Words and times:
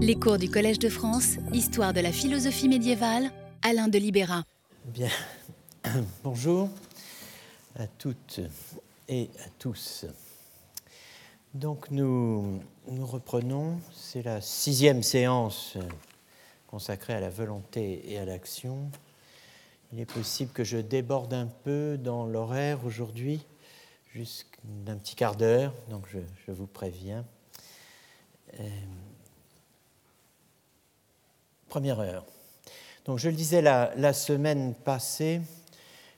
Les 0.00 0.14
cours 0.14 0.38
du 0.38 0.48
Collège 0.48 0.78
de 0.78 0.88
France, 0.88 1.38
Histoire 1.52 1.92
de 1.92 1.98
la 1.98 2.12
philosophie 2.12 2.68
médiévale, 2.68 3.32
Alain 3.62 3.88
de 3.88 3.98
Libéra. 3.98 4.44
Bien, 4.84 5.10
bonjour 6.22 6.68
à 7.74 7.88
toutes 7.88 8.38
et 9.08 9.28
à 9.44 9.48
tous. 9.58 10.06
Donc 11.52 11.90
nous, 11.90 12.60
reprenons, 12.86 13.80
c'est 13.92 14.22
la 14.22 14.40
sixième 14.40 15.02
séance 15.02 15.76
consacrée 16.68 17.14
à 17.14 17.20
la 17.20 17.30
volonté 17.30 18.00
et 18.08 18.20
à 18.20 18.24
l'action. 18.24 18.92
Il 19.92 19.98
est 19.98 20.06
possible 20.06 20.52
que 20.52 20.62
je 20.62 20.78
déborde 20.78 21.34
un 21.34 21.46
peu 21.64 21.98
dans 21.98 22.24
l'horaire 22.24 22.84
aujourd'hui, 22.84 23.44
d'un 24.62 24.96
petit 24.96 25.16
quart 25.16 25.34
d'heure, 25.34 25.74
donc 25.90 26.04
je, 26.12 26.20
je, 26.46 26.52
vous 26.52 26.68
préviens. 26.68 27.24
Euh, 28.60 28.68
première 31.68 32.00
heure. 32.00 32.24
Donc 33.04 33.18
je 33.18 33.28
le 33.28 33.34
disais 33.34 33.62
la, 33.62 33.92
la 33.96 34.12
semaine 34.12 34.74
passée, 34.74 35.40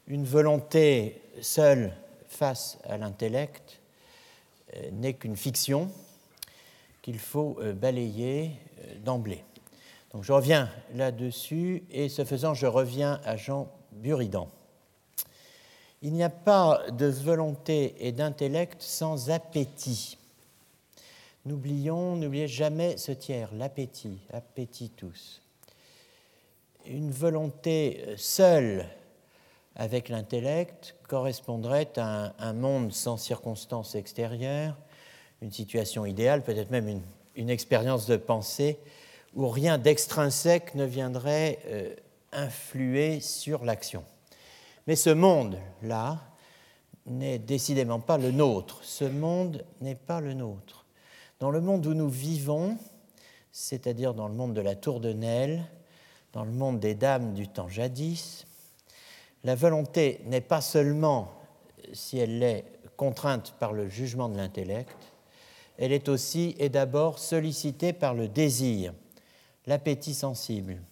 une 0.07 0.25
volonté 0.25 1.23
seule 1.41 1.93
face 2.29 2.79
à 2.85 2.97
l'intellect 2.97 3.81
euh, 4.77 4.91
n'est 4.93 5.15
qu'une 5.15 5.37
fiction 5.37 5.91
qu'il 7.03 7.19
faut 7.19 7.59
euh, 7.61 7.73
balayer 7.73 8.53
euh, 8.81 8.95
d'emblée. 9.05 9.45
Donc 10.13 10.25
je 10.25 10.33
reviens 10.33 10.71
là-dessus 10.95 11.85
et 11.91 12.09
ce 12.09 12.25
faisant, 12.25 12.55
je 12.55 12.67
reviens 12.67 13.21
à 13.25 13.37
Jean 13.37 13.69
Buridan. 13.93 14.49
Il 16.03 16.13
n'y 16.13 16.23
a 16.23 16.31
pas 16.31 16.83
de 16.91 17.07
volonté 17.07 17.95
et 18.01 18.13
d'intellect 18.13 18.81
sans 18.83 19.31
appétit. 19.31 20.17
N'oublions, 21.47 22.17
n'oubliez 22.17 22.49
jamais 22.49 22.97
ce 22.97 23.13
tiers, 23.13 23.51
l'appétit, 23.55 24.19
appétit 24.33 24.91
tous. 24.91 25.41
Une 26.87 27.11
volonté 27.11 28.05
seule 28.17 28.87
avec 29.77 30.09
l'intellect 30.09 30.97
correspondrait 31.09 31.91
à 31.97 32.33
un, 32.39 32.53
monde 32.53 32.93
sans 32.93 33.17
circonstances 33.17 33.95
extérieures, 33.95 34.77
une 35.43 35.53
situation 35.53 36.07
idéale, 36.07 36.43
peut-être 36.43 36.71
même 36.71 36.89
une, 36.89 37.03
une, 37.37 37.51
expérience 37.51 38.07
de 38.07 38.17
pensée 38.17 38.79
où 39.35 39.49
rien 39.49 39.79
d'extrinsèque 39.79 40.75
ne 40.75 40.85
viendrait 40.85 41.59
euh, 41.67 41.95
influer 42.33 43.21
sur 43.21 43.65
l'action. 43.65 44.05
Mais 44.87 44.97
ce 44.97 45.11
monde-là 45.11 46.21
n'est 47.07 47.39
décidément 47.39 48.01
pas 48.01 48.19
le 48.19 48.31
nôtre. 48.31 48.81
Ce 48.83 49.05
monde 49.05 49.65
n'est 49.81 49.95
pas 49.95 50.21
le 50.21 50.35
nôtre. 50.35 50.87
Dans 51.39 51.51
le 51.51 51.61
monde 51.61 51.87
où 51.87 51.95
nous 51.95 52.09
vivons, 52.09 52.77
c'est-à-dire 53.53 54.15
dans 54.15 54.29
le 54.29 54.35
monde 54.35 54.55
de 54.55 54.61
la 54.61 54.75
tour 54.75 55.01
de 55.01 55.13
Nesle, 55.13 55.63
dans 56.33 56.45
le 56.45 56.53
monde 56.53 56.81
des 56.81 56.95
dames 56.95 57.35
du 57.35 57.49
temps 57.49 57.69
jadis, 57.69 58.47
la 59.45 59.55
volonté 59.55 60.21
n'est 60.27 60.41
pas 60.41 60.61
seulement, 60.61 61.33
si 61.93 62.19
elle 62.19 62.39
l'est, 62.39 62.65
contrainte 62.97 63.55
par 63.59 63.73
le 63.73 63.89
jugement 63.89 64.29
de 64.29 64.37
l'intellect, 64.37 64.95
elle 65.79 65.93
est 65.93 66.11
aussi 66.11 66.55
et 66.59 66.69
d'abord 66.69 67.19
sollicitée 67.19 67.95
par 67.95 68.13
le 68.13 68.29
désir, 68.29 68.93
l'appétit 69.67 70.13
sensible, 70.13 70.83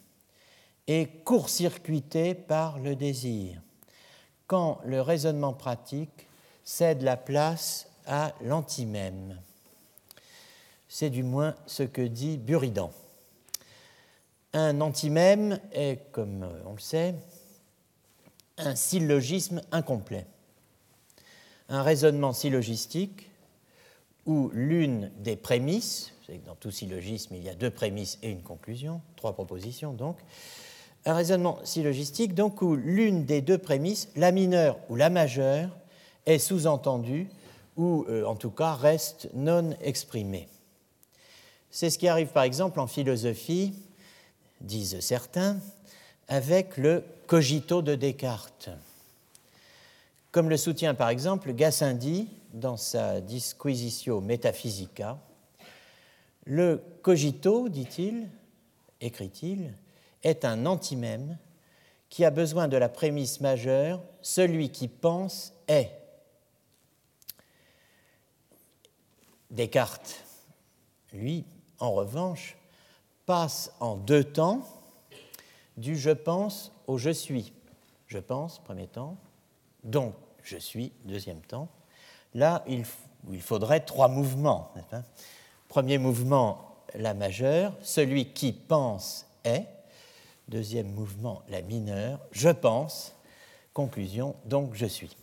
et 0.86 1.06
court-circuitée 1.25 2.34
par 2.34 2.78
le 2.78 2.97
désir, 2.97 3.61
quand 4.47 4.81
le 4.86 5.03
raisonnement 5.03 5.53
pratique 5.53 6.27
cède 6.64 7.03
la 7.03 7.19
place 7.19 7.91
à 8.06 8.33
l'antimême. 8.41 9.39
C'est 10.89 11.11
du 11.11 11.22
moins 11.22 11.55
ce 11.66 11.83
que 11.83 12.00
dit 12.00 12.39
Buridan. 12.39 12.91
Un 14.53 14.81
antimème 14.81 15.61
est, 15.73 16.11
comme 16.13 16.49
on 16.65 16.73
le 16.73 16.81
sait, 16.81 17.15
un 18.57 18.75
syllogisme 18.75 19.63
incomplet. 19.73 20.27
Un 21.69 21.83
raisonnement 21.83 22.33
syllogistique 22.33 23.31
où 24.27 24.50
l'une 24.53 25.11
des 25.19 25.37
prémices, 25.37 26.12
savez 26.27 26.39
que 26.39 26.47
dans 26.47 26.55
tout 26.55 26.71
syllogisme 26.71 27.34
il 27.34 27.43
y 27.43 27.49
a 27.49 27.55
deux 27.55 27.71
prémices 27.71 28.19
et 28.22 28.31
une 28.31 28.43
conclusion, 28.43 29.00
trois 29.17 29.33
propositions 29.33 29.93
donc, 29.93 30.19
un 31.06 31.15
raisonnement 31.15 31.59
syllogistique 31.65 32.34
donc 32.34 32.61
où 32.61 32.77
l'une 32.77 33.25
des 33.25 33.41
deux 33.41 33.59
prémices, 33.59 34.09
la 34.17 34.31
mineure 34.31 34.78
ou 34.89 34.97
la 34.97 35.11
majeure, 35.11 35.71
est 36.27 36.39
sous-entendue 36.39 37.28
ou 37.77 38.05
euh, 38.09 38.25
en 38.25 38.34
tout 38.34 38.51
cas 38.51 38.75
reste 38.75 39.31
non 39.34 39.71
exprimée. 39.81 40.49
C'est 41.71 41.91
ce 41.91 41.99
qui 41.99 42.09
arrive 42.09 42.28
par 42.28 42.43
exemple 42.43 42.81
en 42.81 42.87
philosophie, 42.87 43.75
disent 44.61 45.01
certains, 45.01 45.59
avec 46.29 46.77
le 46.77 47.05
cogito 47.27 47.83
de 47.83 47.95
Descartes. 47.95 48.71
Comme 50.31 50.51
le 50.51 50.57
soutient 50.57 50.95
par 50.95 51.09
exemple 51.09 51.53
Gassendi 51.53 52.29
dans 52.53 52.77
sa 52.77 53.21
Disquisitio 53.21 54.21
Metaphysica, 54.21 55.19
le 56.45 56.83
cogito, 57.03 57.69
dit-il, 57.69 58.29
écrit-il, 59.01 59.75
est 60.23 60.45
un 60.45 60.67
antimème 60.67 61.37
qui 62.09 62.25
a 62.25 62.31
besoin 62.31 62.69
de 62.69 62.77
la 62.77 62.89
prémisse 62.89 63.41
majeure 63.41 64.01
celui 64.23 64.71
qui 64.71 64.89
pense 64.89 65.53
est. 65.69 65.93
Descartes, 69.51 70.23
lui, 71.13 71.45
en 71.79 71.93
revanche, 71.93 72.58
passe 73.28 73.72
en 73.78 73.97
deux 73.97 74.25
temps 74.25 74.62
du 75.77 75.99
je 75.99 76.11
pense 76.11 76.72
au 76.87 76.97
je 76.97 77.11
suis. 77.11 77.53
Je 78.06 78.16
pense, 78.16 78.59
premier 78.59 78.87
temps, 78.87 79.19
donc 79.84 80.15
je 80.43 80.56
suis, 80.56 80.93
deuxième 81.05 81.43
temps. 81.43 81.69
Là, 82.33 82.65
il, 82.66 82.87
faudrait 83.43 83.81
trois 83.81 84.09
mouvements. 84.09 84.72
Premier 85.69 85.99
mouvement, 85.99 86.77
la 86.94 87.12
majeure, 87.12 87.75
celui 87.83 88.33
qui 88.33 88.55
pense 88.55 89.27
est. 89.45 89.66
Deuxième 90.49 90.91
mouvement, 90.91 91.43
la 91.50 91.60
mineure, 91.60 92.21
je 92.33 92.49
pense. 92.49 93.15
Conclusion, 93.75 94.37
donc 94.47 94.71
je 94.72 94.87
suis. 94.87 95.15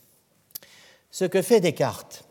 Ce 1.09 1.25
que 1.25 1.41
fait 1.41 1.59
Descartes, 1.59 2.23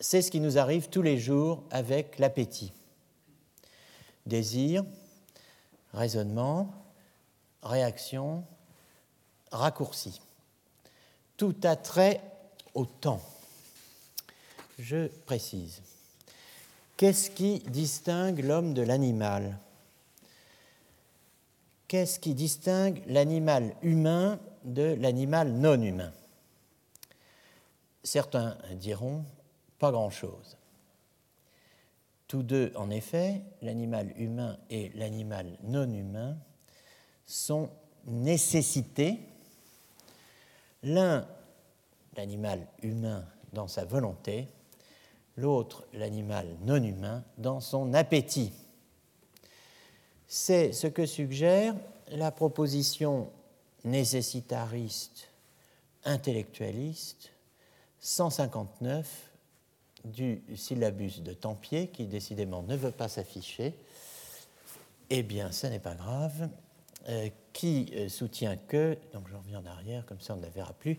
c'est 0.00 0.20
ce 0.20 0.30
qui 0.30 0.40
nous 0.40 0.58
arrive 0.58 0.90
tous 0.90 1.00
les 1.00 1.16
jours 1.16 1.62
avec 1.70 2.18
l'appétit 2.18 2.74
désir, 4.26 4.84
raisonnement, 5.94 6.70
réaction, 7.62 8.44
raccourci. 9.50 10.20
Tout 11.36 11.56
a 11.64 11.76
trait 11.76 12.20
au 12.74 12.84
temps. 12.84 13.22
Je 14.78 15.06
précise. 15.26 15.82
Qu'est-ce 16.96 17.30
qui 17.30 17.60
distingue 17.60 18.44
l'homme 18.44 18.74
de 18.74 18.82
l'animal? 18.82 19.58
Qu'est-ce 21.88 22.18
qui 22.18 22.34
distingue 22.34 23.02
l'animal 23.06 23.74
humain 23.82 24.38
de 24.64 24.96
l'animal 25.00 25.52
non 25.52 25.80
humain? 25.80 26.12
Certains 28.02 28.56
diront 28.72 29.24
pas 29.78 29.90
grand-chose. 29.90 30.56
Tous 32.34 32.42
deux, 32.42 32.72
en 32.74 32.90
effet, 32.90 33.42
l'animal 33.62 34.12
humain 34.20 34.58
et 34.68 34.90
l'animal 34.96 35.56
non 35.62 35.88
humain, 35.88 36.36
sont 37.26 37.70
nécessités. 38.06 39.20
L'un, 40.82 41.28
l'animal 42.16 42.66
humain 42.82 43.24
dans 43.52 43.68
sa 43.68 43.84
volonté, 43.84 44.48
l'autre, 45.36 45.84
l'animal 45.92 46.48
non 46.62 46.82
humain, 46.82 47.22
dans 47.38 47.60
son 47.60 47.94
appétit. 47.94 48.50
C'est 50.26 50.72
ce 50.72 50.88
que 50.88 51.06
suggère 51.06 51.76
la 52.08 52.32
proposition 52.32 53.30
nécessitariste, 53.84 55.28
intellectualiste 56.02 57.30
159 58.00 59.33
du 60.04 60.42
syllabus 60.54 61.20
de 61.20 61.32
Tempier, 61.32 61.88
qui 61.88 62.06
décidément 62.06 62.62
ne 62.62 62.76
veut 62.76 62.90
pas 62.90 63.08
s'afficher, 63.08 63.74
eh 65.10 65.22
bien, 65.22 65.52
ce 65.52 65.66
n'est 65.66 65.78
pas 65.78 65.94
grave, 65.94 66.48
euh, 67.08 67.28
qui 67.52 67.92
euh, 67.94 68.08
soutient 68.08 68.56
que, 68.56 68.96
donc 69.12 69.28
je 69.28 69.36
reviens 69.36 69.60
en 69.60 69.66
arrière, 69.66 70.04
comme 70.06 70.20
ça 70.20 70.34
on 70.34 70.38
ne 70.38 70.42
la 70.42 70.48
verra 70.48 70.72
plus, 70.72 70.98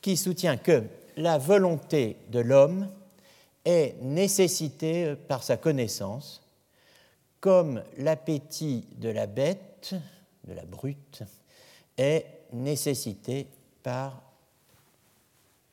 qui 0.00 0.16
soutient 0.16 0.56
que 0.56 0.84
la 1.16 1.38
volonté 1.38 2.16
de 2.28 2.40
l'homme 2.40 2.88
est 3.64 3.96
nécessitée 4.02 5.16
par 5.28 5.42
sa 5.42 5.56
connaissance, 5.56 6.42
comme 7.40 7.82
l'appétit 7.96 8.86
de 8.96 9.08
la 9.08 9.26
bête, 9.26 9.94
de 10.44 10.52
la 10.52 10.64
brute, 10.64 11.22
est 11.96 12.26
nécessité 12.52 13.46
par 13.82 14.22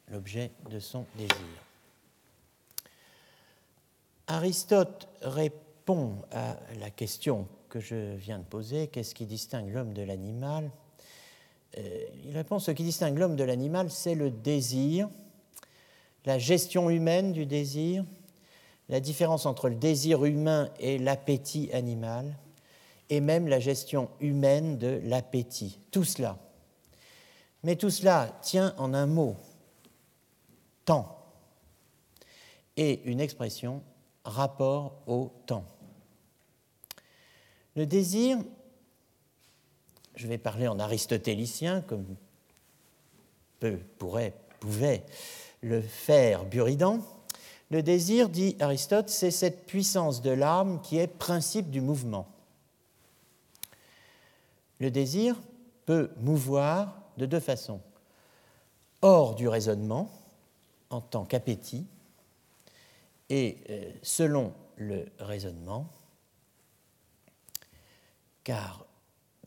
l'objet 0.10 0.52
de 0.70 0.80
son 0.80 1.06
désir. 1.18 1.67
Aristote 4.28 5.08
répond 5.22 6.16
à 6.32 6.58
la 6.80 6.90
question 6.90 7.48
que 7.70 7.80
je 7.80 8.16
viens 8.16 8.40
de 8.40 8.44
poser, 8.44 8.88
qu'est-ce 8.88 9.16
qui 9.16 9.26
distingue 9.26 9.74
l'homme 9.74 9.94
de 9.94 10.02
l'animal? 10.02 10.70
Euh, 11.78 12.06
Il 12.26 12.36
répond, 12.36 12.60
ce 12.60 12.72
qui 12.72 12.84
distingue 12.84 13.18
l'homme 13.18 13.38
de 13.38 13.44
l'animal, 13.46 13.90
c'est 13.90 14.16
le 14.16 14.30
désir, 14.30 15.10
la 16.26 16.40
gestion 16.40 16.90
humaine 16.90 17.32
du 17.32 17.46
désir, 17.46 18.04
la 18.90 19.00
différence 19.00 19.46
entre 19.46 19.70
le 19.70 19.76
désir 19.76 20.26
humain 20.26 20.70
et 20.80 20.98
l'appétit 20.98 21.70
animal, 21.72 22.38
et 23.10 23.22
même 23.22 23.48
la 23.48 23.62
gestion 23.62 24.10
humaine 24.20 24.78
de 24.78 25.00
l'appétit. 25.06 25.80
Tout 25.92 26.04
cela. 26.04 26.38
Mais 27.64 27.78
tout 27.78 27.90
cela 27.90 28.38
tient 28.42 28.74
en 28.78 28.94
un 28.94 29.06
mot, 29.06 29.38
temps, 30.84 31.18
et 32.76 33.02
une 33.06 33.22
expression, 33.22 33.82
rapport 34.28 34.94
au 35.08 35.32
temps. 35.46 35.66
Le 37.76 37.86
désir, 37.86 38.38
je 40.16 40.28
vais 40.28 40.38
parler 40.38 40.68
en 40.68 40.80
aristotélicien, 40.80 41.82
comme 41.82 42.06
peu 43.60 43.78
pourrait, 43.98 44.34
pouvait 44.60 45.04
le 45.62 45.82
faire 45.82 46.46
Buridan. 46.46 47.00
Le 47.70 47.84
désir, 47.84 48.30
dit 48.30 48.56
Aristote, 48.60 49.10
c'est 49.10 49.32
cette 49.32 49.66
puissance 49.66 50.22
de 50.22 50.32
l'âme 50.32 50.82
qui 50.82 50.98
est 50.98 51.08
principe 51.08 51.70
du 51.70 51.82
mouvement. 51.82 52.28
Le 54.80 54.92
désir 54.92 55.36
peut 55.86 56.12
mouvoir 56.20 57.02
de 57.18 57.26
deux 57.26 57.40
façons. 57.40 57.82
Hors 59.02 59.36
du 59.36 59.48
raisonnement, 59.48 60.10
en 60.90 61.02
tant 61.02 61.26
qu'appétit, 61.26 61.86
et 63.30 63.58
euh, 63.70 63.92
selon 64.02 64.54
le 64.76 65.06
raisonnement, 65.20 65.90
car 68.44 68.86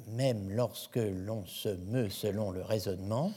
même 0.08 0.50
lorsque 0.50 0.96
l'on 0.96 1.46
se 1.46 1.68
meut 1.68 2.10
selon 2.10 2.50
le 2.50 2.62
raisonnement, 2.62 3.32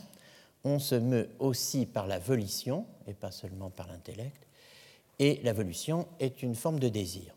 on 0.64 0.80
se 0.80 0.96
meut 0.96 1.30
aussi 1.40 1.86
par 1.86 2.08
la 2.08 2.20
volition, 2.20 2.86
et 3.08 3.14
pas 3.14 3.32
seulement 3.32 3.70
par 3.70 3.88
l'intellect, 3.88 4.48
et 5.20 5.40
la 5.44 5.54
volition 5.54 6.08
est 6.20 6.42
une 6.42 6.56
forme 6.56 6.80
de 6.80 6.90
désir. 6.90 7.36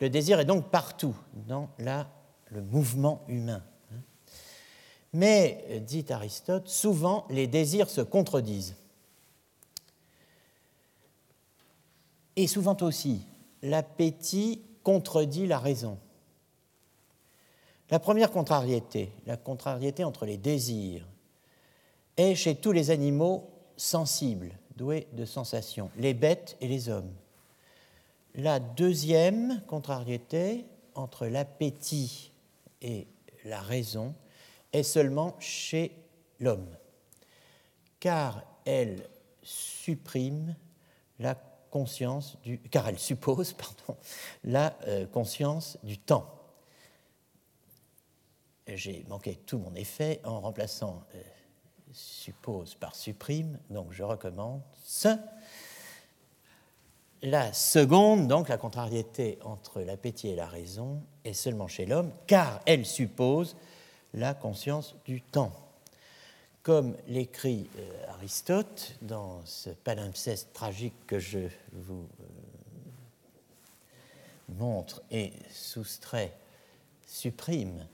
Le 0.00 0.10
désir 0.10 0.40
est 0.40 0.44
donc 0.44 0.70
partout 0.70 1.14
dans 1.46 1.68
la 1.78 2.08
le 2.50 2.62
mouvement 2.62 3.24
humain. 3.28 3.62
Mais, 5.12 5.82
dit 5.86 6.04
Aristote, 6.10 6.68
souvent 6.68 7.26
les 7.30 7.46
désirs 7.46 7.90
se 7.90 8.00
contredisent. 8.00 8.76
Et 12.40 12.46
souvent 12.46 12.76
aussi, 12.80 13.20
l'appétit 13.60 14.62
contredit 14.82 15.46
la 15.46 15.58
raison. 15.58 15.98
La 17.90 17.98
première 17.98 18.30
contrariété, 18.30 19.12
la 19.26 19.36
contrariété 19.36 20.04
entre 20.04 20.24
les 20.24 20.38
désirs, 20.38 21.06
est 22.16 22.34
chez 22.34 22.54
tous 22.54 22.72
les 22.72 22.90
animaux 22.90 23.50
sensibles, 23.76 24.52
doués 24.74 25.06
de 25.12 25.26
sensations, 25.26 25.90
les 25.98 26.14
bêtes 26.14 26.56
et 26.62 26.68
les 26.68 26.88
hommes. 26.88 27.12
La 28.34 28.58
deuxième 28.58 29.60
contrariété 29.66 30.64
entre 30.94 31.26
l'appétit 31.26 32.32
et 32.80 33.06
la 33.44 33.60
raison 33.60 34.14
est 34.72 34.82
seulement 34.82 35.36
chez 35.40 35.92
l'homme, 36.38 36.74
car 37.98 38.42
elle 38.64 39.10
supprime 39.42 40.56
la 41.18 41.34
conscience 41.70 42.36
du, 42.42 42.58
car 42.58 42.88
elle 42.88 42.98
suppose 42.98 43.54
la 44.44 44.76
euh, 44.86 45.06
conscience 45.06 45.78
du 45.82 45.98
temps. 45.98 46.26
J'ai 48.66 49.04
manqué 49.08 49.36
tout 49.36 49.58
mon 49.58 49.74
effet 49.74 50.20
en 50.24 50.40
remplaçant 50.40 51.04
euh, 51.14 51.22
suppose 51.92 52.74
par 52.74 52.94
supprime, 52.94 53.58
donc 53.70 53.92
je 53.92 54.02
recommence. 54.02 55.06
La 57.22 57.52
seconde, 57.52 58.28
donc 58.28 58.48
la 58.48 58.56
contrariété 58.56 59.38
entre 59.42 59.82
l'appétit 59.82 60.28
et 60.28 60.36
la 60.36 60.46
raison, 60.46 61.02
est 61.24 61.34
seulement 61.34 61.68
chez 61.68 61.84
l'homme, 61.84 62.12
car 62.26 62.60
elle 62.64 62.86
suppose 62.86 63.56
la 64.14 64.34
conscience 64.34 64.96
du 65.04 65.20
temps. 65.20 65.52
Comme 66.70 66.94
l'écrit 67.08 67.68
euh, 67.80 68.12
Aristote 68.12 68.94
dans 69.02 69.40
ce 69.44 69.70
palimpseste 69.70 70.52
tragique 70.52 70.94
que 71.08 71.18
je 71.18 71.40
vous 71.72 72.06
euh, 72.20 72.24
montre 74.56 75.02
et 75.10 75.32
soustrait, 75.50 76.32
supprime 77.04 77.88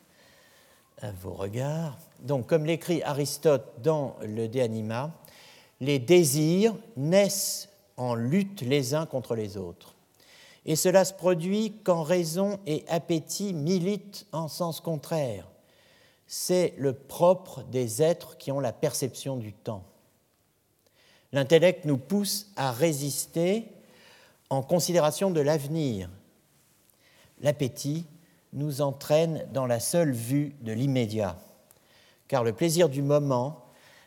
à 1.00 1.11
vos 1.11 1.32
regards. 1.32 1.96
Donc, 2.20 2.49
comme 2.49 2.67
l'écrit 2.67 3.02
Aristote 3.02 3.64
dans 3.82 4.14
le 4.20 4.46
De 4.46 4.61
Anima, 4.61 5.11
les 5.81 5.99
désirs 5.99 6.76
naissent 6.99 7.70
en 7.96 8.14
lutte 8.14 8.61
les 8.61 8.93
uns 8.93 9.06
contre 9.06 9.34
les 9.34 9.56
autres. 9.56 9.94
Et 10.67 10.76
cela 10.76 11.06
se 11.06 11.14
produit 11.14 11.78
quand 11.82 12.02
raison 12.02 12.61
et 12.67 12.84
appétit 12.88 13.55
militent 13.55 14.26
en 14.32 14.49
sens 14.49 14.82
contraire. 14.82 15.49
C'est 16.26 16.75
le 16.76 16.93
propre 16.93 17.62
des 17.64 18.02
êtres 18.02 18.37
qui 18.37 18.50
ont 18.50 18.61
la 18.61 18.73
perception 18.73 19.37
du 19.37 19.52
temps. 19.52 19.84
L'intellect 21.32 21.84
nous 21.84 21.99
pousse 21.99 22.50
à 22.56 22.73
résister 22.73 23.67
en 24.50 24.62
considération 24.62 25.31
de 25.31 25.40
l'avenir. 25.40 26.08
L'appétit 27.40 28.06
nous 28.52 28.81
entraîne 28.81 29.46
dans 29.52 29.67
la 29.67 29.81
seule 29.81 30.12
vue 30.12 30.55
de 30.62 30.73
l'immédiat, 30.73 31.37
car 32.28 32.43
le 32.43 32.52
plaisir 32.52 32.88
du 32.88 33.02
moment 33.02 33.67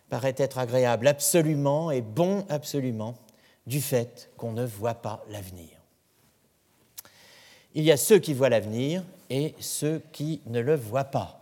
paraît 0.10 0.36
être 0.38 0.57
agréable 0.57 1.07
absolument 1.07 1.92
et 1.92 2.01
bon 2.01 2.45
absolument, 2.50 3.16
du 3.68 3.81
fait 3.81 4.31
qu'on 4.36 4.51
ne 4.51 4.66
voit 4.66 4.95
pas 4.95 5.24
l'avenir. 5.30 5.69
Il 7.75 7.83
y 7.83 7.92
a 7.92 7.98
ceux 7.98 8.18
qui 8.18 8.33
voient 8.33 8.50
l'avenir 8.50 9.04
et 9.30 9.54
ceux 9.60 10.01
qui 10.12 10.42
ne 10.48 10.60
le 10.60 10.75
voient 10.75 11.04
pas. 11.04 11.39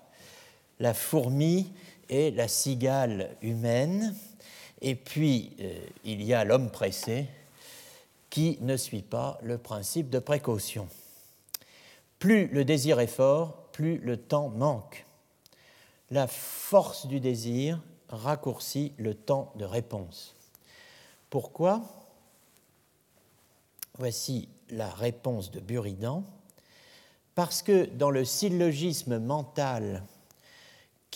La 0.80 0.94
fourmi 0.94 1.72
et 2.10 2.32
la 2.32 2.48
cigale 2.48 3.36
humaine, 3.42 4.16
et 4.82 4.96
puis 4.96 5.56
euh, 5.60 5.80
il 6.04 6.24
y 6.24 6.34
a 6.34 6.44
l'homme 6.44 6.70
pressé 6.70 7.28
qui 8.30 8.58
ne 8.62 8.78
suit 8.78 9.02
pas 9.02 9.40
le 9.42 9.58
principe 9.58 10.10
de 10.10 10.20
précaution. 10.20 10.88
Plus 12.20 12.48
le 12.48 12.66
désir 12.66 13.00
est 13.00 13.08
fort, 13.08 13.70
plus 13.72 13.98
le 14.00 14.18
temps 14.18 14.50
manque. 14.50 15.06
La 16.10 16.28
force 16.28 17.08
du 17.08 17.20
désir 17.20 17.82
raccourcit 18.10 18.94
le 18.98 19.14
temps 19.14 19.52
de 19.56 19.66
réponse. 19.66 20.36
Pourquoi? 21.30 21.82
Voici 23.98 24.48
la 24.70 24.90
réponse 24.90 25.52
de 25.52 25.60
Buridan. 25.60 26.24
Parce 27.36 27.62
que 27.62 27.86
dans 27.86 28.10
le 28.10 28.26
syllogisme 28.26 29.20
mental 29.20 30.04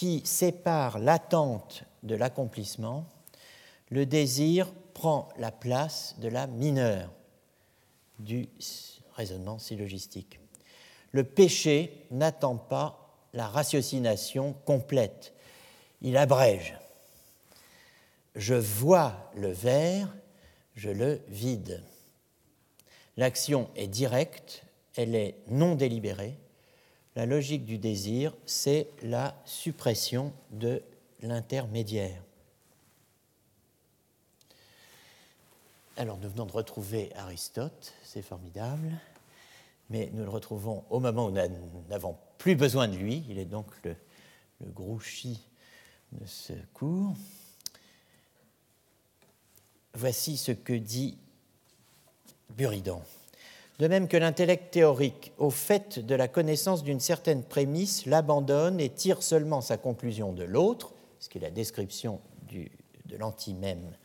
qui 0.01 0.23
sépare 0.25 0.97
l'attente 0.97 1.83
de 2.01 2.15
l'accomplissement, 2.15 3.05
le 3.91 4.07
désir 4.07 4.73
prend 4.95 5.29
la 5.37 5.51
place 5.51 6.15
de 6.17 6.27
la 6.27 6.47
mineure 6.47 7.11
du 8.17 8.49
raisonnement 9.13 9.59
syllogistique. 9.59 10.39
Le 11.11 11.23
péché 11.23 12.07
n'attend 12.09 12.55
pas 12.57 13.15
la 13.33 13.47
ratiocination 13.47 14.53
complète, 14.65 15.35
il 16.01 16.17
abrège. 16.17 16.75
Je 18.33 18.55
vois 18.55 19.29
le 19.35 19.51
verre, 19.51 20.11
je 20.73 20.89
le 20.89 21.21
vide. 21.27 21.83
L'action 23.17 23.69
est 23.75 23.85
directe, 23.85 24.63
elle 24.95 25.13
est 25.13 25.35
non 25.45 25.75
délibérée. 25.75 26.39
La 27.15 27.25
logique 27.25 27.65
du 27.65 27.77
désir, 27.77 28.33
c'est 28.45 28.87
la 29.01 29.35
suppression 29.45 30.31
de 30.51 30.81
l'intermédiaire. 31.21 32.23
Alors 35.97 36.17
nous 36.17 36.29
venons 36.29 36.45
de 36.45 36.53
retrouver 36.53 37.11
Aristote, 37.15 37.93
c'est 38.03 38.21
formidable, 38.21 38.89
mais 39.89 40.09
nous 40.13 40.23
le 40.23 40.29
retrouvons 40.29 40.85
au 40.89 40.99
moment 40.99 41.27
où 41.27 41.31
nous 41.31 41.83
n'avons 41.89 42.17
plus 42.37 42.55
besoin 42.55 42.87
de 42.87 42.95
lui, 42.95 43.23
il 43.29 43.37
est 43.37 43.45
donc 43.45 43.67
le, 43.83 43.95
grouchy 44.61 45.39
de 46.13 46.25
ce 46.25 46.53
cours. 46.73 47.13
Voici 49.93 50.37
ce 50.37 50.53
que 50.53 50.73
dit 50.73 51.17
Buridan. 52.51 53.03
De 53.79 53.87
même 53.87 54.07
que 54.07 54.17
l'intellect 54.17 54.71
théorique, 54.71 55.31
au 55.37 55.49
fait 55.49 55.99
de 55.99 56.13
la 56.15 56.27
connaissance 56.27 56.83
d'une 56.83 56.99
certaine 56.99 57.43
prémisse, 57.43 58.05
l'abandonne 58.05 58.79
et 58.79 58.89
tire 58.89 59.23
seulement 59.23 59.61
sa 59.61 59.77
conclusion 59.77 60.33
de 60.33 60.43
l'autre, 60.43 60.93
ce 61.19 61.29
qui 61.29 61.39
est 61.39 61.41
la 61.41 61.49
description 61.49 62.19
du, 62.47 62.71
de 63.05 63.17
l'anti-même 63.17 63.95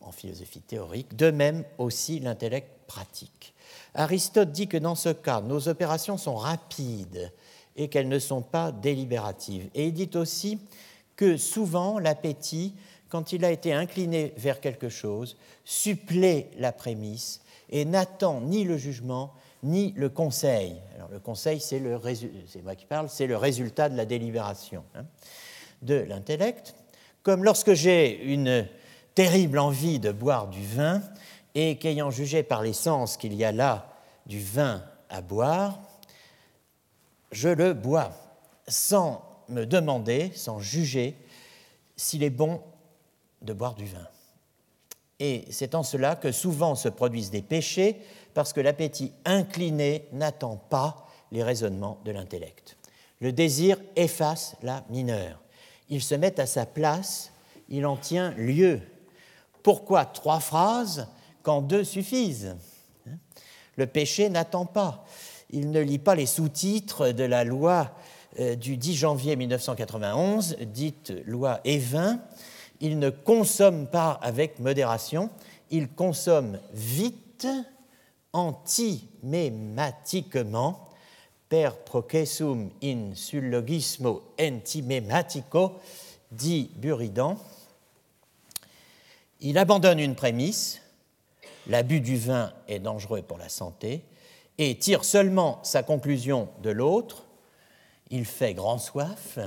en 0.00 0.12
philosophie 0.12 0.60
théorique, 0.60 1.14
de 1.16 1.30
même 1.30 1.64
aussi 1.78 2.20
l'intellect 2.20 2.68
pratique. 2.86 3.54
Aristote 3.94 4.50
dit 4.50 4.66
que 4.66 4.76
dans 4.76 4.94
ce 4.94 5.10
cas, 5.10 5.40
nos 5.40 5.68
opérations 5.68 6.16
sont 6.16 6.36
rapides 6.36 7.32
et 7.76 7.88
qu'elles 7.88 8.08
ne 8.08 8.18
sont 8.18 8.42
pas 8.42 8.72
délibératives. 8.72 9.68
Et 9.74 9.86
il 9.86 9.92
dit 9.92 10.10
aussi 10.14 10.58
que 11.16 11.36
souvent 11.36 11.98
l'appétit, 11.98 12.74
quand 13.08 13.32
il 13.32 13.44
a 13.44 13.50
été 13.50 13.72
incliné 13.72 14.32
vers 14.36 14.60
quelque 14.60 14.88
chose, 14.88 15.36
supplée 15.64 16.48
la 16.58 16.72
prémisse 16.72 17.40
et 17.70 17.84
n'attend 17.84 18.40
ni 18.40 18.64
le 18.64 18.76
jugement 18.76 19.32
ni 19.62 19.92
le 19.92 20.08
conseil. 20.08 20.76
Alors 20.96 21.08
le 21.10 21.20
conseil, 21.20 21.60
c'est 21.60 21.78
le 21.78 21.98
moi 22.62 22.74
qui 22.74 22.86
parle, 22.86 23.08
c'est 23.08 23.26
le 23.26 23.36
résultat 23.36 23.88
de 23.88 23.96
la 23.96 24.04
délibération 24.04 24.84
hein, 24.94 25.04
de 25.82 25.94
l'intellect. 25.94 26.74
Comme 27.22 27.44
lorsque 27.44 27.74
j'ai 27.74 28.22
une 28.24 28.66
terrible 29.14 29.58
envie 29.58 29.98
de 29.98 30.12
boire 30.12 30.48
du 30.48 30.64
vin 30.64 31.02
et 31.54 31.78
qu'ayant 31.78 32.10
jugé 32.10 32.42
par 32.42 32.62
les 32.62 32.72
sens 32.72 33.16
qu'il 33.16 33.34
y 33.34 33.44
a 33.44 33.52
là 33.52 33.92
du 34.26 34.40
vin 34.40 34.82
à 35.08 35.20
boire, 35.20 35.80
je 37.32 37.48
le 37.48 37.74
bois 37.74 38.12
sans 38.66 39.22
me 39.48 39.64
demander, 39.66 40.30
sans 40.34 40.60
juger 40.60 41.16
s'il 41.96 42.22
est 42.22 42.30
bon 42.30 42.62
de 43.42 43.52
boire 43.52 43.74
du 43.74 43.84
vin. 43.84 44.06
Et 45.20 45.44
c'est 45.50 45.74
en 45.74 45.82
cela 45.82 46.16
que 46.16 46.32
souvent 46.32 46.74
se 46.74 46.88
produisent 46.88 47.30
des 47.30 47.42
péchés, 47.42 48.00
parce 48.34 48.52
que 48.52 48.60
l'appétit 48.60 49.12
incliné 49.24 50.06
n'attend 50.12 50.56
pas 50.56 51.06
les 51.30 51.42
raisonnements 51.42 51.98
de 52.04 52.10
l'intellect. 52.10 52.76
Le 53.20 53.32
désir 53.32 53.76
efface 53.96 54.56
la 54.62 54.82
mineure. 54.88 55.38
Il 55.90 56.02
se 56.02 56.14
met 56.14 56.40
à 56.40 56.46
sa 56.46 56.64
place, 56.64 57.32
il 57.68 57.84
en 57.84 57.96
tient 57.96 58.30
lieu. 58.32 58.80
Pourquoi 59.62 60.06
trois 60.06 60.40
phrases 60.40 61.06
quand 61.42 61.60
deux 61.60 61.84
suffisent 61.84 62.56
Le 63.76 63.86
péché 63.86 64.30
n'attend 64.30 64.64
pas. 64.64 65.04
Il 65.50 65.70
ne 65.70 65.80
lit 65.80 65.98
pas 65.98 66.14
les 66.14 66.26
sous-titres 66.26 67.10
de 67.10 67.24
la 67.24 67.44
loi 67.44 67.92
euh, 68.38 68.54
du 68.54 68.76
10 68.76 68.94
janvier 68.94 69.36
1991, 69.36 70.56
dite 70.60 71.12
loi 71.26 71.60
Evin, 71.64 72.20
il 72.80 72.98
ne 72.98 73.10
consomme 73.10 73.86
pas 73.86 74.18
avec 74.22 74.58
modération, 74.58 75.30
il 75.70 75.88
consomme 75.88 76.58
vite, 76.72 77.46
antimématiquement, 78.32 80.88
per 81.48 81.78
processum 81.84 82.70
in 82.82 83.14
syllogismo 83.14 84.32
antimematico, 84.38 85.80
dit 86.30 86.70
Buridan. 86.76 87.36
Il 89.40 89.58
abandonne 89.58 89.98
une 89.98 90.14
prémisse, 90.14 90.80
l'abus 91.66 92.00
du 92.00 92.16
vin 92.16 92.52
est 92.68 92.78
dangereux 92.78 93.22
pour 93.22 93.38
la 93.38 93.48
santé, 93.48 94.04
et 94.58 94.78
tire 94.78 95.04
seulement 95.04 95.58
sa 95.64 95.82
conclusion 95.82 96.48
de 96.62 96.70
l'autre, 96.70 97.24
il 98.10 98.26
fait 98.26 98.54
grand 98.54 98.78
soif, 98.78 99.40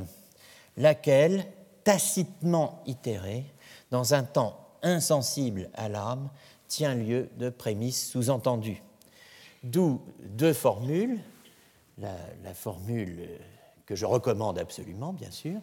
laquelle 0.76 1.46
tacitement 1.84 2.82
itéré, 2.86 3.46
dans 3.92 4.14
un 4.14 4.24
temps 4.24 4.60
insensible 4.82 5.70
à 5.74 5.90
l'âme, 5.90 6.30
tient 6.68 6.96
lieu 6.96 7.30
de 7.38 7.50
prémisse 7.50 8.10
sous-entendue. 8.10 8.82
D'où 9.64 10.02
deux 10.20 10.54
formules, 10.54 11.20
la, 11.98 12.54
formule 12.54 13.30
que 13.86 13.96
je 13.96 14.06
recommande 14.06 14.58
absolument, 14.58 15.14
bien 15.14 15.32
sûr, 15.32 15.60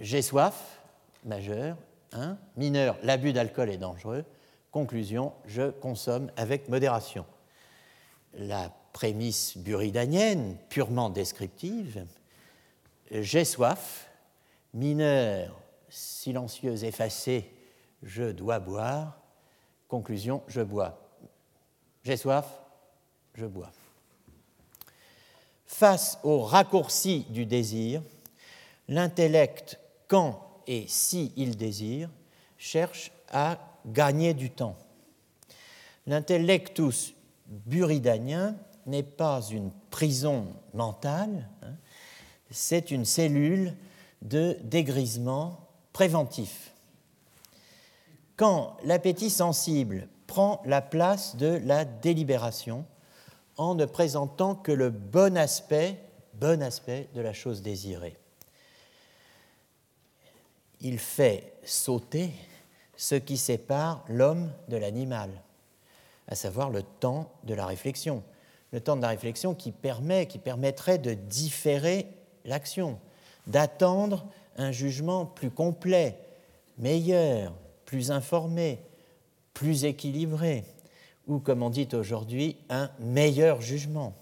j'ai 0.00 0.22
soif, 0.22 0.80
majeur, 1.24 1.76
hein, 2.12 2.38
mineur, 2.56 2.96
l'abus 3.02 3.32
d'alcool 3.32 3.70
est 3.70 3.76
dangereux, 3.76 4.24
conclusion, 4.70 5.32
je 5.46 5.70
consomme 5.70 6.30
avec 6.36 6.68
modération. 6.68 7.24
La 8.34 8.72
prémisse 8.92 9.56
buridanienne, 9.56 10.56
purement 10.68 11.10
descriptive, 11.10 12.06
j'ai 13.10 13.44
soif, 13.44 14.08
Mineur, 14.76 15.58
silencieuse, 15.88 16.84
effacée, 16.84 17.50
je 18.02 18.30
dois 18.30 18.58
boire. 18.58 19.18
Conclusion, 19.88 20.42
je 20.48 20.60
bois. 20.60 21.00
J'ai 22.04 22.18
soif, 22.18 22.46
je 23.34 23.46
bois. 23.46 23.70
Face 25.64 26.18
au 26.22 26.42
raccourci 26.42 27.24
du 27.30 27.46
désir, 27.46 28.02
l'intellect, 28.86 29.78
quand 30.08 30.46
et 30.66 30.84
si 30.88 31.32
il 31.36 31.56
désire, 31.56 32.10
cherche 32.58 33.12
à 33.30 33.58
gagner 33.86 34.34
du 34.34 34.50
temps. 34.50 34.76
L'intellectus 36.06 37.14
buridanien 37.46 38.54
n'est 38.84 39.02
pas 39.02 39.40
une 39.40 39.70
prison 39.90 40.48
mentale, 40.74 41.48
hein. 41.62 41.72
c'est 42.50 42.90
une 42.90 43.06
cellule 43.06 43.74
de 44.22 44.58
dégrisement 44.62 45.68
préventif. 45.92 46.72
Quand 48.36 48.76
l'appétit 48.84 49.30
sensible 49.30 50.08
prend 50.26 50.60
la 50.66 50.82
place 50.82 51.36
de 51.36 51.60
la 51.64 51.84
délibération 51.84 52.84
en 53.56 53.74
ne 53.74 53.86
présentant 53.86 54.54
que 54.54 54.72
le 54.72 54.90
bon 54.90 55.36
aspect, 55.36 55.98
de 57.14 57.20
la 57.20 57.32
chose 57.32 57.62
désirée. 57.62 58.16
Il 60.80 60.98
fait 60.98 61.54
sauter 61.64 62.30
ce 62.96 63.14
qui 63.14 63.36
sépare 63.36 64.04
l'homme 64.08 64.52
de 64.68 64.76
l'animal, 64.76 65.30
à 66.28 66.34
savoir 66.34 66.70
le 66.70 66.82
temps 66.82 67.32
de 67.44 67.54
la 67.54 67.64
réflexion. 67.64 68.22
Le 68.72 68.80
temps 68.80 68.96
de 68.96 69.02
la 69.02 69.08
réflexion 69.08 69.54
qui 69.54 69.72
qui 70.26 70.38
permettrait 70.38 70.98
de 70.98 71.14
différer 71.14 72.08
l'action, 72.44 72.98
d'attendre 73.46 74.26
un 74.56 74.72
jugement 74.72 75.26
plus 75.26 75.50
complet, 75.50 76.18
meilleur, 76.78 77.52
plus 77.84 78.10
informé, 78.10 78.80
plus 79.54 79.84
équilibré, 79.84 80.64
ou 81.26 81.38
comme 81.38 81.62
on 81.62 81.70
dit 81.70 81.88
aujourd'hui, 81.92 82.56
un 82.68 82.90
meilleur 82.98 83.60
jugement. 83.60 84.14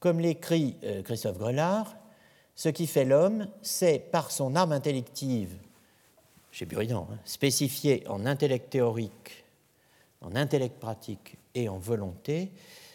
Comme 0.00 0.20
l'écrit 0.20 0.76
euh, 0.84 1.02
Christophe 1.02 1.38
Grelard, 1.38 1.94
ce 2.54 2.68
qui 2.68 2.86
fait 2.86 3.04
l'homme, 3.04 3.48
c'est 3.62 3.98
par 3.98 4.30
son 4.30 4.56
arme 4.56 4.72
intellective, 4.72 5.56
chez 6.50 6.66
Buridan, 6.66 7.08
hein, 7.10 7.18
spécifiée 7.24 8.04
en 8.08 8.26
intellect 8.26 8.70
théorique, 8.70 9.44
en 10.20 10.36
intellect 10.36 10.78
pratique 10.78 11.36
et 11.54 11.68
en 11.68 11.78
volonté, 11.78 12.52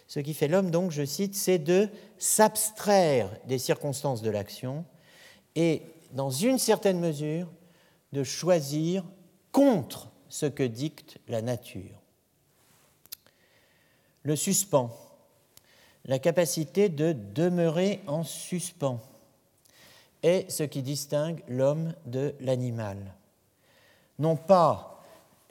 ce 0.08 0.20
qui 0.20 0.34
fait 0.34 0.48
l'homme, 0.48 0.72
donc, 0.72 0.92
je 0.92 1.06
cite, 1.06 1.36
c'est 1.36 1.60
de 1.60 1.90
s'abstraire 2.18 3.30
des 3.46 3.58
circonstances 3.58 4.22
de 4.22 4.30
l'action 4.30 4.86
et, 5.56 5.82
dans 6.14 6.30
une 6.30 6.58
certaine 6.58 7.00
mesure, 7.00 7.48
de 8.14 8.24
choisir 8.24 9.04
contre 9.52 10.10
ce 10.30 10.46
que 10.46 10.64
dicte 10.64 11.18
la 11.28 11.42
nature. 11.42 12.02
Le 14.24 14.36
suspens, 14.36 14.96
la 16.06 16.20
capacité 16.20 16.88
de 16.88 17.14
demeurer 17.14 18.02
en 18.08 18.24
suspens, 18.24 19.02
est 20.24 20.50
ce 20.50 20.64
qui 20.64 20.82
distingue 20.82 21.44
l'homme 21.48 21.94
de 22.06 22.34
l'animal. 22.40 23.14
Non 24.20 24.36
pas 24.36 25.04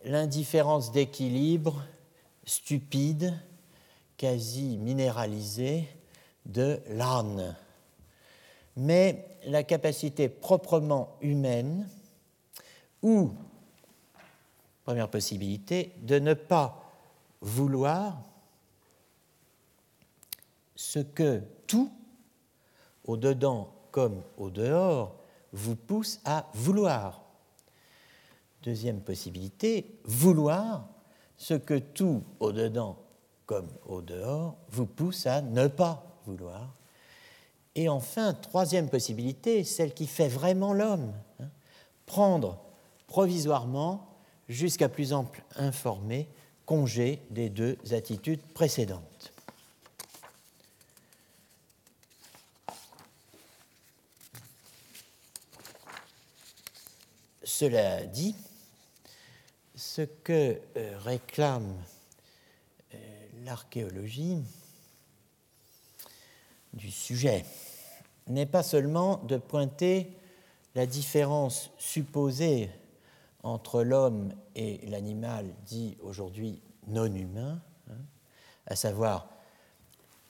l'indifférence 0.05 0.93
d'équilibre 0.93 1.85
stupide 2.45 3.35
quasi 4.17 4.77
minéralisée 4.79 5.89
de 6.45 6.81
l'âne, 6.89 7.57
mais 8.77 9.39
la 9.47 9.63
capacité 9.63 10.29
proprement 10.29 11.17
humaine 11.21 11.89
ou, 13.03 13.33
première 14.85 15.11
possibilité, 15.11 15.93
de 16.03 16.19
ne 16.19 16.35
pas 16.35 16.83
vouloir 17.41 18.23
ce 20.75 20.99
que 21.01 21.43
tout, 21.67 21.93
au 23.05 23.17
dedans 23.17 23.73
comme 23.91 24.23
au 24.37 24.51
dehors, 24.51 25.17
vous 25.53 25.77
pousse 25.77 26.21
à 26.25 26.49
vouloir. 26.55 27.23
Deuxième 28.63 29.01
possibilité, 29.01 29.99
vouloir 30.05 30.89
ce 31.37 31.55
que 31.55 31.79
tout 31.79 32.23
au 32.41 32.53
dedans 32.53 33.06
comme 33.47 33.69
au 33.87 34.03
dehors, 34.03 34.57
vous 34.69 34.87
pousse 34.87 35.27
à 35.27 35.41
ne 35.41 35.69
pas 35.69 36.05
vouloir. 36.27 36.75
Et 37.75 37.89
enfin, 37.89 38.35
troisième 38.35 38.89
possibilité, 38.89 39.63
celle 39.65 39.95
qui 39.95 40.07
fait 40.07 40.29
vraiment 40.29 40.73
l'homme, 40.73 41.13
hein, 41.41 41.49
prendre 42.07 42.59
provisoirement, 43.07 44.17
jusqu'à 44.49 44.89
plus 44.89 45.13
ample 45.13 45.43
informé, 45.57 46.29
congé 46.65 47.23
des 47.31 47.49
deux 47.49 47.79
attitudes 47.93 48.43
précédentes. 48.55 49.33
Cela 57.45 58.05
dit, 58.05 58.35
ce 59.75 60.03
que 60.03 60.61
euh, 60.77 60.99
réclame 60.99 61.73
l'archéologie 63.47 64.43
du 66.73 66.91
sujet 66.91 67.45
n'est 68.27 68.45
pas 68.45 68.65
seulement 68.65 69.19
de 69.19 69.37
pointer 69.37 70.13
la 70.75 70.85
différence 70.85 71.71
supposée 71.79 72.69
entre 73.45 73.83
l'homme 73.83 74.35
et 74.57 74.85
l'animal 74.89 75.47
dit 75.65 75.97
aujourd'hui 76.03 76.61
non 76.89 77.07
humain, 77.07 77.61
hein, 77.89 77.95
à 78.67 78.75
savoir 78.75 79.29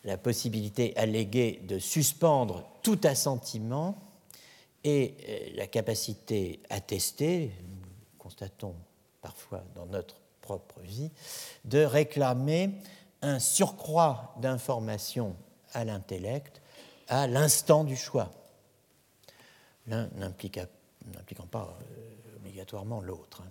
la 0.04 0.18
possibilité 0.18 0.94
alléguée 0.96 1.62
de 1.66 1.78
suspendre 1.78 2.68
tout 2.82 3.00
assentiment 3.04 3.99
et 4.85 5.14
euh, 5.28 5.56
la 5.56 5.66
capacité 5.66 6.61
attestée, 6.68 7.50
nous 7.62 8.18
constatons 8.18 8.75
parfois 9.23 9.64
dans 9.75 9.87
notre 9.87 10.16
propre 10.42 10.80
vie, 10.80 11.11
de 11.64 11.80
réclamer 11.80 12.70
un 13.23 13.38
surcroît 13.38 14.35
d'informations 14.40 15.37
à 15.73 15.85
l'intellect 15.85 16.62
à 17.08 17.26
l'instant 17.26 17.85
du 17.85 17.96
choix, 17.96 18.32
l'un 19.87 20.08
n'impliquant 20.16 20.66
pas 21.50 21.76
euh, 21.80 22.37
obligatoirement 22.37 23.00
l'autre. 23.00 23.42
Hein. 23.46 23.50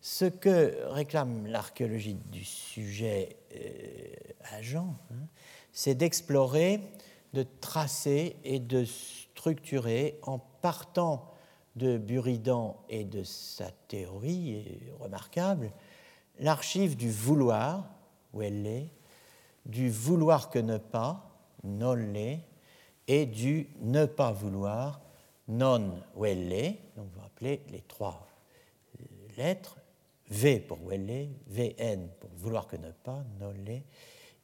Ce 0.00 0.24
que 0.26 0.84
réclame 0.90 1.46
l'archéologie 1.46 2.14
du 2.14 2.44
sujet 2.44 3.36
euh, 3.54 4.14
agent, 4.52 4.96
hein, 5.10 5.26
c'est 5.72 5.94
d'explorer, 5.94 6.80
de 7.32 7.44
tracer 7.60 8.36
et 8.44 8.60
de 8.60 8.84
structurer 8.84 10.18
en 10.22 10.38
partant 10.38 11.32
de 11.76 11.98
Buridan 11.98 12.76
et 12.88 13.04
de 13.04 13.24
sa 13.24 13.70
théorie 13.88 14.78
remarquable, 15.00 15.72
l'archive 16.38 16.96
du 16.96 17.10
vouloir, 17.10 17.93
du 19.66 19.90
vouloir 19.90 20.50
que 20.50 20.58
ne 20.58 20.78
pas, 20.78 21.30
non 21.62 21.94
l'est, 21.94 22.40
et 23.06 23.26
du 23.26 23.68
ne 23.80 24.06
pas 24.06 24.32
vouloir, 24.32 25.00
non 25.48 25.98
welle, 26.16 26.76
donc 26.96 27.08
vous 27.12 27.20
rappelez 27.20 27.62
les 27.70 27.82
trois 27.82 28.26
lettres, 29.36 29.78
V 30.30 30.60
pour 30.60 30.78
welle, 30.84 31.28
VN 31.48 32.08
pour 32.18 32.30
vouloir 32.36 32.66
que 32.66 32.76
ne 32.76 32.90
pas, 32.90 33.24
non 33.40 33.52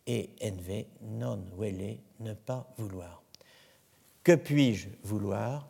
et 0.07 0.31
NV, 0.43 0.87
non 1.03 1.43
welle, 1.57 1.99
ne 2.21 2.35
pas 2.35 2.67
vouloir. 2.77 3.23
Que 4.23 4.35
puis-je 4.35 4.89
vouloir? 5.03 5.69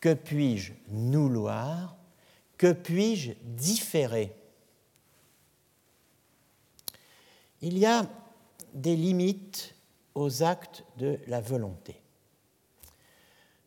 Que 0.00 0.14
puis-je 0.14 0.72
nouloir 0.88 1.96
Que 2.56 2.72
puis-je 2.72 3.32
différer? 3.42 4.32
Il 7.60 7.78
y 7.78 7.86
a 7.86 8.06
des 8.74 8.96
limites 8.96 9.74
aux 10.14 10.42
actes 10.42 10.84
de 10.96 11.18
la 11.26 11.40
volonté. 11.40 12.00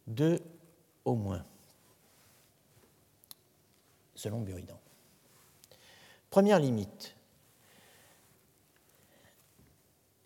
Deux 0.07 0.39
au 1.05 1.15
moins, 1.15 1.43
selon 4.15 4.41
Buridan. 4.41 4.79
Première 6.29 6.59
limite. 6.59 7.15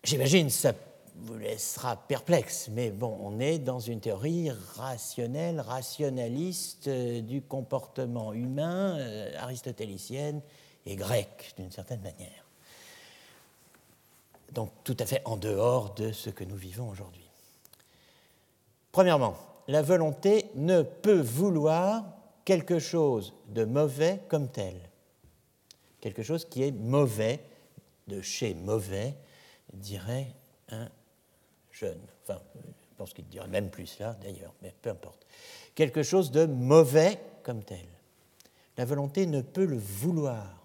J'imagine 0.04 0.50
ça 0.50 0.72
vous 1.18 1.38
laissera 1.38 1.96
perplexe, 1.96 2.68
mais 2.70 2.90
bon, 2.90 3.18
on 3.20 3.40
est 3.40 3.58
dans 3.58 3.80
une 3.80 4.00
théorie 4.00 4.50
rationnelle, 4.76 5.60
rationaliste 5.60 6.88
euh, 6.88 7.22
du 7.22 7.42
comportement 7.42 8.32
humain, 8.32 8.98
euh, 8.98 9.32
aristotélicienne 9.38 10.42
et 10.84 10.94
grecque 10.94 11.54
d'une 11.56 11.70
certaine 11.70 12.02
manière. 12.02 12.45
Donc 14.56 14.70
tout 14.84 14.96
à 14.98 15.04
fait 15.04 15.20
en 15.26 15.36
dehors 15.36 15.94
de 15.96 16.12
ce 16.12 16.30
que 16.30 16.42
nous 16.42 16.56
vivons 16.56 16.88
aujourd'hui. 16.88 17.28
Premièrement, 18.90 19.36
la 19.68 19.82
volonté 19.82 20.46
ne 20.54 20.80
peut 20.80 21.20
vouloir 21.20 22.04
quelque 22.46 22.78
chose 22.78 23.34
de 23.48 23.66
mauvais 23.66 24.18
comme 24.28 24.48
tel. 24.48 24.74
Quelque 26.00 26.22
chose 26.22 26.46
qui 26.46 26.62
est 26.62 26.72
mauvais, 26.72 27.40
de 28.06 28.22
chez 28.22 28.54
mauvais, 28.54 29.14
dirait 29.74 30.28
un 30.70 30.88
jeune. 31.70 32.00
Enfin, 32.22 32.40
je 32.56 32.96
pense 32.96 33.12
qu'il 33.12 33.26
dirait 33.26 33.48
même 33.48 33.68
plus 33.68 33.98
là, 33.98 34.16
d'ailleurs, 34.22 34.54
mais 34.62 34.72
peu 34.80 34.88
importe. 34.88 35.26
Quelque 35.74 36.02
chose 36.02 36.30
de 36.30 36.46
mauvais 36.46 37.20
comme 37.42 37.62
tel. 37.62 37.86
La 38.78 38.86
volonté 38.86 39.26
ne 39.26 39.42
peut 39.42 39.66
le 39.66 39.76
vouloir. 39.76 40.55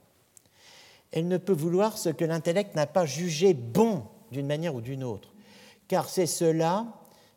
Elle 1.12 1.28
ne 1.28 1.38
peut 1.38 1.54
vouloir 1.54 1.98
ce 1.98 2.10
que 2.10 2.26
l'intellect 2.26 2.76
n'a 2.76 2.88
pas 2.88 3.06
jugé 3.06 3.54
bon 3.54 4.04
d'une 4.32 4.48
manière 4.48 4.76
ou 4.76 4.82
d'une 4.82 5.04
autre. 5.04 5.34
Car 5.88 6.08
c'est 6.08 6.26
cela 6.26 6.88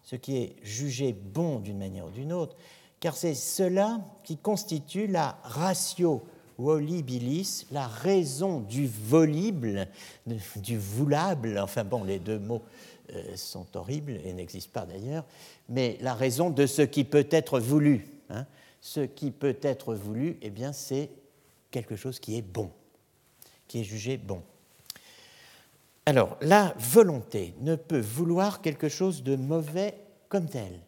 ce 0.04 0.16
qui 0.16 0.36
est 0.36 0.56
jugé 0.62 1.12
bon 1.12 1.58
d'une 1.58 1.78
manière 1.78 2.06
ou 2.06 2.10
d'une 2.10 2.32
autre, 2.32 2.56
car 3.00 3.16
c'est 3.16 3.34
cela 3.34 4.00
qui 4.22 4.36
constitue 4.36 5.06
la 5.06 5.38
ratio 5.42 6.22
volibilis, 6.58 7.66
la 7.72 7.88
raison 7.88 8.60
du 8.60 8.86
volible, 8.86 9.88
du 10.56 10.78
voulable, 10.78 11.58
enfin 11.58 11.84
bon, 11.84 12.04
les 12.04 12.18
deux 12.18 12.38
mots 12.38 12.62
euh, 13.12 13.34
sont 13.34 13.66
horribles 13.74 14.20
et 14.24 14.32
n'existent 14.32 14.80
pas 14.80 14.86
d'ailleurs, 14.86 15.24
mais 15.68 15.98
la 16.00 16.14
raison 16.14 16.50
de 16.50 16.66
ce 16.66 16.82
qui 16.82 17.04
peut 17.04 17.26
être 17.30 17.58
voulu. 17.58 18.06
Hein. 18.30 18.46
Ce 18.80 19.00
qui 19.00 19.30
peut 19.30 19.56
être 19.62 19.94
voulu, 19.94 20.38
eh 20.42 20.50
bien, 20.50 20.72
c'est 20.74 21.10
quelque 21.70 21.96
chose 21.96 22.20
qui 22.20 22.36
est 22.36 22.42
bon, 22.42 22.70
qui 23.68 23.80
est 23.80 23.84
jugé 23.84 24.16
bon. 24.16 24.42
Alors, 26.06 26.36
la 26.40 26.74
volonté 26.78 27.54
ne 27.60 27.76
peut 27.76 28.00
vouloir 28.00 28.60
quelque 28.60 28.88
chose 28.88 29.22
de 29.22 29.36
mauvais 29.36 29.94
comme 30.28 30.48
tel, 30.48 30.80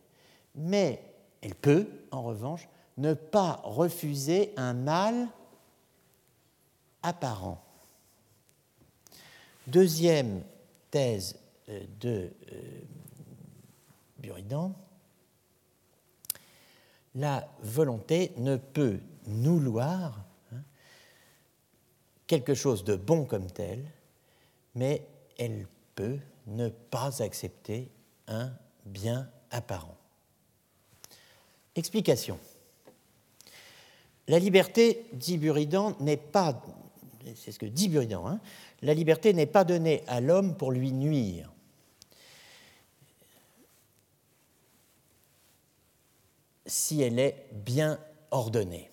mais 0.55 1.03
elle 1.41 1.55
peut, 1.55 1.89
en 2.11 2.23
revanche, 2.23 2.69
ne 2.99 3.15
pas 3.15 3.61
refuser 3.65 4.53
un 4.57 4.75
mal 4.75 5.29
apparent. 7.03 7.63
Deuxième 9.67 10.43
thèse 10.91 11.39
euh, 11.69 11.81
de 12.01 12.31
euh, 12.53 12.81
Buridan, 14.19 14.75
la 17.15 17.49
volonté 17.63 18.33
ne 18.37 18.57
peut 18.57 19.01
nouloir 19.27 20.26
quelque 22.27 22.55
chose 22.55 22.85
de 22.85 22.97
bon 22.97 23.25
comme 23.25 23.51
tel, 23.51 23.85
mais 24.75 25.07
elle 25.39 25.67
peut 25.95 26.19
ne 26.47 26.69
pas 26.69 27.23
accepter 27.23 27.89
un 28.29 28.53
bien 28.85 29.29
apparent. 29.51 29.97
Explication. 31.75 32.39
La 34.29 34.39
liberté, 34.39 35.07
dit 35.13 35.39
Buridan, 35.39 35.95
n'est 36.01 36.17
pas, 36.17 36.63
c'est 37.37 37.53
ce 37.53 37.59
que 37.59 37.67
dit 37.67 37.89
Buridan, 37.89 38.27
hein, 38.27 38.41
la 38.83 38.95
liberté 38.95 39.33
n'est 39.33 39.47
pas 39.47 39.65
donnée 39.65 40.03
à 40.07 40.21
l'homme 40.21 40.57
pour 40.57 40.73
lui 40.73 40.93
nuire. 40.93 41.51
si 46.67 47.03
elle 47.03 47.19
est 47.19 47.47
bien 47.53 47.99
ordonnée. 48.31 48.91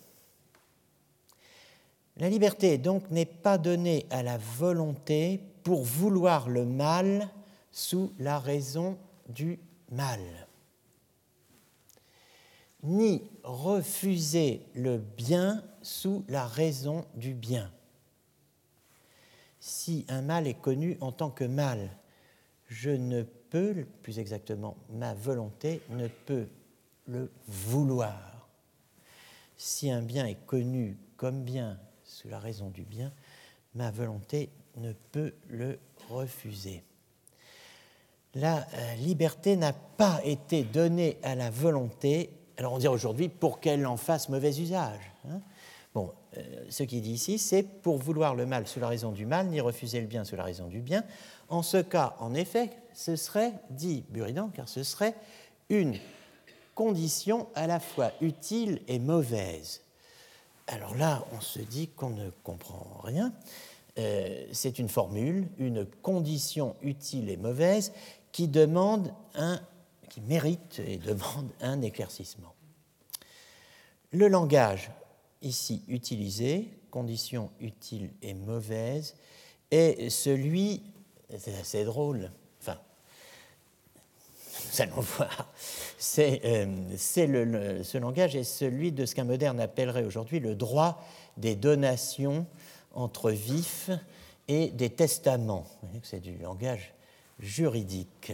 La 2.16 2.28
liberté 2.28 2.78
donc 2.78 3.10
n'est 3.10 3.24
pas 3.24 3.58
donnée 3.58 4.06
à 4.10 4.22
la 4.22 4.38
volonté 4.38 5.40
pour 5.64 5.82
vouloir 5.82 6.48
le 6.48 6.64
mal 6.64 7.28
sous 7.72 8.12
la 8.18 8.38
raison 8.38 8.96
du 9.28 9.58
mal, 9.90 10.20
ni 12.84 13.22
refuser 13.42 14.66
le 14.74 14.98
bien 14.98 15.64
sous 15.82 16.24
la 16.28 16.46
raison 16.46 17.04
du 17.14 17.34
bien. 17.34 17.70
Si 19.58 20.04
un 20.08 20.22
mal 20.22 20.46
est 20.46 20.60
connu 20.60 20.96
en 21.00 21.10
tant 21.10 21.30
que 21.30 21.44
mal, 21.44 21.90
je 22.68 22.90
ne 22.90 23.22
peux, 23.22 23.86
plus 24.02 24.18
exactement, 24.18 24.76
ma 24.90 25.14
volonté 25.14 25.80
ne 25.90 26.06
peut 26.06 26.46
le 27.06 27.32
vouloir. 27.48 28.48
Si 29.56 29.90
un 29.90 30.02
bien 30.02 30.26
est 30.26 30.46
connu 30.46 30.96
comme 31.16 31.42
bien 31.42 31.80
sous 32.14 32.28
la 32.28 32.38
raison 32.38 32.70
du 32.70 32.82
bien, 32.82 33.12
ma 33.74 33.90
volonté 33.90 34.50
ne 34.76 34.92
peut 34.92 35.34
le 35.48 35.78
refuser. 36.08 36.84
La 38.34 38.58
euh, 38.74 38.94
liberté 38.96 39.56
n'a 39.56 39.72
pas 39.72 40.20
été 40.24 40.62
donnée 40.62 41.18
à 41.22 41.34
la 41.34 41.50
volonté, 41.50 42.30
alors 42.56 42.72
on 42.72 42.78
dirait 42.78 42.94
aujourd'hui, 42.94 43.28
pour 43.28 43.60
qu'elle 43.60 43.84
en 43.86 43.96
fasse 43.96 44.28
mauvais 44.28 44.56
usage. 44.60 45.12
Hein. 45.28 45.40
bon, 45.92 46.12
euh, 46.36 46.42
ce 46.68 46.84
qu'il 46.84 47.02
dit 47.02 47.12
ici, 47.12 47.38
c'est 47.38 47.62
pour 47.62 47.98
vouloir 47.98 48.34
le 48.34 48.46
mal 48.46 48.66
sous 48.68 48.80
la 48.80 48.88
raison 48.88 49.10
du 49.10 49.26
mal, 49.26 49.48
ni 49.48 49.60
refuser 49.60 50.00
le 50.00 50.06
bien 50.06 50.24
sous 50.24 50.36
la 50.36 50.44
raison 50.44 50.68
du 50.68 50.80
bien. 50.80 51.04
En 51.48 51.62
ce 51.62 51.78
cas, 51.78 52.16
en 52.20 52.34
effet, 52.34 52.70
ce 52.92 53.16
serait, 53.16 53.52
dit 53.70 54.04
Buridan, 54.08 54.50
car 54.50 54.68
ce 54.68 54.84
serait 54.84 55.14
une 55.68 55.98
condition 56.76 57.48
à 57.54 57.66
la 57.66 57.80
fois 57.80 58.12
utile 58.20 58.80
et 58.86 59.00
mauvaise. 59.00 59.83
Alors 60.66 60.94
là, 60.96 61.24
on 61.32 61.40
se 61.40 61.58
dit 61.58 61.88
qu'on 61.88 62.10
ne 62.10 62.30
comprend 62.42 63.00
rien. 63.02 63.32
euh, 63.98 64.46
c'est 64.52 64.78
une 64.78 64.88
formule, 64.88 65.48
une 65.58 65.84
condition 65.84 66.74
utile 66.82 67.28
et 67.28 67.36
mauvaise 67.36 67.92
qui 68.32 68.48
demande 68.48 69.12
un, 69.34 69.60
qui 70.10 70.20
mérite 70.22 70.80
et 70.84 70.96
demande 70.96 71.50
un 71.60 71.82
éclaircissement. 71.82 72.54
Le 74.10 74.28
langage 74.28 74.90
ici 75.42 75.82
utilisé, 75.88 76.68
condition 76.90 77.50
utile 77.60 78.10
et 78.22 78.34
mauvaise, 78.34 79.14
est 79.70 80.08
celui, 80.08 80.82
c'est 81.38 81.54
assez 81.54 81.84
drôle, 81.84 82.30
nous 84.74 84.82
allons 84.82 85.00
voir, 85.00 85.52
c'est, 85.98 86.40
euh, 86.44 86.96
ce 86.96 87.98
langage 87.98 88.36
est 88.36 88.44
celui 88.44 88.92
de 88.92 89.06
ce 89.06 89.14
qu'un 89.14 89.24
moderne 89.24 89.60
appellerait 89.60 90.04
aujourd'hui 90.04 90.40
le 90.40 90.54
droit 90.54 91.02
des 91.36 91.54
donations 91.54 92.46
entre 92.92 93.30
vifs 93.30 93.90
et 94.48 94.68
des 94.68 94.90
testaments. 94.90 95.66
C'est 96.02 96.20
du 96.20 96.36
langage 96.38 96.92
juridique. 97.38 98.32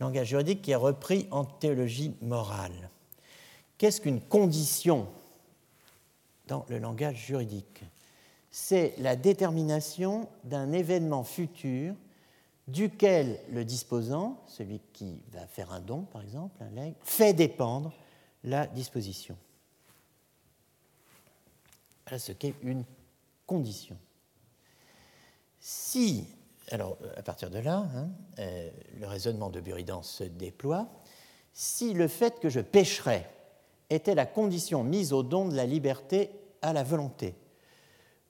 Langage 0.00 0.28
juridique 0.28 0.62
qui 0.62 0.72
est 0.72 0.76
repris 0.76 1.28
en 1.30 1.44
théologie 1.44 2.14
morale. 2.20 2.90
Qu'est-ce 3.78 4.00
qu'une 4.00 4.20
condition 4.20 5.06
dans 6.46 6.64
le 6.68 6.78
langage 6.78 7.26
juridique? 7.26 7.82
C'est 8.50 8.94
la 8.98 9.16
détermination 9.16 10.28
d'un 10.44 10.72
événement 10.72 11.24
futur 11.24 11.94
duquel 12.68 13.40
le 13.50 13.64
disposant, 13.64 14.42
celui 14.46 14.80
qui 14.92 15.20
va 15.32 15.46
faire 15.46 15.72
un 15.72 15.80
don 15.80 16.02
par 16.02 16.22
exemple, 16.22 16.62
un 16.62 16.70
legs, 16.70 16.94
fait 17.02 17.34
dépendre 17.34 17.92
la 18.42 18.66
disposition. 18.66 19.36
Voilà 22.06 22.18
ce 22.18 22.32
qu'est 22.32 22.54
une 22.62 22.84
condition. 23.46 23.96
Si, 25.60 26.26
alors 26.70 26.98
à 27.16 27.22
partir 27.22 27.50
de 27.50 27.58
là, 27.58 27.86
hein, 27.94 28.08
euh, 28.38 28.70
le 28.98 29.06
raisonnement 29.06 29.50
de 29.50 29.60
Buridan 29.60 30.02
se 30.02 30.24
déploie, 30.24 30.88
si 31.52 31.94
le 31.94 32.08
fait 32.08 32.40
que 32.40 32.48
je 32.48 32.60
pécherais 32.60 33.30
était 33.90 34.14
la 34.14 34.26
condition 34.26 34.82
mise 34.82 35.12
au 35.12 35.22
don 35.22 35.48
de 35.48 35.54
la 35.54 35.66
liberté 35.66 36.30
à 36.62 36.72
la 36.72 36.82
volonté, 36.82 37.34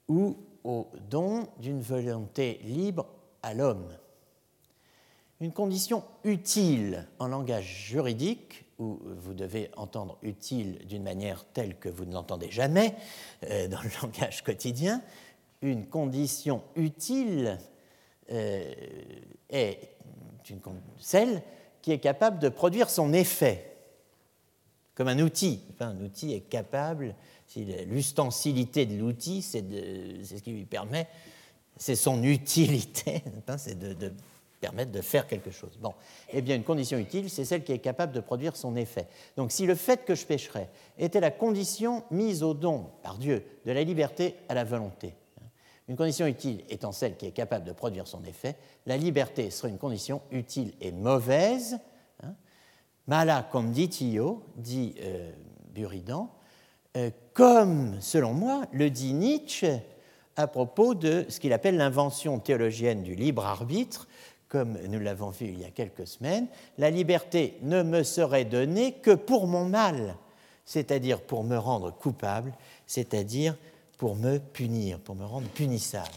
ou 0.09 0.37
au 0.65 0.89
don 1.09 1.49
d'une 1.59 1.81
volonté 1.81 2.61
libre 2.65 3.07
à 3.43 3.55
l'homme. 3.55 3.89
Une 5.41 5.53
condition 5.53 6.05
utile 6.23 7.07
en 7.19 7.29
langage 7.29 7.87
juridique, 7.87 8.65
où 8.79 9.01
vous 9.05 9.35
devez 9.35 9.71
entendre 9.77 10.19
utile 10.23 10.79
d'une 10.87 11.03
manière 11.03 11.45
telle 11.53 11.79
que 11.79 11.89
vous 11.89 12.05
ne 12.05 12.13
l'entendez 12.13 12.51
jamais 12.51 12.95
euh, 13.45 13.69
dans 13.69 13.81
le 13.83 13.91
langage 14.03 14.43
quotidien, 14.43 15.03
une 15.63 15.87
condition 15.87 16.63
utile 16.77 17.59
euh, 18.31 18.75
est 19.51 19.97
une, 20.51 20.61
celle 20.99 21.43
qui 21.83 21.93
est 21.93 21.99
capable 21.99 22.39
de 22.39 22.49
produire 22.49 22.91
son 22.91 23.13
effet 23.13 23.75
comme 24.95 25.09
un 25.09 25.19
outil. 25.19 25.61
un 25.81 26.01
outil 26.01 26.33
est 26.33 26.41
capable, 26.41 27.15
si 27.47 27.65
l'ustensilité 27.87 28.87
de 28.87 28.97
l'outil, 28.97 29.43
c'est 29.43 29.65
ce 30.25 30.43
qui 30.43 30.53
lui 30.53 30.65
permet, 30.65 31.09
c'est 31.77 31.97
son 31.97 32.23
utilité, 32.23 33.23
c'est 33.59 33.79
de, 33.79 34.13
permettre 34.65 34.93
de 34.93 35.01
faire 35.01 35.27
quelque 35.27 35.51
chose. 35.51 35.79
Bon, 35.81 35.93
eh 36.33 36.41
bien, 36.41 36.57
une 36.57 36.65
condition 36.65 36.97
utile, 36.97 37.29
c'est 37.29 37.45
celle 37.45 37.65
qui 37.65 37.73
est 37.73 37.79
capable 37.79 38.13
de 38.13 38.21
produire 38.21 38.57
son 38.57 38.77
effet. 38.77 39.07
Donc, 39.37 39.53
si 39.53 39.67
le 39.67 39.75
fait 39.75 40.05
que 40.05 40.15
je 40.15 40.25
pécherais 40.25 40.71
était 40.99 41.21
la 41.21 41.31
condition 41.31 42.03
mise 42.11 42.43
au 42.43 42.55
don 42.55 42.87
par 43.03 43.19
Dieu 43.19 43.45
de 43.67 43.73
la 43.73 43.83
liberté 43.83 44.37
à 44.49 44.55
la 44.55 44.65
volonté, 44.65 45.15
une 45.89 45.97
condition 45.97 46.27
utile 46.27 46.65
étant 46.71 46.93
celle 46.93 47.17
qui 47.17 47.27
est 47.27 47.33
capable 47.33 47.67
de 47.67 47.73
produire 47.73 48.07
son 48.07 48.25
effet, 48.25 48.57
la 48.87 48.97
liberté 48.97 49.51
serait 49.51 49.69
une 49.69 49.79
condition 49.79 50.23
utile 50.31 50.73
et 50.81 50.93
mauvaise 50.93 51.79
Mala 53.07 53.43
conditio, 53.43 54.43
dit 54.57 54.95
euh, 55.03 55.31
Buridan, 55.75 56.31
euh, 56.97 57.11
comme, 57.35 58.01
selon 58.01 58.33
moi, 58.33 58.63
le 58.73 58.89
dit 58.89 59.13
Nietzsche 59.13 59.83
à 60.37 60.47
propos 60.47 60.95
de 60.95 61.27
ce 61.29 61.39
qu'il 61.39 61.53
appelle 61.53 61.77
l'invention 61.77 62.39
théologienne 62.39 63.03
du 63.03 63.15
libre 63.15 63.45
arbitre, 63.45 64.09
comme 64.49 64.79
nous 64.89 65.01
l'avons 65.01 65.31
vu 65.31 65.47
il 65.47 65.61
y 65.61 65.65
a 65.65 65.71
quelques 65.71 66.07
semaines, 66.07 66.47
la 66.79 66.91
liberté 66.91 67.59
ne 67.63 67.83
me 67.83 68.03
serait 68.03 68.45
donnée 68.45 68.93
que 68.93 69.15
pour 69.15 69.47
mon 69.47 69.65
mal, 69.65 70.17
c'est-à-dire 70.65 71.21
pour 71.21 71.45
me 71.45 71.57
rendre 71.57 71.91
coupable, 71.91 72.53
c'est-à-dire 72.87 73.57
pour 73.99 74.17
me 74.17 74.39
punir, 74.39 74.99
pour 75.01 75.15
me 75.15 75.25
rendre 75.25 75.49
punissable. 75.49 76.09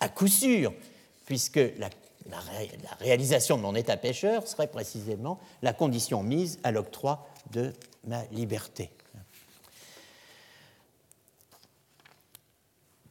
À 0.00 0.08
coup 0.08 0.28
sûr, 0.28 0.72
puisque 1.26 1.60
la 1.78 1.88
réalisation 3.00 3.56
de 3.56 3.62
mon 3.62 3.74
état 3.74 3.96
pécheur 3.96 4.46
serait 4.46 4.68
précisément 4.68 5.40
la 5.62 5.72
condition 5.72 6.22
mise 6.22 6.58
à 6.62 6.70
l'octroi 6.70 7.26
de 7.52 7.72
ma 8.04 8.24
liberté. 8.26 8.90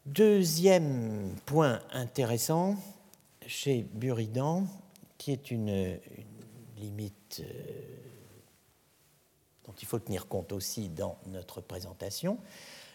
Deuxième 0.06 1.36
point 1.46 1.80
intéressant 1.94 2.76
chez 3.52 3.84
Buridan, 3.94 4.66
qui 5.18 5.32
est 5.32 5.52
une, 5.52 6.00
limite 6.78 7.44
euh, 7.44 7.54
dont 9.66 9.74
il 9.80 9.88
faut 9.88 10.00
tenir 10.00 10.28
compte 10.28 10.52
aussi 10.52 10.90
dans 10.90 11.18
notre 11.28 11.62
présentation, 11.62 12.40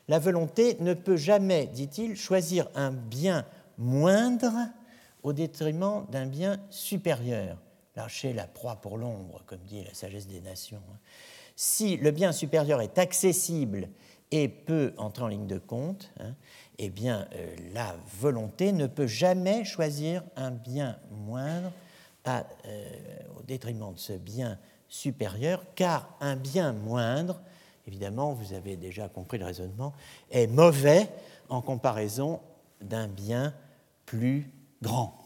la 0.08 0.18
volonté 0.18 0.76
ne 0.80 0.94
peut 0.94 1.16
jamais, 1.16 1.66
dit-il, 1.66 2.16
choisir 2.16 2.68
un 2.74 2.90
bien 2.90 3.46
moindre 3.78 4.54
au 5.22 5.32
détriment 5.32 6.06
d'un 6.10 6.26
bien 6.26 6.58
supérieur. 6.70 7.58
Lâcher 7.94 8.32
la 8.32 8.46
proie 8.46 8.76
pour 8.76 8.96
l'ombre, 8.98 9.42
comme 9.46 9.60
dit 9.60 9.84
la 9.84 9.94
sagesse 9.94 10.26
des 10.26 10.40
nations. 10.40 10.82
Hein. 10.90 10.98
Si 11.54 11.96
le 11.96 12.10
bien 12.10 12.32
supérieur 12.32 12.80
est 12.80 12.98
accessible 12.98 13.88
et 14.30 14.48
peut 14.48 14.94
entrer 14.96 15.22
en 15.22 15.28
ligne 15.28 15.46
de 15.46 15.58
compte, 15.58 16.10
hein, 16.18 16.34
eh 16.78 16.90
bien, 16.90 17.26
euh, 17.34 17.56
la 17.72 17.96
volonté 18.20 18.72
ne 18.72 18.86
peut 18.86 19.06
jamais 19.06 19.64
choisir 19.64 20.22
un 20.36 20.50
bien 20.50 20.98
moindre 21.10 21.72
euh, 22.26 22.84
au 23.38 23.42
détriment 23.42 23.92
de 23.92 23.98
ce 23.98 24.12
bien 24.12 24.58
supérieur, 24.88 25.62
car 25.74 26.08
un 26.20 26.36
bien 26.36 26.72
moindre, 26.72 27.40
évidemment, 27.86 28.32
vous 28.32 28.52
avez 28.52 28.76
déjà 28.76 29.08
compris 29.08 29.38
le 29.38 29.44
raisonnement, 29.44 29.94
est 30.30 30.46
mauvais 30.46 31.08
en 31.48 31.60
comparaison 31.60 32.40
d'un 32.80 33.08
bien 33.08 33.54
plus 34.04 34.50
grand. 34.82 35.16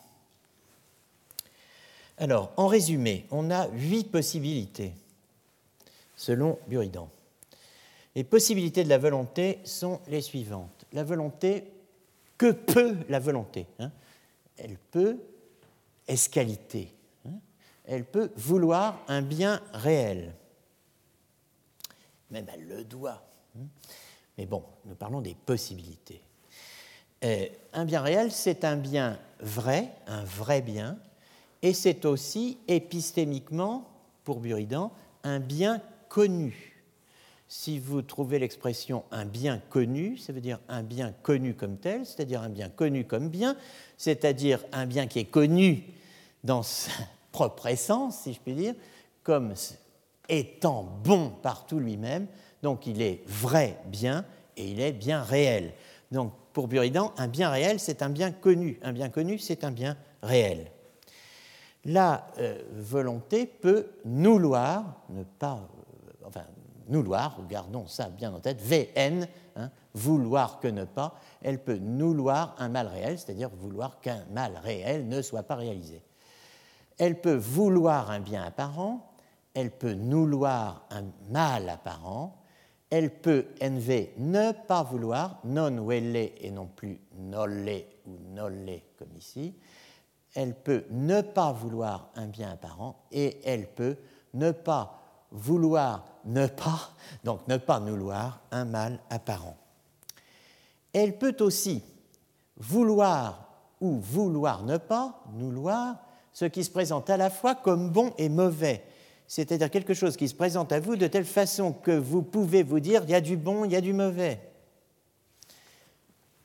Alors, 2.18 2.52
en 2.58 2.66
résumé, 2.66 3.26
on 3.30 3.50
a 3.50 3.68
huit 3.68 4.10
possibilités, 4.10 4.92
selon 6.16 6.58
Buridan. 6.68 7.08
Les 8.14 8.24
possibilités 8.24 8.84
de 8.84 8.90
la 8.90 8.98
volonté 8.98 9.58
sont 9.64 10.00
les 10.08 10.20
suivantes. 10.20 10.79
La 10.92 11.04
volonté, 11.04 11.64
que 12.36 12.52
peut 12.52 12.96
la 13.08 13.18
volonté 13.18 13.66
hein 13.78 13.92
Elle 14.56 14.78
peut 14.78 15.18
escalité, 16.08 16.92
hein 17.26 17.38
elle 17.84 18.04
peut 18.04 18.30
vouloir 18.36 19.00
un 19.08 19.22
bien 19.22 19.60
réel. 19.72 20.34
Même 22.30 22.46
elle 22.52 22.66
le 22.66 22.84
doit. 22.84 23.22
Hein 23.58 23.66
Mais 24.38 24.46
bon, 24.46 24.64
nous 24.84 24.94
parlons 24.94 25.20
des 25.20 25.34
possibilités. 25.34 26.22
Euh, 27.24 27.46
un 27.72 27.84
bien 27.84 28.00
réel, 28.00 28.32
c'est 28.32 28.64
un 28.64 28.76
bien 28.76 29.18
vrai, 29.40 29.92
un 30.06 30.24
vrai 30.24 30.62
bien, 30.62 30.98
et 31.62 31.74
c'est 31.74 32.04
aussi 32.06 32.58
épistémiquement, 32.66 33.86
pour 34.24 34.40
Buridan, 34.40 34.92
un 35.22 35.40
bien 35.40 35.82
connu. 36.08 36.69
Si 37.52 37.80
vous 37.80 38.00
trouvez 38.02 38.38
l'expression 38.38 39.02
un 39.10 39.24
bien 39.24 39.60
connu, 39.70 40.16
ça 40.16 40.32
veut 40.32 40.40
dire 40.40 40.60
un 40.68 40.84
bien 40.84 41.12
connu 41.24 41.54
comme 41.54 41.78
tel, 41.78 42.06
c'est-à-dire 42.06 42.42
un 42.42 42.48
bien 42.48 42.68
connu 42.68 43.04
comme 43.04 43.28
bien, 43.28 43.56
c'est-à-dire 43.96 44.64
un 44.70 44.86
bien 44.86 45.08
qui 45.08 45.18
est 45.18 45.24
connu 45.24 45.82
dans 46.44 46.62
sa 46.62 46.92
propre 47.32 47.66
essence, 47.66 48.18
si 48.18 48.34
je 48.34 48.38
puis 48.38 48.54
dire, 48.54 48.74
comme 49.24 49.54
étant 50.28 50.84
bon 51.02 51.30
partout 51.42 51.80
lui-même, 51.80 52.28
donc 52.62 52.86
il 52.86 53.02
est 53.02 53.24
vrai 53.26 53.78
bien 53.86 54.24
et 54.56 54.70
il 54.70 54.80
est 54.80 54.92
bien 54.92 55.20
réel. 55.20 55.72
Donc 56.12 56.32
pour 56.52 56.68
Buridan, 56.68 57.12
un 57.16 57.26
bien 57.26 57.50
réel, 57.50 57.80
c'est 57.80 58.02
un 58.02 58.10
bien 58.10 58.30
connu. 58.30 58.78
Un 58.80 58.92
bien 58.92 59.08
connu, 59.08 59.40
c'est 59.40 59.64
un 59.64 59.72
bien 59.72 59.96
réel. 60.22 60.70
La 61.84 62.28
euh, 62.38 62.62
volonté 62.76 63.44
peut 63.46 63.88
nous 64.04 64.38
loir, 64.38 65.02
ne 65.08 65.24
pas, 65.24 65.68
euh, 66.80 66.88
enfin, 66.88 66.88
nous 66.88 67.02
loir, 67.02 67.40
gardons 67.48 67.86
ça 67.86 68.08
bien 68.08 68.32
en 68.32 68.40
tête, 68.40 68.60
VN, 68.60 69.26
hein, 69.56 69.70
vouloir 69.94 70.60
que 70.60 70.68
ne 70.68 70.84
pas, 70.84 71.14
elle 71.42 71.62
peut 71.62 71.78
nous 71.78 72.14
loir 72.14 72.54
un 72.58 72.68
mal 72.68 72.86
réel, 72.88 73.18
c'est-à-dire 73.18 73.50
vouloir 73.50 74.00
qu'un 74.00 74.24
mal 74.32 74.56
réel 74.62 75.08
ne 75.08 75.22
soit 75.22 75.42
pas 75.42 75.56
réalisé. 75.56 76.02
Elle 76.98 77.20
peut 77.20 77.36
vouloir 77.36 78.10
un 78.10 78.20
bien 78.20 78.44
apparent, 78.44 79.12
elle 79.54 79.70
peut 79.70 79.94
nous 79.94 80.26
loir 80.26 80.86
un 80.90 81.04
mal 81.30 81.68
apparent, 81.68 82.36
Elle 82.92 83.20
peut, 83.20 83.46
NV, 83.60 84.14
ne 84.18 84.52
pas 84.52 84.82
vouloir, 84.82 85.38
non 85.44 85.78
welle 85.78 86.16
et 86.16 86.50
non 86.50 86.66
plus 86.66 87.00
nolle 87.16 87.84
ou 88.04 88.18
nolle 88.34 88.80
comme 88.98 89.16
ici. 89.16 89.54
Elle 90.34 90.54
peut 90.54 90.84
ne 90.90 91.20
pas 91.20 91.52
vouloir 91.52 92.10
un 92.16 92.26
bien 92.26 92.50
apparent 92.50 93.04
et 93.12 93.40
elle 93.44 93.68
peut 93.68 93.96
ne 94.34 94.50
pas 94.50 94.99
vouloir 95.32 96.04
ne 96.24 96.46
pas, 96.46 96.90
donc 97.24 97.46
ne 97.48 97.56
pas 97.56 97.78
vouloir 97.78 98.40
un 98.50 98.64
mal 98.64 99.00
apparent. 99.10 99.56
Elle 100.92 101.18
peut 101.18 101.36
aussi 101.40 101.82
vouloir 102.56 103.46
ou 103.80 103.98
vouloir 103.98 104.64
ne 104.64 104.76
pas, 104.76 105.22
vouloir, 105.32 105.96
ce 106.32 106.44
qui 106.44 106.64
se 106.64 106.70
présente 106.70 107.10
à 107.10 107.16
la 107.16 107.30
fois 107.30 107.54
comme 107.54 107.90
bon 107.90 108.12
et 108.18 108.28
mauvais, 108.28 108.84
c'est-à-dire 109.26 109.70
quelque 109.70 109.94
chose 109.94 110.16
qui 110.16 110.28
se 110.28 110.34
présente 110.34 110.72
à 110.72 110.80
vous 110.80 110.96
de 110.96 111.06
telle 111.06 111.24
façon 111.24 111.72
que 111.72 111.92
vous 111.92 112.22
pouvez 112.22 112.62
vous 112.62 112.80
dire 112.80 113.02
il 113.04 113.10
y 113.10 113.14
a 113.14 113.20
du 113.20 113.36
bon, 113.36 113.64
il 113.64 113.72
y 113.72 113.76
a 113.76 113.80
du 113.80 113.92
mauvais. 113.92 114.40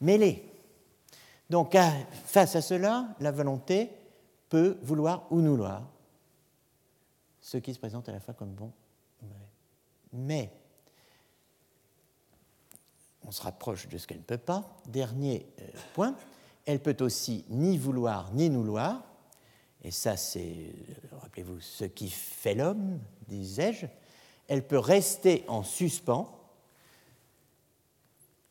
Mêlé. 0.01 0.51
Donc 1.49 1.75
face 2.25 2.55
à 2.55 2.61
cela, 2.61 3.07
la 3.19 3.31
volonté 3.31 3.91
peut 4.49 4.77
vouloir 4.81 5.25
ou 5.31 5.41
vouloir 5.41 5.83
ce 7.45 7.57
qui 7.57 7.75
se 7.75 7.79
présente 7.79 8.09
à 8.09 8.11
la 8.11 8.19
fois 8.19 8.33
comme 8.33 8.53
bon 8.53 8.71
ou 9.21 9.27
mauvais. 9.27 9.51
Mais 10.13 10.51
on 13.23 13.29
se 13.29 13.43
rapproche 13.43 13.87
de 13.87 13.99
ce 13.99 14.07
qu'elle 14.07 14.17
ne 14.17 14.23
peut 14.23 14.39
pas. 14.39 14.81
Dernier 14.87 15.45
euh, 15.59 15.67
point, 15.93 16.15
elle 16.65 16.81
peut 16.81 16.97
aussi 17.01 17.45
ni 17.49 17.77
vouloir 17.77 18.33
ni 18.33 18.49
nous 18.49 18.61
vouloir. 18.61 19.03
Et 19.83 19.91
ça, 19.91 20.17
c'est, 20.17 20.41
euh, 20.41 21.17
rappelez-vous, 21.21 21.59
ce 21.59 21.85
qui 21.85 22.09
fait 22.09 22.55
l'homme, 22.55 22.99
disais-je. 23.27 23.85
Elle 24.47 24.65
peut 24.65 24.79
rester 24.79 25.45
en 25.47 25.61
suspens. 25.61 26.35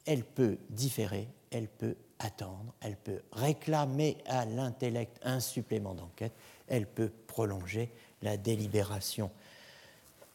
Elle 0.06 0.24
peut 0.24 0.56
différer. 0.70 1.26
Elle 1.50 1.66
peut 1.66 1.96
attendre. 2.20 2.72
Elle 2.80 2.96
peut 2.96 3.22
réclamer 3.32 4.18
à 4.26 4.44
l'intellect 4.44 5.18
un 5.24 5.40
supplément 5.40 5.94
d'enquête. 5.94 6.34
Elle 6.68 6.86
peut 6.86 7.10
prolonger 7.26 7.92
la 8.24 8.36
délibération. 8.36 9.30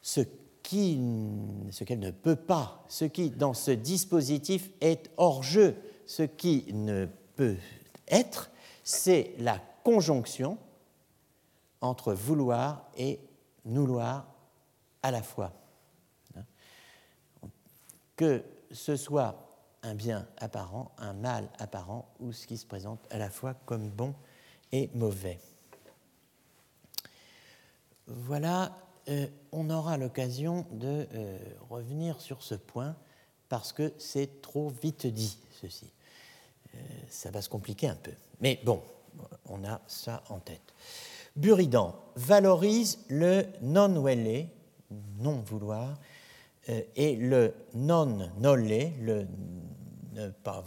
Ce 0.02 0.22
qu'elle 0.64 2.00
ne 2.00 2.12
peut 2.12 2.38
pas, 2.38 2.86
ce 2.88 3.04
qui 3.04 3.30
dans 3.30 3.54
ce 3.54 3.72
dispositif 3.72 4.70
est 4.80 5.12
hors 5.18 5.44
jeu, 5.44 5.76
ce 6.06 6.24
qui 6.24 6.72
ne 6.74 7.08
peut 7.36 7.58
être, 8.08 8.50
c'est 8.84 9.34
la 9.40 9.60
conjonction 9.84 10.58
entre 11.82 12.14
vouloir 12.14 12.90
et 12.98 13.20
vouloir 13.66 14.28
à 15.04 15.12
la 15.12 15.22
fois. 15.22 15.52
Que 18.16 18.44
ce 18.72 18.96
soit 18.96 19.46
un 19.82 19.96
bien 19.96 20.28
apparent, 20.38 20.92
un 20.98 21.14
mal 21.14 21.50
apparent, 21.58 22.08
ou 22.20 22.34
ce 22.34 22.46
qui 22.48 22.58
se 22.58 22.66
présente 22.66 23.00
à 23.12 23.18
la 23.18 23.30
fois 23.30 23.54
comme 23.66 23.90
bon 23.90 24.14
et 24.72 24.90
mauvais. 24.94 25.40
Voilà 28.10 28.76
euh, 29.10 29.26
on 29.52 29.70
aura 29.72 29.98
l'occasion 29.98 30.66
de 30.72 31.08
euh, 31.14 31.38
revenir 31.70 32.22
sur 32.22 32.44
ce 32.44 32.54
point 32.54 32.96
parce 33.48 33.74
que 33.74 33.92
c'est 33.98 34.42
trop 34.42 34.70
vite 34.70 35.08
dit, 35.08 35.40
ceci. 35.62 35.92
Euh, 36.76 36.78
ça 37.10 37.32
va 37.32 37.42
se 37.42 37.50
compliquer 37.50 37.88
un 37.88 37.96
peu. 37.96 38.12
Mais 38.40 38.60
bon, 38.64 38.84
on 39.48 39.64
a 39.66 39.82
ça 39.88 40.22
en 40.30 40.40
tête. 40.40 40.76
Buridan 41.36 41.96
valorise 42.16 43.00
le 43.08 43.46
non-wellé, 43.62 44.50
non-vouloir, 45.18 45.98
et 46.96 47.16
le 47.16 47.56
non-nollé, 47.74 48.94
le 49.02 49.26
ne 50.14 50.30
pas 50.30 50.64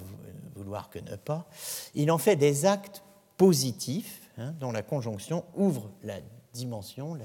vouloir 0.56 0.90
que 0.90 0.98
ne 0.98 1.14
pas. 1.14 1.48
Il 1.94 2.10
en 2.10 2.18
fait 2.18 2.34
des 2.34 2.66
actes 2.66 3.04
positifs 3.36 4.30
hein, 4.38 4.52
dont 4.58 4.72
la 4.72 4.82
conjonction 4.82 5.44
ouvre 5.54 5.90
la 6.02 6.16
dimension, 6.52 7.18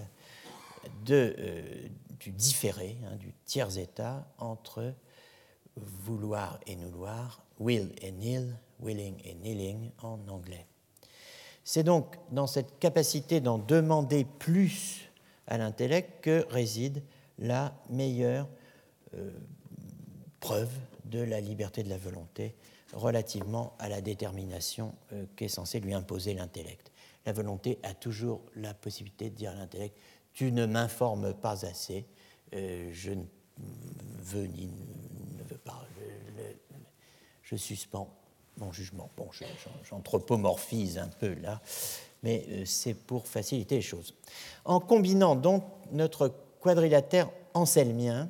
de, 1.05 1.35
euh, 1.37 1.87
du 2.19 2.31
différé, 2.31 2.97
hein, 3.05 3.15
du 3.15 3.33
tiers-état 3.45 4.27
entre 4.37 4.93
vouloir 5.75 6.59
et 6.65 6.75
vouloir, 6.75 7.43
will 7.59 7.91
et 8.01 8.11
nil, 8.11 8.55
willing 8.79 9.19
et 9.23 9.35
nilling 9.35 9.91
en 10.01 10.19
anglais. 10.27 10.65
C'est 11.63 11.83
donc 11.83 12.15
dans 12.31 12.47
cette 12.47 12.79
capacité 12.79 13.41
d'en 13.41 13.57
demander 13.57 14.25
plus 14.25 15.09
à 15.47 15.57
l'intellect 15.57 16.23
que 16.23 16.45
réside 16.49 17.03
la 17.39 17.75
meilleure 17.89 18.47
euh, 19.15 19.31
preuve 20.39 20.71
de 21.05 21.19
la 21.19 21.41
liberté 21.41 21.83
de 21.83 21.89
la 21.89 21.97
volonté 21.97 22.55
relativement 22.93 23.73
à 23.79 23.89
la 23.89 24.01
détermination 24.01 24.93
euh, 25.13 25.25
qu'est 25.35 25.47
censé 25.47 25.79
lui 25.79 25.93
imposer 25.93 26.33
l'intellect. 26.33 26.91
La 27.27 27.33
volonté 27.33 27.77
a 27.83 27.93
toujours 27.93 28.41
la 28.55 28.73
possibilité 28.73 29.29
de 29.29 29.35
dire 29.35 29.51
à 29.51 29.55
l'intellect 29.55 29.95
tu 30.37 30.51
ne 30.51 30.67
m'informes 30.67 31.33
pas 31.33 31.65
assez, 31.65 32.05
euh, 32.53 32.89
je 32.93 33.09
ne 33.09 33.23
veux 34.19 34.45
ni 34.45 34.67
ne 34.67 35.43
veux 35.49 35.57
pas, 35.57 35.83
je, 37.41 37.55
suspends 37.55 38.07
mon 38.57 38.71
jugement. 38.71 39.09
Bon, 39.17 39.27
j'anthropomorphise 39.89 40.99
un 40.99 41.07
peu 41.07 41.33
là, 41.33 41.59
mais 42.21 42.45
euh, 42.49 42.65
c'est 42.65 42.93
pour 42.93 43.27
faciliter 43.27 43.77
les 43.77 43.81
choses. 43.81 44.13
En 44.63 44.79
combinant 44.79 45.35
donc 45.35 45.63
notre 45.91 46.31
quadrilatère 46.61 47.31
anselmien 47.55 48.29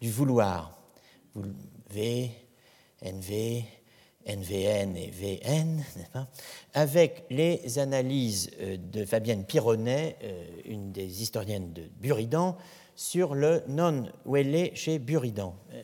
du 0.00 0.12
vouloir, 0.12 0.78
V, 1.90 2.30
NV, 3.02 3.64
NVN 4.28 4.96
et 4.96 5.10
VN, 5.10 5.82
avec 6.74 7.24
les 7.30 7.78
analyses 7.78 8.50
euh, 8.60 8.76
de 8.76 9.04
Fabienne 9.04 9.44
Pironnet, 9.44 10.16
euh, 10.22 10.46
une 10.66 10.92
des 10.92 11.22
historiennes 11.22 11.72
de 11.72 11.84
Buridan, 12.00 12.56
sur 12.94 13.34
le 13.34 13.62
non-wellé 13.68 14.72
chez 14.74 14.98
Buridan. 14.98 15.54
Euh, 15.72 15.82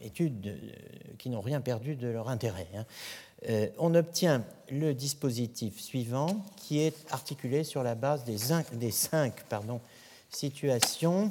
études 0.00 0.58
qui 1.18 1.30
n'ont 1.30 1.40
rien 1.40 1.60
perdu 1.60 1.94
de 1.94 2.08
leur 2.08 2.28
intérêt. 2.28 2.66
Hein. 2.74 2.84
On 3.78 3.94
obtient 3.94 4.44
le 4.68 4.94
dispositif 4.94 5.80
suivant 5.80 6.44
qui 6.56 6.80
est 6.80 6.96
articulé 7.12 7.62
sur 7.62 7.84
la 7.84 7.94
base 7.94 8.24
des, 8.24 8.36
cinq 8.38 8.66
situations 10.28 11.30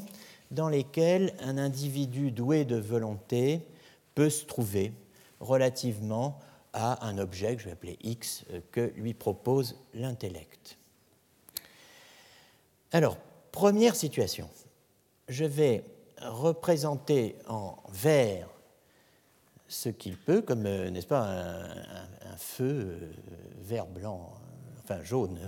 dans 0.52 0.70
lesquelles 0.70 1.34
un 1.42 1.58
individu 1.58 2.32
doué 2.32 2.64
de 2.64 2.78
volonté 2.78 3.62
peut 4.16 4.30
se 4.30 4.46
trouver 4.46 4.94
relativement 5.42 6.40
à 6.74 7.06
un 7.06 7.18
objet 7.18 7.56
que 7.56 7.62
je 7.62 7.66
vais 7.66 7.74
appeler 7.74 7.98
X 8.02 8.46
euh, 8.52 8.62
que 8.72 8.94
lui 8.96 9.14
propose 9.14 9.78
l'intellect. 9.94 10.78
Alors, 12.94 13.18
première 13.52 13.96
situation, 13.96 14.50
je 15.28 15.46
vais 15.46 15.84
représenter 16.22 17.36
en 17.48 17.78
vert 17.90 18.48
ce 19.68 19.90
qu'il 19.90 20.18
peut, 20.18 20.42
comme, 20.42 20.66
euh, 20.66 20.90
n'est-ce 20.90 21.08
pas, 21.08 21.24
un, 21.24 22.38
feu 22.38 23.00
euh, 23.02 23.14
vert, 23.60 23.88
blanc, 23.88 24.34
enfin 24.80 25.04
jaune, 25.04 25.40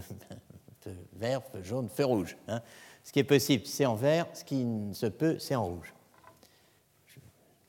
vert, 1.14 1.42
feu 1.44 1.64
jaune, 1.64 1.90
feu 1.90 2.06
rouge. 2.06 2.38
Hein. 2.48 2.62
Ce 3.04 3.12
qui 3.12 3.20
est 3.20 3.26
possible, 3.26 3.66
c'est 3.66 3.86
en 3.86 3.96
vert, 3.96 4.28
ce 4.34 4.44
qui 4.44 4.64
ne 4.64 4.94
se 4.94 5.08
peut, 5.08 5.40
c'est 5.40 5.56
en 5.56 5.66
rouge. 5.66 5.94
Je 7.08 7.20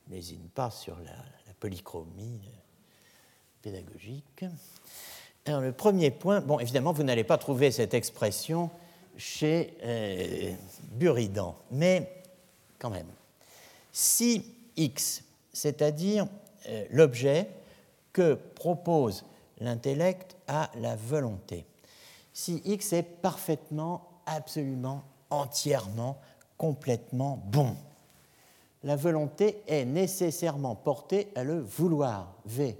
n'hésite 0.07 0.49
pas 0.51 0.71
sur 0.71 0.97
la, 0.99 1.15
polychromie 1.65 2.39
pédagogique. 3.63 4.45
Alors, 5.47 5.61
le 5.61 5.71
premier 5.71 6.11
point, 6.11 6.41
bon, 6.41 6.59
évidemment, 6.59 6.93
vous 6.93 7.01
n'allez 7.01 7.23
pas 7.23 7.39
trouver 7.39 7.71
cette 7.71 7.95
expression 7.95 8.69
chez 9.17 9.75
euh, 9.83 10.53
Buridan, 10.91 11.55
mais 11.71 12.21
quand 12.77 12.91
même. 12.91 13.07
Si 13.91 14.45
X, 14.77 15.23
c'est-à-dire 15.53 16.27
euh, 16.67 16.85
l'objet 16.91 17.49
que 18.13 18.35
propose 18.35 19.25
l'intellect 19.59 20.35
à 20.47 20.69
la 20.75 20.95
volonté, 20.95 21.65
si 22.31 22.61
X 22.63 22.93
est 22.93 23.01
parfaitement, 23.01 24.21
absolument, 24.27 25.03
entièrement, 25.31 26.21
complètement 26.59 27.41
bon, 27.47 27.75
la 28.85 28.95
volonté 28.95 29.63
est 29.67 29.83
nécessairement 29.83 30.75
portée 30.75 31.29
à 31.33 31.43
le 31.43 31.59
vouloir, 31.59 32.35
V. 32.45 32.77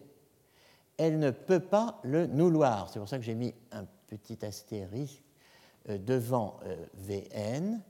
Elle 0.98 1.18
ne 1.18 1.32
peut 1.32 1.60
pas 1.60 2.00
le 2.04 2.28
nouloir. 2.28 2.90
C'est 2.90 3.00
pour 3.00 3.10
ça 3.10 3.18
que 3.18 3.24
j'ai 3.24 3.34
mis 3.34 3.54
un 3.72 3.86
petit 4.08 4.46
astérisque 4.46 5.24
euh, 5.90 5.98
devant 5.98 6.60
euh, 6.64 6.86
VN, 6.94 7.82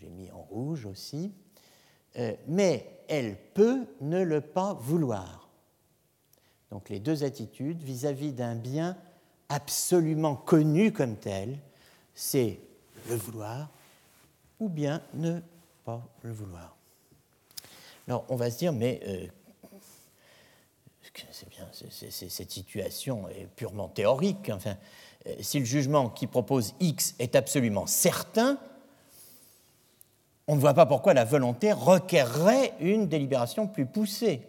j'ai 0.00 0.08
mis 0.10 0.28
en 0.32 0.42
rouge 0.42 0.86
aussi, 0.86 1.32
euh, 2.18 2.34
mais 2.48 3.04
elle 3.08 3.36
peut 3.54 3.86
ne 4.00 4.20
le 4.22 4.40
pas 4.40 4.74
vouloir. 4.74 5.48
Donc 6.72 6.88
les 6.88 6.98
deux 6.98 7.22
attitudes 7.22 7.80
vis-à-vis 7.80 8.32
d'un 8.32 8.56
bien 8.56 8.96
absolument 9.48 10.34
connu 10.34 10.92
comme 10.92 11.16
tel, 11.16 11.58
c'est 12.12 12.58
le 13.08 13.14
vouloir 13.14 13.70
ou 14.58 14.68
bien 14.68 15.00
ne 15.14 15.38
pas 15.84 16.02
le 16.22 16.32
vouloir. 16.32 16.76
Alors 18.08 18.24
on 18.28 18.36
va 18.36 18.50
se 18.50 18.58
dire, 18.58 18.72
mais 18.72 19.00
euh, 19.06 19.26
c'est 21.30 21.48
bien, 21.48 21.68
cette 21.72 22.50
situation 22.50 23.28
est 23.28 23.46
purement 23.56 23.88
théorique. 23.88 24.50
Enfin, 24.52 24.76
euh, 25.26 25.34
si 25.40 25.58
le 25.58 25.64
jugement 25.64 26.08
qui 26.08 26.26
propose 26.26 26.74
X 26.80 27.14
est 27.18 27.36
absolument 27.36 27.86
certain, 27.86 28.58
on 30.48 30.56
ne 30.56 30.60
voit 30.60 30.74
pas 30.74 30.86
pourquoi 30.86 31.14
la 31.14 31.24
volonté 31.24 31.72
requerrait 31.72 32.74
une 32.80 33.08
délibération 33.08 33.68
plus 33.68 33.86
poussée. 33.86 34.42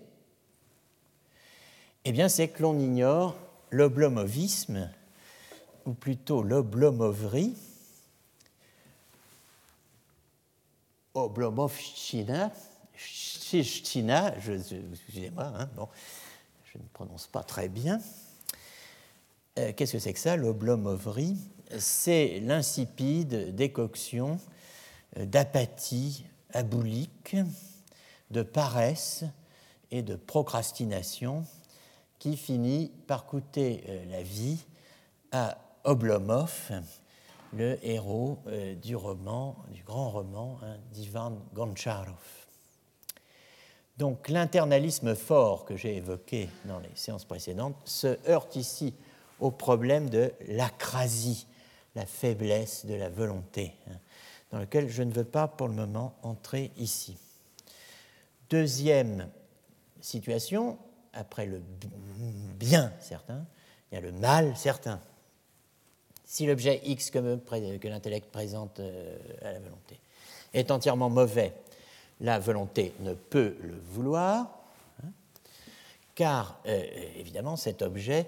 Eh 2.06 2.12
bien, 2.12 2.28
c'est 2.28 2.50
que 2.50 2.62
l'on 2.64 2.78
ignore 2.80 3.36
l'oblomovisme, 3.70 4.90
ou 5.86 5.94
plutôt 5.94 6.44
l'oblomoverie, 6.44 7.56
oblomovchina, 11.14 12.52
chichtina, 13.62 14.34
excusez-moi, 14.38 15.52
hein, 15.56 15.70
bon, 15.76 15.88
je 16.74 16.80
ne 16.80 16.84
prononce 16.94 17.28
pas 17.28 17.44
très 17.44 17.70
bien. 17.70 18.00
Euh, 19.60 19.72
qu'est-ce 19.74 19.94
que 19.94 20.00
c'est 20.00 20.14
que 20.14 20.20
ça, 20.20 20.36
l'oblomoverie 20.36 21.38
C'est 21.78 22.40
l'insipide 22.40 23.56
décoction 23.56 24.40
euh, 25.18 25.26
d'apathie 25.28 26.26
aboulique, 26.52 27.36
de 28.32 28.42
paresse 28.42 29.24
et 29.92 30.02
de 30.02 30.16
procrastination 30.16 31.46
qui 32.18 32.38
finit 32.38 32.92
par 33.06 33.26
coûter 33.26 33.84
euh, 33.88 34.06
la 34.10 34.24
vie 34.24 34.66
à 35.32 35.60
Oblomov, 35.84 36.72
le 37.52 37.78
héros 37.86 38.40
du 38.82 38.96
roman, 38.96 39.58
du 39.72 39.84
grand 39.84 40.10
roman 40.10 40.58
hein, 40.64 40.78
d'Ivan 40.92 41.38
Goncharov. 41.54 42.43
Donc 43.98 44.30
l'internalisme 44.30 45.16
fort 45.16 45.66
que 45.66 45.78
j'ai 45.78 45.98
évoqué 45.98 46.50
dans 46.66 46.80
les 46.80 46.90
séances 46.96 47.26
précédentes 47.26 47.76
se 47.86 48.18
heurte 48.28 48.56
ici 48.56 48.94
au 49.40 49.52
problème 49.52 50.10
de 50.10 50.32
l'acrasie, 50.48 51.46
la 51.96 52.06
faiblesse 52.06 52.86
de 52.86 52.96
la 52.96 53.10
volonté, 53.10 53.74
hein, 53.90 53.98
dans 54.52 54.60
lequel 54.60 54.90
je 54.90 55.04
ne 55.04 55.12
veux 55.12 55.24
pas 55.24 55.48
pour 55.48 55.68
le 55.68 55.74
moment 55.76 56.16
entrer 56.24 56.72
ici. 56.78 57.18
Deuxième 58.50 59.30
situation, 60.02 60.78
après 61.14 61.46
le 61.46 61.62
bien 62.58 62.92
certain, 63.00 63.46
il 63.92 63.96
y 63.96 63.98
a 63.98 64.02
le 64.02 64.12
mal 64.12 64.56
certain. 64.58 65.00
Si 66.26 66.48
l'objet 66.48 66.82
X 66.84 67.12
que, 67.12 67.20
l'intellect 67.88 68.32
présente 68.32 68.80
euh, 68.80 69.18
à 69.44 69.52
la 69.52 69.60
volonté 69.60 70.00
est 70.54 70.72
entièrement 70.72 71.10
mauvais, 71.10 71.54
la 72.24 72.40
volonté 72.40 72.94
ne 73.02 73.14
peut 73.14 73.56
le 73.62 73.76
vouloir, 73.92 74.48
hein, 75.04 75.10
car 76.16 76.60
euh, 76.66 76.84
évidemment 77.18 77.58
cet 77.58 77.82
objet 77.82 78.28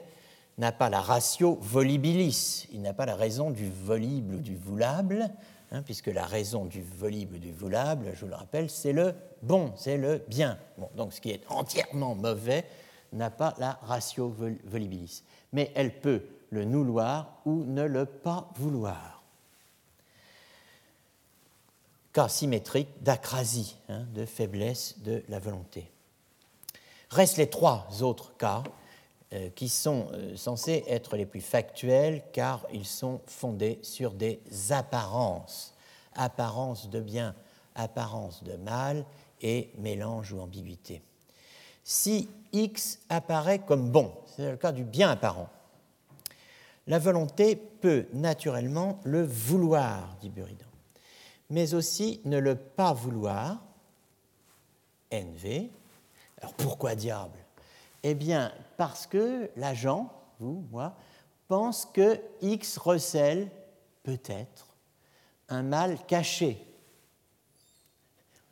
n'a 0.57 0.71
pas 0.71 0.89
la 0.89 1.01
ratio 1.01 1.57
volibilis, 1.61 2.67
il 2.71 2.81
n'a 2.81 2.93
pas 2.93 3.05
la 3.05 3.15
raison 3.15 3.51
du 3.51 3.69
volible 3.69 4.35
ou 4.35 4.39
du 4.39 4.55
voulable, 4.55 5.29
hein, 5.71 5.81
puisque 5.81 6.07
la 6.07 6.25
raison 6.25 6.65
du 6.65 6.81
volible 6.81 7.37
ou 7.37 7.39
du 7.39 7.51
voulable, 7.51 8.11
je 8.13 8.21
vous 8.21 8.27
le 8.27 8.35
rappelle, 8.35 8.69
c'est 8.69 8.93
le 8.93 9.15
bon, 9.41 9.71
c'est 9.77 9.97
le 9.97 10.21
bien. 10.27 10.59
donc 10.95 11.13
ce 11.13 11.21
qui 11.21 11.31
est 11.31 11.41
entièrement 11.49 12.15
mauvais 12.15 12.65
n'a 13.13 13.29
pas 13.29 13.55
la 13.57 13.79
ratio 13.83 14.33
volibilis. 14.65 15.23
Mais 15.53 15.71
elle 15.73 15.99
peut 16.01 16.21
le 16.49 16.65
nouloir 16.65 17.39
ou 17.45 17.63
ne 17.63 17.83
le 17.83 18.05
pas 18.05 18.49
vouloir. 18.55 19.14
Cas 22.15 22.29
symétrique 22.29 23.03
d'acrasie, 23.03 23.75
hein, 23.89 24.07
de 24.15 24.25
faiblesse 24.25 24.95
de 25.03 25.21
la 25.29 25.37
volonté. 25.37 25.91
Restent 27.09 27.37
les 27.37 27.49
trois 27.49 27.87
autres 28.01 28.35
cas 28.37 28.63
euh, 29.33 29.49
qui 29.49 29.69
sont 29.69 30.07
euh, 30.13 30.35
censés 30.35 30.85
être 30.87 31.17
les 31.17 31.25
plus 31.25 31.41
factuels 31.41 32.23
car 32.31 32.65
ils 32.73 32.85
sont 32.85 33.19
fondés 33.27 33.79
sur 33.83 34.13
des 34.13 34.39
apparences, 34.69 35.75
apparences 36.15 36.89
de 36.89 37.01
bien, 37.01 37.35
apparences 37.75 38.43
de 38.43 38.55
mal 38.55 39.05
et 39.41 39.69
mélange 39.77 40.31
ou 40.31 40.39
ambiguïté 40.39 41.03
si 41.85 42.27
X 42.51 42.99
apparaît 43.09 43.59
comme 43.59 43.91
bon, 43.91 44.11
c'est 44.35 44.49
le 44.49 44.57
cas 44.57 44.71
du 44.71 44.83
bien 44.83 45.11
apparent. 45.11 45.49
La 46.87 46.99
volonté 46.99 47.55
peut 47.55 48.07
naturellement 48.11 48.99
le 49.03 49.23
vouloir, 49.23 50.17
dit 50.19 50.29
Buridan, 50.29 50.65
mais 51.49 51.73
aussi 51.73 52.21
ne 52.25 52.37
le 52.37 52.55
pas 52.55 52.93
vouloir, 52.93 53.63
NV. 55.11 55.69
Alors 56.41 56.53
pourquoi 56.55 56.95
diable? 56.95 57.37
Eh 58.03 58.13
bien, 58.13 58.51
parce 58.77 59.07
que 59.07 59.49
l'agent, 59.55 60.11
vous, 60.39 60.65
moi, 60.71 60.95
pense 61.47 61.85
que 61.85 62.19
X 62.41 62.77
recèle 62.77 63.49
peut-être 64.03 64.67
un 65.49 65.63
mal 65.63 66.03
caché. 66.05 66.65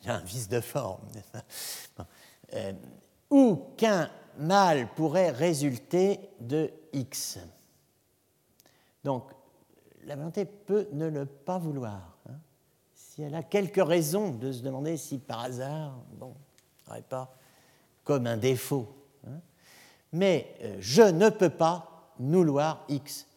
Il 0.02 0.08
y 0.08 0.10
a 0.10 0.16
un 0.16 0.24
vice 0.24 0.50
de 0.50 0.60
forme, 0.60 1.02
euh, 2.54 2.74
ou 3.30 3.68
qu'un 3.78 4.10
mal 4.38 4.94
pourrait 4.96 5.32
résulter 5.32 6.20
de 6.40 6.72
X. 6.92 7.40
Donc, 9.04 9.32
la 10.06 10.16
volonté 10.16 10.46
peut 10.46 10.88
ne 10.92 11.08
le 11.08 11.26
pas 11.26 11.58
vouloir. 11.58 12.13
Si 13.14 13.22
elle 13.22 13.36
a 13.36 13.44
quelques 13.44 13.86
raisons 13.86 14.32
de 14.32 14.52
se 14.52 14.64
demander 14.64 14.98
si 14.98 15.20
par 15.20 15.42
hasard, 15.42 16.00
bon, 16.14 16.34
n'aurait 16.88 17.04
pas 17.04 17.36
comme 18.04 18.26
un 18.26 18.38
défaut. 18.38 18.88
Hein. 19.28 19.40
Mais 20.14 20.56
euh, 20.64 20.78
je 20.80 21.04
ne 21.04 21.30
peux 21.30 21.52
pas 21.52 22.12
vouloir 22.18 22.84
X, 22.90 23.28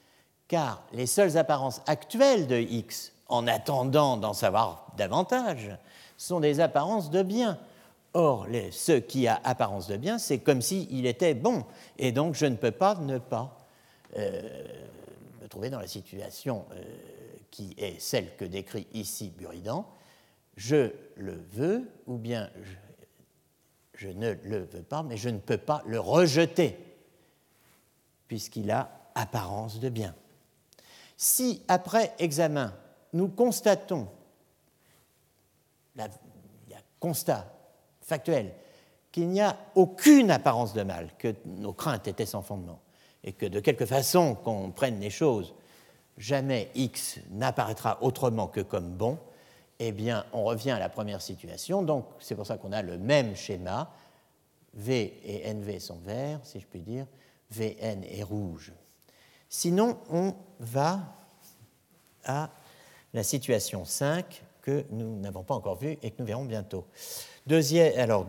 car 0.49 0.83
les 0.95 1.05
seules 1.05 1.37
apparences 1.37 1.83
actuelles 1.87 2.47
de 2.47 2.57
X, 2.57 3.13
en 3.29 3.47
attendant 3.47 4.17
d'en 4.17 4.33
savoir 4.33 4.87
davantage, 4.97 5.77
sont 6.17 6.41
des 6.41 6.61
apparences 6.61 7.11
de 7.11 7.23
bien. 7.23 7.59
Or, 8.15 8.47
ce 8.71 8.93
qui 8.93 9.29
a 9.29 9.39
apparence 9.45 9.89
de 9.89 9.99
bien, 9.99 10.17
c'est 10.17 10.39
comme 10.39 10.63
s'il 10.63 11.05
était 11.05 11.35
bon. 11.35 11.67
Et 11.99 12.13
donc, 12.13 12.35
je 12.35 12.47
ne 12.47 12.57
peux 12.57 12.71
pas 12.71 12.95
ne 12.95 13.19
pas 13.19 13.55
euh, 14.17 14.41
me 15.43 15.49
trouver 15.49 15.69
dans 15.69 15.81
la 15.81 15.87
situation 15.87 16.65
euh, 16.73 16.83
qui 17.51 17.75
est 17.79 18.01
celle 18.01 18.37
que 18.37 18.45
décrit 18.45 18.87
ici 18.93 19.31
Buridan. 19.31 19.87
Je 20.57 20.93
le 21.17 21.45
veux, 21.53 21.91
ou 22.07 22.17
bien 22.17 22.51
je, 23.95 24.09
ne 24.09 24.33
le 24.43 24.65
veux 24.65 24.83
pas, 24.83 25.03
mais 25.03 25.17
je 25.17 25.29
ne 25.29 25.39
peux 25.39 25.59
pas 25.59 25.83
le 25.87 26.01
rejeter, 26.01 26.79
puisqu'il 28.29 28.71
a 28.71 28.91
apparence 29.15 29.81
de 29.81 29.89
bien. 29.89 30.15
Si, 31.17 31.63
après 31.69 32.15
examen, 32.19 32.75
nous 33.13 33.29
constatons, 33.29 34.09
la, 35.95 36.09
il 36.67 36.73
y 36.73 36.75
a 36.75 36.83
constat 37.01 37.53
factuel, 38.01 38.55
qu'il 39.13 39.29
n'y 39.29 39.41
a 39.41 39.59
aucune 39.75 40.31
apparence 40.31 40.75
de 40.75 40.83
mal, 40.83 41.11
que 41.19 41.35
nos 41.47 41.73
craintes 41.73 42.07
étaient 42.07 42.27
sans 42.27 42.43
fondement, 42.43 42.81
et 43.25 43.33
que 43.33 43.47
de 43.47 43.61
quelque 43.61 43.87
façon 43.87 44.35
qu'on 44.35 44.71
prenne 44.71 45.01
les 45.01 45.11
choses, 45.11 45.55
jamais 46.19 46.71
X 46.75 47.19
n'apparaîtra 47.31 48.03
autrement 48.03 48.47
que 48.47 48.61
comme 48.61 48.89
bon, 48.89 49.19
eh 49.79 49.93
bien, 49.93 50.25
on 50.33 50.45
revient 50.45 50.71
à 50.71 50.79
la 50.79 50.89
première 50.89 51.21
situation. 51.21 51.83
Donc, 51.83 52.07
c'est 52.19 52.35
pour 52.35 52.47
ça 52.47 52.57
qu'on 52.57 52.73
a 52.73 52.83
le 52.83 52.99
même 52.99 53.37
schéma. 53.37 53.93
V 54.75 55.21
et 55.25 55.53
NV 55.53 55.79
sont 55.79 55.99
verts, 56.05 56.41
si 56.43 56.61
je 56.61 56.67
puis 56.67 56.81
dire. 56.81 57.07
VN 57.51 58.03
est 58.05 58.23
rouge. 58.23 58.73
Sinon, 59.49 59.99
on 60.11 60.35
va 60.59 61.01
à 62.25 62.51
la 63.15 63.23
situation 63.23 63.85
5 63.85 64.43
que 64.63 64.85
nous 64.91 65.17
n'avons 65.21 65.45
pas 65.45 65.55
encore 65.55 65.77
vue 65.77 65.97
et 66.03 66.11
que 66.11 66.17
nous 66.19 66.27
verrons 66.27 66.45
bientôt. 66.45 66.87
Deuxième, 67.47 67.99
alors, 67.99 68.27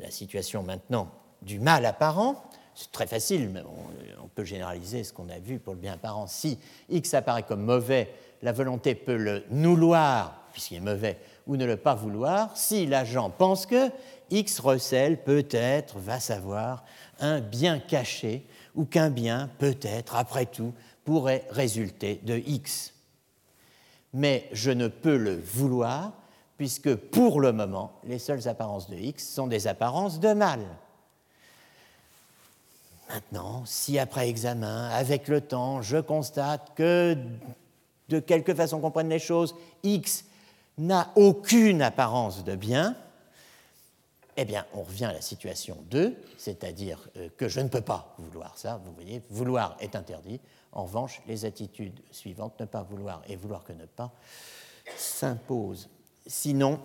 la 0.00 0.10
situation 0.10 0.62
maintenant 0.62 1.10
du 1.42 1.58
mal 1.58 1.84
apparent, 1.84 2.44
c'est 2.74 2.92
très 2.92 3.06
facile, 3.06 3.50
mais 3.50 3.62
on, 4.22 4.28
peut 4.34 4.44
généraliser 4.44 5.04
ce 5.04 5.12
qu'on 5.12 5.28
a 5.28 5.38
vu 5.38 5.60
pour 5.60 5.74
le 5.74 5.78
bien 5.78 5.92
apparent. 5.92 6.26
Si 6.26 6.58
X 6.88 7.14
apparaît 7.14 7.44
comme 7.44 7.62
mauvais, 7.62 8.12
la 8.42 8.50
volonté 8.50 8.96
peut 8.96 9.16
le 9.16 9.44
nouloir, 9.50 10.48
puisqu'il 10.52 10.78
est 10.78 10.80
mauvais, 10.80 11.18
ou 11.46 11.56
ne 11.56 11.64
le 11.64 11.76
pas 11.76 11.94
vouloir, 11.94 12.56
si 12.56 12.86
l'agent 12.86 13.30
pense 13.30 13.64
que 13.66 13.90
X 14.30 14.58
recèle 14.58 15.22
peut-être, 15.22 15.98
va 15.98 16.18
savoir, 16.18 16.84
un 17.20 17.40
bien 17.40 17.78
caché, 17.78 18.44
ou 18.74 18.86
qu'un 18.86 19.10
bien, 19.10 19.48
peut-être, 19.58 20.16
après 20.16 20.46
tout, 20.46 20.74
pourrait 21.04 21.46
résulter 21.50 22.20
de 22.24 22.38
X. 22.38 22.92
Mais 24.12 24.48
je 24.50 24.72
ne 24.72 24.88
peux 24.88 25.16
le 25.16 25.36
vouloir 25.36 26.12
puisque 26.56 26.94
pour 26.94 27.40
le 27.40 27.52
moment, 27.52 27.92
les 28.04 28.18
seules 28.18 28.48
apparences 28.48 28.88
de 28.88 28.96
X 28.96 29.28
sont 29.28 29.46
des 29.46 29.66
apparences 29.66 30.20
de 30.20 30.32
mal. 30.32 30.60
Maintenant, 33.14 33.62
si 33.64 33.96
après 34.00 34.28
examen, 34.28 34.88
avec 34.88 35.28
le 35.28 35.40
temps, 35.40 35.82
je 35.82 35.98
constate 35.98 36.72
que 36.74 37.16
de 38.08 38.18
quelque 38.18 38.52
façon 38.52 38.80
qu'on 38.80 38.90
prenne 38.90 39.08
les 39.08 39.20
choses, 39.20 39.54
X 39.84 40.24
n'a 40.78 41.12
aucune 41.14 41.80
apparence 41.80 42.42
de 42.42 42.56
bien, 42.56 42.96
eh 44.36 44.44
bien, 44.44 44.66
on 44.74 44.82
revient 44.82 45.04
à 45.04 45.12
la 45.12 45.20
situation 45.20 45.78
2, 45.92 46.16
c'est-à-dire 46.38 47.08
euh, 47.16 47.28
que 47.36 47.48
je 47.48 47.60
ne 47.60 47.68
peux 47.68 47.82
pas 47.82 48.16
vouloir 48.18 48.58
ça, 48.58 48.80
vous 48.84 48.92
voyez, 48.92 49.22
vouloir 49.30 49.76
est 49.78 49.94
interdit. 49.94 50.40
En 50.72 50.82
revanche, 50.82 51.22
les 51.28 51.44
attitudes 51.44 52.00
suivantes, 52.10 52.58
ne 52.58 52.64
pas 52.64 52.82
vouloir 52.82 53.22
et 53.28 53.36
vouloir 53.36 53.62
que 53.62 53.74
ne 53.74 53.86
pas, 53.86 54.10
s'imposent. 54.96 55.88
Sinon, 56.26 56.80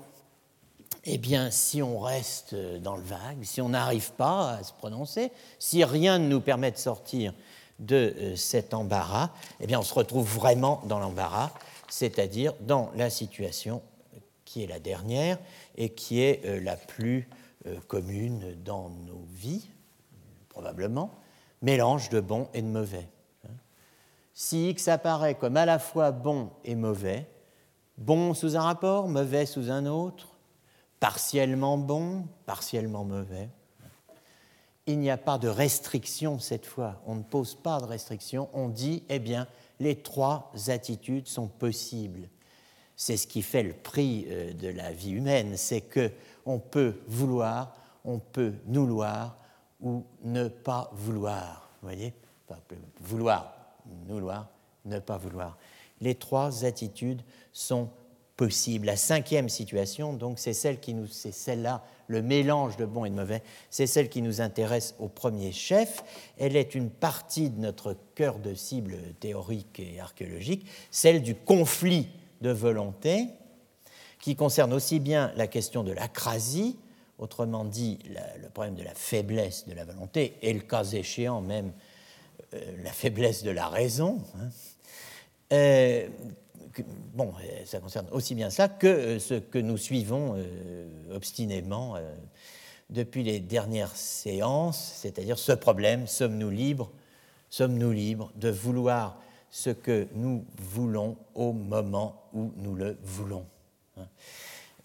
eh 1.11 1.17
bien, 1.17 1.49
si 1.49 1.81
on 1.81 1.99
reste 1.99 2.53
dans 2.55 2.95
le 2.95 3.01
vague, 3.01 3.43
si 3.43 3.61
on 3.61 3.69
n'arrive 3.69 4.11
pas 4.13 4.51
à 4.51 4.63
se 4.63 4.73
prononcer, 4.73 5.31
si 5.57 5.83
rien 5.83 6.19
ne 6.19 6.27
nous 6.27 6.41
permet 6.41 6.71
de 6.71 6.77
sortir 6.77 7.33
de 7.79 7.95
euh, 7.95 8.35
cet 8.35 8.73
embarras, 8.73 9.31
eh 9.59 9.65
bien, 9.67 9.79
on 9.79 9.83
se 9.83 9.93
retrouve 9.93 10.27
vraiment 10.27 10.81
dans 10.85 10.99
l'embarras, 10.99 11.51
c'est-à-dire 11.89 12.53
dans 12.61 12.91
la 12.95 13.09
situation 13.09 13.81
qui 14.45 14.63
est 14.63 14.67
la 14.67 14.79
dernière 14.79 15.39
et 15.77 15.89
qui 15.89 16.21
est 16.21 16.45
euh, 16.45 16.59
la 16.59 16.75
plus 16.75 17.27
euh, 17.65 17.79
commune 17.87 18.55
dans 18.63 18.89
nos 18.89 19.25
vies, 19.31 19.67
probablement, 20.49 21.15
mélange 21.61 22.09
de 22.09 22.19
bon 22.19 22.49
et 22.53 22.61
de 22.61 22.67
mauvais. 22.67 23.07
Hein. 23.47 23.53
Si 24.33 24.69
X 24.69 24.87
apparaît 24.87 25.35
comme 25.35 25.57
à 25.57 25.65
la 25.65 25.79
fois 25.79 26.11
bon 26.11 26.51
et 26.63 26.75
mauvais, 26.75 27.27
bon 27.97 28.33
sous 28.33 28.55
un 28.55 28.61
rapport, 28.61 29.07
mauvais 29.07 29.45
sous 29.45 29.71
un 29.71 29.85
autre, 29.85 30.38
partiellement 30.99 31.77
bon, 31.77 32.27
partiellement 32.45 33.03
mauvais, 33.03 33.49
il 34.85 34.99
n'y 34.99 35.11
a 35.11 35.17
pas 35.17 35.37
de 35.37 35.47
restriction 35.47 36.39
cette 36.39 36.65
fois. 36.65 37.01
On 37.05 37.15
ne 37.15 37.23
pose 37.23 37.55
pas 37.55 37.79
de 37.79 37.85
restriction. 37.85 38.49
On 38.53 38.69
dit, 38.69 39.03
eh 39.09 39.19
bien, 39.19 39.47
les 39.79 40.01
trois 40.01 40.51
attitudes 40.67 41.27
sont 41.27 41.47
possibles. 41.47 42.27
C'est 42.95 43.15
ce 43.15 43.27
qui 43.27 43.41
fait 43.41 43.63
le 43.63 43.73
prix 43.73 44.25
euh, 44.27 44.51
de 44.53 44.67
la 44.67 44.91
vie 44.91 45.11
humaine, 45.11 45.55
c'est 45.55 45.81
que 45.81 46.11
on 46.45 46.59
peut 46.59 46.95
vouloir, 47.07 47.75
on 48.03 48.19
peut 48.19 48.53
nous 48.65 48.85
vouloir 48.87 49.37
ou 49.79 50.03
ne 50.23 50.47
pas 50.47 50.89
vouloir. 50.93 51.69
Vous 51.81 51.87
voyez? 51.87 52.13
Vouloir, 52.99 53.55
nous 54.07 54.15
vouloir, 54.15 54.49
ne 54.85 54.99
pas 54.99 55.17
vouloir. 55.17 55.57
Les 56.01 56.15
trois 56.15 56.65
attitudes 56.65 57.21
sont 57.53 57.89
possibles. 58.39 58.85
La 58.85 58.95
cinquième 58.95 59.49
situation, 59.49 60.13
donc, 60.13 60.39
c'est 60.39 60.53
celle 60.53 60.79
qui 60.79 60.93
nous, 60.93 61.07
c'est 61.07 61.33
celle-là 61.33 61.83
le 62.07 62.21
mélange 62.21 62.77
de 62.77 62.85
bon 62.85 63.03
et 63.03 63.09
de 63.09 63.15
mauvais, 63.15 63.43
c'est 63.69 63.85
celle 63.85 64.07
qui 64.07 64.21
nous 64.21 64.39
intéresse 64.39 64.95
au 64.97 65.09
premier 65.09 65.51
chef. 65.51 66.05
Elle 66.37 66.55
est 66.55 66.73
une 66.73 66.89
partie 66.89 67.49
de 67.49 67.59
notre 67.59 67.97
cœur 68.15 68.39
de 68.39 68.53
cible 68.53 68.95
théorique 69.19 69.81
et 69.81 69.99
archéologique, 69.99 70.65
celle 70.89 71.21
du 71.21 71.35
conflit 71.35 72.07
de 72.39 72.49
volonté, 72.49 73.27
qui 74.21 74.37
concerne 74.37 74.71
aussi 74.71 75.01
bien 75.01 75.33
la 75.35 75.47
question 75.47 75.83
de 75.83 75.91
l'acrasie, 75.91 76.79
autrement 77.17 77.65
dit 77.65 77.99
le 78.41 78.47
problème 78.47 78.75
de 78.75 78.83
la 78.83 78.95
faiblesse 78.95 79.67
de 79.67 79.73
la 79.73 79.83
volonté, 79.83 80.37
et 80.41 80.53
le 80.53 80.61
cas 80.61 80.85
échéant 80.85 81.41
même 81.41 81.73
euh, 82.53 82.83
la 82.85 82.93
faiblesse 82.93 83.43
de 83.43 83.51
la 83.51 83.67
raison. 83.67 84.19
Hein. 84.37 84.49
Euh, 85.51 86.07
bon, 87.13 87.33
euh, 87.43 87.65
ça 87.65 87.79
concerne 87.79 88.07
aussi 88.11 88.35
bien 88.35 88.49
ça 88.49 88.67
que 88.67 88.87
euh, 88.87 89.19
ce 89.19 89.35
que 89.35 89.59
nous 89.59 89.77
suivons 89.77 90.35
euh, 90.35 91.15
obstinément 91.15 91.95
depuis 92.89 93.23
les 93.23 93.39
dernières 93.39 93.95
séances, 93.95 94.93
c'est-à-dire 94.95 95.37
ce 95.37 95.51
problème, 95.51 96.07
sommes-nous 96.07 96.49
libres 96.49 96.91
Sommes-nous 97.51 97.91
libres 97.91 98.31
de 98.35 98.49
vouloir 98.49 99.19
ce 99.49 99.71
que 99.71 100.07
nous 100.13 100.45
voulons 100.57 101.17
au 101.33 101.51
moment 101.51 102.21
où 102.31 102.51
nous 102.57 102.75
le 102.75 102.95
voulons 103.01 103.43
hein? 103.97 104.05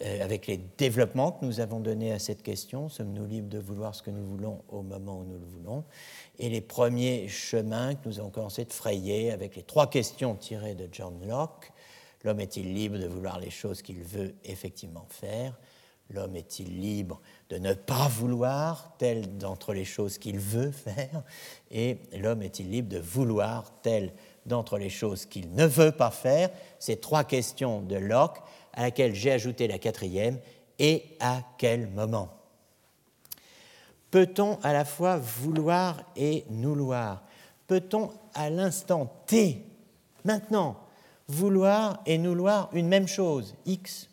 Avec 0.01 0.47
les 0.47 0.57
développements 0.57 1.32
que 1.32 1.45
nous 1.45 1.61
avons 1.61 1.80
donnés 1.80 2.12
à 2.12 2.18
cette 2.18 2.43
question, 2.43 2.89
sommes-nous 2.89 3.26
libres 3.26 3.49
de 3.49 3.59
vouloir 3.59 3.95
ce 3.95 4.03
que 4.03 4.11
nous 4.11 4.24
voulons 4.24 4.62
au 4.68 4.82
moment 4.82 5.20
où 5.20 5.24
nous 5.24 5.39
le 5.39 5.47
voulons? 5.47 5.85
Et 6.39 6.49
les 6.49 6.61
premiers 6.61 7.28
chemins 7.28 7.95
que 7.95 8.09
nous 8.09 8.18
avons 8.18 8.30
commencé 8.30 8.64
de 8.64 8.72
frayer 8.72 9.30
avec 9.30 9.57
les 9.57 9.62
trois 9.62 9.89
questions 9.89 10.35
tirées 10.35 10.74
de 10.74 10.89
John 10.91 11.14
Locke, 11.26 11.72
L'homme 12.25 12.41
est-il 12.41 12.72
libre 12.75 12.99
de 12.99 13.07
vouloir 13.07 13.39
les 13.39 13.51
choses 13.51 13.83
qu'il 13.83 14.03
veut 14.03 14.35
effectivement 14.45 15.07
faire? 15.11 15.57
L'homme 16.11 16.37
est-il 16.37 16.81
libre 16.81 17.20
de 17.49 17.59
ne 17.59 17.72
pas 17.72 18.09
vouloir 18.09 18.95
telle 18.99 19.39
d'entre 19.39 19.72
les 19.72 19.85
choses 19.85 20.18
qu'il 20.18 20.39
veut 20.39 20.70
faire? 20.70 21.22
Et 21.70 21.99
l'homme 22.14 22.43
est-il 22.43 22.70
libre 22.70 22.89
de 22.89 22.99
vouloir 22.99 23.72
telle 23.83 24.12
d'entre 24.47 24.79
les 24.79 24.91
choses 24.91 25.27
qu'il 25.27 25.53
ne 25.53 25.66
veut 25.66 25.93
pas 25.93 26.11
faire? 26.11 26.51
Ces 26.79 26.97
trois 26.97 27.25
questions 27.25 27.81
de 27.81 27.97
Locke, 27.97 28.39
à 28.72 28.83
laquelle 28.83 29.14
j'ai 29.14 29.33
ajouté 29.33 29.68
la 29.68 29.79
quatrième, 29.79 30.39
et 30.79 31.05
à 31.20 31.43
quel 31.59 31.89
moment? 31.89 32.31
Peut-on 34.11 34.59
à 34.62 34.72
la 34.72 34.85
fois 34.85 35.16
vouloir 35.16 36.03
et 36.16 36.45
nouloir 36.51 37.22
Peut-on 37.66 38.12
à 38.35 38.51
l'instant 38.51 39.11
T, 39.27 39.64
maintenant, 40.25 40.77
vouloir 41.29 42.03
et 42.07 42.18
nouloir 42.18 42.68
une 42.72 42.89
même 42.89 43.09
chose, 43.09 43.55
X. 43.66 44.09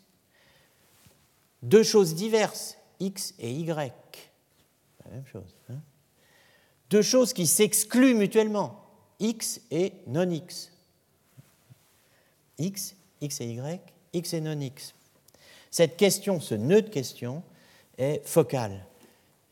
Deux 1.62 1.82
choses 1.82 2.14
diverses, 2.14 2.76
X 3.00 3.34
et 3.38 3.52
Y. 3.52 3.92
La 5.04 5.10
même 5.10 5.26
chose. 5.26 5.54
Hein. 5.70 5.78
Deux 6.90 7.02
choses 7.02 7.32
qui 7.32 7.46
s'excluent 7.46 8.14
mutuellement, 8.14 8.84
X 9.20 9.60
et 9.70 9.92
non-X. 10.06 10.70
X, 12.58 12.94
X 13.20 13.40
et 13.40 13.46
Y, 13.46 13.80
X 14.12 14.34
et 14.34 14.40
non-X. 14.40 14.94
Cette 15.70 15.96
question, 15.96 16.40
ce 16.40 16.54
nœud 16.54 16.82
de 16.82 16.90
question, 16.90 17.42
est 17.98 18.26
focale. 18.26 18.84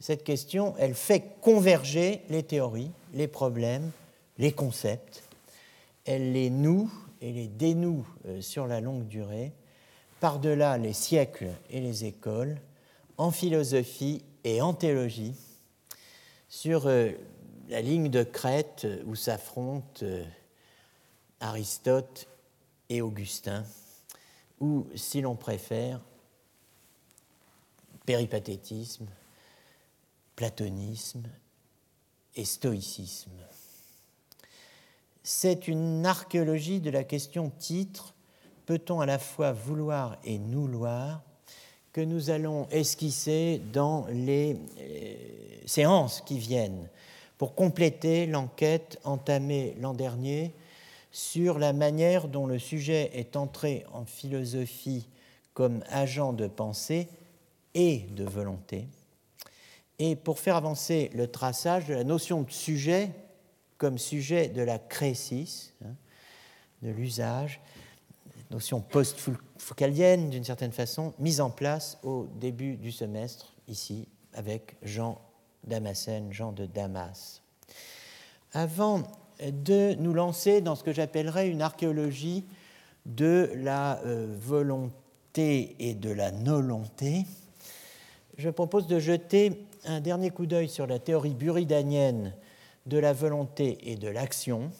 Cette 0.00 0.24
question, 0.24 0.74
elle 0.78 0.94
fait 0.94 1.36
converger 1.40 2.22
les 2.30 2.42
théories, 2.42 2.90
les 3.14 3.28
problèmes, 3.28 3.90
les 4.38 4.52
concepts. 4.52 5.22
Elle 6.04 6.32
les 6.32 6.50
noue 6.50 6.90
et 7.20 7.32
les 7.32 7.48
dénoue 7.48 8.06
euh, 8.26 8.40
sur 8.40 8.66
la 8.66 8.80
longue 8.80 9.06
durée, 9.06 9.52
par-delà 10.20 10.78
les 10.78 10.92
siècles 10.92 11.52
et 11.70 11.80
les 11.80 12.04
écoles, 12.04 12.58
en 13.16 13.30
philosophie 13.30 14.22
et 14.44 14.60
en 14.60 14.72
théologie, 14.74 15.34
sur 16.48 16.86
euh, 16.86 17.10
la 17.68 17.82
ligne 17.82 18.08
de 18.08 18.22
crête 18.22 18.86
où 19.06 19.14
s'affrontent 19.14 20.00
euh, 20.02 20.24
Aristote 21.40 22.28
et 22.88 23.02
Augustin, 23.02 23.64
ou, 24.60 24.86
si 24.94 25.20
l'on 25.20 25.36
préfère, 25.36 26.00
péripathétisme, 28.04 29.06
platonisme 30.36 31.28
et 32.34 32.44
stoïcisme 32.44 33.30
c'est 35.22 35.68
une 35.68 36.04
archéologie 36.06 36.80
de 36.80 36.90
la 36.90 37.04
question 37.04 37.50
titre. 37.58 38.14
Peut-on 38.66 39.00
à 39.00 39.06
la 39.06 39.18
fois 39.18 39.52
vouloir 39.52 40.18
et 40.24 40.38
nouloir 40.38 41.22
que 41.92 42.00
nous 42.00 42.30
allons 42.30 42.68
esquisser 42.70 43.60
dans 43.72 44.06
les 44.10 44.56
euh, 44.78 45.14
séances 45.66 46.20
qui 46.20 46.38
viennent 46.38 46.88
pour 47.36 47.54
compléter 47.54 48.26
l'enquête 48.26 48.98
entamée 49.04 49.74
l'an 49.80 49.94
dernier 49.94 50.54
sur 51.10 51.58
la 51.58 51.72
manière 51.72 52.28
dont 52.28 52.46
le 52.46 52.58
sujet 52.58 53.10
est 53.14 53.34
entré 53.34 53.84
en 53.92 54.04
philosophie 54.04 55.08
comme 55.54 55.82
agent 55.88 56.32
de 56.32 56.46
pensée 56.46 57.08
et 57.74 58.06
de 58.10 58.24
volonté, 58.24 58.86
et 59.98 60.16
pour 60.16 60.38
faire 60.38 60.56
avancer 60.56 61.10
le 61.14 61.28
traçage 61.28 61.86
de 61.86 61.94
la 61.94 62.04
notion 62.04 62.42
de 62.42 62.50
sujet 62.50 63.10
comme 63.80 63.96
sujet 63.96 64.48
de 64.48 64.60
la 64.60 64.78
crésis, 64.78 65.72
hein, 65.82 65.94
de 66.82 66.90
l'usage, 66.90 67.62
notion 68.50 68.82
post-foucaldienne 68.82 70.28
d'une 70.28 70.44
certaine 70.44 70.70
façon, 70.70 71.14
mise 71.18 71.40
en 71.40 71.48
place 71.48 71.98
au 72.02 72.26
début 72.38 72.76
du 72.76 72.92
semestre, 72.92 73.54
ici, 73.68 74.06
avec 74.34 74.76
Jean 74.82 75.18
Damascène, 75.64 76.30
Jean 76.30 76.52
de 76.52 76.66
Damas. 76.66 77.40
Avant 78.52 79.02
de 79.40 79.94
nous 79.94 80.12
lancer 80.12 80.60
dans 80.60 80.76
ce 80.76 80.84
que 80.84 80.92
j'appellerais 80.92 81.48
une 81.48 81.62
archéologie 81.62 82.44
de 83.06 83.50
la 83.56 83.98
euh, 84.04 84.36
volonté 84.38 85.74
et 85.78 85.94
de 85.94 86.10
la 86.10 86.32
nolonté, 86.32 87.24
je 88.36 88.50
propose 88.50 88.86
de 88.86 88.98
jeter 88.98 89.64
un 89.86 90.02
dernier 90.02 90.28
coup 90.28 90.44
d'œil 90.44 90.68
sur 90.68 90.86
la 90.86 90.98
théorie 90.98 91.34
buridanienne 91.34 92.34
de 92.86 92.98
la 92.98 93.12
volonté 93.12 93.78
et 93.90 93.96
de 93.96 94.08
l'action 94.08 94.70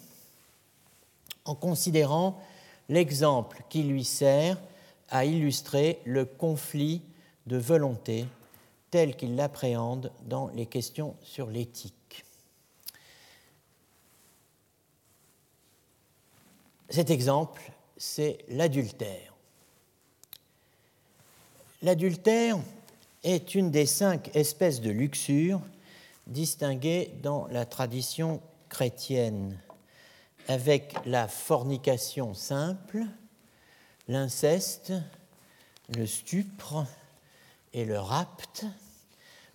en 1.45 1.55
considérant 1.55 2.39
l'exemple 2.89 3.63
qui 3.69 3.83
lui 3.83 4.03
sert 4.03 4.57
à 5.09 5.25
illustrer 5.25 5.99
le 6.05 6.25
conflit 6.25 7.01
de 7.47 7.57
volonté 7.57 8.25
tel 8.91 9.15
qu'il 9.15 9.35
l'appréhende 9.35 10.11
dans 10.25 10.49
les 10.49 10.65
questions 10.65 11.15
sur 11.23 11.47
l'éthique. 11.47 12.25
Cet 16.89 17.09
exemple, 17.09 17.61
c'est 17.95 18.39
l'adultère. 18.49 19.33
L'adultère 21.81 22.59
est 23.23 23.55
une 23.55 23.71
des 23.71 23.85
cinq 23.85 24.35
espèces 24.35 24.81
de 24.81 24.91
luxure 24.91 25.61
distinguées 26.31 27.13
dans 27.21 27.47
la 27.47 27.65
tradition 27.65 28.41
chrétienne, 28.69 29.59
avec 30.47 30.95
la 31.05 31.27
fornication 31.27 32.33
simple, 32.33 33.05
l'inceste, 34.07 34.93
le 35.95 36.05
stupre 36.05 36.85
et 37.73 37.85
le 37.85 37.99
rapt, 37.99 38.65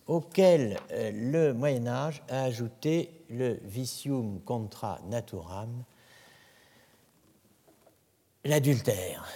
auquel 0.06 0.78
euh, 0.92 1.10
le 1.12 1.52
Moyen 1.52 1.86
Âge 1.86 2.22
a 2.28 2.44
ajouté 2.44 3.10
le 3.28 3.58
vicium 3.64 4.40
contra 4.40 5.00
naturam, 5.08 5.82
l'adultère. 8.44 9.26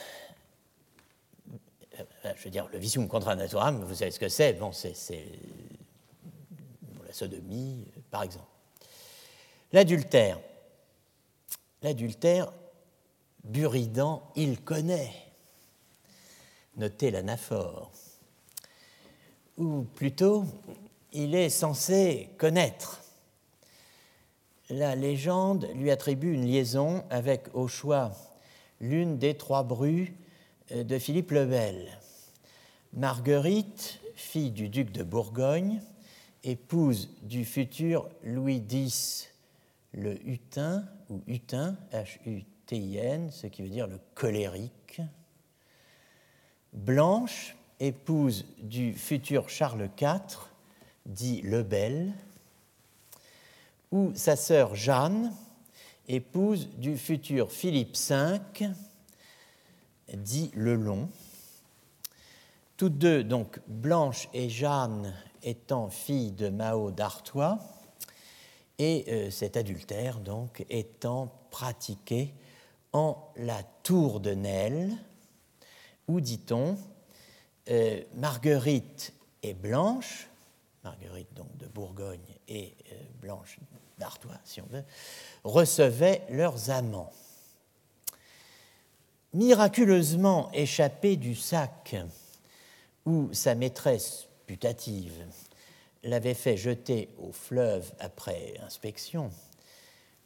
Euh, 1.98 2.32
je 2.36 2.44
veux 2.44 2.50
dire, 2.50 2.68
le 2.72 2.78
vicium 2.78 3.08
contra 3.08 3.34
naturam, 3.34 3.82
vous 3.82 3.94
savez 3.96 4.12
ce 4.12 4.20
que 4.20 4.28
c'est 4.28 4.52
Bon, 4.52 4.70
c'est 4.72 4.94
par 8.10 8.22
exemple. 8.22 8.46
L'adultère. 9.72 10.38
L'adultère, 11.82 12.52
Buridan, 13.44 14.22
il 14.36 14.60
connaît. 14.60 15.12
Notez 16.76 17.10
l'anaphore. 17.10 17.90
Ou 19.56 19.82
plutôt, 19.94 20.44
il 21.12 21.34
est 21.34 21.50
censé 21.50 22.28
connaître. 22.38 23.02
La 24.68 24.94
légende 24.94 25.68
lui 25.74 25.90
attribue 25.90 26.32
une 26.32 26.46
liaison 26.46 27.04
avec, 27.10 27.54
au 27.54 27.66
choix, 27.66 28.12
l'une 28.80 29.18
des 29.18 29.36
trois 29.36 29.62
brues 29.62 30.14
euh, 30.72 30.84
de 30.84 30.98
Philippe 30.98 31.32
le 31.32 31.46
Bel. 31.46 31.98
Marguerite, 32.92 34.00
fille 34.14 34.50
du 34.50 34.68
duc 34.68 34.92
de 34.92 35.02
Bourgogne, 35.02 35.80
épouse 36.42 37.10
du 37.22 37.44
futur 37.44 38.08
Louis 38.22 38.62
X 38.70 39.30
le 39.92 40.16
Hutin, 40.26 40.84
ou 41.08 41.22
Hutin, 41.26 41.76
H-U-T-I-N, 41.92 43.30
ce 43.30 43.46
qui 43.46 43.62
veut 43.62 43.68
dire 43.68 43.86
le 43.86 43.98
colérique. 44.14 45.00
Blanche, 46.72 47.56
épouse 47.80 48.46
du 48.58 48.92
futur 48.94 49.48
Charles 49.48 49.90
IV, 50.00 50.38
dit 51.06 51.40
le 51.42 51.62
Bel, 51.62 52.12
ou 53.90 54.12
sa 54.14 54.36
sœur 54.36 54.76
Jeanne, 54.76 55.34
épouse 56.06 56.68
du 56.76 56.96
futur 56.96 57.50
Philippe 57.50 57.96
V, 57.96 58.38
dit 60.14 60.50
le 60.54 60.74
Long. 60.76 61.08
Toutes 62.76 62.98
deux, 62.98 63.24
donc 63.24 63.60
Blanche 63.66 64.28
et 64.32 64.48
Jeanne, 64.48 65.12
étant 65.42 65.90
filles 65.90 66.32
de 66.32 66.48
Mao 66.48 66.90
d'Artois, 66.90 67.58
et 68.80 69.04
euh, 69.08 69.30
cet 69.30 69.58
adultère 69.58 70.20
donc 70.20 70.64
étant 70.70 71.30
pratiqué 71.50 72.32
en 72.94 73.30
la 73.36 73.62
tour 73.82 74.20
de 74.20 74.32
Nesle, 74.32 74.96
où 76.08 76.20
dit-on 76.20 76.78
euh, 77.68 78.02
Marguerite 78.14 79.12
et 79.42 79.52
Blanche, 79.52 80.28
Marguerite 80.82 81.32
donc 81.34 81.54
de 81.58 81.66
Bourgogne 81.66 82.34
et 82.48 82.74
euh, 82.90 82.96
Blanche 83.20 83.58
d'Artois 83.98 84.38
si 84.44 84.62
on 84.62 84.66
veut, 84.66 84.84
recevaient 85.44 86.22
leurs 86.30 86.70
amants. 86.70 87.12
Miraculeusement 89.34 90.50
échappée 90.52 91.16
du 91.16 91.34
sac 91.34 91.96
où 93.04 93.28
sa 93.34 93.54
maîtresse 93.54 94.29
l'avait 96.02 96.34
fait 96.34 96.56
jeter 96.56 97.08
au 97.18 97.32
fleuve 97.32 97.92
après 97.98 98.54
inspection, 98.62 99.30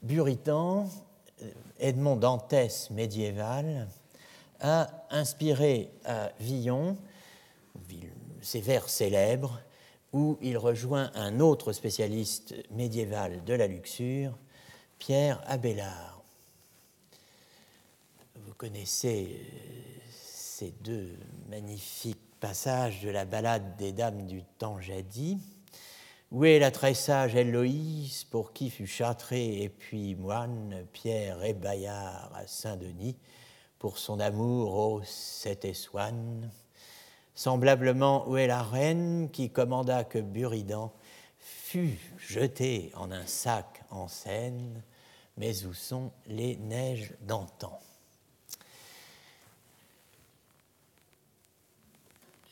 Buridan, 0.02 0.88
euh, 1.42 1.50
Edmond 1.78 2.16
Dantès 2.16 2.90
médiéval, 2.90 3.88
a 4.60 4.88
inspiré 5.10 5.90
à 6.04 6.30
Villon 6.40 6.96
ses 8.40 8.60
vers 8.60 8.88
célèbres 8.88 9.60
où 10.12 10.38
il 10.42 10.58
rejoint 10.58 11.10
un 11.14 11.40
autre 11.40 11.72
spécialiste 11.72 12.54
médiéval 12.70 13.42
de 13.44 13.54
la 13.54 13.66
luxure, 13.66 14.38
Pierre 14.98 15.42
Abélard. 15.46 16.22
Vous 18.36 18.54
connaissez 18.54 19.28
euh, 19.30 20.00
ces 20.20 20.70
deux 20.82 21.16
magnifiques 21.48 22.18
passages 22.40 23.00
de 23.02 23.10
la 23.10 23.24
ballade 23.24 23.76
des 23.76 23.92
dames 23.92 24.26
du 24.26 24.42
temps 24.58 24.80
jadis. 24.80 25.38
Où 26.30 26.44
est 26.44 26.58
la 26.58 26.70
très 26.70 26.94
sage 26.94 27.36
Héloïse 27.36 28.24
pour 28.24 28.52
qui 28.52 28.70
fut 28.70 28.86
châtré 28.86 29.62
et 29.62 29.68
puis 29.68 30.14
moine 30.16 30.84
Pierre 30.92 31.44
et 31.44 31.52
Bayard 31.52 32.32
à 32.34 32.46
Saint-Denis 32.46 33.16
pour 33.78 33.98
son 33.98 34.18
amour 34.18 34.74
au 34.74 35.02
Sept 35.04 35.66
Semblablement, 37.34 38.28
où 38.28 38.36
est 38.36 38.46
la 38.46 38.62
reine 38.62 39.28
qui 39.30 39.50
commanda 39.50 40.04
que 40.04 40.18
Buridan 40.18 40.92
fût 41.38 41.98
jeté 42.16 42.90
en 42.94 43.10
un 43.10 43.26
sac 43.26 43.84
en 43.90 44.08
Seine, 44.08 44.82
mais 45.36 45.64
où 45.66 45.74
sont 45.74 46.12
les 46.26 46.56
neiges 46.56 47.12
d'antan? 47.20 47.78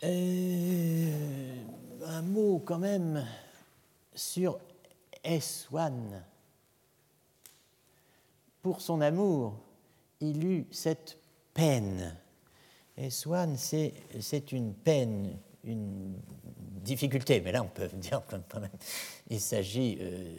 Euh, 0.05 1.55
Un 2.07 2.22
mot 2.22 2.61
quand 2.64 2.78
même 2.78 3.26
sur 4.14 4.59
Eswan. 5.24 6.22
Pour 8.62 8.80
son 8.80 9.00
amour, 9.00 9.55
il 10.20 10.44
eut 10.44 10.66
cette 10.70 11.18
peine 11.55 12.16
et 12.96 13.11
Swan, 13.11 13.57
c'est 13.57 14.53
une 14.53 14.74
peine, 14.74 15.36
une 15.64 16.14
difficulté, 16.84 17.40
mais 17.40 17.53
là 17.53 17.62
on 17.62 17.68
peut 17.68 17.88
dire 17.94 18.22
quand 18.28 18.61
même, 18.61 18.70
il 19.28 19.40
s'agit 19.40 19.96
euh, 20.00 20.34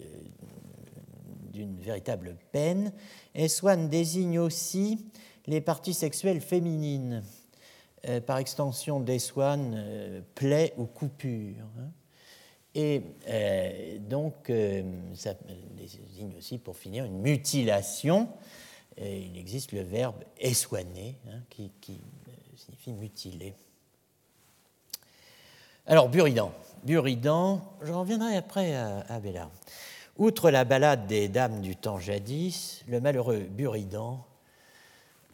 d'une 1.52 1.80
véritable 1.80 2.38
peine. 2.52 2.94
Et 3.34 3.48
Swan 3.48 3.90
désigne 3.90 4.40
aussi 4.40 5.06
les 5.48 5.62
parties 5.62 5.96
sexuelles 5.96 6.42
féminines, 6.42 7.24
euh, 8.08 8.22
par 8.22 8.38
extension 8.38 9.00
des 9.00 9.20
Swan, 9.20 9.74
euh, 9.76 10.22
plaies 10.36 10.74
ou 10.78 10.86
coupures. 10.86 11.66
Hein. 11.80 11.90
Et 12.76 13.04
donc, 14.00 14.52
ça 15.14 15.36
désigne 15.78 16.36
aussi, 16.40 16.58
pour 16.58 16.76
finir, 16.76 17.06
une 17.06 17.20
mutilation. 17.20 18.28
Il 18.98 19.38
existe 19.38 19.74
le 19.74 19.82
verbe 19.82 20.16
essoiner, 20.40 21.20
hein, 21.30 21.42
qui, 21.52 21.70
signifie 22.56 22.94
mutilé. 22.94 23.54
Alors, 25.86 26.10
Buridan. 26.10 26.52
Buridan, 26.84 27.62
je 27.84 27.94
reviendrai 27.94 28.38
après 28.38 28.74
à, 28.74 29.06
à. 29.08 29.20
Outre 30.18 30.50
la 30.50 30.64
balade 30.64 31.06
des 31.06 31.28
dames 31.28 31.62
du 31.62 31.76
temps 31.76 32.00
jadis, 32.00 32.84
le 32.88 33.00
malheureux 33.00 33.40
Buridan 33.40 34.26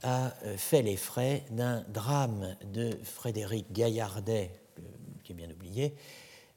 a 0.03 0.33
euh, 0.43 0.57
fait 0.57 0.81
les 0.81 0.95
frais 0.95 1.43
d'un 1.51 1.83
drame 1.89 2.55
de 2.73 2.97
Frédéric 3.03 3.71
Gaillardet, 3.71 4.51
euh, 4.77 4.81
qui 5.23 5.33
est 5.33 5.35
bien 5.35 5.49
oublié, 5.49 5.95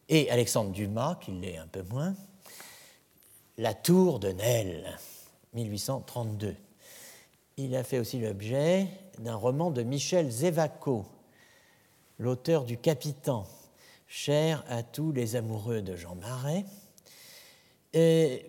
et 0.08 0.30
Alexandre 0.30 0.70
Dumas, 0.72 1.16
qui 1.20 1.32
l'est 1.32 1.58
un 1.58 1.66
peu 1.66 1.82
moins, 1.82 2.14
La 3.58 3.74
Tour 3.74 4.18
de 4.18 4.28
Nesle, 4.28 4.98
1832. 5.54 6.54
Il 7.56 7.76
a 7.76 7.84
fait 7.84 7.98
aussi 7.98 8.18
l'objet 8.18 8.88
d'un 9.18 9.34
roman 9.34 9.70
de 9.70 9.82
Michel 9.82 10.30
Zévaco, 10.30 11.04
l'auteur 12.18 12.64
du 12.64 12.78
Capitan, 12.78 13.46
cher 14.06 14.64
à 14.68 14.82
tous 14.82 15.12
les 15.12 15.36
amoureux 15.36 15.82
de 15.82 15.96
Jean 15.96 16.14
Marais, 16.14 16.64
et 17.92 18.46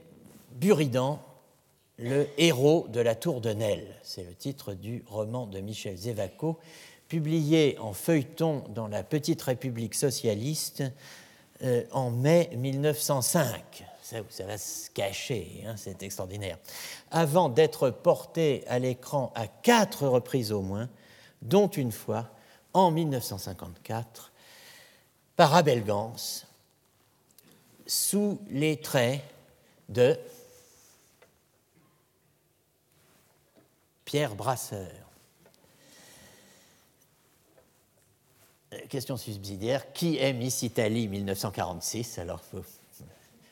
Buridan, 0.51 1.21
le 1.97 2.27
héros 2.37 2.87
de 2.89 2.99
la 2.99 3.15
tour 3.15 3.41
de 3.41 3.51
Nesle. 3.51 3.87
C'est 4.03 4.23
le 4.23 4.33
titre 4.33 4.73
du 4.73 5.03
roman 5.07 5.45
de 5.47 5.59
Michel 5.59 5.97
Zévaco, 5.97 6.59
publié 7.07 7.77
en 7.79 7.93
feuilleton 7.93 8.63
dans 8.69 8.87
la 8.87 9.03
Petite 9.03 9.41
République 9.41 9.95
socialiste 9.95 10.83
euh, 11.61 11.83
en 11.91 12.09
mai 12.09 12.49
1905 12.55 13.85
ça, 14.29 14.45
va 14.45 14.57
se 14.57 14.89
cacher, 14.89 15.63
hein, 15.65 15.75
c'est 15.77 16.03
extraordinaire, 16.03 16.57
avant 17.11 17.49
d'être 17.49 17.89
porté 17.89 18.63
à 18.67 18.79
l'écran 18.79 19.31
à 19.35 19.47
quatre 19.47 20.07
reprises 20.07 20.51
au 20.51 20.61
moins, 20.61 20.89
dont 21.41 21.67
une 21.67 21.91
fois 21.91 22.29
en 22.73 22.91
1954 22.91 24.31
par 25.35 25.55
Abel 25.55 25.83
Gans, 25.83 26.13
sous 27.87 28.39
les 28.49 28.77
traits 28.77 29.21
de 29.89 30.17
Pierre 34.13 34.35
Brasseur. 34.35 34.91
question 38.87 39.17
subsidiaire, 39.17 39.91
qui 39.91 40.19
est 40.19 40.33
Miss 40.33 40.61
Italie 40.61 41.07
1946 41.07 42.19
Alors, 42.19 42.43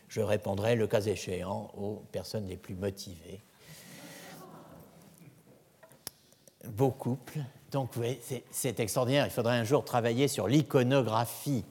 je 0.08 0.22
répondrai 0.22 0.76
le 0.76 0.86
cas 0.86 1.02
échéant 1.02 1.72
aux 1.76 2.04
personnes 2.12 2.48
les 2.48 2.58
plus 2.58 2.76
motivées. 2.76 3.42
Beau 6.68 6.92
couple. 6.92 7.40
Donc, 7.72 7.96
oui, 7.96 8.20
c'est 8.52 8.80
extraordinaire. 8.80 9.26
Il 9.26 9.32
faudrait 9.32 9.58
un 9.58 9.64
jour 9.64 9.84
travailler 9.84 10.28
sur 10.28 10.48
l'iconographie, 10.48 11.66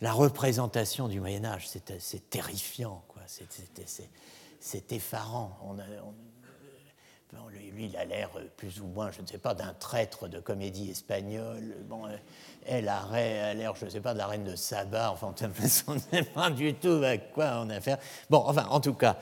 la 0.00 0.12
représentation 0.12 1.08
du 1.08 1.18
Moyen-Âge. 1.18 1.66
C'est 1.98 2.30
terrifiant, 2.30 3.02
quoi. 3.08 3.22
C'est 4.60 4.92
effarant. 4.92 5.58
Lui, 7.76 7.86
il 7.86 7.96
a 7.96 8.04
l'air 8.04 8.30
euh, 8.36 8.44
plus 8.56 8.80
ou 8.80 8.86
moins, 8.86 9.10
je 9.10 9.20
ne 9.20 9.26
sais 9.26 9.38
pas, 9.38 9.54
d'un 9.54 9.74
traître 9.78 10.28
de 10.28 10.40
comédie 10.40 10.90
espagnole. 10.90 11.76
Bon, 11.88 12.06
euh, 12.06 12.16
elle 12.66 12.88
a 12.88 13.54
l'air, 13.54 13.74
je 13.76 13.84
ne 13.84 13.90
sais 13.90 14.00
pas, 14.00 14.14
de 14.14 14.18
la 14.18 14.26
reine 14.26 14.44
de 14.44 14.56
Saba. 14.56 15.12
Enfin, 15.12 15.34
on 15.88 15.94
ne 15.94 15.98
sait 15.98 16.22
pas 16.22 16.50
du 16.50 16.74
tout 16.74 17.02
à 17.04 17.18
quoi 17.18 17.60
on 17.62 17.70
a 17.70 17.76
affaire. 17.76 17.98
Bon, 18.30 18.42
enfin, 18.46 18.66
en 18.70 18.80
tout 18.80 18.94
cas, 18.94 19.16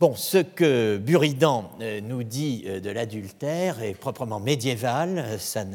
bon, 0.00 0.14
ce 0.16 0.38
que 0.38 0.96
Buridan 0.96 1.70
euh, 1.80 2.00
nous 2.00 2.22
dit 2.22 2.62
de 2.62 2.90
l'adultère 2.90 3.82
est 3.82 3.94
proprement 3.94 4.40
médiéval, 4.40 5.24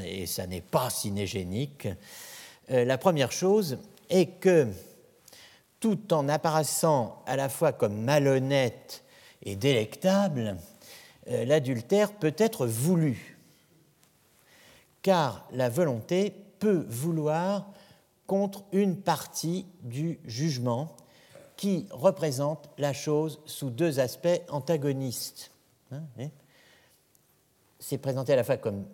et 0.06 0.26
ça 0.26 0.48
n'est 0.48 0.62
pas 0.62 0.90
cinégénique. 0.90 1.88
La 2.70 2.98
première 2.98 3.32
chose 3.32 3.78
est 4.10 4.40
que, 4.40 4.68
tout 5.80 6.14
en 6.14 6.30
apparaissant 6.30 7.22
à 7.26 7.36
la 7.36 7.50
fois 7.50 7.74
comme 7.74 8.02
malhonnête 8.04 9.04
et 9.44 9.58
délectable, 9.58 10.56
l'adultère 11.28 12.14
peut 12.14 12.36
être 12.38 12.66
voulu, 12.68 13.38
car 15.02 15.48
la 15.52 15.70
volonté 15.70 16.34
peut 16.60 16.86
vouloir 16.88 17.72
contre 18.28 18.64
une 18.72 18.98
partie 18.98 19.66
du 19.82 20.20
jugement 20.26 20.96
qui 21.58 21.88
représente 21.92 22.70
la 22.78 22.94
chose 22.94 23.40
sous 23.46 23.70
deux 23.70 24.00
aspects 24.00 24.42
antagonistes. 24.50 25.52
Hein, 25.92 26.02
c'est 27.80 27.98
présenté 27.98 28.34
à 28.34 28.38
la 28.38 28.44
fois 28.44 28.58
comme 28.58 28.86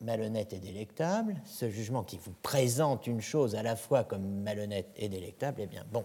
malhonnête 0.00 0.52
et 0.52 0.58
délectable, 0.58 1.36
ce 1.44 1.68
jugement 1.68 2.02
qui 2.02 2.18
vous 2.18 2.32
présente 2.42 3.06
une 3.06 3.20
chose 3.20 3.54
à 3.54 3.62
la 3.62 3.76
fois 3.76 4.04
comme 4.04 4.42
malhonnête 4.42 4.88
et 4.96 5.08
délectable, 5.08 5.60
eh 5.62 5.66
bien 5.66 5.84
bon, 5.92 6.04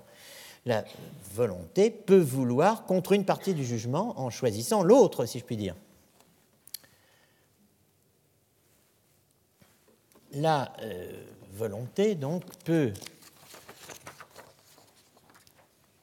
la 0.66 0.86
volonté 1.34 1.90
peut 1.90 2.20
vouloir 2.20 2.86
contre 2.86 3.12
une 3.12 3.26
partie 3.26 3.54
du 3.54 3.66
jugement 3.66 4.20
en 4.20 4.30
choisissant 4.30 4.84
l'autre, 4.84 5.26
si 5.26 5.40
je 5.40 5.44
puis 5.44 5.58
dire. 5.58 5.76
La 10.32 10.74
euh, 10.82 11.24
volonté, 11.52 12.16
donc, 12.16 12.44
peut 12.66 12.94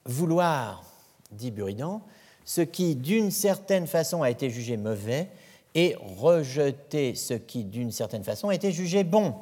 vouloir, 0.05 0.85
dit 1.33 1.51
Buridan, 1.51 2.03
ce 2.45 2.61
qui 2.61 2.97
d'une 2.97 3.31
certaine 3.31 3.87
façon 3.87 4.23
a 4.23 4.31
été 4.31 4.51
jugé 4.51 4.77
mauvais 4.77 5.31
et 5.75 5.97
rejeter 6.19 7.15
ce 7.15 7.35
qui 7.35 7.65
d'une 7.65 7.93
certaine 7.93 8.25
façon 8.25 8.49
a 8.49 8.55
été 8.55 8.73
jugé 8.73 9.05
bon. 9.05 9.35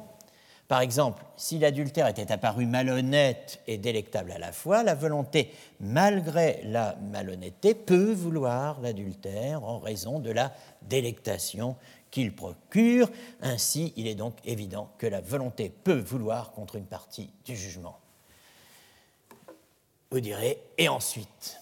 Par 0.69 0.81
exemple, 0.81 1.25
si 1.35 1.57
l'adultère 1.57 2.05
était 2.05 2.31
apparu 2.31 2.67
malhonnête 2.67 3.59
et 3.65 3.79
délectable 3.79 4.31
à 4.31 4.37
la 4.37 4.51
fois, 4.51 4.83
la 4.83 4.93
volonté, 4.93 5.51
malgré 5.79 6.61
la 6.63 6.95
malhonnêteté, 7.11 7.73
peut 7.73 8.13
vouloir 8.13 8.79
l'adultère 8.79 9.63
en 9.63 9.79
raison 9.79 10.19
de 10.19 10.29
la 10.29 10.53
délectation 10.83 11.75
qu'il 12.11 12.35
procure. 12.35 13.09
Ainsi, 13.41 13.93
il 13.95 14.05
est 14.05 14.13
donc 14.13 14.35
évident 14.45 14.91
que 14.99 15.07
la 15.07 15.21
volonté 15.21 15.69
peut 15.69 15.99
vouloir 15.99 16.51
contre 16.51 16.75
une 16.75 16.85
partie 16.85 17.31
du 17.45 17.55
jugement. 17.55 17.97
Vous 20.11 20.19
direz, 20.19 20.61
et 20.77 20.87
ensuite? 20.87 21.59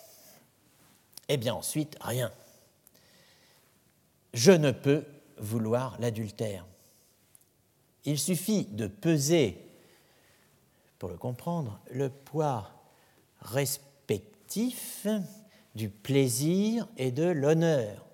Eh 1.29 1.37
bien 1.37 1.53
ensuite, 1.53 1.97
rien. 2.01 2.29
Je 4.33 4.51
ne 4.51 4.71
peux 4.71 5.05
vouloir 5.37 5.95
l'adultère 6.01 6.65
il 8.07 8.17
suffit 8.17 8.63
de 8.71 8.87
peser, 8.87 9.57
pour 10.97 11.09
le 11.09 11.17
comprendre, 11.17 11.77
le 11.91 12.09
poids 12.09 12.71
respectif 13.41 15.05
du 15.75 15.89
plaisir 15.89 16.87
et 16.97 17.11
de 17.11 17.25
l'honneur. 17.25 18.05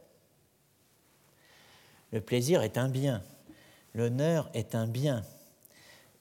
Le 2.11 2.21
plaisir 2.21 2.63
est 2.63 2.79
un 2.79 2.89
bien, 2.89 3.21
l'honneur 3.93 4.49
est 4.55 4.73
un 4.73 4.87
bien. 4.87 5.23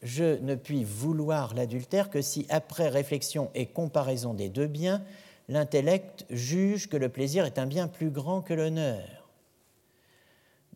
Je 0.03 0.39
ne 0.41 0.55
puis 0.55 0.85
vouloir 0.85 1.55
l'adultère 1.55 2.11
que 2.11 2.21
si, 2.21 2.45
après 2.51 2.91
réflexion 2.91 3.51
et 3.55 3.65
comparaison 3.65 4.35
des 4.35 4.51
deux 4.51 4.67
biens, 4.67 5.03
l'intellect 5.49 6.27
juge 6.29 6.91
que 6.91 6.99
le 6.99 7.09
plaisir 7.09 7.47
est 7.47 7.59
un 7.59 7.67
bien 7.67 7.89
plus 7.89 8.11
grand 8.11 8.43
que 8.43 8.53
l'honneur. 8.53 9.31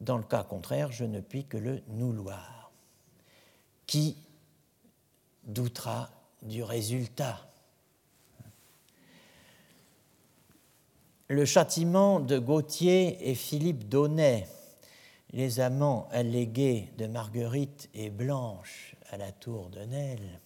Dans 0.01 0.17
le 0.17 0.25
cas 0.25 0.45
contraire, 0.45 0.93
je 0.93 1.05
ne 1.05 1.21
puis 1.21 1.45
que 1.45 1.59
le 1.59 1.83
nouloir 1.89 2.56
qui 3.87 4.17
doutera 5.45 6.11
du 6.43 6.63
résultat? 6.63 7.41
Le 11.29 11.45
châtiment 11.45 12.21
de 12.21 12.39
Gauthier 12.39 13.29
et 13.29 13.35
Philippe 13.35 13.89
Daunet, 13.89 14.47
les 15.33 15.59
amants 15.61 16.09
allégués 16.13 16.89
de 16.99 17.07
Marguerite 17.07 17.91
et 17.95 18.11
Blanche 18.11 18.95
à 19.11 19.17
la 19.17 19.33
tour 19.33 19.71
de 19.71 19.81
Nesle, 19.81 20.41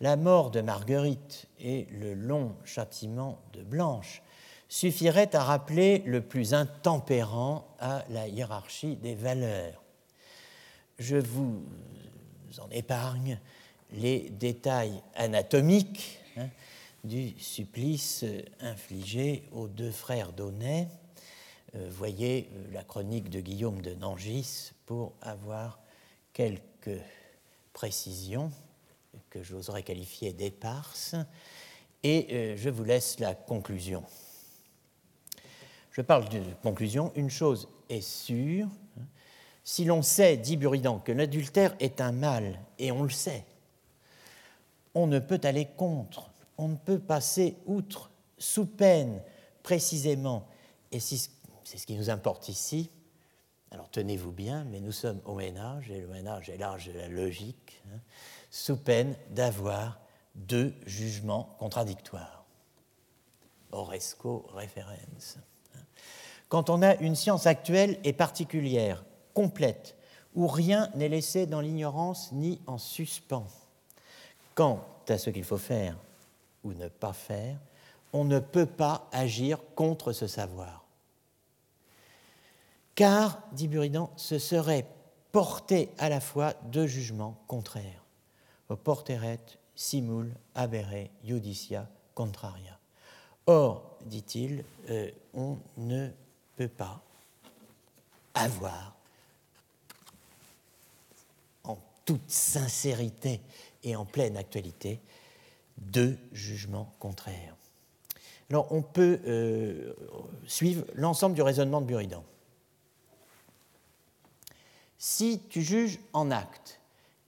la 0.00 0.16
mort 0.16 0.50
de 0.50 0.60
Marguerite 0.60 1.46
et 1.60 1.86
le 1.90 2.14
long 2.14 2.56
châtiment 2.64 3.38
de 3.52 3.62
Blanche 3.62 4.22
suffiraient 4.68 5.34
à 5.36 5.44
rappeler 5.44 6.02
le 6.06 6.20
plus 6.20 6.54
intempérant 6.54 7.66
à 7.78 8.04
la 8.08 8.26
hiérarchie 8.26 8.96
des 8.96 9.14
valeurs. 9.14 9.82
Je 10.98 11.16
vous 11.16 11.64
en 12.60 12.70
épargne 12.70 13.38
les 13.92 14.30
détails 14.30 15.02
anatomiques 15.14 16.18
hein, 16.36 16.48
du 17.04 17.38
supplice 17.38 18.24
infligé 18.60 19.44
aux 19.52 19.68
deux 19.68 19.90
frères 19.90 20.32
Daunet. 20.32 20.88
Euh, 21.74 21.88
voyez 21.90 22.50
euh, 22.52 22.72
la 22.72 22.84
chronique 22.84 23.30
de 23.30 23.40
Guillaume 23.40 23.80
de 23.80 23.94
Nangis 23.94 24.72
pour 24.86 25.12
avoir 25.22 25.80
quelques 26.32 27.00
précisions 27.72 28.50
que 29.30 29.42
j'oserais 29.42 29.82
qualifier 29.82 30.32
d'éparses. 30.32 31.14
Et 32.02 32.26
euh, 32.30 32.56
je 32.56 32.68
vous 32.68 32.84
laisse 32.84 33.18
la 33.20 33.34
conclusion. 33.34 34.04
Je 35.92 36.00
parle 36.02 36.28
de 36.28 36.42
conclusion. 36.62 37.12
Une 37.16 37.30
chose 37.30 37.68
est 37.88 38.00
sûre, 38.00 38.68
si 39.64 39.84
l'on 39.84 40.02
sait, 40.02 40.36
dit 40.36 40.56
Buridan, 40.56 40.98
que 40.98 41.12
l'adultère 41.12 41.74
est 41.80 42.00
un 42.00 42.12
mal, 42.12 42.58
et 42.78 42.92
on 42.92 43.02
le 43.02 43.10
sait, 43.10 43.44
on 44.94 45.06
ne 45.06 45.18
peut 45.18 45.40
aller 45.44 45.66
contre, 45.76 46.30
on 46.58 46.68
ne 46.68 46.76
peut 46.76 46.98
passer 46.98 47.56
outre, 47.66 48.10
sous 48.38 48.66
peine, 48.66 49.22
précisément, 49.62 50.46
et 50.90 51.00
c'est 51.00 51.16
ce 51.64 51.86
qui 51.86 51.96
nous 51.96 52.10
importe 52.10 52.48
ici, 52.48 52.90
alors 53.70 53.88
tenez-vous 53.88 54.32
bien, 54.32 54.64
mais 54.64 54.80
nous 54.80 54.92
sommes 54.92 55.20
au 55.24 55.34
Ménage, 55.34 55.90
et 55.90 56.00
le 56.00 56.08
Ménage 56.08 56.50
est 56.50 56.58
large 56.58 56.88
de 56.88 56.98
la 56.98 57.08
logique, 57.08 57.82
hein, 57.86 57.98
sous 58.50 58.76
peine 58.76 59.16
d'avoir 59.30 59.98
deux 60.34 60.74
jugements 60.84 61.56
contradictoires. 61.58 62.44
Oresco 63.70 64.46
referens. 64.52 65.38
Quand 66.50 66.68
on 66.68 66.82
a 66.82 66.96
une 66.96 67.16
science 67.16 67.46
actuelle 67.46 67.98
et 68.04 68.12
particulière, 68.12 69.04
complète, 69.34 69.96
où 70.34 70.46
rien 70.46 70.88
n'est 70.94 71.08
laissé 71.08 71.46
dans 71.46 71.60
l'ignorance 71.60 72.32
ni 72.32 72.60
en 72.66 72.78
suspens. 72.78 73.46
Quant 74.54 74.84
à 75.08 75.18
ce 75.18 75.30
qu'il 75.30 75.44
faut 75.44 75.58
faire 75.58 75.96
ou 76.64 76.72
ne 76.72 76.88
pas 76.88 77.12
faire, 77.12 77.58
on 78.12 78.24
ne 78.24 78.38
peut 78.38 78.66
pas 78.66 79.08
agir 79.12 79.58
contre 79.74 80.12
ce 80.12 80.26
savoir. 80.26 80.84
Car, 82.94 83.42
dit 83.52 83.68
Buridan, 83.68 84.10
ce 84.16 84.38
serait 84.38 84.86
porter 85.32 85.88
à 85.98 86.08
la 86.08 86.20
fois 86.20 86.54
deux 86.64 86.86
jugements 86.86 87.38
contraires. 87.46 88.04
Porteret 88.84 89.58
simul 89.74 90.32
abere 90.54 91.10
judicia 91.24 91.88
contraria. 92.14 92.78
Or, 93.46 93.98
dit-il, 94.06 94.64
euh, 94.88 95.10
on 95.34 95.58
ne 95.76 96.08
peut 96.56 96.68
pas 96.68 97.02
avoir 98.34 98.94
toute 102.04 102.28
sincérité 102.30 103.40
et 103.82 103.96
en 103.96 104.04
pleine 104.04 104.36
actualité 104.36 105.00
deux 105.78 106.18
jugements 106.32 106.94
contraires. 106.98 107.56
Alors 108.50 108.70
on 108.70 108.82
peut 108.82 109.20
euh, 109.26 109.94
suivre 110.46 110.84
l'ensemble 110.94 111.34
du 111.34 111.42
raisonnement 111.42 111.80
de 111.80 111.86
Buridan. 111.86 112.22
Si 114.98 115.40
tu 115.48 115.62
juges 115.62 115.98
en 116.12 116.30
acte 116.30 116.80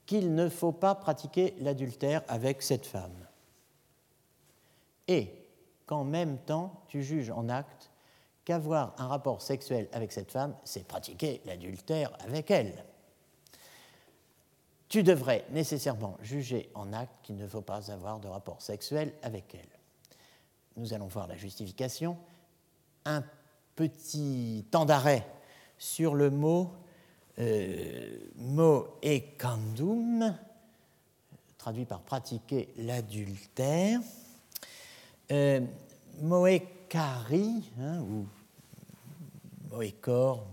qu'il 0.07 0.35
ne 0.35 0.49
faut 0.49 0.73
pas 0.73 0.95
pratiquer 0.95 1.55
l'adultère 1.59 2.23
avec 2.29 2.63
cette 2.63 2.87
femme. 2.87 3.27
Et 5.09 5.31
qu'en 5.87 6.05
même 6.05 6.39
temps, 6.39 6.83
tu 6.89 7.03
juges 7.03 7.31
en 7.31 7.49
acte 7.49 7.91
qu'avoir 8.45 8.95
un 8.99 9.07
rapport 9.07 9.41
sexuel 9.41 9.89
avec 9.93 10.13
cette 10.13 10.31
femme, 10.31 10.55
c'est 10.65 10.87
pratiquer 10.87 11.41
l'adultère 11.47 12.13
avec 12.21 12.51
elle. 12.51 12.85
Tu 14.95 15.03
devrais 15.03 15.45
nécessairement 15.51 16.17
juger 16.23 16.71
en 16.73 16.93
acte 16.93 17.11
qu'il 17.25 17.35
ne 17.35 17.49
faut 17.49 17.63
pas 17.63 17.91
avoir 17.91 18.21
de 18.21 18.29
rapport 18.29 18.63
sexuel 18.63 19.13
avec 19.23 19.53
elle. 19.53 19.81
Nous 20.77 20.95
allons 20.95 21.09
voir 21.09 21.27
la 21.27 21.37
justification. 21.37 22.17
Un 23.05 23.25
petit 23.75 24.65
temps 24.71 24.85
d'arrêt 24.85 25.27
sur 25.79 26.15
le 26.15 26.31
mot 26.31 26.71
euh, 27.41 28.19
traduit 31.59 31.87
par 31.87 32.01
pratiquer 32.03 32.69
l'adultère. 32.77 33.99
Euh, 35.33 35.61
moekari, 36.21 37.65
hein, 37.81 37.99
ou 37.99 38.29
moekor, 39.73 40.47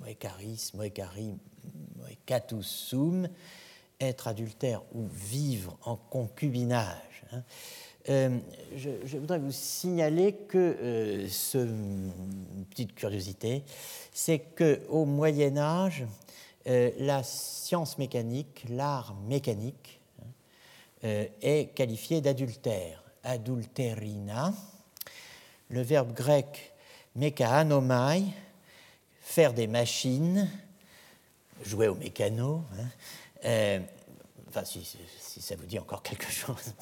moekaris, 0.00 0.70
moekari, 0.72 1.34
moekatusum, 1.98 3.28
être 4.00 4.28
adultère 4.28 4.82
ou 4.94 5.06
vivre 5.06 5.76
en 5.84 5.96
concubinage. 5.96 7.24
Hein. 7.32 7.42
Euh, 8.10 8.38
je, 8.76 9.16
voudrais 9.16 9.38
vous 9.38 9.52
signaler 9.52 10.34
que 10.34 10.58
euh, 10.58 11.28
ce, 11.28 11.66
petite 12.68 12.94
curiosité, 12.94 13.64
c'est 14.12 14.40
qu'au 14.40 15.06
Moyen 15.06 15.56
Âge, 15.56 16.04
euh, 16.66 16.90
la 16.98 17.22
science 17.22 17.96
mécanique, 17.96 18.66
l'art 18.68 19.14
mécanique, 19.26 20.00
hein, 20.20 21.24
est 21.40 21.74
qualifié 21.74 22.20
d'adultère, 22.20 23.02
adulterina. 23.22 24.52
Le 25.70 25.80
verbe 25.80 26.12
grec 26.12 26.74
mekanomai, 27.16 28.24
faire 29.22 29.54
des 29.54 29.66
machines, 29.66 30.50
jouer 31.64 31.88
au 31.88 31.94
mécano, 31.94 32.64
hein, 32.78 32.86
enfin 33.44 34.64
si, 34.64 35.40
ça 35.40 35.56
vous 35.56 35.66
dit 35.66 35.78
encore 35.78 36.02
quelque 36.02 36.30
chose, 36.30 36.74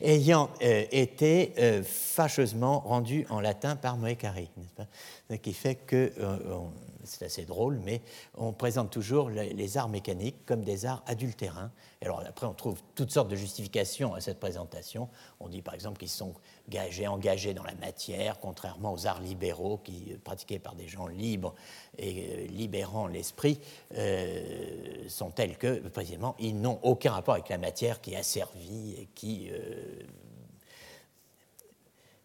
ayant 0.00 0.50
euh, 0.62 0.84
été 0.90 1.52
euh, 1.58 1.82
fâcheusement 1.82 2.80
rendu 2.80 3.26
en 3.30 3.40
latin 3.40 3.76
par 3.76 3.96
Moekari, 3.96 4.50
n'est-ce 4.56 4.74
pas? 4.74 4.86
Ce 5.30 5.36
qui 5.36 5.52
fait 5.52 5.76
que, 5.76 6.12
euh, 6.18 6.38
c'est 7.06 7.24
assez 7.24 7.44
drôle, 7.44 7.80
mais 7.84 8.02
on 8.36 8.52
présente 8.52 8.90
toujours 8.90 9.30
les, 9.30 9.78
arts 9.78 9.88
mécaniques 9.88 10.44
comme 10.46 10.62
des 10.62 10.86
arts 10.86 11.02
adultérins. 11.06 11.70
Et 12.00 12.06
alors 12.06 12.22
après, 12.26 12.46
on 12.46 12.54
trouve 12.54 12.80
toutes 12.94 13.10
sortes 13.10 13.28
de 13.28 13.36
justifications 13.36 14.14
à 14.14 14.20
cette 14.20 14.38
présentation. 14.38 15.08
On 15.40 15.48
dit 15.48 15.62
par 15.62 15.74
exemple 15.74 15.98
qu'ils 15.98 16.08
sont 16.08 16.34
engagés, 17.06 17.54
dans 17.54 17.64
la 17.64 17.74
matière, 17.74 18.38
contrairement 18.40 18.92
aux 18.92 19.06
arts 19.06 19.20
libéraux 19.20 19.78
qui, 19.78 20.16
pratiqués 20.24 20.58
par 20.58 20.74
des 20.74 20.88
gens 20.88 21.06
libres 21.06 21.54
et 21.98 22.48
libérant 22.48 23.06
l'esprit, 23.06 23.60
sont 25.08 25.30
tels 25.30 25.56
que, 25.56 25.78
précisément, 25.88 26.34
ils 26.38 26.60
n'ont 26.60 26.78
aucun 26.82 27.12
rapport 27.12 27.34
avec 27.34 27.48
la 27.48 27.58
matière 27.58 28.00
qui 28.00 28.14
est 28.14 28.16
asservie 28.16 28.94
et 28.98 29.08
qui 29.14 29.50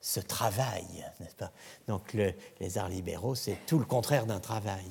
ce 0.01 0.19
travail, 0.19 0.85
n'est-ce 1.19 1.35
pas? 1.35 1.51
Donc 1.87 2.13
les 2.13 2.77
arts 2.77 2.89
libéraux, 2.89 3.35
c'est 3.35 3.57
tout 3.67 3.79
le 3.79 3.85
contraire 3.85 4.25
d'un 4.25 4.39
travail. 4.39 4.85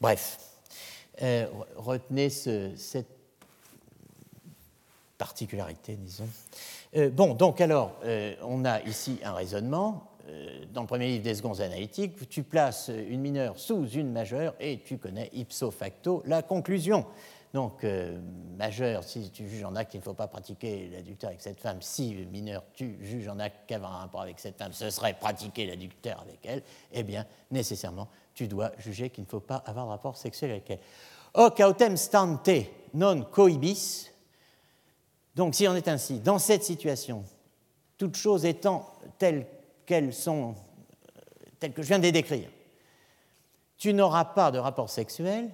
Bref, 0.00 0.38
euh, 1.22 1.46
retenez 1.76 2.30
cette 2.30 3.08
particularité, 5.16 5.94
disons. 5.96 6.28
Euh, 6.96 7.10
bon, 7.10 7.34
donc 7.34 7.60
alors, 7.60 7.96
euh, 8.04 8.34
on 8.42 8.64
a 8.64 8.82
ici 8.82 9.18
un 9.22 9.32
raisonnement. 9.32 10.10
dans 10.72 10.80
le 10.80 10.86
premier 10.86 11.08
livre 11.08 11.22
des 11.22 11.34
secondes 11.34 11.60
analytiques, 11.60 12.28
tu 12.30 12.42
places 12.42 12.88
une 12.88 13.20
mineure 13.20 13.58
sous 13.58 13.86
une 13.86 14.10
majeure 14.10 14.54
et 14.58 14.80
tu 14.80 14.96
connais 14.96 15.28
ipso 15.34 15.70
facto 15.70 16.22
la 16.24 16.42
conclusion. 16.42 17.04
Donc, 17.54 17.84
euh, 17.84 18.20
majeur, 18.58 19.04
si 19.04 19.30
tu 19.30 19.48
juges 19.48 19.62
en 19.62 19.76
acte 19.76 19.92
qu'il 19.92 20.00
ne 20.00 20.04
faut 20.04 20.12
pas 20.12 20.26
pratiquer 20.26 20.88
l'adultère 20.92 21.28
avec 21.28 21.40
cette 21.40 21.60
femme, 21.60 21.80
si 21.80 22.12
mineur, 22.32 22.64
tu 22.74 22.98
juges 23.00 23.28
en 23.28 23.38
acte 23.38 23.58
qu'avoir 23.68 23.94
un 23.94 23.98
rapport 23.98 24.22
avec 24.22 24.40
cette 24.40 24.58
femme, 24.58 24.72
ce 24.72 24.90
serait 24.90 25.14
pratiquer 25.14 25.66
l'adultère 25.66 26.20
avec 26.20 26.40
elle, 26.42 26.64
eh 26.92 27.04
bien, 27.04 27.24
nécessairement, 27.52 28.08
tu 28.34 28.48
dois 28.48 28.72
juger 28.78 29.08
qu'il 29.08 29.22
ne 29.22 29.28
faut 29.28 29.38
pas 29.38 29.62
avoir 29.66 29.86
de 29.86 29.90
rapport 29.92 30.16
sexuel 30.16 30.50
avec 30.50 30.68
elle. 30.68 30.80
Hoc 31.34 31.60
autem 31.60 31.96
stante 31.96 32.50
non 32.92 33.22
coibis. 33.22 34.10
Donc, 35.36 35.54
si 35.54 35.68
on 35.68 35.76
est 35.76 35.86
ainsi, 35.86 36.18
dans 36.18 36.40
cette 36.40 36.64
situation, 36.64 37.22
toutes 37.96 38.16
choses 38.16 38.44
étant 38.44 38.92
telles 39.16 39.46
qu'elles 39.86 40.12
sont, 40.12 40.56
telles 41.60 41.72
que 41.72 41.82
je 41.82 41.86
viens 41.86 42.00
de 42.00 42.04
les 42.04 42.10
décrire, 42.10 42.50
tu 43.78 43.94
n'auras 43.94 44.24
pas 44.24 44.50
de 44.50 44.58
rapport 44.58 44.90
sexuel 44.90 45.50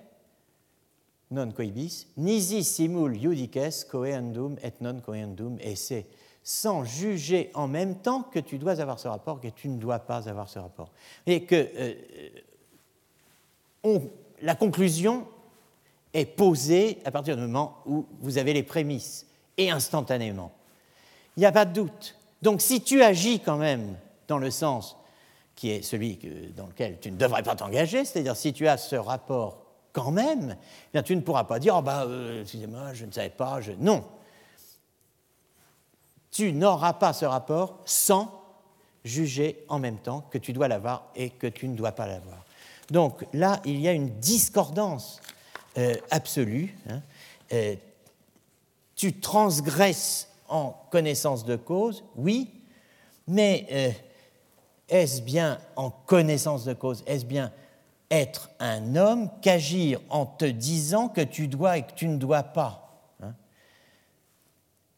non 1.31 1.51
coibis, 1.53 2.09
nisi 2.17 2.65
simul 2.65 3.15
judices 3.21 3.85
coeandum 3.85 4.57
et 4.63 4.73
non 4.81 5.01
coeandum, 5.01 5.59
c'est 5.77 6.07
sans 6.43 6.85
juger 6.85 7.51
en 7.55 7.69
même 7.69 7.97
temps 7.97 8.23
que 8.23 8.39
tu 8.39 8.59
dois 8.59 8.81
avoir 8.81 8.99
ce 8.99 9.09
rapport, 9.09 9.41
que 9.41 9.49
tu 9.49 9.69
ne 9.69 9.79
dois 9.79 10.01
pas 10.01 10.29
avoir 10.29 10.49
ce 10.49 10.59
rapport. 10.59 10.91
Et 11.27 11.45
que 11.45 11.69
euh, 13.85 13.99
la 14.43 14.55
conclusion 14.55 15.27
est 16.13 16.27
posée 16.27 16.99
à 17.05 17.11
partir 17.11 17.37
du 17.37 17.43
moment 17.43 17.79
où 17.87 18.07
vous 18.21 18.39
avez 18.39 18.53
les 18.53 18.63
prémices, 18.63 19.27
et 19.57 19.71
instantanément. 19.71 20.53
Il 21.37 21.41
n'y 21.41 21.47
a 21.47 21.53
pas 21.53 21.67
de 21.67 21.73
doute. 21.73 22.17
Donc 22.43 22.63
si 22.63 22.81
tu 22.83 23.03
agis 23.03 23.41
quand 23.41 23.59
même 23.59 23.97
dans 24.27 24.39
le 24.39 24.51
sens 24.51 24.97
qui 25.55 25.71
est 25.71 25.83
celui 25.83 26.19
dans 26.57 26.67
lequel 26.67 26.99
tu 27.01 27.11
ne 27.11 27.17
devrais 27.17 27.43
pas 27.43 27.55
t'engager, 27.55 28.05
c'est-à-dire 28.05 28.37
si 28.37 28.55
tu 28.55 28.67
as 28.67 28.79
ce 28.79 28.97
rapport 28.97 29.70
quand 29.93 30.11
même, 30.11 30.57
bien, 30.93 31.03
tu 31.03 31.17
ne 31.17 31.21
pourras 31.21 31.45
pas 31.45 31.59
dire 31.59 31.77
oh, 31.77 31.83
bah, 31.83 32.05
euh, 32.07 32.43
excusez-moi, 32.43 32.93
je 32.95 33.07
ne 33.07 33.13
savais 33.13 33.31
pas. 33.31 33.61
Je... 33.61 33.73
Non. 33.73 34.05
Tu 36.31 36.53
n'auras 36.53 36.93
pas 36.95 37.13
ce 37.13 37.25
rapport 37.25 37.81
sans 37.85 38.43
juger 39.05 39.65
en 39.69 39.79
même 39.79 39.99
temps 39.99 40.23
que 40.31 40.39
tu 40.39 40.53
dois 40.53 40.69
l'avoir 40.69 41.11
et 41.17 41.31
que 41.31 41.47
tu 41.47 41.67
ne 41.67 41.75
dois 41.75 41.93
pas 41.93 42.07
l'avoir. 42.07 42.45
Donc 42.91 43.25
là, 43.33 43.61
il 43.65 43.81
y 43.81 43.89
a 43.89 43.93
une 43.93 44.19
discordance 44.19 45.21
euh, 45.79 45.95
absolue. 46.11 46.77
Hein. 46.89 47.01
Euh, 47.53 47.75
tu 48.95 49.19
transgresses 49.19 50.29
en 50.49 50.77
connaissance 50.91 51.45
de 51.45 51.57
cause, 51.57 52.05
oui, 52.17 52.51
mais 53.27 53.97
est-ce 54.89 55.23
bien 55.23 55.59
en 55.77 55.91
connaissance 55.91 56.65
de 56.65 56.75
cause 56.75 57.03
Est-ce 57.07 57.25
bien 57.25 57.53
être 58.11 58.51
un 58.59 58.97
homme 58.97 59.31
qu'agir 59.41 60.01
en 60.09 60.27
te 60.27 60.45
disant 60.45 61.09
que 61.09 61.21
tu 61.21 61.49
dois 61.49 61.79
et 61.79 61.83
que 61.83 61.93
tu 61.93 62.09
ne 62.09 62.17
dois 62.17 62.43
pas. 62.43 63.05
Hein. 63.23 63.35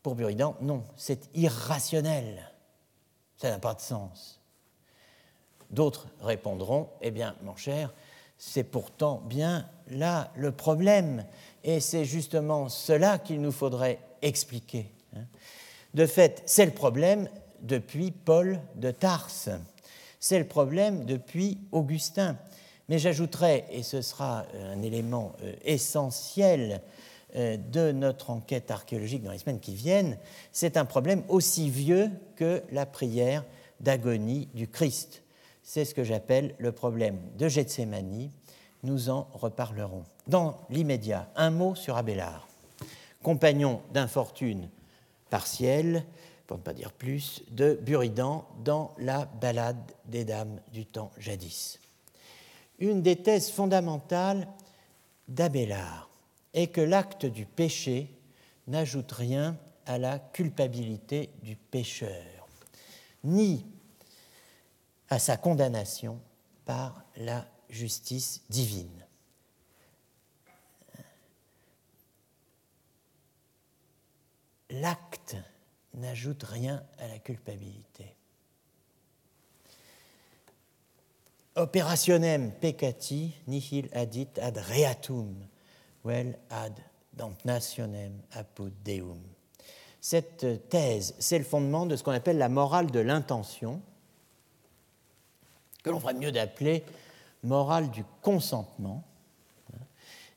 Pour 0.03 0.15
Buridan, 0.15 0.57
non, 0.61 0.83
c'est 0.97 1.29
irrationnel. 1.35 2.51
Ça 3.37 3.51
n'a 3.51 3.59
pas 3.59 3.75
de 3.75 3.81
sens. 3.81 4.41
D'autres 5.71 6.07
répondront, 6.21 6.89
eh 7.01 7.11
bien, 7.11 7.35
mon 7.43 7.57
cher, 7.57 7.93
c'est 8.39 8.65
pourtant 8.65 9.23
bien 9.27 9.69
là 9.89 10.31
le 10.37 10.53
problème, 10.53 11.25
et 11.65 11.81
c'est 11.81 12.05
justement 12.05 12.69
cela 12.69 13.19
qu'il 13.19 13.41
nous 13.41 13.53
faudrait 13.53 13.99
expliquer. 14.21 14.91
Hein. 15.17 15.25
De 15.95 16.07
fait, 16.07 16.43
c'est 16.47 16.67
le 16.67 16.73
problème 16.73 17.29
depuis 17.61 18.11
Paul 18.11 18.61
de 18.75 18.91
Tarse, 18.91 19.49
c'est 20.19 20.39
le 20.39 20.47
problème 20.47 21.05
depuis 21.05 21.59
Augustin. 21.73 22.37
Mais 22.89 22.99
j'ajouterai, 22.99 23.65
et 23.71 23.83
ce 23.83 24.03
sera 24.03 24.45
euh, 24.55 24.75
un 24.75 24.83
élément 24.83 25.33
euh, 25.43 25.55
essentiel 25.65 26.81
euh, 27.37 27.57
de 27.57 27.93
notre 27.93 28.31
enquête 28.31 28.71
archéologique 28.71 29.23
dans 29.23 29.33
les 29.33 29.39
semaines 29.39 29.61
qui 29.61 29.75
viennent, 29.75 30.19
c'est 30.51 30.77
un 30.77 30.85
problème 30.85 31.23
aussi 31.29 31.71
vieux 31.71 32.11
que 32.37 32.63
la 32.73 32.87
prière 32.87 33.45
d'agonie 33.81 34.49
du 34.55 34.69
Christ. 34.69 35.23
C'est 35.63 35.85
ce 35.85 35.95
que 35.95 36.05
j'appelle 36.05 36.55
le 36.59 36.73
problème 36.73 37.19
de 37.39 37.49
Gethsemane. 37.49 38.31
Nous 38.83 39.11
en 39.11 39.29
reparlerons. 39.33 40.05
Dans 40.27 40.59
l'immédiat, 40.71 41.29
un 41.37 41.51
mot 41.51 41.75
sur 41.77 41.97
Abélard, 41.97 42.49
compagnon 43.23 43.81
d'infortune 43.93 44.69
partielle, 45.31 46.05
pour 46.49 46.59
ne 46.59 46.63
pas 46.63 46.75
dire 46.75 46.93
plus, 46.93 47.45
de 47.51 47.79
Buridan 47.81 48.45
dans 48.65 48.93
la 48.99 49.25
ballade 49.41 49.93
des 50.05 50.25
dames 50.25 50.61
du 50.73 50.85
temps 50.85 51.13
jadis 51.17 51.79
une 52.83 53.03
des 53.03 53.17
thèses 53.17 53.51
fondamentales 53.51 54.49
d'Abélard 55.29 56.11
est 56.53 56.69
que 56.69 56.81
l'acte 56.81 57.27
du 57.27 57.47
péché 57.47 58.15
n'ajoute 58.67 59.13
rien 59.13 59.57
à 59.87 59.99
la 59.99 60.19
culpabilité 60.19 61.31
du 61.43 61.57
pécheur, 61.57 62.47
ni 63.25 63.65
à 65.09 65.19
sa 65.19 65.37
condamnation 65.37 66.21
par 66.65 67.05
la 67.17 67.47
justice 67.69 68.43
divine. 68.51 69.03
l'acte 74.73 75.37
n'ajoute 75.95 76.43
rien 76.45 76.83
à 76.99 77.09
la 77.09 77.19
culpabilité. 77.19 78.17
Operationem 81.55 82.51
peccati 82.61 83.35
nihil 83.47 83.91
adit 83.93 84.39
ad 84.41 84.57
reatum, 84.71 85.35
vel 86.05 86.33
ad 86.49 86.81
damnationem 87.13 88.15
apud 88.33 88.73
deum. 88.85 89.21
Cette 90.01 90.69
thèse, 90.71 91.15
c'est 91.19 91.39
le 91.39 91.45
fondement 91.45 91.85
de 91.85 91.95
ce 91.95 92.03
qu'on 92.03 92.13
appelle 92.13 92.39
la 92.39 92.49
morale 92.49 92.91
de 92.91 93.01
l'intention, 93.01 93.83
que 95.83 95.91
l'on 95.91 96.01
ferait 96.01 96.15
mieux 96.15 96.33
d'appeler 96.33 96.85
morale 97.43 97.91
du 97.91 98.03
consentement, 98.23 99.05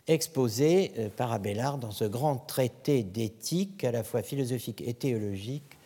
exposée 0.07 0.91
euh, 0.97 1.09
par 1.09 1.31
Abélard 1.31 1.77
dans 1.77 1.91
ce 1.91 2.03
grand 2.03 2.35
traité 2.35 3.03
d'éthique 3.03 3.83
à 3.83 3.91
la 3.91 4.03
fois 4.03 4.21
philosophique 4.21 4.81
et 4.85 4.93
théologique 4.93 5.77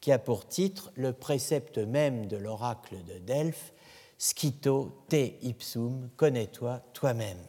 qui 0.00 0.12
a 0.12 0.18
pour 0.18 0.46
titre 0.46 0.90
le 0.94 1.12
précepte 1.12 1.78
même 1.78 2.26
de 2.26 2.36
l'oracle 2.36 2.96
de 3.04 3.18
Delphes, 3.18 3.72
Scito 4.18 5.04
te 5.08 5.30
ipsum, 5.42 6.10
connais-toi 6.16 6.82
toi-même. 6.92 7.46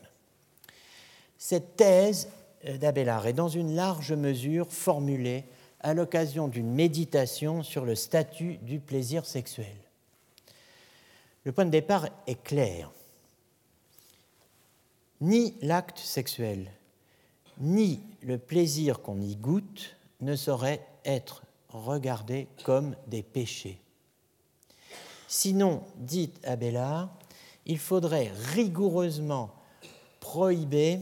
Cette 1.38 1.76
thèse 1.76 2.30
euh, 2.66 2.78
d'Abélard 2.78 3.28
est 3.28 3.34
dans 3.34 3.50
une 3.50 3.76
large 3.76 4.14
mesure 4.14 4.72
formulée 4.72 5.46
à 5.82 5.94
l'occasion 5.94 6.48
d'une 6.48 6.72
méditation 6.72 7.64
sur 7.64 7.86
le 7.86 7.96
statut 7.96 8.58
du 8.58 8.80
plaisir 8.80 9.26
sexuel. 9.26 9.76
Le 11.44 11.52
point 11.52 11.66
de 11.66 11.72
départ 11.72 12.08
est 12.28 12.42
clair 12.44 12.92
ni 15.22 15.54
l'acte 15.62 15.98
sexuel, 16.00 16.72
ni 17.60 18.02
le 18.22 18.38
plaisir 18.38 19.02
qu'on 19.02 19.20
y 19.20 19.36
goûte 19.36 19.98
ne 20.22 20.36
sauraient 20.36 20.86
être 21.06 21.44
regardés 21.70 22.48
comme 22.64 22.96
des 23.08 23.24
péchés. 23.24 23.82
Sinon, 25.32 25.84
dit 25.98 26.32
Abélard, 26.44 27.08
il 27.68 27.78
faudrait 27.78 28.32
rigoureusement 28.56 29.52
prohiber 30.20 31.02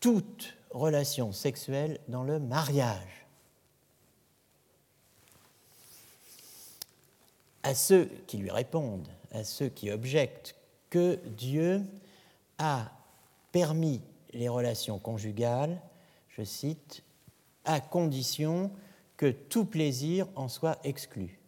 toute 0.00 0.56
relation 0.72 1.30
sexuelle 1.30 2.00
dans 2.08 2.24
le 2.24 2.40
mariage. 2.40 3.24
À 7.62 7.76
ceux 7.76 8.10
qui 8.26 8.38
lui 8.38 8.50
répondent, 8.50 9.08
à 9.30 9.44
ceux 9.44 9.68
qui 9.68 9.92
objectent 9.92 10.56
que 10.90 11.20
Dieu 11.24 11.80
a 12.58 12.90
permis 13.52 14.02
les 14.32 14.48
relations 14.48 14.98
conjugales, 14.98 15.80
je 16.36 16.42
cite, 16.42 17.04
à 17.64 17.78
condition 17.78 18.72
que 19.16 19.30
tout 19.30 19.64
plaisir 19.64 20.26
en 20.34 20.48
soit 20.48 20.80
exclu. 20.82 21.38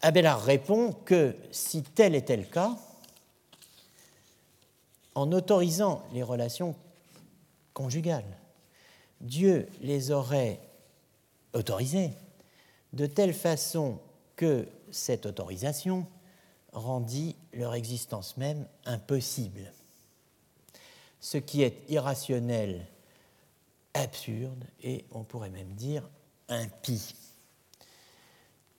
Abélard 0.00 0.42
répond 0.42 0.92
que 0.92 1.34
si 1.50 1.82
tel 1.82 2.14
était 2.14 2.36
le 2.36 2.44
cas, 2.44 2.76
en 5.14 5.32
autorisant 5.32 6.04
les 6.12 6.22
relations 6.22 6.76
conjugales, 7.74 8.38
Dieu 9.20 9.68
les 9.80 10.12
aurait 10.12 10.60
autorisées 11.52 12.12
de 12.92 13.06
telle 13.06 13.34
façon 13.34 13.98
que 14.36 14.68
cette 14.90 15.26
autorisation 15.26 16.06
rendit 16.72 17.34
leur 17.52 17.74
existence 17.74 18.36
même 18.36 18.66
impossible. 18.84 19.72
Ce 21.20 21.38
qui 21.38 21.62
est 21.62 21.82
irrationnel, 21.88 22.86
absurde 23.94 24.64
et, 24.82 25.04
on 25.10 25.24
pourrait 25.24 25.50
même 25.50 25.72
dire, 25.74 26.08
impie. 26.48 27.14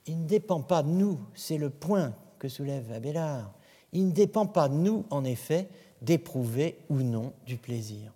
Il 0.09 0.23
ne 0.23 0.27
dépend 0.27 0.61
pas 0.61 0.81
de 0.81 0.89
nous, 0.89 1.19
c'est 1.35 1.59
le 1.59 1.69
point 1.69 2.15
que 2.39 2.49
soulève 2.49 2.91
Abélard. 2.91 3.53
Il 3.91 4.07
ne 4.07 4.11
dépend 4.11 4.47
pas 4.47 4.67
de 4.67 4.73
nous, 4.73 5.05
en 5.11 5.23
effet, 5.23 5.69
d'éprouver 6.01 6.79
ou 6.89 7.03
non 7.03 7.31
du 7.45 7.57
plaisir. 7.57 8.11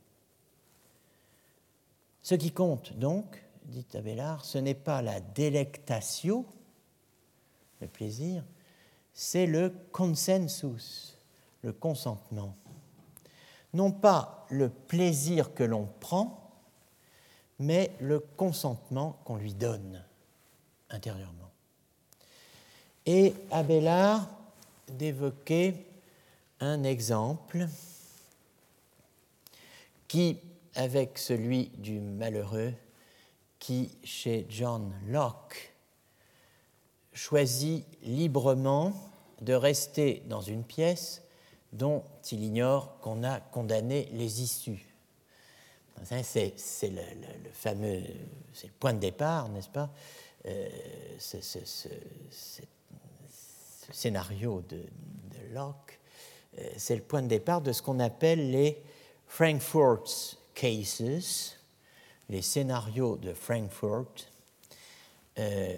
Ce 2.23 2.33
qui 2.33 2.51
compte 2.51 2.97
donc, 2.97 3.43
dit 3.65 3.85
Abélard, 3.93 4.43
ce 4.43 4.57
n'est 4.57 4.73
pas 4.73 5.03
la 5.03 5.19
délectatio, 5.19 6.47
le 7.79 7.87
plaisir, 7.87 8.43
c'est 9.13 9.45
le 9.45 9.71
consensus, 9.91 11.19
le 11.61 11.73
consentement. 11.73 12.55
Non 13.75 13.91
pas 13.91 14.47
le 14.49 14.69
plaisir 14.69 15.53
que 15.53 15.63
l'on 15.63 15.87
prend, 15.99 16.49
mais 17.59 17.91
le 17.99 18.19
consentement 18.19 19.19
qu'on 19.25 19.35
lui 19.35 19.53
donne 19.53 20.03
intérieurement. 20.89 21.42
Et 23.05 23.33
Abélard 23.51 24.27
d'évoquer 24.87 25.75
un 26.59 26.83
exemple 26.83 27.67
qui, 30.07 30.37
avec 30.75 31.17
celui 31.17 31.67
du 31.77 31.99
malheureux, 31.99 32.73
qui, 33.59 33.91
chez 34.03 34.45
John 34.49 34.93
Locke, 35.07 35.73
choisit 37.13 37.85
librement 38.03 38.93
de 39.41 39.53
rester 39.53 40.23
dans 40.27 40.41
une 40.41 40.63
pièce 40.63 41.21
dont 41.73 42.03
il 42.31 42.43
ignore 42.43 42.99
qu'on 42.99 43.23
a 43.23 43.39
condamné 43.39 44.09
les 44.13 44.41
issues. 44.41 44.85
C'est 46.05 46.53
le, 46.83 47.01
fameux, 47.51 48.01
c'est 48.53 48.67
le 48.67 48.73
point 48.79 48.93
de 48.93 48.99
départ, 48.99 49.49
n'est-ce 49.49 49.69
pas? 49.69 49.89
Euh, 50.45 50.67
scénario 53.91 54.63
de, 54.69 54.83
Locke, 55.51 55.99
euh, 56.57 56.67
c'est 56.77 56.95
le 56.95 57.01
point 57.03 57.21
de 57.21 57.27
départ 57.27 57.61
de 57.61 57.71
ce 57.71 57.81
qu'on 57.81 57.99
appelle 57.99 58.49
les 58.49 58.81
Frankfurt 59.27 60.37
Cases, 60.55 61.57
les 62.29 62.41
scénarios 62.41 63.17
de 63.17 63.33
Frankfurt, 63.33 64.31
euh, 65.37 65.77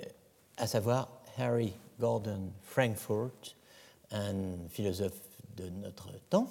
à 0.57 0.67
savoir 0.67 1.09
Harry 1.37 1.73
Gordon 1.99 2.51
Frankfurt, 2.63 3.55
un 4.11 4.57
philosophe 4.69 5.19
de 5.57 5.69
notre 5.69 6.11
temps, 6.29 6.47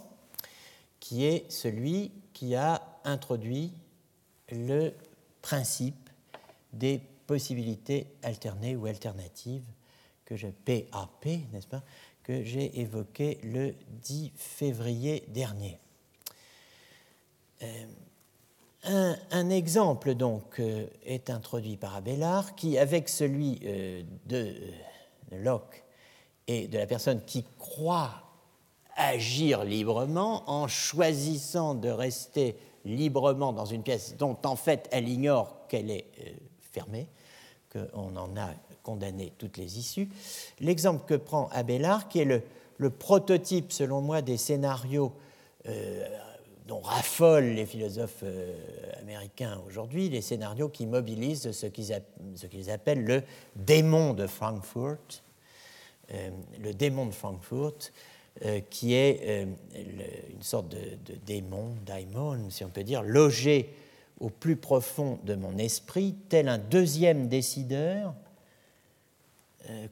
qui 1.01 1.25
est 1.25 1.51
celui 1.51 2.13
qui 2.33 2.55
a 2.55 2.83
introduit 3.05 3.73
le 4.51 4.93
principe 5.41 6.11
des 6.73 7.01
possibilités 7.27 8.07
alternées 8.23 8.77
ou 8.77 8.87
alternatives 8.87 9.65
que 10.35 10.41
je 10.41 10.49
PAP, 10.49 11.27
n'est-ce 11.53 11.69
pas, 11.69 11.83
que 12.25 12.43
j'ai 12.43 12.81
évoqué 12.81 13.39
le 13.45 13.75
10 14.03 14.33
février 14.35 15.23
dernier. 15.29 15.79
Euh, 17.63 19.15
un, 19.31 19.51
exemple 19.51 20.15
donc 20.15 20.59
euh, 20.59 20.87
est 21.07 21.31
introduit 21.31 21.77
par 21.77 21.95
Abélard 21.95 22.57
qui, 22.57 22.77
avec 22.77 23.09
celui 23.09 23.61
euh, 23.65 24.03
de, 24.27 24.57
Locke 25.31 25.85
et 26.49 26.67
de 26.67 26.79
la 26.79 26.87
personne 26.87 27.25
qui 27.25 27.45
croit 27.57 28.23
agir 28.97 29.65
librement 29.65 30.51
en 30.51 30.67
choisissant 30.67 31.75
de 31.75 31.89
rester 31.89 32.57
librement 32.85 33.53
dans 33.53 33.65
une 33.65 33.83
pièce 33.83 34.17
dont 34.17 34.37
en 34.45 34.57
fait 34.57 34.89
elle 34.91 35.09
ignore 35.09 35.67
qu'elle 35.69 35.91
est 35.91 36.11
fermée, 36.61 37.09
qu'on 37.73 38.17
en 38.17 38.37
a 38.37 38.51
condamné 38.85 39.33
toutes 39.39 39.57
les 39.57 39.79
issues. 39.81 40.09
L'exemple 40.61 41.05
que 41.07 41.15
prend 41.15 41.49
Abélard, 41.51 42.09
qui 42.09 42.21
est 42.21 42.25
le, 42.25 42.43
prototype 42.91 43.73
selon 43.73 44.01
moi 44.01 44.23
des 44.23 44.37
scénarios 44.37 45.13
dont 46.67 46.81
raffolent 46.81 47.55
les 47.55 47.67
philosophes 47.67 48.23
euh, 48.23 48.55
américains 49.01 49.61
aujourd'hui, 49.67 50.09
les 50.09 50.23
scénarios 50.23 50.69
qui 50.69 50.87
mobilisent 50.87 51.53
ce 51.53 51.67
qu'ils 51.67 52.71
appellent 52.71 53.05
le 53.05 53.23
démon 53.57 54.15
de 54.15 54.27
Frankfurt, 54.27 55.23
euh, 56.13 56.31
le 56.63 56.73
démon 56.73 57.07
de 57.07 57.13
Frankfurt, 57.13 57.93
euh, 58.45 58.61
qui 58.71 58.95
est 58.95 59.47
une 59.75 60.43
sorte 60.43 60.69
de, 60.69 61.15
démon, 61.27 61.77
daimon, 61.85 62.51
si 62.51 62.65
on 62.65 62.71
peut 62.71 62.83
dire, 62.83 63.03
logé 63.03 63.75
au 64.21 64.31
plus 64.31 64.57
profond 64.57 65.19
de 65.25 65.35
mon 65.35 65.59
esprit, 65.59 66.15
tel 66.29 66.49
un 66.49 66.59
deuxième 66.59 67.29
décideur, 67.29 68.15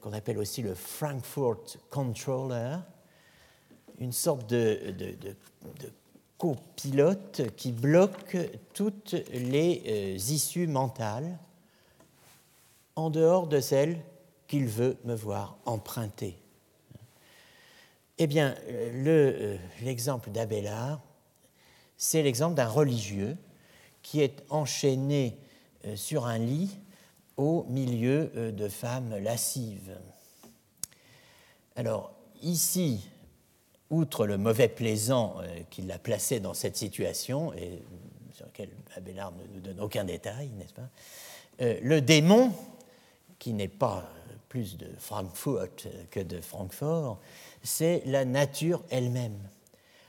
qu'on 0.00 0.12
appelle 0.12 0.38
aussi 0.38 0.62
le 0.62 0.74
Frankfurt 0.74 1.78
Controller, 1.90 2.76
une 3.98 4.12
sorte 4.12 4.48
de, 4.48 4.94
copilote 6.38 7.54
qui 7.56 7.70
bloque 7.70 8.36
toutes 8.74 9.14
les 9.32 9.82
euh, 9.86 10.16
issues 10.16 10.66
mentales 10.66 11.38
en 12.96 13.10
dehors 13.10 13.46
de 13.46 13.60
celles 13.60 13.98
qu'il 14.48 14.66
veut 14.66 14.96
me 15.04 15.14
voir 15.14 15.56
emprunter. 15.64 16.36
Eh 18.18 18.26
bien, 18.26 18.54
euh, 18.68 18.90
euh, 19.06 19.56
l'exemple 19.82 20.30
d'Abélard, 20.30 21.00
c'est 21.96 22.22
l'exemple 22.22 22.54
d'un 22.54 22.68
religieux 22.68 23.36
qui 24.02 24.20
est 24.20 24.44
enchaîné 24.50 25.38
euh, 25.86 25.96
sur 25.96 26.26
un 26.26 26.38
lit 26.38 26.78
au 27.36 27.64
milieu 27.68 28.30
euh, 28.36 28.52
de 28.52 28.68
femmes 28.68 29.16
lascives. 29.18 29.98
Alors, 31.76 32.12
ici, 32.42 33.08
outre 33.90 34.26
le 34.26 34.38
mauvais 34.38 34.68
plaisant 34.68 35.36
euh, 35.40 35.60
qui 35.70 35.82
l'a 35.82 35.98
placé 35.98 36.40
dans 36.40 36.54
cette 36.54 36.76
situation, 36.76 37.52
et 37.54 37.82
sur 38.32 38.46
lequel 38.46 38.70
Abélard 38.96 39.32
ne 39.32 39.54
nous 39.54 39.60
donne 39.60 39.80
aucun 39.80 40.04
détail, 40.04 40.50
n'est-ce 40.58 40.74
pas 40.74 40.88
Le 41.58 42.00
démon, 42.00 42.52
qui 43.38 43.52
n'est 43.52 43.68
pas 43.68 44.08
plus 44.48 44.76
de 44.76 44.86
Francfort 44.98 45.68
que 46.10 46.20
de 46.20 46.40
Francfort, 46.40 47.18
c'est 47.62 48.02
la 48.06 48.24
nature 48.24 48.82
elle-même. 48.90 49.38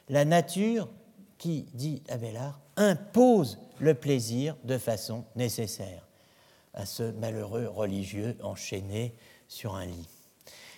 La 0.09 0.25
nature 0.25 0.89
qui, 1.37 1.65
dit 1.73 2.03
Abélard, 2.09 2.59
impose 2.75 3.57
le 3.79 3.93
plaisir 3.93 4.55
de 4.63 4.77
façon 4.77 5.23
nécessaire 5.35 6.05
à 6.73 6.85
ce 6.85 7.03
malheureux 7.03 7.67
religieux 7.67 8.35
enchaîné 8.41 9.13
sur 9.47 9.75
un 9.75 9.85
lit. 9.85 10.09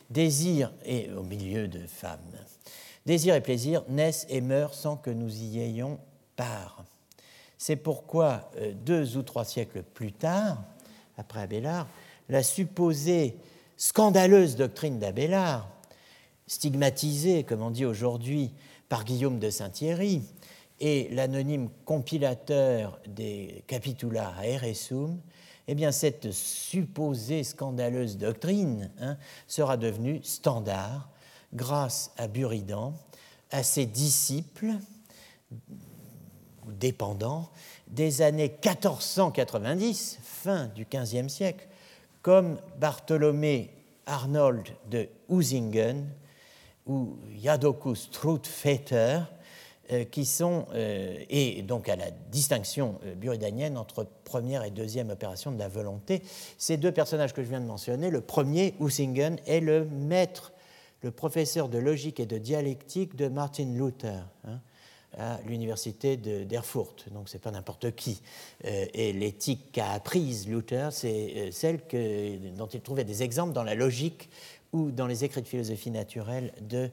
Désir 0.09 0.71
et 0.83 1.09
au 1.11 1.23
milieu 1.23 1.67
de 1.67 1.85
femmes. 1.87 2.19
Désir 3.05 3.35
et 3.35 3.41
plaisir 3.41 3.83
naissent 3.87 4.25
et 4.29 4.41
meurent 4.41 4.73
sans 4.73 4.97
que 4.97 5.09
nous 5.09 5.35
y 5.43 5.59
ayons 5.59 5.99
part. 6.35 6.83
C'est 7.57 7.75
pourquoi, 7.75 8.51
euh, 8.57 8.73
deux 8.73 9.17
ou 9.17 9.23
trois 9.23 9.45
siècles 9.45 9.83
plus 9.83 10.11
tard, 10.11 10.63
après 11.17 11.41
Abélard, 11.41 11.87
la 12.29 12.43
supposée 12.43 13.37
scandaleuse 13.77 14.55
doctrine 14.55 14.99
d'Abélard, 14.99 15.69
stigmatisée, 16.47 17.43
comme 17.43 17.61
on 17.61 17.71
dit 17.71 17.85
aujourd'hui, 17.85 18.51
par 18.89 19.03
Guillaume 19.03 19.39
de 19.39 19.49
Saint-Thierry, 19.49 20.21
et 20.79 21.07
l'anonyme 21.11 21.69
compilateur 21.85 22.99
des 23.07 23.63
Capitula 23.67 24.33
Aeresum, 24.43 25.19
eh 25.67 25.75
bien, 25.75 25.91
cette 25.91 26.31
supposée 26.31 27.43
scandaleuse 27.43 28.17
doctrine 28.17 28.91
hein, 28.99 29.17
sera 29.47 29.77
devenue 29.77 30.21
standard 30.23 31.09
grâce 31.53 32.11
à 32.17 32.27
Buridan, 32.27 32.93
à 33.51 33.63
ses 33.63 33.85
disciples 33.85 34.73
dépendants 36.67 37.49
des 37.87 38.21
années 38.21 38.49
1490, 38.49 40.19
fin 40.21 40.67
du 40.67 40.85
XVe 40.85 41.29
siècle, 41.29 41.67
comme 42.21 42.59
Bartholomé 42.79 43.71
Arnold 44.05 44.67
de 44.89 45.07
Usingen 45.29 46.09
ou 46.85 47.17
Jadocus 47.41 48.09
Trutvetter, 48.11 49.21
qui 50.05 50.25
sont, 50.25 50.65
euh, 50.73 51.17
et 51.29 51.61
donc 51.61 51.89
à 51.89 51.95
la 51.95 52.09
distinction 52.31 52.99
euh, 53.05 53.15
buridanienne 53.15 53.77
entre 53.77 54.07
première 54.23 54.63
et 54.63 54.71
deuxième 54.71 55.09
opération 55.09 55.51
de 55.51 55.59
la 55.59 55.67
volonté. 55.67 56.21
Ces 56.57 56.77
deux 56.77 56.91
personnages 56.91 57.33
que 57.33 57.43
je 57.43 57.49
viens 57.49 57.61
de 57.61 57.67
mentionner, 57.67 58.09
le 58.09 58.21
premier, 58.21 58.73
Usingen, 58.79 59.37
est 59.45 59.59
le 59.59 59.85
maître, 59.85 60.53
le 61.01 61.11
professeur 61.11 61.69
de 61.69 61.77
logique 61.77 62.19
et 62.19 62.25
de 62.25 62.37
dialectique 62.37 63.15
de 63.15 63.27
Martin 63.27 63.65
Luther. 63.65 64.25
Hein, 64.47 64.59
à 65.17 65.39
l'université 65.47 66.17
d'Erfurt, 66.17 67.05
donc 67.13 67.29
c'est 67.29 67.39
pas 67.39 67.51
n'importe 67.51 67.95
qui. 67.95 68.21
et 68.65 69.13
l'éthique 69.13 69.71
qu'a 69.71 69.91
apprise 69.91 70.45
Luther, 70.45 70.91
c'est 70.91 71.51
celle 71.53 71.87
que, 71.87 72.35
dont 72.57 72.67
il 72.67 72.81
trouvait 72.81 73.05
des 73.05 73.23
exemples 73.23 73.53
dans 73.53 73.63
la 73.63 73.75
logique 73.75 74.27
ou 74.73 74.91
dans 74.91 75.07
les 75.07 75.23
écrits 75.23 75.41
de 75.41 75.47
philosophie 75.47 75.89
naturelle 75.89 76.51
de 76.59 76.89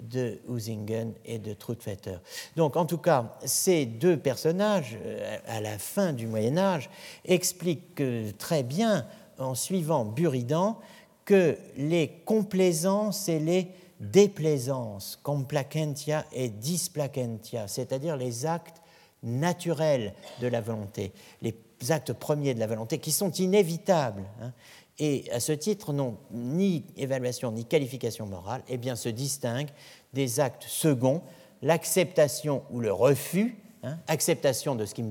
de 0.00 0.40
Usingen 0.48 1.12
et 1.24 1.38
de 1.38 1.52
Trutvetter. 1.52 2.16
Donc, 2.56 2.76
en 2.76 2.86
tout 2.86 2.98
cas, 2.98 3.36
ces 3.44 3.86
deux 3.86 4.16
personnages, 4.16 4.98
euh, 5.04 5.38
à 5.46 5.60
la 5.60 5.78
fin 5.78 6.12
du 6.12 6.26
Moyen 6.26 6.58
Âge, 6.58 6.90
expliquent 7.24 8.02
très 8.38 8.62
bien, 8.62 9.06
en 9.38 9.54
suivant 9.54 10.04
Buridan, 10.04 10.78
que 11.24 11.56
les 11.76 12.08
complaisances 12.24 13.28
et 13.28 13.38
les 13.38 13.68
déplaisances, 14.00 15.18
complacentia 15.22 16.24
et 16.32 16.48
displacentia, 16.48 17.68
c'est-à-dire 17.68 18.16
les 18.16 18.46
actes 18.46 18.80
naturels 19.22 20.14
de 20.40 20.46
la 20.46 20.60
volonté, 20.60 21.12
les 21.42 21.54
actes 21.90 22.14
premiers 22.14 22.54
de 22.54 22.60
la 22.60 22.66
volonté, 22.66 22.98
qui 22.98 23.12
sont 23.12 23.30
inévitables, 23.30 24.24
hein, 24.42 24.52
et 25.00 25.24
à 25.32 25.40
ce 25.40 25.52
titre 25.52 25.94
n'ont 25.94 26.18
ni 26.30 26.84
évaluation 26.96 27.50
ni 27.50 27.64
qualification 27.64 28.26
morale, 28.26 28.62
eh 28.68 28.76
bien 28.76 28.96
se 28.96 29.08
distinguent 29.08 29.72
des 30.12 30.40
actes 30.40 30.64
seconds, 30.68 31.22
l'acceptation 31.62 32.62
ou 32.70 32.80
le 32.80 32.92
refus, 32.92 33.56
hein, 33.82 33.98
acceptation 34.06 34.74
de 34.74 34.84
ce 34.84 34.94
qui 34.94 35.04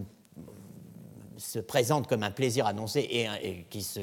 se 1.38 1.58
présente 1.58 2.08
comme 2.08 2.22
un 2.22 2.32
plaisir 2.32 2.68
annoncé 2.68 3.00
et, 3.42 3.66
qui 3.70 3.82
se 3.82 4.02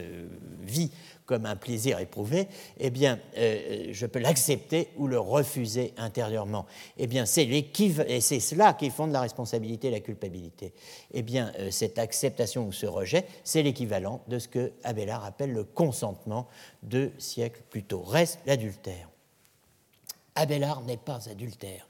vit 0.61 0.91
comme 1.27 1.45
un 1.45 1.57
plaisir 1.57 1.99
éprouvé, 1.99 2.47
eh 2.79 2.91
bien, 2.91 3.19
euh, 3.37 3.89
je 3.91 4.07
peux 4.07 4.21
l'accepter 4.21 4.89
ou 4.97 5.09
le 5.09 5.19
refuser 5.19 5.93
intérieurement. 5.97 6.67
Eh 6.97 7.07
bien, 7.07 7.27
c'est 7.27 7.47
c'est 8.21 8.41
cela 8.41 8.75
qui 8.75 8.91
fonde 8.91 9.13
la 9.13 9.21
responsabilité 9.21 9.89
et 9.89 9.91
la 9.91 10.01
culpabilité. 10.01 10.73
Eh 11.13 11.23
bien, 11.23 11.53
euh, 11.59 11.71
cette 11.71 11.99
acceptation 11.99 12.67
ou 12.67 12.73
ce 12.73 12.87
rejet, 12.87 13.27
c'est 13.45 13.63
l'équivalent 13.63 14.23
de 14.29 14.39
ce 14.39 14.49
que 14.49 14.73
Abélard 14.85 15.25
appelle 15.25 15.53
le 15.53 15.65
consentement 15.65 16.47
deux 16.83 17.13
siècles 17.19 17.61
plus 17.69 17.83
tôt. 17.83 18.03
Reste 18.03 18.39
l'adultère. 18.47 19.09
Abélard 20.37 20.83
n'est 20.83 20.97
pas 20.97 21.29
adultère. 21.29 21.87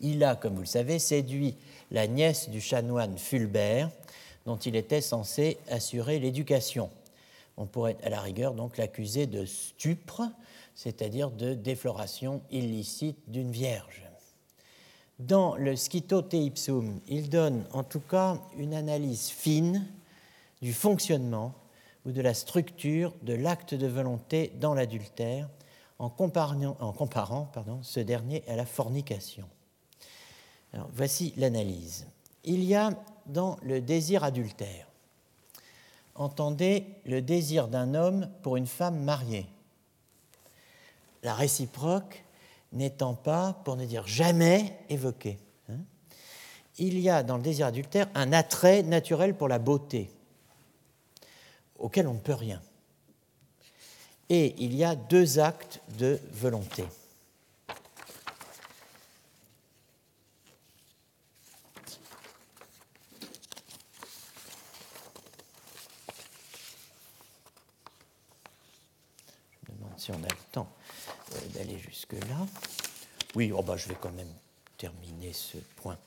Il 0.00 0.22
a, 0.22 0.36
comme 0.36 0.54
vous 0.54 0.60
le 0.60 0.66
savez, 0.66 0.98
séduit 0.98 1.56
la 1.90 2.06
nièce 2.06 2.50
du 2.50 2.60
chanoine 2.60 3.18
Fulbert, 3.18 3.90
dont 4.44 4.56
il 4.56 4.76
était 4.76 5.00
censé 5.00 5.58
assurer 5.68 6.20
l'éducation 6.20 6.90
on 7.56 7.66
pourrait 7.66 7.96
à 8.02 8.10
la 8.10 8.20
rigueur 8.20 8.54
donc 8.54 8.76
l'accuser 8.76 9.26
de 9.26 9.44
stupre, 9.44 10.22
c'est-à-dire 10.74 11.30
de 11.30 11.54
défloration 11.54 12.42
illicite 12.50 13.18
d'une 13.28 13.50
vierge. 13.50 14.04
Dans 15.18 15.56
le 15.56 15.74
Schito 15.74 16.22
Ipsum, 16.30 17.00
il 17.08 17.30
donne 17.30 17.64
en 17.72 17.82
tout 17.82 18.00
cas 18.00 18.38
une 18.58 18.74
analyse 18.74 19.28
fine 19.28 19.86
du 20.60 20.74
fonctionnement 20.74 21.54
ou 22.04 22.12
de 22.12 22.20
la 22.20 22.34
structure 22.34 23.14
de 23.22 23.32
l'acte 23.32 23.74
de 23.74 23.86
volonté 23.86 24.52
dans 24.60 24.74
l'adultère 24.74 25.48
en 25.98 26.10
comparant, 26.10 27.50
ce 27.80 28.00
dernier 28.00 28.46
à 28.48 28.56
la 28.56 28.66
fornication. 28.66 29.48
voici 30.92 31.32
l'analyse. 31.38 32.06
Il 32.44 32.62
y 32.62 32.74
a 32.74 32.90
dans 33.24 33.56
le 33.62 33.80
désir 33.80 34.22
adultère 34.22 34.86
entendez 36.18 36.86
le 37.04 37.22
désir 37.22 37.68
d'un 37.68 37.94
homme 37.94 38.28
pour 38.42 38.56
une 38.56 38.66
femme 38.66 39.02
mariée. 39.02 39.46
La 41.22 41.34
réciproque 41.34 42.24
n'étant 42.72 43.14
pas, 43.14 43.60
pour 43.64 43.76
ne 43.76 43.84
dire 43.84 44.06
jamais, 44.06 44.78
évoquée. 44.88 45.38
Hein. 45.68 45.78
Il 46.78 46.98
y 46.98 47.08
a 47.08 47.22
dans 47.22 47.36
le 47.36 47.42
désir 47.42 47.66
adultère 47.66 48.08
un 48.14 48.32
attrait 48.32 48.82
naturel 48.82 49.36
pour 49.36 49.48
la 49.48 49.58
beauté, 49.58 50.10
auquel 51.78 52.06
on 52.06 52.14
ne 52.14 52.20
peut 52.20 52.34
rien. 52.34 52.60
Et 54.28 54.54
il 54.58 54.74
y 54.74 54.84
a 54.84 54.94
deux 54.94 55.38
actes 55.38 55.80
de 55.98 56.20
volonté. 56.32 56.84
Si 70.06 70.12
on 70.12 70.22
a 70.22 70.28
le 70.28 70.52
temps 70.52 70.68
euh, 71.34 71.38
d'aller 71.54 71.78
jusque-là. 71.78 72.46
Oui, 73.34 73.52
bah, 73.66 73.76
je 73.76 73.88
vais 73.88 73.96
quand 74.00 74.12
même 74.12 74.32
terminer 74.78 75.32
ce 75.32 75.58
point. 75.74 75.98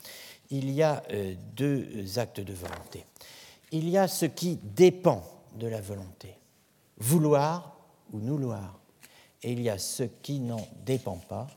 Il 0.51 0.69
y 0.71 0.81
a 0.81 1.03
euh, 1.11 1.35
deux 1.53 2.17
actes 2.17 2.39
de 2.39 2.53
volonté. 2.53 3.05
Il 3.71 3.89
y 3.89 3.97
a 3.97 4.07
ce 4.07 4.25
qui 4.25 4.57
dépend 4.63 5.23
de 5.55 5.67
la 5.67 5.81
volonté, 5.81 6.33
vouloir 6.97 7.75
ou 8.13 8.19
nouloir. 8.19 8.79
Et 9.43 9.51
il 9.51 9.61
y 9.61 9.69
a 9.69 9.77
ce 9.77 10.03
qui 10.03 10.39
n'en 10.39 10.65
dépend 10.85 11.17
pas. 11.17 11.47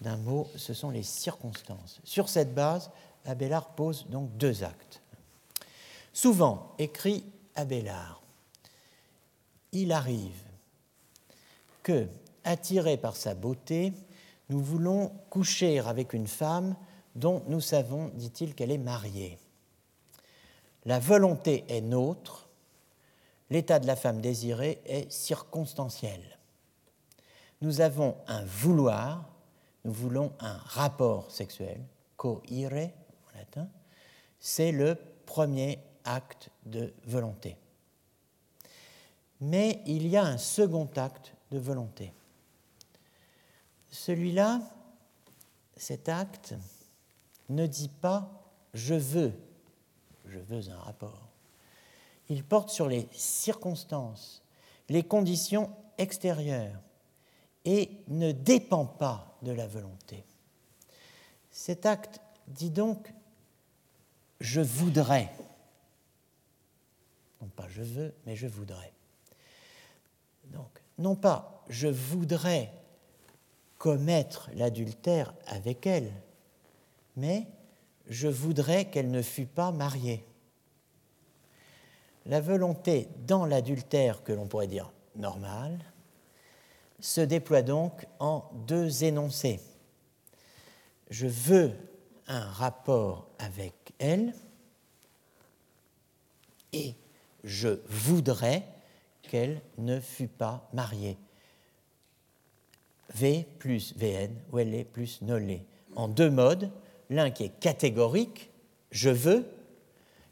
D'un 0.00 0.16
mot, 0.16 0.48
ce 0.56 0.74
sont 0.74 0.90
les 0.90 1.04
circonstances. 1.04 2.00
Sur 2.02 2.28
cette 2.28 2.54
base, 2.54 2.90
Abélard 3.24 3.68
pose 3.68 4.06
donc 4.08 4.36
deux 4.36 4.64
actes. 4.64 5.00
Souvent, 6.12 6.74
écrit 6.78 7.24
Abélard, 7.54 8.20
il 9.70 9.92
arrive 9.92 10.47
que, 11.88 12.06
attirés 12.44 12.98
par 12.98 13.16
sa 13.16 13.34
beauté, 13.34 13.94
nous 14.50 14.60
voulons 14.60 15.10
coucher 15.30 15.78
avec 15.78 16.12
une 16.12 16.26
femme 16.26 16.76
dont 17.14 17.42
nous 17.46 17.62
savons, 17.62 18.10
dit-il, 18.14 18.54
qu'elle 18.54 18.70
est 18.70 18.76
mariée. 18.76 19.38
La 20.84 20.98
volonté 20.98 21.64
est 21.68 21.80
nôtre, 21.80 22.50
l'état 23.48 23.78
de 23.78 23.86
la 23.86 23.96
femme 23.96 24.20
désirée 24.20 24.82
est 24.84 25.10
circonstanciel. 25.10 26.20
Nous 27.62 27.80
avons 27.80 28.16
un 28.26 28.44
vouloir, 28.44 29.26
nous 29.86 29.92
voulons 29.92 30.34
un 30.40 30.58
rapport 30.58 31.30
sexuel, 31.30 31.80
coire 32.18 32.42
en 32.52 33.38
latin, 33.38 33.66
c'est 34.40 34.72
le 34.72 34.98
premier 35.24 35.78
acte 36.04 36.50
de 36.66 36.92
volonté. 37.06 37.56
Mais 39.40 39.80
il 39.86 40.06
y 40.06 40.18
a 40.18 40.24
un 40.24 40.36
second 40.36 40.90
acte 40.94 41.32
de 41.50 41.58
volonté. 41.58 42.12
Celui-là, 43.90 44.60
cet 45.76 46.08
acte, 46.08 46.54
ne 47.48 47.66
dit 47.66 47.88
pas 47.88 48.30
je 48.74 48.94
veux, 48.94 49.32
je 50.26 50.38
veux 50.38 50.70
un 50.70 50.78
rapport. 50.78 51.28
Il 52.28 52.44
porte 52.44 52.68
sur 52.68 52.88
les 52.88 53.08
circonstances, 53.12 54.42
les 54.88 55.02
conditions 55.02 55.74
extérieures 55.96 56.80
et 57.64 57.90
ne 58.08 58.32
dépend 58.32 58.84
pas 58.84 59.38
de 59.42 59.52
la 59.52 59.66
volonté. 59.66 60.24
Cet 61.50 61.86
acte 61.86 62.20
dit 62.46 62.70
donc 62.70 63.12
je 64.40 64.60
voudrais. 64.60 65.32
Non 67.40 67.48
pas 67.48 67.68
je 67.68 67.82
veux, 67.82 68.14
mais 68.26 68.36
je 68.36 68.46
voudrais. 68.46 68.92
Non 70.98 71.14
pas 71.14 71.58
je 71.68 71.88
voudrais 71.88 72.72
commettre 73.76 74.50
l'adultère 74.54 75.34
avec 75.46 75.86
elle, 75.86 76.12
mais 77.16 77.46
je 78.08 78.28
voudrais 78.28 78.86
qu'elle 78.86 79.10
ne 79.10 79.22
fût 79.22 79.46
pas 79.46 79.70
mariée. 79.70 80.24
La 82.26 82.40
volonté 82.40 83.08
dans 83.26 83.46
l'adultère 83.46 84.22
que 84.22 84.32
l'on 84.32 84.46
pourrait 84.46 84.66
dire 84.66 84.92
normal 85.16 85.78
se 87.00 87.20
déploie 87.20 87.62
donc 87.62 88.06
en 88.18 88.50
deux 88.66 89.04
énoncés. 89.04 89.60
Je 91.10 91.26
veux 91.26 91.72
un 92.26 92.40
rapport 92.40 93.28
avec 93.38 93.74
elle 93.98 94.34
et 96.72 96.94
je 97.44 97.80
voudrais 97.88 98.64
qu'elle 99.28 99.60
ne 99.78 100.00
fût 100.00 100.26
pas 100.26 100.68
mariée. 100.72 101.16
V 103.14 103.46
plus 103.58 103.94
VN, 103.96 104.34
ou 104.50 104.58
elle 104.58 104.74
est 104.74 104.84
plus 104.84 105.22
nolé. 105.22 105.64
En 105.94 106.08
deux 106.08 106.30
modes, 106.30 106.70
l'un 107.10 107.30
qui 107.30 107.44
est 107.44 107.60
catégorique, 107.60 108.50
je 108.90 109.10
veux, 109.10 109.48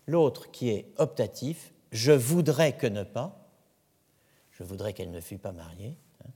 l'autre 0.06 0.50
qui 0.50 0.70
est 0.70 0.86
optatif, 0.96 1.72
je 1.92 2.12
voudrais 2.12 2.76
que 2.76 2.86
ne 2.86 3.04
pas, 3.04 3.48
je 4.50 4.64
voudrais 4.64 4.92
qu'elle 4.92 5.10
ne 5.10 5.20
fût 5.20 5.38
pas 5.38 5.52
mariée, 5.52 5.96
hein, 6.24 6.30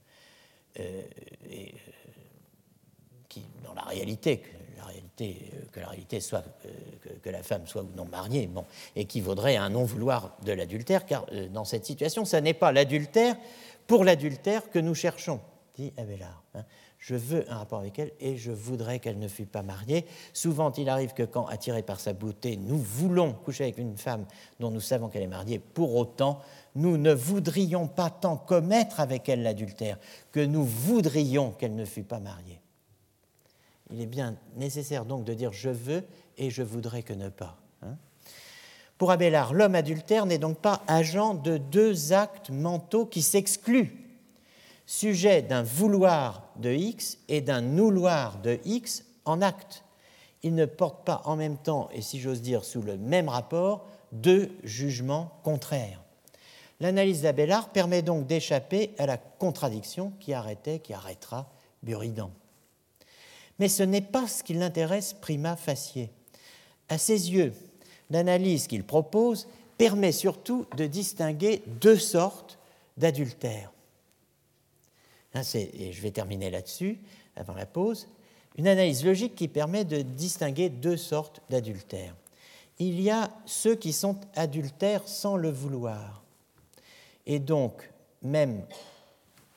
euh, 0.81 1.03
et, 1.51 1.75
euh, 1.75 2.11
qui, 3.29 3.45
dans 3.65 3.75
la 3.75 3.83
réalité, 3.83 4.43
euh, 5.25 5.67
que 5.73 5.81
la 5.81 5.89
réalité 5.89 6.21
soit 6.21 6.45
que, 7.23 7.31
la 7.31 7.43
femme 7.43 7.67
soit 7.67 7.83
ou 7.83 7.91
non 7.97 8.05
mariée, 8.05 8.47
bon, 8.47 8.65
équivaudrait 8.97 9.57
à 9.57 9.65
un 9.65 9.71
non-vouloir 9.71 10.37
de 10.45 10.53
l'adultère, 10.53 11.07
car 11.07 11.27
dans 11.53 11.65
cette 11.65 11.87
situation, 11.87 12.25
ce 12.25 12.37
n'est 12.37 12.55
pas 12.55 12.73
l'adultère 12.73 13.37
pour 13.87 14.05
l'adultère 14.05 14.71
que 14.71 14.79
nous 14.79 14.95
cherchons, 14.95 15.41
dit 15.77 15.93
Abélard. 15.97 16.43
Hein 16.55 16.65
je 17.01 17.15
veux 17.15 17.51
un 17.51 17.57
rapport 17.57 17.81
avec 17.81 17.99
elle 17.99 18.13
et 18.21 18.37
je 18.37 18.53
voudrais 18.53 18.99
qu'elle 18.99 19.19
ne 19.19 19.27
fût 19.27 19.47
pas 19.47 19.63
mariée. 19.63 20.05
Souvent, 20.35 20.71
il 20.73 20.89
arrive 20.89 21.15
que 21.15 21.23
quand, 21.23 21.47
attirés 21.47 21.83
par 21.83 21.99
sa 21.99 22.13
beauté, 22.13 22.59
nous 22.59 22.79
voulons 22.79 23.33
coucher 23.33 23.65
avec 23.65 23.79
une 23.79 23.97
femme 23.97 24.27
dont 24.61 24.71
nous 24.71 24.81
savons 24.81 25.09
qu'elle 25.09 25.23
est 25.23 25.27
mariée, 25.27 25.59
pour 25.59 25.97
autant, 25.97 26.41
nous 26.75 26.99
ne 26.99 27.13
voudrions 27.13 27.89
pas 27.89 28.11
tant 28.11 28.37
commettre 28.37 29.01
avec 29.01 29.29
elle 29.29 29.43
l'adultère 29.43 29.99
que 30.31 30.41
nous 30.41 30.65
voudrions 30.65 31.53
qu'elle 31.53 31.75
ne 31.75 31.87
fût 31.87 32.05
pas 32.05 32.21
mariée. 32.21 32.61
Il 33.93 34.01
est 34.01 34.07
bien 34.07 34.37
nécessaire 34.57 35.05
donc 35.05 35.25
de 35.25 35.35
dire 35.35 35.53
je 35.53 35.71
veux 35.71 36.05
et 36.39 36.51
je 36.51 36.63
voudrais 36.63 37.03
que 37.03 37.13
ne 37.13 37.29
pas. 37.29 37.57
Hein. 37.83 37.97
Pour 38.99 39.11
Abélard, 39.11 39.55
l'homme 39.55 39.75
adultère 39.75 40.27
n'est 40.27 40.39
donc 40.39 40.59
pas 40.59 40.83
agent 40.87 41.35
de 41.35 41.57
deux 41.57 42.13
actes 42.13 42.51
mentaux 42.51 43.07
qui 43.07 43.23
s'excluent 43.23 44.01
sujet 44.91 45.41
d'un 45.41 45.63
vouloir 45.63 46.43
de 46.57 46.73
X 46.73 47.19
et 47.29 47.41
d'un 47.41 47.61
nouloir 47.61 48.41
de 48.41 48.59
X 48.65 49.05
en 49.25 49.41
acte. 49.41 49.85
Il 50.43 50.57
ne 50.57 50.67
porte 50.67 51.07
pas 51.07 51.23
en 51.27 51.37
même 51.37 51.59
temps, 51.59 51.89
et 51.93 52.03
si 52.03 52.19
j'ose 52.19 52.43
dire 52.43 52.65
sous 52.65 52.83
le 52.83 52.99
même 52.99 53.29
rapport, 53.29 53.87
deux 54.11 54.51
jugements 54.65 55.39
contraires. 55.45 56.03
L'analyse 56.81 57.23
d'Abélard 57.23 57.69
permet 57.69 58.03
donc 58.03 58.27
d'échapper 58.27 58.91
à 58.99 59.07
la 59.07 59.17
contradiction 59.17 60.13
qui 60.19 60.35
arrêtait, 60.35 60.81
qui 60.81 60.93
arrêtera 60.93 61.49
Buridan. 61.85 62.33
Mais 63.61 63.69
ce 63.69 63.83
n'est 63.83 64.01
pas 64.01 64.27
ce 64.27 64.43
qui 64.43 64.55
l'intéresse 64.55 65.13
prima 65.13 65.55
facie. 65.55 66.09
À 66.89 66.99
ses 66.99 67.31
yeux, 67.31 67.53
l'analyse 68.11 68.67
qu'il 68.67 68.85
propose 68.85 69.47
permet 69.79 70.13
surtout 70.13 70.67
de 70.77 70.87
distinguer 70.87 71.63
deux 71.67 71.99
sortes 71.99 72.59
d'adultère. 72.97 73.71
Hein, 75.35 75.43
je 75.43 76.01
vais 76.01 76.11
terminer 76.11 76.51
là-dessus, 76.51 76.99
avant 77.37 77.55
la 77.55 77.67
pause, 77.67 78.09
une 78.57 78.67
analyse 78.67 79.05
logique 79.05 79.37
qui 79.37 79.47
permet 79.47 79.85
de 79.85 80.03
distinguer 80.03 80.71
deux 80.71 80.97
sortes 80.97 81.41
d'adultères. 81.51 82.17
Il 82.79 83.01
y 83.01 83.11
a 83.11 83.31
ceux 83.47 83.77
qui 83.77 83.93
sont 83.93 84.17
adultères 84.35 85.07
sans 85.07 85.37
le 85.37 85.51
vouloir, 85.51 86.23
et 87.27 87.39
donc, 87.39 87.91
même 88.23 88.65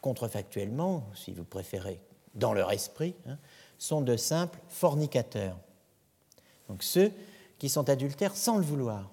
contrefactuellement, 0.02 1.06
si 1.16 1.32
vous 1.32 1.46
préférez, 1.46 2.00
dans 2.36 2.54
leur 2.54 2.72
esprit, 2.72 3.16
hein, 3.28 3.38
sont 3.78 4.02
de 4.02 4.18
simples 4.18 4.60
fornicateurs. 4.68 5.58
Donc 6.70 6.84
ceux 6.84 7.12
qui 7.60 7.70
sont 7.70 7.90
adultères 7.90 8.36
sans 8.36 8.58
le 8.58 8.64
vouloir. 8.64 9.10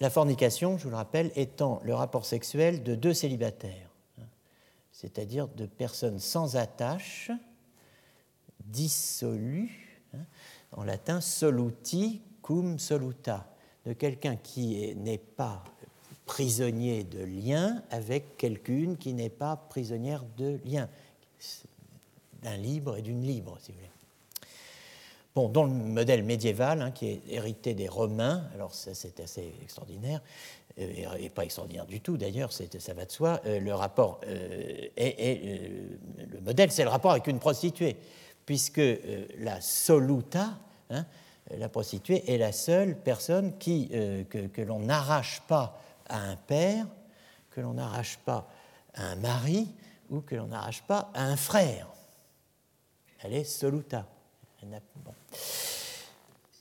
La 0.00 0.10
fornication, 0.10 0.76
je 0.76 0.84
vous 0.84 0.90
le 0.90 0.96
rappelle, 0.96 1.32
étant 1.36 1.80
le 1.82 1.94
rapport 1.94 2.26
sexuel 2.26 2.82
de 2.82 2.94
deux 2.94 3.14
célibataires 3.14 3.86
c'est-à-dire 4.96 5.46
de 5.48 5.66
personnes 5.66 6.18
sans 6.18 6.56
attache, 6.56 7.30
dissolues, 8.64 10.00
hein, 10.14 10.24
en 10.72 10.84
latin 10.84 11.20
soluti 11.20 12.22
cum 12.40 12.78
soluta, 12.78 13.46
de 13.84 13.92
quelqu'un 13.92 14.36
qui 14.36 14.94
n'est 14.96 15.18
pas 15.18 15.62
prisonnier 16.24 17.04
de 17.04 17.22
lien 17.22 17.82
avec 17.90 18.38
quelqu'une 18.38 18.96
qui 18.96 19.12
n'est 19.12 19.28
pas 19.28 19.56
prisonnière 19.56 20.24
de 20.38 20.58
lien, 20.64 20.88
d'un 22.46 22.56
libre 22.56 22.96
et 22.96 23.02
d'une 23.02 23.22
libre, 23.22 23.58
si 23.60 23.72
vous 23.72 23.78
voulez. 23.78 23.90
Bon, 25.34 25.48
dans 25.48 25.64
le 25.64 25.70
modèle 25.70 26.22
médiéval, 26.22 26.80
hein, 26.80 26.90
qui 26.92 27.08
est 27.08 27.22
hérité 27.28 27.74
des 27.74 27.88
Romains, 27.88 28.48
alors 28.54 28.72
ça 28.72 28.94
c'est 28.94 29.20
assez 29.20 29.52
extraordinaire, 29.62 30.22
euh, 30.78 31.16
et 31.18 31.28
pas 31.28 31.44
extraordinaire 31.44 31.86
du 31.86 32.00
tout 32.00 32.16
d'ailleurs, 32.16 32.52
ça 32.52 32.94
va 32.94 33.04
de 33.04 33.10
soi, 33.10 33.40
euh, 33.44 33.60
le 33.60 33.74
rapport 33.74 34.20
euh, 34.26 34.88
le 34.96 36.40
modèle, 36.40 36.70
c'est 36.70 36.84
le 36.84 36.88
rapport 36.88 37.10
avec 37.10 37.26
une 37.26 37.40
prostituée, 37.40 37.96
puisque 38.46 38.80
la 39.40 39.60
soluta, 39.60 40.56
hein, 40.90 41.04
la 41.58 41.68
prostituée, 41.68 42.32
est 42.32 42.38
la 42.38 42.52
seule 42.52 42.96
personne 42.96 43.58
qui, 43.58 43.88
que 43.88 44.62
l'on 44.62 44.78
n'arrache 44.78 45.42
pas 45.48 45.82
à 46.08 46.20
un 46.20 46.36
père, 46.36 46.86
que 47.50 47.60
l'on 47.60 47.74
n'arrache 47.74 48.18
pas 48.18 48.48
à 48.94 49.02
un 49.02 49.16
mari 49.16 49.66
ou 50.10 50.20
que 50.20 50.36
l'on 50.36 50.46
n'arrache 50.46 50.82
pas 50.82 51.10
à 51.12 51.24
un 51.24 51.36
frère. 51.36 51.88
Elle 53.22 53.34
est 53.34 53.44
soluta. 53.44 54.06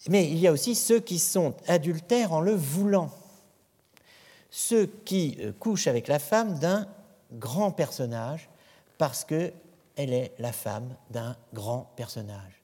Mais 0.09 0.29
il 0.29 0.37
y 0.37 0.47
a 0.47 0.51
aussi 0.51 0.75
ceux 0.75 0.99
qui 0.99 1.19
sont 1.19 1.55
adultères 1.67 2.33
en 2.33 2.41
le 2.41 2.53
voulant 2.53 3.11
ceux 4.55 4.85
qui 5.03 5.35
euh, 5.41 5.51
couchent 5.51 5.87
avec 5.87 6.07
la 6.07 6.17
femme 6.17 6.57
d'un 6.59 6.87
grand 7.33 7.71
personnage 7.71 8.47
parce 8.97 9.25
qu'elle 9.25 9.51
est 9.97 10.31
la 10.39 10.53
femme 10.53 10.95
d'un 11.09 11.35
grand 11.53 11.91
personnage 11.97 12.61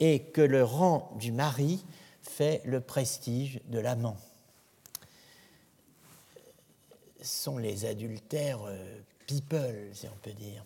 et 0.00 0.20
que 0.20 0.40
le 0.40 0.64
rang 0.64 1.12
du 1.18 1.32
mari 1.32 1.84
fait 2.22 2.62
le 2.64 2.80
prestige 2.80 3.60
de 3.66 3.78
l'amant. 3.78 4.16
Ce 7.20 7.44
sont 7.44 7.58
les 7.58 7.84
adultères 7.84 8.64
euh, 8.66 9.00
people, 9.26 9.90
si 9.92 10.06
on 10.08 10.16
peut 10.22 10.32
dire. 10.32 10.64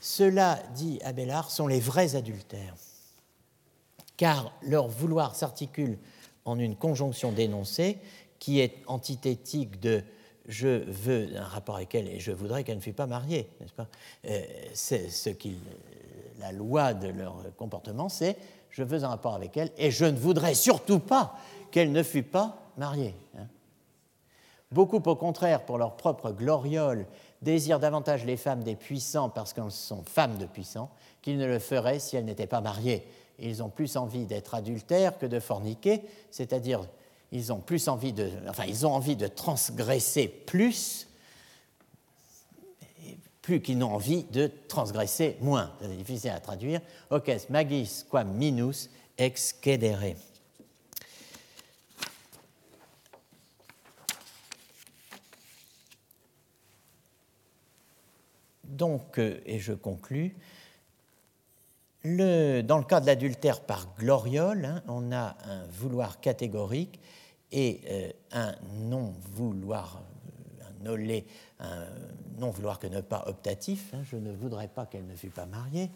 Ceux-là, 0.00 0.62
dit 0.74 1.00
Abélard, 1.04 1.50
sont 1.50 1.66
les 1.66 1.80
vrais 1.80 2.14
adultères, 2.16 2.74
car 4.16 4.52
leur 4.62 4.88
vouloir 4.88 5.34
s'articule 5.34 5.98
en 6.44 6.58
une 6.58 6.76
conjonction 6.76 7.32
d'énoncés 7.32 7.98
qui 8.38 8.60
est 8.60 8.82
antithétique 8.86 9.80
de 9.80 10.02
je 10.46 10.82
veux 10.90 11.28
un 11.36 11.44
rapport 11.44 11.76
avec 11.76 11.94
elle 11.94 12.08
et 12.08 12.20
je 12.20 12.32
voudrais 12.32 12.64
qu'elle 12.64 12.78
ne 12.78 12.82
fût 12.82 12.94
pas 12.94 13.06
mariée, 13.06 13.50
n'est-ce 13.60 13.74
pas? 13.74 13.88
Euh, 14.26 14.40
C'est 14.72 15.10
ce 15.10 15.28
qui, 15.28 15.58
la 16.38 16.52
loi 16.52 16.94
de 16.94 17.08
leur 17.08 17.54
comportement, 17.56 18.08
c'est 18.08 18.36
je 18.70 18.82
veux 18.82 19.04
un 19.04 19.08
rapport 19.08 19.34
avec 19.34 19.56
elle 19.56 19.70
et 19.76 19.90
je 19.90 20.06
ne 20.06 20.16
voudrais 20.16 20.54
surtout 20.54 21.00
pas 21.00 21.36
qu'elle 21.70 21.92
ne 21.92 22.02
fût 22.02 22.22
pas 22.22 22.56
mariée. 22.78 23.14
Hein? 23.36 23.46
Beaucoup, 24.70 25.02
au 25.04 25.16
contraire, 25.16 25.64
pour 25.64 25.78
leur 25.78 25.96
propre 25.96 26.30
gloriole, 26.30 27.06
désirent 27.42 27.80
davantage 27.80 28.24
les 28.24 28.36
femmes 28.36 28.62
des 28.62 28.76
puissants 28.76 29.28
parce 29.28 29.52
qu'elles 29.52 29.70
sont 29.70 30.02
femmes 30.02 30.38
de 30.38 30.46
puissants 30.46 30.90
qu'ils 31.22 31.38
ne 31.38 31.46
le 31.46 31.58
feraient 31.58 31.98
si 31.98 32.16
elles 32.16 32.24
n'étaient 32.24 32.46
pas 32.46 32.60
mariées 32.60 33.06
ils 33.38 33.62
ont 33.62 33.68
plus 33.68 33.96
envie 33.96 34.26
d'être 34.26 34.54
adultères 34.54 35.18
que 35.18 35.26
de 35.26 35.40
forniquer, 35.40 36.02
c'est-à-dire 36.30 36.80
ils 37.30 37.52
ont 37.52 37.60
plus 37.60 37.88
envie 37.88 38.12
de, 38.12 38.30
enfin, 38.48 38.64
ils 38.66 38.86
ont 38.86 38.92
envie 38.92 39.16
de 39.16 39.26
transgresser 39.26 40.28
plus, 40.28 41.08
plus 43.42 43.62
qu'ils 43.62 43.78
n'ont 43.78 43.92
envie 43.92 44.24
de 44.24 44.50
transgresser 44.68 45.36
moins. 45.40 45.72
C'est 45.80 45.96
difficile 45.96 46.30
à 46.30 46.40
traduire. 46.40 46.80
Oces 47.10 47.48
magis 47.48 48.04
quam 48.10 48.32
minus 48.32 48.90
excedere. 49.16 50.14
Donc, 58.68 59.18
euh, 59.18 59.40
et 59.46 59.58
je 59.58 59.72
conclus, 59.72 60.36
dans 62.04 62.78
le 62.78 62.84
cas 62.84 63.00
de 63.00 63.06
l'adultère 63.06 63.60
par 63.60 63.94
gloriole, 63.98 64.64
hein, 64.64 64.82
on 64.88 65.10
a 65.10 65.36
un 65.44 65.66
vouloir 65.70 66.20
catégorique 66.20 67.00
et 67.50 67.80
euh, 67.88 68.10
un 68.32 68.54
non-vouloir, 68.82 70.00
euh, 70.00 70.86
un 70.86 70.90
olé, 70.90 71.26
un 71.60 71.86
non-vouloir 72.38 72.78
que 72.78 72.86
ne 72.86 73.00
pas 73.00 73.24
optatif. 73.26 73.94
Hein, 73.94 74.02
je 74.04 74.16
ne 74.16 74.32
voudrais 74.32 74.68
pas 74.68 74.86
qu'elle 74.86 75.06
ne 75.06 75.16
fût 75.16 75.30
pas 75.30 75.46
mariée. 75.46 75.90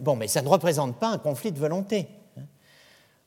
bon, 0.00 0.16
mais 0.16 0.26
ça 0.26 0.42
ne 0.42 0.48
représente 0.48 0.98
pas 0.98 1.08
un 1.08 1.18
conflit 1.18 1.52
de 1.52 1.58
volonté. 1.58 2.08
Hein. 2.38 2.44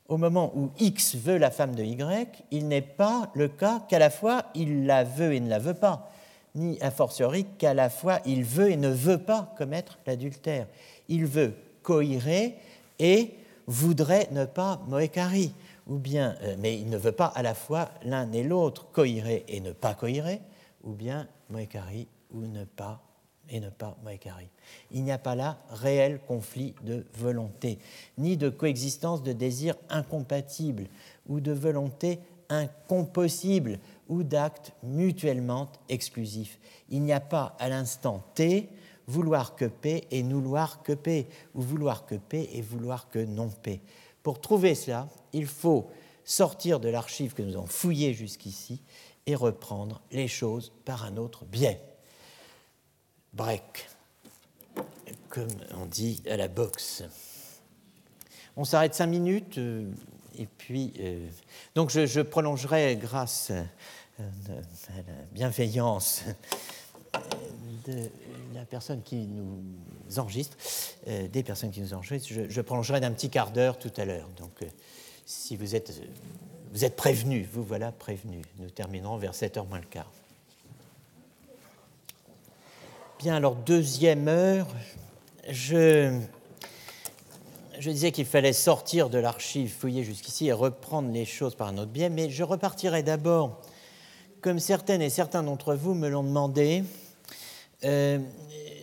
Au 0.07 0.17
moment 0.17 0.51
où 0.55 0.71
X 0.79 1.15
veut 1.15 1.37
la 1.37 1.51
femme 1.51 1.75
de 1.75 1.83
Y, 1.83 2.43
il 2.51 2.67
n'est 2.67 2.81
pas 2.81 3.31
le 3.33 3.47
cas 3.47 3.85
qu'à 3.87 3.99
la 3.99 4.09
fois 4.09 4.45
il 4.55 4.85
la 4.87 5.03
veut 5.03 5.33
et 5.33 5.39
ne 5.39 5.49
la 5.49 5.59
veut 5.59 5.75
pas 5.75 6.11
ni 6.57 6.79
a 6.81 6.91
fortiori 6.91 7.45
qu'à 7.57 7.73
la 7.73 7.89
fois 7.89 8.19
il 8.25 8.43
veut 8.43 8.71
et 8.71 8.77
ne 8.77 8.89
veut 8.89 9.19
pas 9.19 9.53
commettre 9.57 9.99
l'adultère. 10.05 10.67
Il 11.07 11.25
veut 11.25 11.53
coïrer 11.83 12.55
et 12.99 13.33
voudrait 13.67 14.27
ne 14.31 14.45
pas 14.45 14.81
moécari, 14.87 15.53
ou 15.87 15.97
bien, 15.97 16.35
euh, 16.43 16.55
mais 16.59 16.77
il 16.77 16.89
ne 16.89 16.97
veut 16.97 17.11
pas 17.11 17.27
à 17.27 17.41
la 17.41 17.53
fois 17.53 17.89
l'un 18.03 18.31
et 18.31 18.43
l'autre 18.43 18.87
coïrer 18.91 19.45
et 19.47 19.59
ne 19.59 19.71
pas 19.71 19.93
coïrer, 19.93 20.41
ou 20.83 20.93
bien 20.93 21.27
moécari 21.49 22.07
ou 22.31 22.41
ne 22.41 22.65
pas 22.65 23.01
et 23.49 23.59
ne 23.59 23.69
pas 23.69 23.97
moécari. 24.03 24.49
Il 24.91 25.03
n'y 25.03 25.11
a 25.11 25.17
pas 25.17 25.35
là 25.35 25.57
réel 25.69 26.19
conflit 26.27 26.75
de 26.83 27.05
volonté, 27.13 27.79
ni 28.17 28.35
de 28.35 28.49
coexistence 28.49 29.23
de 29.23 29.31
désirs 29.31 29.77
incompatibles 29.89 30.87
ou 31.27 31.39
de 31.39 31.51
volonté 31.51 32.19
incompossible 32.49 33.79
ou 34.09 34.23
d'actes 34.23 34.73
mutuellement 34.83 35.71
exclusifs. 35.89 36.59
Il 36.89 37.03
n'y 37.03 37.13
a 37.13 37.19
pas 37.19 37.55
à 37.59 37.69
l'instant 37.69 38.23
T 38.35 38.69
vouloir 39.07 39.55
que 39.55 39.65
P 39.65 40.07
et 40.11 40.21
vouloir 40.23 40.83
que 40.83 40.93
P, 40.93 41.27
ou 41.55 41.61
vouloir 41.61 42.05
que 42.05 42.15
P 42.15 42.49
et 42.53 42.61
vouloir 42.61 43.09
que 43.09 43.19
non 43.19 43.49
P. 43.49 43.81
Pour 44.21 44.41
trouver 44.41 44.75
cela, 44.75 45.07
il 45.33 45.45
faut 45.45 45.89
sortir 46.25 46.79
de 46.79 46.89
l'archive 46.89 47.33
que 47.33 47.41
nous 47.41 47.55
avons 47.55 47.67
fouillée 47.67 48.13
jusqu'ici 48.13 48.81
et 49.25 49.35
reprendre 49.35 50.01
les 50.11 50.27
choses 50.27 50.73
par 50.83 51.05
un 51.05 51.17
autre 51.17 51.45
biais. 51.45 51.81
Break, 53.33 53.89
comme 55.29 55.47
on 55.79 55.85
dit 55.85 56.21
à 56.29 56.35
la 56.37 56.47
boxe. 56.47 57.03
On 58.55 58.65
s'arrête 58.65 58.95
cinq 58.95 59.07
minutes. 59.07 59.57
Euh, 59.57 59.89
et 60.37 60.45
puis, 60.45 60.93
euh, 60.99 61.27
donc 61.75 61.89
je, 61.89 62.21
prolongerai 62.21 62.95
grâce 62.95 63.51
la 64.19 64.23
bienveillance 65.31 66.23
de 67.85 68.09
la 68.53 68.65
personne 68.65 69.01
qui 69.03 69.27
nous 69.27 70.19
enregistre, 70.19 70.57
euh, 71.07 71.27
des 71.27 71.43
personnes 71.43 71.71
qui 71.71 71.81
nous 71.81 71.93
enregistrent, 71.93 72.29
je, 72.49 72.61
prolongerai 72.61 72.99
d'un 72.99 73.11
petit 73.11 73.29
quart 73.29 73.51
d'heure 73.51 73.77
tout 73.77 73.91
à 73.97 74.05
l'heure. 74.05 74.27
Donc, 74.37 74.51
si 75.25 75.55
vous 75.55 75.75
êtes, 75.75 75.93
vous 76.73 76.83
êtes 76.83 76.95
prévenus, 76.95 77.47
vous 77.51 77.63
voilà 77.63 77.91
prévenus. 77.91 78.45
Nous 78.59 78.69
terminerons 78.69 79.17
vers 79.17 79.33
7h 79.33 79.67
moins 79.67 79.79
le 79.79 79.85
quart. 79.85 80.11
Bien, 83.19 83.35
alors, 83.35 83.55
deuxième 83.55 84.27
heure, 84.27 84.67
je 85.49 86.19
je 87.79 87.91
disais 87.91 88.11
qu'il 88.11 88.25
fallait 88.25 88.53
sortir 88.53 89.09
de 89.09 89.19
l'archive 89.19 89.71
fouillée 89.71 90.03
jusqu'ici 90.03 90.47
et 90.47 90.53
reprendre 90.53 91.11
les 91.11 91.25
choses 91.25 91.53
par 91.53 91.67
un 91.67 91.77
autre 91.77 91.91
biais, 91.91 92.09
mais 92.09 92.29
je 92.29 92.43
repartirai 92.43 93.03
d'abord, 93.03 93.61
comme 94.41 94.59
certaines 94.59 95.01
et 95.01 95.09
certains 95.09 95.43
d'entre 95.43 95.75
vous 95.75 95.93
me 95.93 96.09
l'ont 96.09 96.23
demandé, 96.23 96.83
euh, 97.83 98.19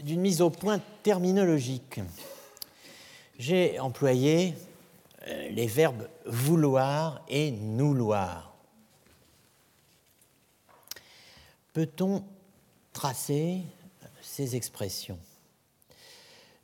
d'une 0.03 0.21
mise 0.21 0.41
au 0.41 0.51
point 0.51 0.81
terminologique. 1.03 2.01
J'ai 3.39 3.79
employé 3.81 4.55
euh, 5.27 5.49
les 5.51 5.67
verbes 5.67 6.09
vouloir 6.27 7.25
et 7.29 7.51
nouloir. 7.51 8.55
Peut-on 11.73 12.23
tracer 12.93 13.63
ces 14.23 14.55
expressions? 14.55 15.19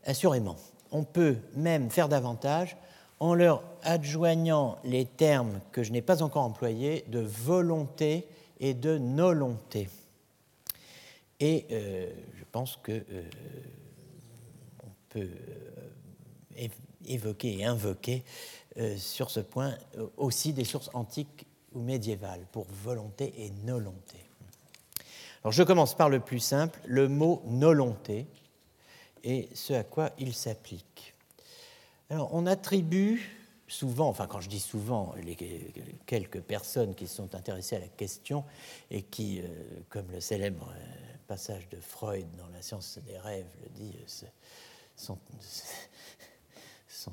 Assurément 0.07 0.57
on 0.93 1.05
peut 1.05 1.37
même 1.55 1.91
faire 1.91 2.09
davantage 2.09 2.77
en 3.19 3.35
leur 3.35 3.63
adjoignant 3.83 4.79
les 4.85 5.05
termes 5.05 5.61
que 5.73 5.83
je 5.83 5.93
n'ai 5.93 6.03
pas 6.03 6.23
encore 6.23 6.45
employés 6.45 7.05
de 7.09 7.21
volonté 7.21 8.27
et 8.61 8.75
de 8.75 8.99
nolonté. 8.99 9.89
Et 11.41 11.67
euh, 11.71 12.13
je 12.39 12.45
pense 12.53 12.77
que 12.77 12.93
euh, 12.93 13.23
on 14.85 14.91
peut 15.09 15.29
euh, 15.29 16.69
évoquer 17.07 17.59
et 17.59 17.65
invoquer 17.65 18.23
sur 18.97 19.31
ce 19.31 19.41
point 19.41 19.77
aussi 20.17 20.53
des 20.53 20.65
sources 20.65 20.91
antiques 20.95 21.45
ou 21.73 21.81
médiévales 21.81 22.47
pour 22.53 22.67
volonté 22.71 23.35
et 23.37 23.51
nolonté. 23.65 24.17
Alors 25.43 25.53
je 25.53 25.65
commence 25.65 25.97
par 25.97 26.09
le 26.09 26.21
plus 26.21 26.39
simple, 26.39 26.79
le 26.87 27.09
mot 27.09 27.43
nolonté, 27.47 28.27
et 29.25 29.49
ce 29.55 29.73
à 29.73 29.83
quoi 29.83 30.11
il 30.19 30.35
s'applique. 30.35 31.15
Alors, 32.11 32.35
on 32.35 32.47
attribue 32.47 33.40
souvent, 33.71 34.09
enfin 34.09 34.27
quand 34.27 34.41
je 34.41 34.49
dis 34.49 34.61
souvent, 34.61 35.15
les 35.23 35.37
quelques 36.07 36.41
personnes 36.41 36.95
qui 36.95 37.07
sont 37.07 37.35
intéressées 37.35 37.77
à 37.77 37.81
la 37.81 37.89
question 37.89 38.45
et 38.91 39.03
qui, 39.03 39.41
euh, 39.41 39.47
comme 39.89 40.11
le 40.13 40.21
célèbre 40.21 40.69
euh, 40.71 41.17
passage 41.27 41.69
de 41.69 41.77
Freud 41.77 42.27
dans 42.37 42.49
La 42.49 42.63
science 42.63 42.99
des 43.07 43.19
rêves 43.19 43.47
le 43.63 43.69
dit, 43.71 43.95
euh, 43.97 44.25
sont, 44.97 45.19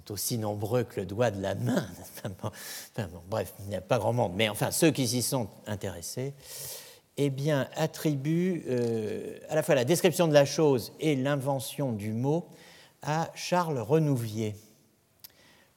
aussi 0.09 0.37
nombreux 0.37 0.83
que 0.83 0.99
le 0.99 1.05
doigt 1.05 1.31
de 1.31 1.41
la 1.41 1.55
main. 1.55 1.87
bref, 3.29 3.53
il 3.59 3.67
n'y 3.67 3.75
a 3.75 3.81
pas 3.81 3.99
grand 3.99 4.13
monde, 4.13 4.33
mais 4.35 4.49
enfin 4.49 4.71
ceux 4.71 4.91
qui 4.91 5.07
s'y 5.07 5.21
sont 5.21 5.47
intéressés 5.65 6.33
eh 7.17 7.29
bien, 7.29 7.67
attribue 7.75 8.63
euh, 8.67 9.39
à 9.49 9.55
la 9.55 9.63
fois 9.63 9.75
la 9.75 9.85
description 9.85 10.27
de 10.27 10.33
la 10.33 10.45
chose 10.45 10.93
et 10.99 11.15
l'invention 11.15 11.91
du 11.91 12.13
mot 12.13 12.47
à 13.01 13.31
Charles 13.33 13.79
Renouvier, 13.79 14.55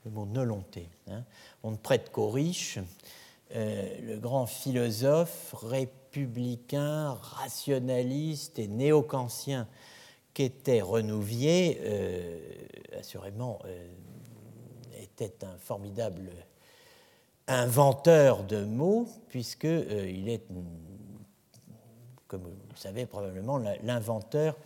le 0.04 0.10
mot 0.10 0.26
nolonté. 0.26 0.88
Hein. 1.08 1.24
On 1.62 1.72
ne 1.72 1.76
prête 1.76 2.10
qu'aux 2.10 2.30
riches. 2.30 2.78
Euh, 3.54 4.00
le 4.02 4.18
grand 4.18 4.46
philosophe 4.46 5.54
républicain, 5.60 7.14
rationaliste 7.20 8.58
et 8.58 8.68
néo-kantien 8.68 9.66
qu'était 10.34 10.80
Renouvier, 10.80 11.78
euh, 11.82 12.38
assurément, 12.98 13.58
était 15.02 15.44
un 15.44 15.58
formidable 15.58 16.30
inventeur 17.48 18.44
de 18.44 18.64
mots, 18.64 19.08
puisqu'il 19.28 20.28
est 20.28 20.46
comme 22.30 22.42
vous 22.42 22.50
le 22.70 22.76
savez 22.76 23.06
probablement, 23.06 23.58
l'inventeur 23.82 24.56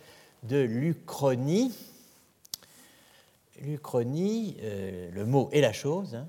de 0.43 0.57
l'Uchronie. 0.57 1.73
L'Uchronie, 3.61 4.57
euh, 4.61 5.09
le 5.11 5.25
mot 5.25 5.49
est 5.51 5.61
la 5.61 5.73
chose, 5.73 6.15
hein. 6.15 6.27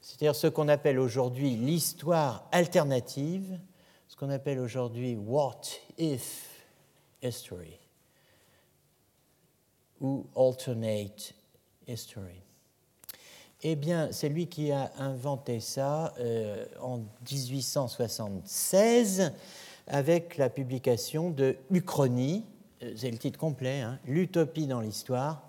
c'est-à-dire 0.00 0.34
ce 0.34 0.46
qu'on 0.46 0.68
appelle 0.68 0.98
aujourd'hui 0.98 1.50
l'histoire 1.50 2.48
alternative, 2.52 3.58
ce 4.08 4.16
qu'on 4.16 4.30
appelle 4.30 4.58
aujourd'hui 4.58 5.16
what 5.16 5.60
if 5.98 6.64
history 7.22 7.78
ou 10.00 10.26
alternate 10.36 11.34
history. 11.86 12.40
Eh 13.62 13.76
bien, 13.76 14.10
c'est 14.12 14.28
lui 14.28 14.46
qui 14.46 14.72
a 14.72 14.92
inventé 14.98 15.58
ça 15.58 16.12
euh, 16.18 16.66
en 16.82 17.00
1876 17.30 19.32
avec 19.86 20.36
la 20.36 20.50
publication 20.50 21.30
de 21.30 21.56
Uchronie, 21.70 22.44
euh, 22.82 22.92
c'est 22.96 23.10
le 23.10 23.16
titre 23.16 23.38
complet, 23.38 23.80
hein, 23.80 23.98
L'utopie 24.06 24.66
dans 24.66 24.80
l'histoire, 24.80 25.48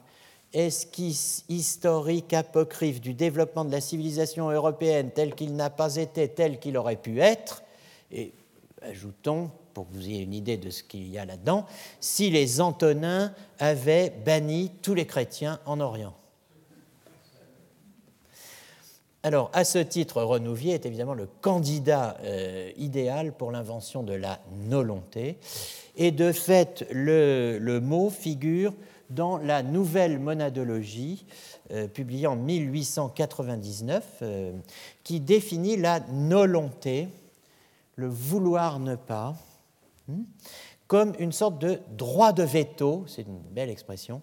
esquisse 0.53 1.43
historique 1.49 2.33
apocryphe 2.33 3.01
du 3.01 3.13
développement 3.13 3.65
de 3.65 3.71
la 3.71 3.81
civilisation 3.81 4.49
européenne 4.49 5.11
tel 5.13 5.35
qu'il 5.35 5.55
n'a 5.55 5.69
pas 5.69 5.97
été, 5.97 6.27
tel 6.29 6.59
qu'il 6.59 6.77
aurait 6.77 6.95
pu 6.95 7.19
être, 7.19 7.63
et 8.11 8.33
ajoutons, 8.81 9.51
pour 9.73 9.89
que 9.89 9.93
vous 9.93 10.07
ayez 10.07 10.21
une 10.21 10.33
idée 10.33 10.57
de 10.57 10.69
ce 10.69 10.83
qu'il 10.83 11.09
y 11.09 11.17
a 11.17 11.25
là-dedans, 11.25 11.65
si 11.99 12.29
les 12.29 12.61
Antonins 12.61 13.33
avaient 13.59 14.13
banni 14.25 14.71
tous 14.81 14.93
les 14.93 15.05
chrétiens 15.05 15.59
en 15.65 15.81
Orient. 15.81 16.13
Alors, 19.25 19.49
à 19.53 19.63
ce 19.63 19.79
titre, 19.79 20.21
Renouvier 20.21 20.75
est 20.75 20.85
évidemment 20.85 21.15
le 21.15 21.27
candidat 21.41 22.15
euh, 22.23 22.69
idéal 22.77 23.33
pour 23.33 23.51
l'invention 23.51 24.03
de 24.03 24.13
la 24.13 24.39
nolonté. 24.67 25.39
Et 25.97 26.11
de 26.11 26.31
fait, 26.31 26.85
le, 26.91 27.79
mot 27.79 28.11
figure 28.11 28.71
dans 29.09 29.37
la 29.37 29.63
nouvelle 29.63 30.19
monadologie, 30.19 31.25
euh, 31.71 31.87
publiée 31.87 32.27
en 32.27 32.35
1899, 32.35 34.05
euh, 34.21 34.53
qui 35.03 35.19
définit 35.19 35.77
la 35.77 35.99
nolonté, 36.11 37.09
le 37.95 38.07
vouloir 38.07 38.79
ne 38.79 38.95
pas, 38.95 39.35
hmm, 40.07 40.23
comme 40.87 41.13
une 41.19 41.31
sorte 41.31 41.59
de 41.59 41.79
droit 41.91 42.33
de 42.33 42.43
veto, 42.43 43.05
c'est 43.07 43.23
une 43.23 43.39
belle 43.39 43.69
expression, 43.69 44.21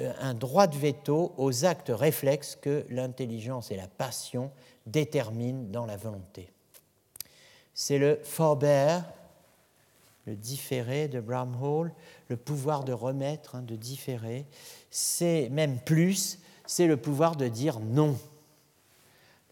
euh, 0.00 0.12
un 0.20 0.34
droit 0.34 0.66
de 0.66 0.76
veto 0.76 1.32
aux 1.36 1.64
actes 1.64 1.92
réflexes 1.94 2.56
que 2.56 2.84
l'intelligence 2.90 3.70
et 3.70 3.76
la 3.76 3.88
passion 3.88 4.50
déterminent 4.86 5.64
dans 5.70 5.86
la 5.86 5.96
volonté. 5.96 6.50
C'est 7.72 7.98
le 7.98 8.18
forbear, 8.22 9.04
le 10.26 10.34
différé 10.34 11.08
de 11.08 11.20
Bramhall, 11.20 11.92
le 12.28 12.36
pouvoir 12.36 12.84
de 12.84 12.92
remettre, 12.92 13.54
hein, 13.54 13.62
de 13.62 13.76
différer. 13.76 14.46
C'est 14.90 15.48
même 15.50 15.78
plus, 15.78 16.38
c'est 16.66 16.86
le 16.86 16.96
pouvoir 16.96 17.36
de 17.36 17.48
dire 17.48 17.80
non. 17.80 18.16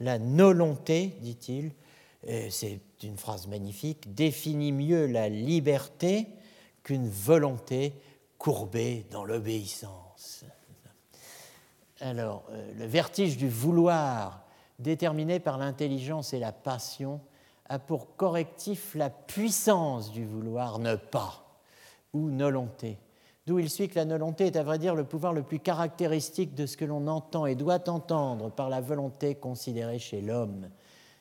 La 0.01 0.19
volonté, 0.19 1.17
dit-il, 1.21 1.73
c'est 2.51 2.81
une 3.03 3.17
phrase 3.17 3.47
magnifique, 3.47 4.15
définit 4.15 4.73
mieux 4.73 5.07
la 5.07 5.29
liberté 5.29 6.27
qu'une 6.83 7.09
volonté 7.09 7.95
courbée 8.39 9.07
dans 9.11 9.25
l'obéissance. 9.25 10.45
Alors, 12.01 12.45
euh, 12.51 12.73
le 12.77 12.87
vertige 12.87 13.37
du 13.37 13.49
vouloir, 13.49 14.43
déterminé 14.79 15.41
par 15.41 15.59
l'intelligence 15.59 16.35
et 16.35 16.39
la 16.39 16.53
passion, 16.53 17.21
a 17.69 17.79
pour 17.79 18.17
correctif 18.17 18.95
la 18.95 19.09
puissance 19.09 20.13
du 20.13 20.27
vouloir 20.27 20.79
ne 20.79 20.97
pas 20.97 21.44
ou 22.15 22.31
volonté. 22.31 22.99
D'où 23.47 23.59
il 23.59 23.69
suit 23.69 23.89
que 23.89 23.97
la 23.97 24.07
volonté 24.07 24.47
est 24.47 24.57
à 24.57 24.63
vrai 24.63 24.79
dire 24.79 24.95
le 24.95 25.05
pouvoir 25.05 25.35
le 25.35 25.43
plus 25.43 25.59
caractéristique 25.59 26.55
de 26.55 26.65
ce 26.65 26.79
que 26.79 26.87
l'on 26.87 27.07
entend 27.09 27.45
et 27.45 27.55
doit 27.55 27.91
entendre 27.91 28.51
par 28.51 28.71
la 28.71 28.81
volonté 28.81 29.35
considérée 29.35 29.99
chez 29.99 30.23
l'homme. 30.23 30.71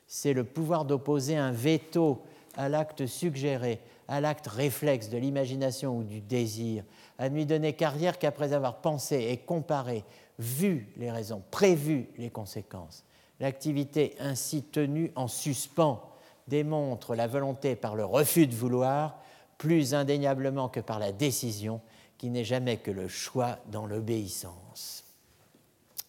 C'est 0.08 0.32
le 0.32 0.46
pouvoir 0.46 0.86
d'opposer 0.86 1.36
un 1.36 1.52
veto 1.52 2.22
à 2.56 2.70
l'acte 2.70 3.08
suggéré, 3.08 3.82
à 4.08 4.22
l'acte 4.22 4.48
réflexe 4.48 5.10
de 5.10 5.18
l'imagination 5.18 5.98
ou 5.98 6.04
du 6.04 6.22
désir, 6.22 6.86
à 7.18 7.30
ne 7.30 7.36
lui 7.36 7.46
donner 7.46 7.74
carrière 7.74 8.20
qu'après 8.20 8.54
avoir 8.54 8.78
pensé 8.78 9.28
et 9.30 9.38
comparé, 9.38 10.06
vu 10.40 10.94
les 10.96 11.12
raisons, 11.12 11.42
prévu 11.52 12.08
les 12.18 12.30
conséquences. 12.30 13.04
L'activité 13.40 14.16
ainsi 14.20 14.64
tenue 14.64 15.12
en 15.16 15.28
suspens 15.28 16.02
démontre 16.48 17.16
la 17.16 17.28
volonté 17.28 17.76
par 17.76 17.96
le 17.96 18.06
refus 18.06 18.48
de 18.48 18.56
vouloir 18.56 19.18
plus 19.64 19.94
indéniablement 19.94 20.68
que 20.68 20.82
par 20.82 21.00
la 21.00 21.14
décision 21.14 21.80
qui 22.18 22.30
n'est 22.30 22.44
jamais 22.44 22.76
que 22.76 22.92
le 22.92 23.08
choix 23.08 23.60
dans 23.72 23.86
l'obéissance. 23.86 25.06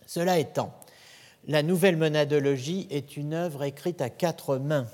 Cela 0.07 0.41
étant, 0.41 0.75
la 1.47 1.63
nouvelle 1.63 1.97
monadologie 1.97 2.89
est 2.91 3.17
une 3.17 3.33
œuvre 3.33 3.63
écrite 3.63 4.01
à 4.01 4.11
quatre 4.11 4.57
mains 4.57 4.89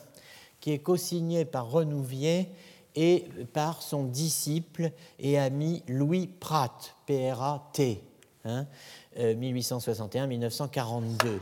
qui 0.61 0.73
est 0.73 0.79
co-signée 0.81 1.47
par 1.47 1.71
Renouvier 1.71 2.51
et 2.97 3.25
par 3.55 3.81
son 3.81 4.05
disciple 4.05 4.93
et 5.19 5.39
ami 5.39 5.83
Louis 5.89 6.27
Pratt, 6.27 6.95
P-R-A-T, 7.07 8.03
1861-1942. 9.17 11.09
Euh, 11.25 11.39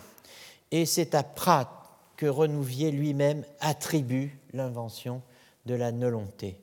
Et 0.70 0.86
c'est 0.86 1.16
à 1.16 1.24
Pratt 1.24 1.68
que 2.16 2.26
Renouvier 2.26 2.92
lui-même 2.92 3.44
attribue 3.58 4.38
l'invention 4.52 5.20
de 5.66 5.74
la 5.74 5.90
nolonté. 5.90 6.60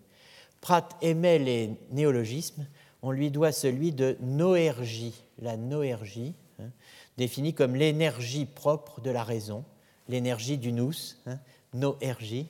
Pratt 0.65 0.97
aimait 1.03 1.37
les 1.37 1.69
néologismes, 1.91 2.65
on 3.03 3.11
lui 3.11 3.29
doit 3.29 3.51
celui 3.51 3.91
de 3.91 4.17
noergie, 4.19 5.13
la 5.37 5.57
noergie, 5.57 6.33
hein, 6.57 6.71
définie 7.17 7.53
comme 7.53 7.75
l'énergie 7.75 8.47
propre 8.47 8.99
de 8.99 9.11
la 9.11 9.23
raison, 9.23 9.63
l'énergie 10.07 10.57
du 10.57 10.71
nous, 10.71 10.91
hein, 11.27 11.37
noergie, 11.75 12.47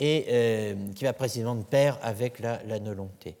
et 0.00 0.26
euh, 0.28 0.74
qui 0.94 1.04
va 1.04 1.14
précisément 1.14 1.54
de 1.54 1.62
pair 1.62 1.98
avec 2.02 2.40
la, 2.40 2.62
la 2.64 2.78
nolonté. 2.78 3.38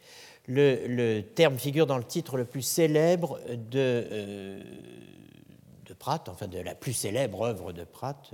Le, 0.48 1.20
terme 1.20 1.58
figure 1.58 1.86
dans 1.86 1.98
le 1.98 2.04
titre 2.04 2.38
le 2.38 2.46
plus 2.46 2.62
célèbre 2.62 3.38
de, 3.50 3.68
euh, 3.74 4.62
de 5.84 5.92
Pratt, 5.92 6.26
enfin 6.30 6.48
de 6.48 6.58
la 6.58 6.74
plus 6.74 6.94
célèbre 6.94 7.42
œuvre 7.42 7.74
de 7.74 7.84
Pratt, 7.84 8.32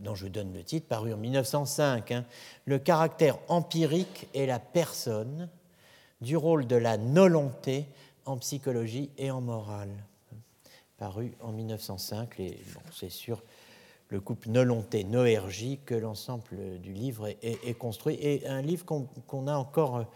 dont 0.00 0.14
je 0.14 0.28
donne 0.28 0.52
le 0.52 0.62
titre, 0.62 0.86
paru 0.86 1.12
en 1.12 1.18
1905, 1.18 2.10
hein. 2.12 2.24
Le 2.64 2.78
caractère 2.78 3.38
empirique 3.48 4.28
et 4.34 4.46
la 4.46 4.58
personne 4.58 5.48
du 6.20 6.36
rôle 6.36 6.66
de 6.66 6.76
la 6.76 6.96
nolonté 6.96 7.86
en 8.24 8.36
psychologie 8.38 9.10
et 9.18 9.30
en 9.30 9.40
morale, 9.40 9.94
paru 10.96 11.34
en 11.40 11.52
1905. 11.52 12.36
bon, 12.38 12.80
c'est 12.92 13.10
sur 13.10 13.42
le 14.08 14.20
couple 14.20 14.48
nolonté-noergie 14.50 15.80
que 15.84 15.94
l'ensemble 15.94 16.78
du 16.80 16.92
livre 16.92 17.28
est, 17.42 17.74
construit, 17.74 18.16
et 18.20 18.46
un 18.46 18.62
livre 18.62 18.84
qu'on 18.84 19.46
a 19.46 19.54
encore 19.54 20.06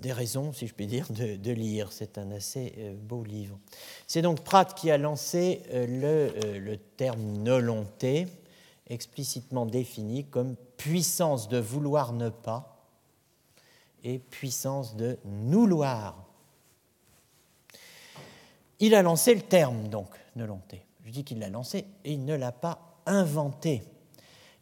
des 0.00 0.12
raisons, 0.12 0.52
si 0.52 0.66
je 0.66 0.74
puis 0.74 0.86
dire, 0.86 1.06
de, 1.10 1.52
lire. 1.52 1.92
C'est 1.92 2.18
un 2.18 2.30
assez 2.30 2.74
euh, 2.78 2.94
beau 2.94 3.24
livre. 3.24 3.58
C'est 4.06 4.22
donc 4.22 4.42
Pratt 4.42 4.74
qui 4.74 4.90
a 4.90 4.98
lancé 4.98 5.62
euh, 5.72 5.86
le, 5.86 6.46
euh, 6.46 6.58
le 6.58 6.76
terme 6.76 7.20
nolonté, 7.42 8.28
explicitement 8.88 9.66
défini 9.66 10.24
comme 10.24 10.56
puissance 10.76 11.48
de 11.48 11.58
vouloir 11.58 12.12
ne 12.12 12.28
pas 12.28 12.86
et 14.04 14.18
puissance 14.18 14.96
de 14.96 15.18
nouloir. 15.24 16.24
Il 18.80 18.94
a 18.94 19.02
lancé 19.02 19.34
le 19.34 19.42
terme, 19.42 19.88
donc, 19.88 20.08
nolonté. 20.36 20.82
Je 21.04 21.10
dis 21.10 21.24
qu'il 21.24 21.40
l'a 21.40 21.48
lancé 21.48 21.86
et 22.04 22.12
il 22.12 22.24
ne 22.24 22.36
l'a 22.36 22.52
pas 22.52 23.00
inventé. 23.06 23.82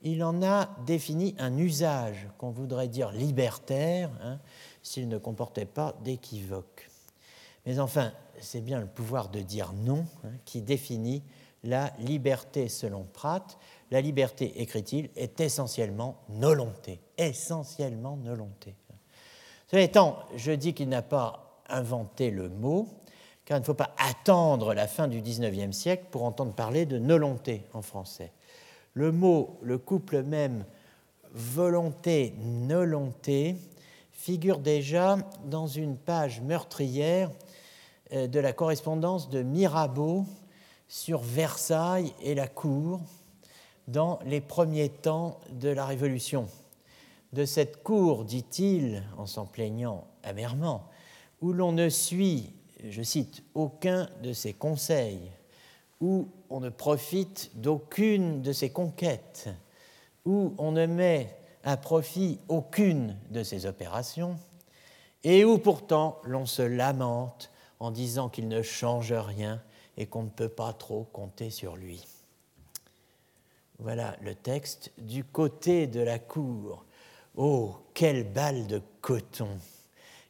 Il 0.03 0.23
en 0.23 0.43
a 0.43 0.69
défini 0.87 1.35
un 1.39 1.57
usage 1.59 2.29
qu'on 2.39 2.51
voudrait 2.51 2.89
dire 2.89 3.13
libertaire, 3.13 4.11
hein, 4.23 4.39
s'il 4.87 5.09
ne 5.09 5.19
comportait 5.19 5.67
pas 5.67 5.97
d'équivoque. 6.05 6.89
Mais 7.67 7.81
enfin, 7.81 8.13
c'est 8.41 8.61
bien 8.61 8.79
le 8.79 8.87
pouvoir 8.87 9.31
de 9.31 9.41
dire 9.41 9.73
non 9.73 10.07
hein, 10.25 10.31
qui 10.45 10.63
définit 10.63 11.25
la 11.65 11.93
liberté 11.99 12.69
selon 12.69 13.03
Pratt. 13.03 13.59
La 13.91 14.01
liberté, 14.01 14.63
écrit-il, 14.63 15.11
est 15.17 15.41
essentiellement 15.41 16.19
nolonté, 16.29 17.01
essentiellement 17.19 18.17
nolonté. 18.17 18.77
Cela 19.67 19.83
étant, 19.83 20.21
je 20.37 20.53
dis 20.53 20.73
qu'il 20.73 20.89
n'a 20.89 21.03
pas 21.03 21.61
inventé 21.69 22.31
le 22.31 22.49
mot, 22.49 22.87
car 23.45 23.59
il 23.59 23.63
ne 23.63 23.67
faut 23.67 23.75
pas 23.75 23.93
attendre 23.99 24.73
la 24.73 24.87
fin 24.87 25.09
du 25.09 25.21
XIXe 25.21 25.77
siècle 25.77 26.05
pour 26.13 26.23
entendre 26.23 26.55
parler 26.55 26.87
de 26.87 27.01
nolonté 27.01 27.65
en 27.73 27.83
français. 27.83 28.31
Le 28.95 29.11
mot, 29.11 29.59
le 29.63 29.79
couple 29.79 30.23
même 30.23 30.65
volonté-nolonté 31.33 33.57
figure 34.17 34.59
déjà 34.59 35.19
dans 35.45 35.67
une 35.67 35.97
page 35.97 36.41
meurtrière 36.41 37.31
euh, 38.13 38.27
de 38.27 38.41
la 38.41 38.53
correspondance 38.53 39.29
de 39.29 39.43
Mirabeau 39.43 40.25
sur 40.89 41.21
Versailles 41.21 42.13
et 42.23 42.35
la 42.35 42.49
cour 42.49 43.01
dans 43.89 44.19
les 44.25 44.41
premiers 44.41 44.89
temps 44.89 45.39
de 45.53 45.69
la 45.69 45.85
Révolution. 45.85 46.49
De 47.33 47.45
cette 47.45 47.83
cour, 47.83 48.25
dit-il, 48.25 49.05
en 49.19 49.27
s'en 49.27 49.47
plaignant 49.47 50.07
amèrement, 50.23 50.89
où 51.41 51.53
l'on 51.53 51.73
ne 51.73 51.89
suit, 51.89 52.53
je 52.89 53.03
cite, 53.03 53.43
aucun 53.55 54.09
de 54.23 54.33
ses 54.33 54.55
conseils, 54.55 55.31
où 56.01 56.29
on 56.51 56.61
ne 56.61 56.71
profite 56.71 57.51
d'aucune 57.55 58.43
de 58.43 58.53
ses 58.53 58.71
conquêtes, 58.71 59.49
où 60.25 60.55
on 60.59 60.73
ne 60.73 60.87
met 60.87 61.37
profit 61.77 62.39
aucune 62.47 63.17
de 63.31 63.43
ces 63.43 63.67
opérations, 63.67 64.37
et 65.25 65.45
où 65.45 65.59
pourtant 65.59 66.21
l'on 66.23 66.47
se 66.47 66.63
lamente 66.63 67.51
en 67.81 67.91
disant 67.91 68.29
qu'il 68.29 68.47
ne 68.47 68.63
change 68.63 69.13
rien 69.13 69.61
et 69.97 70.07
qu'on 70.07 70.23
ne 70.23 70.29
peut 70.29 70.49
pas 70.49 70.73
trop 70.73 71.05
compter 71.13 71.51
sur 71.51 71.75
lui. 71.77 72.07
Voilà 73.81 74.17
le 74.23 74.35
texte 74.35 74.93
du 74.99 75.25
côté 75.25 75.89
de 75.89 76.01
la 76.01 76.19
cour. 76.19 76.85
Oh, 77.37 77.77
quelle 77.93 78.25
balle 78.25 78.67
de 78.69 78.81
coton, 79.01 79.59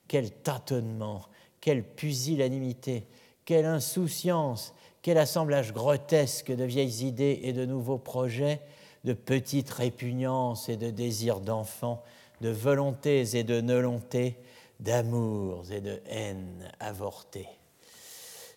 quel 0.09 0.31
tâtonnement, 0.31 1.23
quelle 1.61 1.85
pusillanimité, 1.85 3.07
quelle 3.45 3.67
insouciance, 3.67 4.75
quel 5.03 5.19
assemblage 5.19 5.73
grotesque 5.73 6.51
de 6.51 6.65
vieilles 6.65 7.05
idées 7.07 7.41
et 7.43 7.53
de 7.53 7.65
nouveaux 7.65 7.99
projets 7.99 8.61
de 9.05 9.13
petites 9.13 9.71
répugnances 9.71 10.69
et 10.69 10.77
de 10.77 10.91
désirs 10.91 11.41
d'enfants, 11.41 12.03
de 12.41 12.51
volontés 12.51 13.37
et 13.37 13.45
de 13.45 13.61
nolontés, 13.61 14.37
d'amours 14.81 15.65
et 15.71 15.81
de 15.81 16.01
haines 16.09 16.71
avortées. 16.81 17.49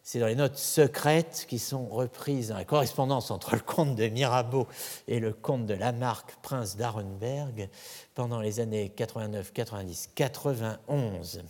c'est 0.03 0.19
dans 0.19 0.27
les 0.27 0.35
notes 0.35 0.57
secrètes 0.57 1.45
qui 1.47 1.59
sont 1.59 1.85
reprises 1.85 2.49
dans 2.49 2.57
la 2.57 2.65
correspondance 2.65 3.31
entre 3.31 3.55
le 3.55 3.61
comte 3.61 3.95
de 3.95 4.07
Mirabeau 4.07 4.67
et 5.07 5.19
le 5.19 5.31
comte 5.31 5.65
de 5.65 5.75
Lamarck, 5.75 6.35
prince 6.41 6.75
d'Arenberg, 6.75 7.69
pendant 8.15 8.41
les 8.41 8.59
années 8.59 8.89
89, 8.89 9.53
90, 9.53 10.09
91. 10.15 11.43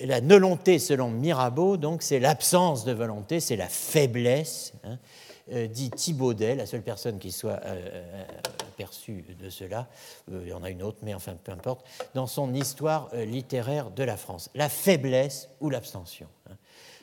La 0.00 0.20
nolonté, 0.20 0.78
selon 0.78 1.10
Mirabeau, 1.10 1.76
donc, 1.76 2.02
c'est 2.02 2.20
l'absence 2.20 2.84
de 2.84 2.92
volonté, 2.92 3.40
c'est 3.40 3.56
la 3.56 3.68
faiblesse, 3.68 4.72
hein, 4.84 4.98
dit 5.68 5.90
Thibaudet, 5.90 6.54
la 6.54 6.66
seule 6.66 6.82
personne 6.82 7.18
qui 7.18 7.32
soit 7.32 7.60
euh, 7.64 7.88
euh, 7.92 8.24
aperçue 8.68 9.24
de 9.40 9.50
cela. 9.50 9.88
il 10.30 10.48
y 10.48 10.52
en 10.52 10.62
a 10.62 10.70
une 10.70 10.82
autre, 10.82 10.98
mais 11.02 11.14
enfin, 11.14 11.34
peu 11.42 11.52
importe, 11.52 11.86
dans 12.14 12.26
son 12.26 12.54
histoire 12.54 13.08
littéraire 13.14 13.90
de 13.90 14.02
la 14.04 14.16
France. 14.16 14.50
La 14.54 14.68
faiblesse 14.68 15.48
ou 15.60 15.70
l'abstention. 15.70 16.28
Hein 16.50 16.54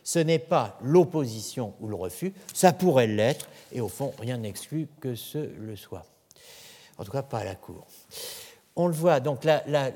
ce 0.06 0.20
n'est 0.20 0.40
pas 0.40 0.78
l'opposition 0.82 1.74
ou 1.82 1.88
le 1.88 1.96
refus, 1.96 2.32
ça 2.54 2.72
pourrait 2.72 3.08
l'être, 3.08 3.50
et 3.72 3.82
au 3.82 3.90
fond, 3.90 4.14
rien 4.20 4.38
n'exclut 4.38 4.88
que 5.02 5.16
ce 5.16 5.40
le 5.40 5.76
soit. 5.76 6.06
En 7.00 7.04
tout 7.04 7.12
cas, 7.12 7.24
pas 7.24 7.40
à 7.40 7.44
la 7.44 7.56
Cour. 7.56 7.88
On 8.76 8.88
le 8.88 8.94
voit, 8.94 9.20
donc 9.20 9.44
la, 9.44 9.64
la, 9.66 9.92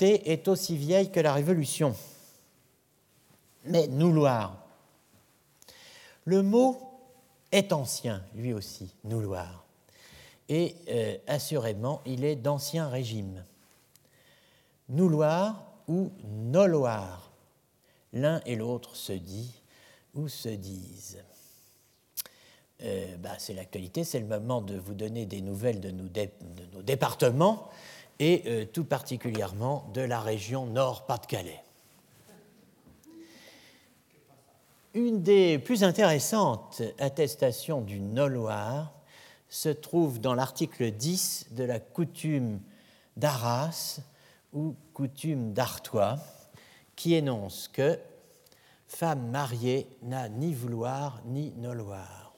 est 0.00 0.48
aussi 0.48 0.76
vieille 0.78 1.10
que 1.10 1.20
la 1.20 1.34
Révolution. 1.34 1.94
Mais 3.66 3.86
nouloir. 3.86 4.64
Le 6.24 6.42
mot 6.42 6.87
est 7.52 7.72
ancien, 7.72 8.22
lui 8.34 8.52
aussi, 8.52 8.94
nouloir. 9.04 9.64
Et 10.48 10.76
euh, 10.88 11.16
assurément, 11.26 12.00
il 12.06 12.24
est 12.24 12.36
d'ancien 12.36 12.88
régime. 12.88 13.44
Nouloir 14.88 15.64
ou 15.86 16.10
noloir 16.24 17.30
l'un 18.12 18.40
et 18.46 18.56
l'autre 18.56 18.96
se 18.96 19.12
dit 19.12 19.52
ou 20.14 20.28
se 20.28 20.48
disent. 20.48 21.22
Euh, 22.82 23.16
bah, 23.16 23.34
c'est 23.38 23.54
l'actualité, 23.54 24.04
c'est 24.04 24.20
le 24.20 24.26
moment 24.26 24.62
de 24.62 24.78
vous 24.78 24.94
donner 24.94 25.26
des 25.26 25.40
nouvelles 25.40 25.80
de, 25.80 25.90
nos, 25.90 26.82
départements 26.82 27.68
et 28.20 28.44
euh, 28.46 28.64
tout 28.64 28.84
particulièrement 28.84 29.90
de 29.94 30.00
la 30.00 30.20
région 30.20 30.66
Nord-Pas-de-Calais. 30.66 31.60
Une 34.98 35.22
des 35.22 35.60
plus 35.60 35.84
intéressantes 35.84 36.82
attestations 36.98 37.82
du 37.82 38.00
Noloir 38.00 38.92
se 39.48 39.68
trouve 39.68 40.18
dans 40.18 40.34
l'article 40.34 40.90
10 40.90 41.52
de 41.52 41.62
la 41.62 41.78
coutume 41.78 42.60
d'Arras 43.16 44.00
ou 44.52 44.74
coutume 44.94 45.52
d'Artois 45.52 46.18
qui 46.96 47.14
énonce 47.14 47.68
que 47.68 47.96
femme 48.88 49.30
mariée 49.30 49.86
n'a 50.02 50.28
ni 50.28 50.52
vouloir 50.52 51.22
ni 51.26 51.52
noloir. 51.52 52.34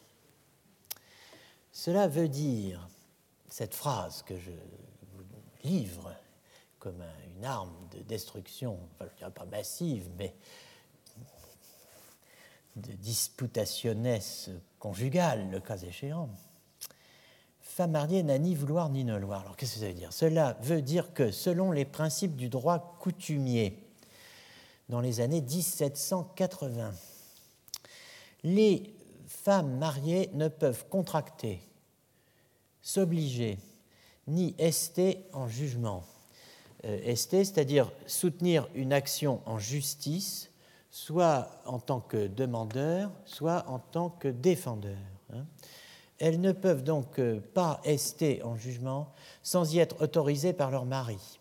Cela 1.73 2.09
veut 2.09 2.29
dire, 2.29 2.87
cette 3.49 3.75
phrase 3.75 4.23
que 4.23 4.37
je 4.37 4.51
vous 4.51 5.25
livre 5.65 6.15
comme 6.79 7.03
une 7.39 7.45
arme 7.47 7.73
de 7.93 8.01
destruction, 8.01 8.79
enfin, 9.01 9.31
pas 9.31 9.47
massive, 9.47 10.11
mais 10.19 10.35
de 12.81 12.93
disputationnesse 12.93 14.51
conjugale, 14.79 15.51
le 15.51 15.61
cas 15.61 15.79
échéant. 15.79 16.29
Femme 17.61 17.93
mariée 17.93 18.23
n'a 18.23 18.39
ni 18.39 18.55
vouloir 18.55 18.91
ni 18.91 19.05
noloir. 19.05 19.43
Alors 19.43 19.57
qu'est-ce 19.57 19.75
que 19.75 19.81
ça 19.81 19.87
veut 19.87 19.95
dire? 19.95 20.13
Cela 20.13 20.59
veut 20.63 20.83
dire 20.83 21.15
que 21.15 21.31
selon 21.31 21.73
les 21.73 21.85
principes 21.85 22.37
du 22.37 22.49
droit 22.49 22.97
coutumier, 23.01 23.91
dans 24.91 25.01
les 25.01 25.21
années 25.21 25.41
1780. 25.41 26.93
Les 28.43 28.93
femmes 29.29 29.79
mariées 29.79 30.29
ne 30.35 30.49
peuvent 30.49 30.87
contracter, 30.89 31.63
s'obliger, 32.83 33.59
ni 34.27 34.55
ester 34.59 35.25
en 35.33 35.49
jugement. 35.49 36.05
Euh, 36.85 36.99
ester, 37.05 37.45
c'est-à-dire 37.45 37.91
soutenir 38.07 38.69
une 38.75 38.93
action 38.93 39.41
en 39.47 39.59
justice, 39.59 40.50
soit 40.91 41.63
en 41.65 41.79
tant 41.79 42.01
que 42.01 42.27
demandeur, 42.27 43.11
soit 43.25 43.65
en 43.69 43.79
tant 43.79 44.11
que 44.11 44.29
défendeur. 44.29 44.99
Hein. 45.33 45.45
Elles 46.19 46.41
ne 46.41 46.53
peuvent 46.53 46.85
donc 46.85 47.19
euh, 47.19 47.41
pas 47.41 47.81
ester 47.85 48.43
en 48.43 48.57
jugement 48.57 49.13
sans 49.43 49.75
y 49.75 49.79
être 49.79 50.03
autorisées 50.03 50.53
par 50.53 50.71
leur 50.71 50.85
mari. 50.85 51.39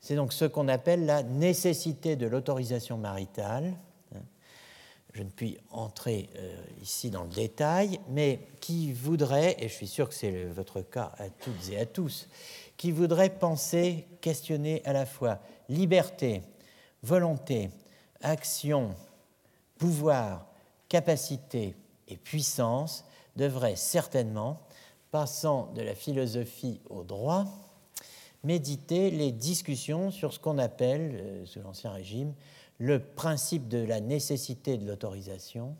C'est 0.00 0.14
donc 0.14 0.32
ce 0.32 0.44
qu'on 0.44 0.68
appelle 0.68 1.04
la 1.04 1.22
nécessité 1.22 2.16
de 2.16 2.26
l'autorisation 2.26 2.96
maritale. 2.96 3.74
Je 5.14 5.22
ne 5.22 5.30
puis 5.30 5.58
entrer 5.70 6.28
euh, 6.36 6.54
ici 6.80 7.10
dans 7.10 7.24
le 7.24 7.30
détail, 7.30 7.98
mais 8.08 8.40
qui 8.60 8.92
voudrait, 8.92 9.56
et 9.58 9.68
je 9.68 9.74
suis 9.74 9.88
sûr 9.88 10.08
que 10.08 10.14
c'est 10.14 10.44
votre 10.44 10.80
cas 10.80 11.12
à 11.18 11.28
toutes 11.28 11.70
et 11.70 11.80
à 11.80 11.86
tous, 11.86 12.28
qui 12.76 12.92
voudrait 12.92 13.30
penser, 13.30 14.06
questionner 14.20 14.80
à 14.84 14.92
la 14.92 15.06
fois 15.06 15.40
liberté, 15.68 16.42
volonté, 17.02 17.70
action, 18.22 18.94
pouvoir, 19.78 20.46
capacité 20.88 21.74
et 22.08 22.16
puissance, 22.16 23.04
devrait 23.36 23.76
certainement, 23.76 24.60
passant 25.10 25.72
de 25.74 25.82
la 25.82 25.94
philosophie 25.94 26.80
au 26.90 27.04
droit, 27.04 27.46
méditer 28.44 29.10
les 29.10 29.32
discussions 29.32 30.10
sur 30.10 30.32
ce 30.32 30.38
qu'on 30.38 30.58
appelle, 30.58 31.12
euh, 31.14 31.46
sous 31.46 31.60
l'Ancien 31.60 31.92
Régime, 31.92 32.34
le 32.78 33.00
principe 33.00 33.68
de 33.68 33.78
la 33.78 34.00
nécessité 34.00 34.76
de 34.76 34.86
l'autorisation 34.86 35.76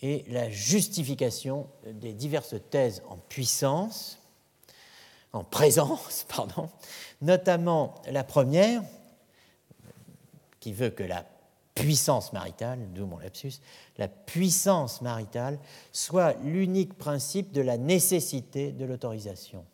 et 0.00 0.24
la 0.28 0.50
justification 0.50 1.68
des 1.86 2.12
diverses 2.12 2.56
thèses 2.70 3.02
en 3.08 3.16
puissance, 3.16 4.18
en 5.32 5.44
présence, 5.44 6.26
pardon, 6.34 6.68
notamment 7.20 7.94
la 8.10 8.24
première, 8.24 8.82
qui 10.58 10.72
veut 10.72 10.90
que 10.90 11.02
la 11.02 11.24
puissance 11.74 12.32
maritale, 12.32 12.78
d'où 12.92 13.06
mon 13.06 13.18
lapsus, 13.18 13.54
la 13.98 14.08
puissance 14.08 15.00
maritale 15.00 15.58
soit 15.92 16.34
l'unique 16.44 16.94
principe 16.94 17.52
de 17.52 17.62
la 17.62 17.78
nécessité 17.78 18.72
de 18.72 18.84
l'autorisation. 18.84 19.64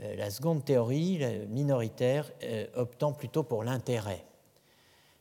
Euh, 0.00 0.16
la 0.16 0.30
seconde 0.30 0.64
théorie, 0.64 1.20
minoritaire, 1.48 2.30
euh, 2.44 2.66
optant 2.74 3.12
plutôt 3.12 3.42
pour 3.42 3.64
l'intérêt. 3.64 4.24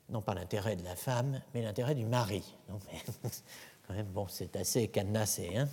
Non 0.10 0.22
pas 0.22 0.34
l'intérêt 0.34 0.76
de 0.76 0.84
la 0.84 0.96
femme, 0.96 1.42
mais 1.54 1.62
l'intérêt 1.62 1.96
du 1.96 2.06
mari. 2.06 2.44
bon, 4.14 4.28
c'est 4.28 4.56
assez 4.56 4.88
cadenassé. 4.88 5.52
Hein. 5.56 5.68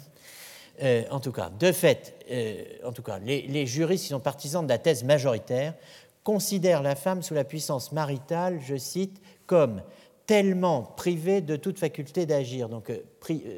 Euh, 0.82 1.05
en 1.10 1.20
tout 1.20 1.32
cas, 1.32 1.51
de 1.51 1.72
fait, 1.72 2.80
en 2.85 2.93
tout 2.93 3.02
cas, 3.02 3.18
les, 3.18 3.43
les, 3.43 3.66
juristes 3.66 4.05
qui 4.05 4.10
sont 4.10 4.20
partisans 4.20 4.64
de 4.64 4.68
la 4.68 4.78
thèse 4.78 5.02
majoritaire 5.02 5.74
considèrent 6.22 6.82
la 6.82 6.94
femme 6.94 7.22
sous 7.22 7.35
la 7.35 7.44
puissance 7.44 7.90
maritale, 7.90 8.60
je 8.60 8.76
cite, 8.76 9.20
comme 9.47 9.82
tellement 10.28 10.82
privée 10.82 11.40
de 11.40 11.56
toute 11.56 11.78
faculté 11.78 12.26
d'agir. 12.26 12.68
Donc, 12.68 12.92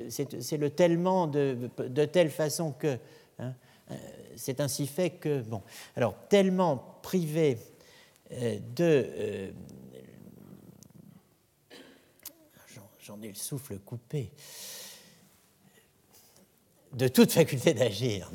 c'est 0.09 0.57
le 0.57 0.71
tellement 0.71 1.27
de, 1.27 1.69
telle 2.07 2.31
façon 2.31 2.71
que. 2.73 2.97
Hein, 3.41 3.55
c'est 4.37 4.61
ainsi 4.61 4.87
fait 4.87 5.11
que, 5.11 5.43
bon, 5.43 5.63
alors 5.97 6.15
tellement 6.29 6.99
privé 7.03 7.59
euh, 8.31 8.59
de. 8.77 9.07
Euh, 9.19 9.51
j'en 13.01 13.21
ai 13.21 13.29
le 13.29 13.35
souffle 13.35 13.81
coupé, 13.81 14.31
de 16.93 17.09
toute 17.09 17.33
faculté 17.33 17.75
d'agir, 17.75 18.31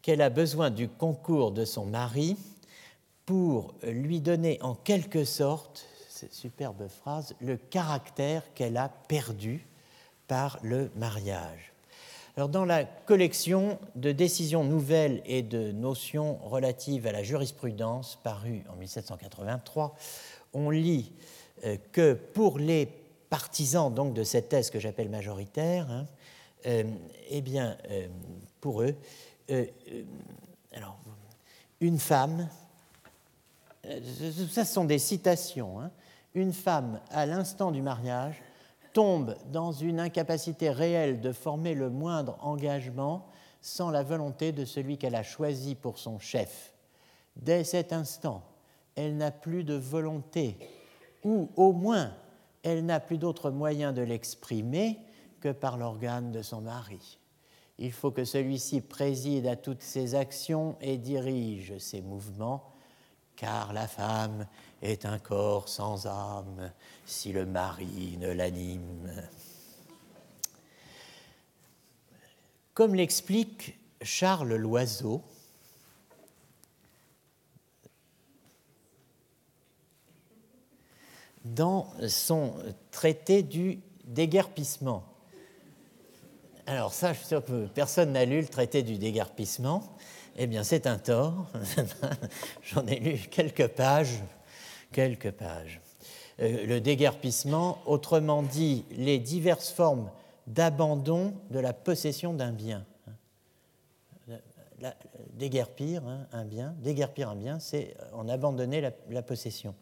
qu'elle 0.00 0.22
a 0.22 0.30
besoin 0.30 0.70
du 0.70 0.88
concours 0.88 1.52
de 1.52 1.66
son 1.66 1.84
mari 1.84 2.38
pour 3.26 3.74
lui 3.82 4.22
donner 4.22 4.58
en 4.62 4.74
quelque 4.74 5.26
sorte, 5.26 5.86
superbe 6.30 6.88
phrase, 6.88 7.34
le 7.40 7.56
caractère 7.56 8.42
qu'elle 8.54 8.76
a 8.76 8.88
perdu 8.88 9.66
par 10.26 10.58
le 10.62 10.90
mariage. 10.96 11.72
Alors, 12.36 12.48
dans 12.48 12.64
la 12.64 12.84
collection 12.84 13.78
de 13.94 14.10
décisions 14.10 14.64
nouvelles 14.64 15.22
et 15.24 15.42
de 15.42 15.70
notions 15.70 16.36
relatives 16.42 17.06
à 17.06 17.12
la 17.12 17.22
jurisprudence 17.22 18.18
parue 18.24 18.64
en 18.72 18.76
1783, 18.76 19.94
on 20.52 20.70
lit 20.70 21.12
euh, 21.64 21.76
que 21.92 22.14
pour 22.14 22.58
les 22.58 22.88
partisans 23.30 23.92
donc 23.92 24.14
de 24.14 24.24
cette 24.24 24.48
thèse 24.48 24.70
que 24.70 24.80
j'appelle 24.80 25.10
majoritaire, 25.10 25.88
hein, 25.88 26.06
euh, 26.66 26.82
eh 27.30 27.40
bien, 27.40 27.76
euh, 27.90 28.08
pour 28.60 28.82
eux, 28.82 28.96
alors, 30.72 30.98
une 31.80 31.98
femme, 31.98 32.48
ça 33.84 34.64
ce 34.64 34.72
sont 34.72 34.86
des 34.86 34.98
citations, 34.98 35.80
hein, 35.80 35.90
une 36.34 36.52
femme 36.52 37.00
à 37.10 37.26
l'instant 37.26 37.70
du 37.70 37.80
mariage 37.80 38.42
tombe 38.92 39.36
dans 39.52 39.72
une 39.72 40.00
incapacité 40.00 40.70
réelle 40.70 41.20
de 41.20 41.32
former 41.32 41.74
le 41.74 41.90
moindre 41.90 42.36
engagement 42.40 43.26
sans 43.60 43.90
la 43.90 44.02
volonté 44.02 44.52
de 44.52 44.64
celui 44.64 44.98
qu'elle 44.98 45.14
a 45.14 45.22
choisi 45.22 45.74
pour 45.74 45.98
son 45.98 46.18
chef. 46.18 46.72
Dès 47.36 47.64
cet 47.64 47.92
instant, 47.92 48.42
elle 48.94 49.16
n'a 49.16 49.30
plus 49.30 49.64
de 49.64 49.74
volonté, 49.74 50.58
ou 51.24 51.48
au 51.56 51.72
moins 51.72 52.12
elle 52.62 52.84
n'a 52.84 53.00
plus 53.00 53.18
d'autre 53.18 53.50
moyen 53.50 53.92
de 53.92 54.02
l'exprimer 54.02 54.98
que 55.40 55.50
par 55.50 55.76
l'organe 55.76 56.30
de 56.30 56.42
son 56.42 56.60
mari. 56.60 57.18
Il 57.78 57.92
faut 57.92 58.12
que 58.12 58.24
celui-ci 58.24 58.80
préside 58.80 59.46
à 59.46 59.56
toutes 59.56 59.82
ses 59.82 60.14
actions 60.14 60.76
et 60.80 60.96
dirige 60.96 61.76
ses 61.78 62.00
mouvements, 62.00 62.73
car 63.36 63.72
la 63.72 63.86
femme 63.86 64.46
est 64.82 65.06
un 65.06 65.18
corps 65.18 65.68
sans 65.68 66.06
âme 66.06 66.72
si 67.06 67.32
le 67.32 67.46
mari 67.46 68.16
ne 68.18 68.30
l'anime. 68.32 69.10
Comme 72.74 72.94
l'explique 72.94 73.78
Charles 74.02 74.54
Loiseau, 74.54 75.22
dans 81.44 81.92
son 82.08 82.54
traité 82.90 83.42
du 83.42 83.80
déguerpissement. 84.04 85.04
Alors 86.66 86.94
ça, 86.94 87.12
je 87.12 87.18
suis 87.18 87.26
sûr 87.28 87.44
que 87.44 87.66
personne 87.66 88.12
n'a 88.12 88.24
lu 88.24 88.40
le 88.40 88.48
traité 88.48 88.82
du 88.82 88.96
déguerpissement. 88.96 89.96
Eh 90.36 90.46
bien, 90.46 90.64
c'est 90.64 90.86
un 90.86 90.98
tort. 90.98 91.46
J'en 92.62 92.86
ai 92.86 92.98
lu 92.98 93.18
quelques 93.30 93.68
pages. 93.68 94.22
Quelques 94.92 95.30
pages. 95.30 95.80
Euh, 96.40 96.66
le 96.66 96.80
déguerpissement, 96.80 97.78
autrement 97.86 98.42
dit, 98.42 98.84
les 98.90 99.18
diverses 99.18 99.70
formes 99.70 100.10
d'abandon 100.46 101.34
de 101.50 101.58
la 101.58 101.72
possession 101.72 102.34
d'un 102.34 102.52
bien. 102.52 102.84
déguerpir 105.32 106.06
hein, 106.06 106.26
un 106.32 106.44
bien, 106.44 106.74
déguerpir 106.78 107.30
un 107.30 107.36
bien, 107.36 107.58
c'est 107.58 107.96
en 108.12 108.28
abandonner 108.28 108.80
la 109.08 109.22
possession 109.22 109.74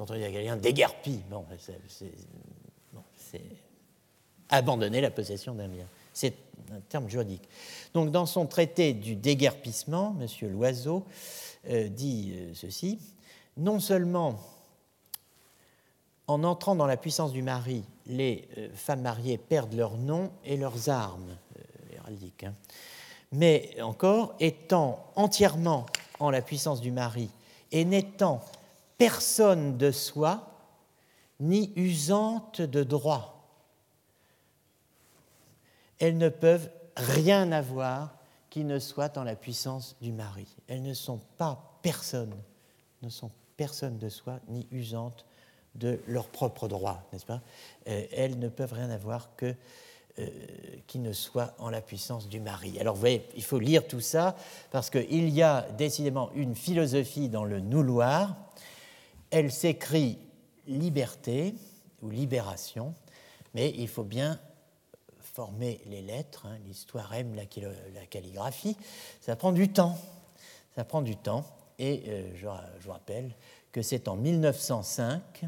quand 0.00 0.10
on 0.12 0.14
dit 0.14 0.24
à 0.24 0.30
quelqu'un 0.30 0.56
déguerpi, 0.56 1.20
bon, 1.28 1.44
c'est 3.14 3.42
abandonner 4.48 5.02
la 5.02 5.10
possession 5.10 5.54
d'un 5.54 5.68
bien. 5.68 5.84
C'est 6.14 6.32
un 6.72 6.80
terme 6.80 7.08
juridique. 7.08 7.48
Donc, 7.94 8.10
dans 8.10 8.26
son 8.26 8.46
traité 8.46 8.92
du 8.92 9.16
déguerpissement, 9.16 10.16
M. 10.20 10.50
Loiseau 10.50 11.04
euh, 11.68 11.88
dit 11.88 12.32
euh, 12.34 12.52
ceci 12.54 12.98
non 13.56 13.80
seulement 13.80 14.40
en 16.26 16.44
entrant 16.44 16.76
dans 16.76 16.86
la 16.86 16.96
puissance 16.96 17.32
du 17.32 17.42
mari, 17.42 17.82
les 18.06 18.48
euh, 18.56 18.68
femmes 18.74 19.02
mariées 19.02 19.36
perdent 19.36 19.74
leur 19.74 19.96
nom 19.96 20.30
et 20.44 20.56
leurs 20.56 20.88
armes 20.88 21.36
hein, 22.42 22.52
mais 23.32 23.76
encore 23.82 24.34
étant 24.40 25.04
entièrement 25.16 25.86
en 26.18 26.30
la 26.30 26.40
puissance 26.40 26.80
du 26.80 26.92
mari 26.92 27.30
et 27.72 27.84
n'étant 27.84 28.40
personne 28.98 29.76
de 29.76 29.90
soi, 29.90 30.46
ni 31.40 31.72
usante 31.76 32.60
de 32.60 32.82
droit. 32.82 33.39
Elles 36.00 36.18
ne 36.18 36.28
peuvent 36.28 36.70
rien 36.96 37.52
avoir 37.52 38.16
qui 38.50 38.64
ne 38.64 38.80
soit 38.80 39.16
en 39.16 39.22
la 39.22 39.36
puissance 39.36 39.96
du 40.00 40.10
mari. 40.10 40.48
Elles 40.66 40.82
ne 40.82 40.94
sont 40.94 41.20
pas 41.38 41.78
personne, 41.82 42.34
ne 43.02 43.08
sont 43.08 43.30
personne 43.56 43.98
de 43.98 44.08
soi, 44.08 44.40
ni 44.48 44.66
usantes 44.72 45.24
de 45.76 46.00
leur 46.08 46.26
propre 46.26 46.66
droit, 46.66 47.06
n'est-ce 47.12 47.26
pas? 47.26 47.40
Euh, 47.86 48.04
Elles 48.10 48.40
ne 48.40 48.48
peuvent 48.48 48.72
rien 48.72 48.90
avoir 48.90 49.36
que 49.36 49.54
euh, 50.18 50.28
qui 50.88 50.98
ne 50.98 51.12
soit 51.12 51.54
en 51.58 51.70
la 51.70 51.80
puissance 51.80 52.28
du 52.28 52.40
mari. 52.40 52.80
Alors 52.80 52.96
vous 52.96 53.00
voyez, 53.00 53.24
il 53.36 53.44
faut 53.44 53.60
lire 53.60 53.86
tout 53.86 54.00
ça 54.00 54.34
parce 54.72 54.90
qu'il 54.90 55.28
y 55.28 55.42
a 55.42 55.62
décidément 55.78 56.32
une 56.34 56.56
philosophie 56.56 57.28
dans 57.28 57.44
le 57.44 57.60
nouloir 57.60 58.34
elle 59.30 59.52
s'écrit 59.52 60.18
liberté 60.66 61.54
ou 62.02 62.10
libération, 62.10 62.94
mais 63.54 63.72
il 63.76 63.88
faut 63.88 64.04
bien 64.04 64.38
former 65.40 65.80
les 65.86 66.02
lettres. 66.02 66.44
Hein. 66.44 66.58
L'histoire 66.66 67.14
aime 67.14 67.34
la, 67.34 67.46
calligraphie. 67.46 68.76
Ça 69.22 69.36
prend 69.36 69.52
du 69.52 69.72
temps. 69.72 69.96
Ça 70.74 70.84
prend 70.84 71.00
du 71.00 71.16
temps. 71.16 71.46
Et 71.78 72.02
euh, 72.08 72.36
je, 72.36 72.46
vous 72.84 72.92
rappelle 72.92 73.34
que 73.72 73.80
c'est 73.80 74.06
en 74.06 74.16
1905 74.16 75.46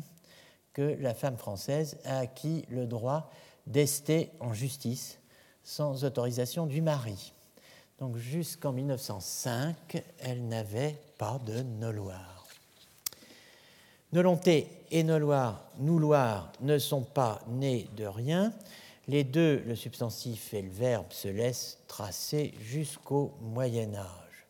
que 0.73 0.97
la 0.99 1.13
femme 1.13 1.37
française 1.37 1.99
a 2.07 2.21
acquis 2.21 2.65
le 2.71 2.87
droit 2.87 3.31
d'ester 3.67 4.31
en 4.41 4.55
justice 4.55 5.19
sans 5.63 6.05
autorisation 6.05 6.65
du 6.65 6.81
mari. 6.81 7.35
Donc 7.99 8.17
jusqu'en 8.17 8.73
1905, 8.73 10.03
elle 10.21 10.49
n'avait 10.49 10.97
pas 11.19 11.39
de 11.45 11.61
noloir. 11.61 12.47
Nolonté 14.15 14.69
et 14.91 15.03
Noloir, 15.03 15.67
Nouloir 15.79 16.51
ne 16.63 16.79
sont 16.79 17.03
pas 17.03 17.43
nés 17.47 17.91
de 17.95 18.07
rien. 18.07 18.55
Les 19.09 19.25
deux, 19.25 19.63
le 19.67 19.75
substantif 19.75 20.55
et 20.55 20.63
le 20.63 20.71
verbe, 20.71 21.11
se 21.11 21.29
laissent 21.29 21.79
tracer 21.89 22.55
jusqu'au 22.61 23.35
Moyen 23.41 23.95
Âge. 23.95 24.47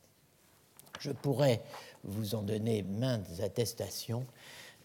Je 1.00 1.10
pourrais 1.10 1.62
vous 2.04 2.34
en 2.34 2.42
donner 2.42 2.82
maintes 2.82 3.40
attestations, 3.42 4.26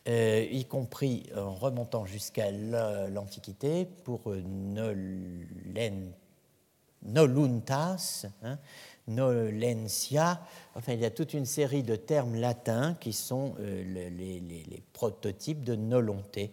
euh, 0.08 0.48
y 0.50 0.64
compris 0.66 1.26
en 1.36 1.54
remontant 1.54 2.06
jusqu'à 2.06 2.50
l'Antiquité 2.52 3.86
pour 4.06 4.22
Noluntas, 7.04 8.26
hein, 8.44 8.58
nolentia. 9.08 10.42
Enfin, 10.76 10.94
il 10.94 11.00
y 11.00 11.06
a 11.06 11.12
toute 11.12 11.34
une 11.34 11.46
série 11.46 11.84
de 11.84 11.96
termes 11.96 12.36
latins 12.36 12.96
qui 13.00 13.14
sont 13.14 13.56
euh, 13.60 14.10
les, 14.10 14.84
prototypes 14.94 15.64
de 15.64 15.76
nolonté. 15.76 16.52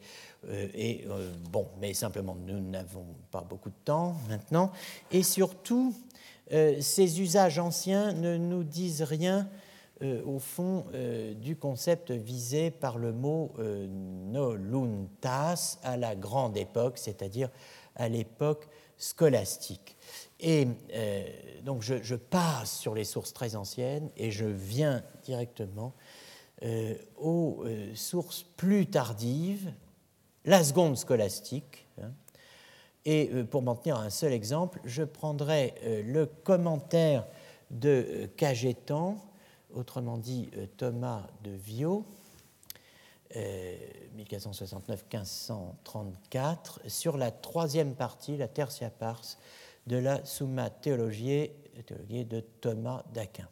Euh, 0.49 0.69
et 0.75 1.05
euh, 1.09 1.33
bon, 1.51 1.67
mais 1.81 1.95
simplement, 1.95 2.37
nous 2.47 2.61
n'avons 2.61 3.07
pas 3.31 3.43
beaucoup 3.43 3.71
de 3.71 3.85
temps 3.85 4.17
maintenant. 4.29 4.73
Et 5.11 5.23
surtout, 5.23 5.95
ces 6.51 7.23
usages 7.23 7.59
anciens 7.59 8.13
ne 8.13 8.37
nous 8.37 8.65
disent 8.65 9.03
rien 9.03 9.49
au 10.27 10.39
fond 10.39 10.85
du 11.41 11.57
concept 11.57 12.11
visé 12.11 12.71
par 12.71 12.99
le 12.99 13.15
mot 13.15 13.55
noluntas 14.31 15.79
à 15.83 15.97
la 15.97 16.15
grande 16.15 16.59
époque, 16.59 16.99
c'est-à-dire 16.99 17.49
à 17.97 18.11
l'époque 18.11 18.69
scolastique. 18.99 19.97
Et 20.41 20.67
euh, 20.93 21.25
donc 21.63 21.83
je, 21.83 22.15
passe 22.15 22.79
sur 22.79 22.95
les 22.95 23.05
sources 23.05 23.33
très 23.33 23.57
anciennes 23.57 24.11
et 24.17 24.31
je 24.31 24.45
viens 24.45 25.03
directement 25.25 25.93
euh, 26.63 26.95
aux 27.17 27.63
euh, 27.65 27.95
sources 27.95 28.45
plus 28.57 28.87
tardives, 28.87 29.73
la 30.45 30.65
seconde 30.65 30.97
scolastique. 30.97 31.87
Hein. 32.03 32.13
et 33.05 33.29
pour 33.45 33.63
m'en 33.63 33.77
tenir 33.77 33.99
un 33.99 34.11
seul 34.11 34.33
exemple, 34.33 34.81
je 34.85 35.03
prendrai 35.03 35.75
le 36.05 36.27
commentaire 36.27 37.27
de 37.71 38.29
Cagetan, 38.37 39.17
autrement 39.75 40.19
dit 40.19 40.51
Thomas 40.77 41.27
de 41.43 41.53
Viau, 41.53 42.05
1469-1534, 44.17 46.89
sur 46.89 47.17
la 47.17 47.31
troisième 47.31 47.95
partie, 47.95 48.37
la 48.37 48.49
tertia 48.49 48.91
pars 48.91 49.23
de 49.87 49.97
la 49.97 50.23
Summa 50.25 50.71
Theologiae, 50.71 51.51
de 51.89 52.41
Thomas 52.61 53.05
d'Aquin. 53.13 53.49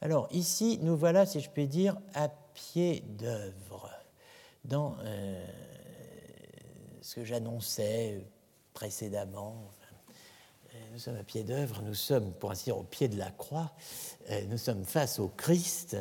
Alors 0.00 0.26
ici, 0.32 0.80
nous 0.82 0.96
voilà, 0.96 1.26
si 1.26 1.38
je 1.40 1.48
puis 1.48 1.68
dire, 1.68 1.96
à 2.14 2.28
pied 2.28 3.04
d'œuvre, 3.06 3.88
dans 4.64 4.96
euh, 5.00 5.44
ce 7.00 7.16
que 7.16 7.24
j'annonçais 7.24 8.24
précédemment. 8.74 9.70
Nous 10.92 10.98
sommes 10.98 11.16
à 11.16 11.24
pied 11.24 11.42
d'œuvre, 11.42 11.82
nous 11.82 11.94
sommes, 11.94 12.32
pour 12.32 12.50
ainsi 12.50 12.64
dire, 12.64 12.78
au 12.78 12.82
pied 12.82 13.08
de 13.08 13.18
la 13.18 13.30
croix, 13.30 13.72
euh, 14.30 14.42
nous 14.48 14.58
sommes 14.58 14.84
face 14.84 15.18
au 15.18 15.28
Christ, 15.28 15.96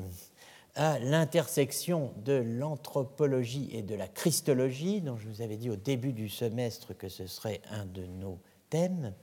à 0.75 0.99
l'intersection 0.99 2.13
de 2.17 2.33
l'anthropologie 2.33 3.69
et 3.73 3.81
de 3.81 3.95
la 3.95 4.07
christologie, 4.07 5.01
dont 5.01 5.17
je 5.17 5.27
vous 5.27 5.41
avais 5.41 5.57
dit 5.57 5.69
au 5.69 5.75
début 5.75 6.13
du 6.13 6.29
semestre 6.29 6.95
que 6.95 7.09
ce 7.09 7.27
serait 7.27 7.61
un 7.69 7.85
de 7.85 8.05
nos 8.05 8.39
thème, 8.71 9.13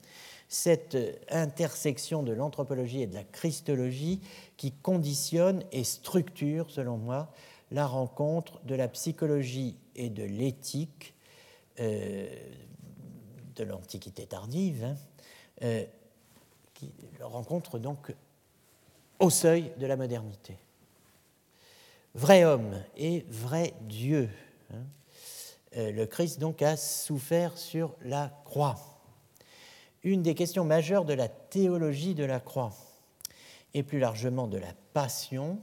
cette 0.49 0.97
intersection 1.29 2.23
de 2.23 2.33
l'anthropologie 2.33 3.03
et 3.03 3.07
de 3.07 3.15
la 3.15 3.25
christologie 3.25 4.21
qui 4.57 4.73
conditionne 4.73 5.65
et 5.73 5.85
structure, 5.85 6.71
selon 6.71 6.97
moi, 6.97 7.33
la 7.71 7.87
rencontre 7.87 8.61
de 8.65 8.75
la 8.75 8.89
psychologie 8.89 9.77
et 9.95 10.11
de 10.11 10.25
l'éthique 10.25 11.15
euh, 11.81 12.27
de 13.57 13.65
l'Antiquité 13.65 14.27
tardive, 14.27 14.85
hein, 14.85 14.97
euh, 15.63 15.85
rencontre 17.21 17.79
donc 17.79 18.15
au 19.19 19.31
seuil 19.31 19.73
de 19.79 19.87
la 19.87 19.97
modernité. 19.97 20.57
Vrai 22.15 22.45
homme 22.45 22.81
et 22.97 23.27
vrai 23.29 23.75
Dieu. 23.83 24.31
Hein. 24.73 24.85
Euh, 25.77 25.91
le 25.91 26.07
Christ 26.07 26.39
donc 26.39 26.63
a 26.63 26.77
souffert 26.77 27.59
sur 27.59 27.95
la 28.03 28.33
croix 28.45 28.77
une 30.05 30.23
des 30.23 30.35
questions 30.35 30.65
majeures 30.65 31.05
de 31.05 31.13
la 31.13 31.29
théologie 31.29 32.15
de 32.15 32.25
la 32.25 32.41
croix 32.41 32.73
et 33.75 33.83
plus 33.83 33.99
largement 33.99 34.47
de 34.47 34.59
la 34.59 34.73
passion 34.95 35.59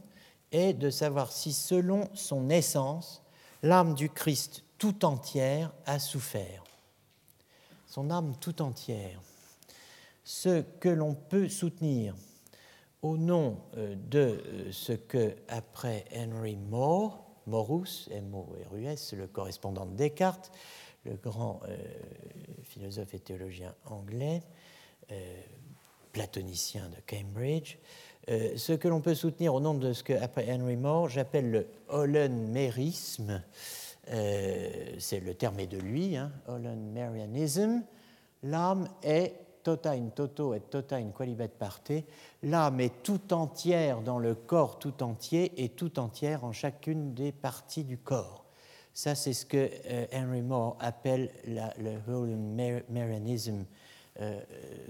est 0.56 0.74
de 0.74 0.90
savoir 0.90 1.32
si, 1.32 1.54
selon 1.54 2.10
son 2.14 2.50
essence, 2.50 3.22
l'âme 3.62 3.94
du 3.94 4.10
Christ 4.10 4.64
tout 4.78 5.06
entière 5.06 5.74
a 5.86 6.00
souffert. 6.00 6.64
Son 7.88 8.10
âme 8.10 8.36
tout 8.40 8.62
entière. 8.62 9.22
Ce 10.24 10.62
que 10.62 10.90
l'on 10.90 11.14
peut 11.14 11.50
soutenir 11.50 12.16
au 13.02 13.18
nom 13.18 13.62
euh, 13.78 13.96
de 13.96 14.20
euh, 14.20 14.72
ce 14.72 14.94
que, 14.94 15.36
après 15.48 16.06
Henry 16.16 16.56
Moore, 16.56 17.24
Morus, 17.46 18.10
M-O-R-U-S, 18.12 19.14
le 19.14 19.28
correspondant 19.28 19.86
de 19.86 19.96
Descartes, 19.96 20.52
le 21.06 21.16
grand 21.16 21.62
euh, 21.68 21.78
philosophe 22.64 23.14
et 23.14 23.20
théologien 23.20 23.76
anglais, 23.86 24.42
platonicien 26.12 26.90
de 26.90 26.96
Cambridge, 27.06 27.78
ce 28.28 28.74
que 28.74 28.88
l'on 28.88 29.02
peut 29.02 29.16
soutenir 29.16 29.54
au 29.54 29.60
nom 29.60 29.74
de 29.74 29.94
ce 29.94 30.04
que, 30.04 30.14
après 30.14 30.52
Henry 30.52 30.76
Moore, 30.76 31.10
j'appelle 31.10 31.52
le 31.52 31.68
Hollenmérisme, 31.90 33.42
c'est 34.08 35.20
le 35.20 35.34
terme 35.34 35.60
est 35.60 35.68
de 35.68 35.78
lui, 35.78 36.18
hein, 36.18 36.32
l'âme 38.44 38.88
est 39.04 39.34
tota 39.66 39.92
in 39.92 40.10
toto 40.14 40.54
et 40.54 40.62
tota 40.70 40.98
in 40.98 41.10
qualibet 41.10 41.48
parte, 41.48 41.92
l'âme 42.44 42.80
est 42.82 43.02
tout 43.02 43.34
entière 43.34 44.02
dans 44.02 44.20
le 44.20 44.36
corps 44.36 44.78
tout 44.78 45.02
entier 45.02 45.52
et 45.64 45.70
tout 45.70 45.98
entière 46.00 46.44
en 46.46 46.52
chacune 46.52 47.16
des 47.16 47.32
parties 47.32 47.84
du 47.84 47.98
corps. 47.98 48.46
Ça, 48.94 49.16
c'est 49.16 49.34
ce 49.34 49.46
que 49.46 49.70
euh, 49.88 50.06
Henry 50.14 50.42
Moore 50.42 50.78
appelle 50.80 51.32
le 51.48 51.98
whole 52.08 52.38
Marianism, 52.90 53.66
euh, 54.22 54.40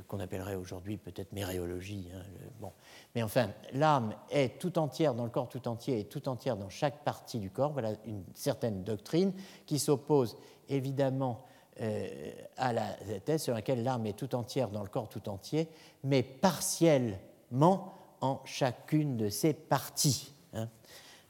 qu'on 0.07 0.19
appellerait 0.19 0.55
aujourd'hui 0.55 0.97
peut-être 0.97 1.33
méréologie. 1.33 2.07
Hein, 2.13 2.21
bon. 2.59 2.71
Mais 3.15 3.23
enfin, 3.23 3.49
l'âme 3.73 4.13
est 4.29 4.59
tout 4.59 4.77
entière 4.77 5.15
dans 5.15 5.23
le 5.23 5.31
corps 5.31 5.49
tout 5.49 5.67
entier 5.67 5.99
et 5.99 6.05
tout 6.05 6.29
entière 6.29 6.57
dans 6.57 6.69
chaque 6.69 7.03
partie 7.03 7.39
du 7.39 7.49
corps. 7.49 7.71
Voilà 7.71 7.93
une 8.05 8.23
certaine 8.35 8.83
doctrine 8.83 9.33
qui 9.65 9.79
s'oppose 9.79 10.37
évidemment 10.69 11.43
euh, 11.81 12.31
à 12.55 12.71
la 12.71 12.93
thèse 13.25 13.43
sur 13.43 13.53
laquelle 13.53 13.83
l'âme 13.83 14.05
est 14.05 14.17
tout 14.17 14.35
entière 14.35 14.69
dans 14.69 14.83
le 14.83 14.89
corps 14.89 15.09
tout 15.09 15.27
entier, 15.27 15.67
mais 16.03 16.21
partiellement 16.21 17.93
en 18.21 18.41
chacune 18.45 19.17
de 19.17 19.29
ses 19.29 19.53
parties. 19.53 20.31
Hein. 20.53 20.69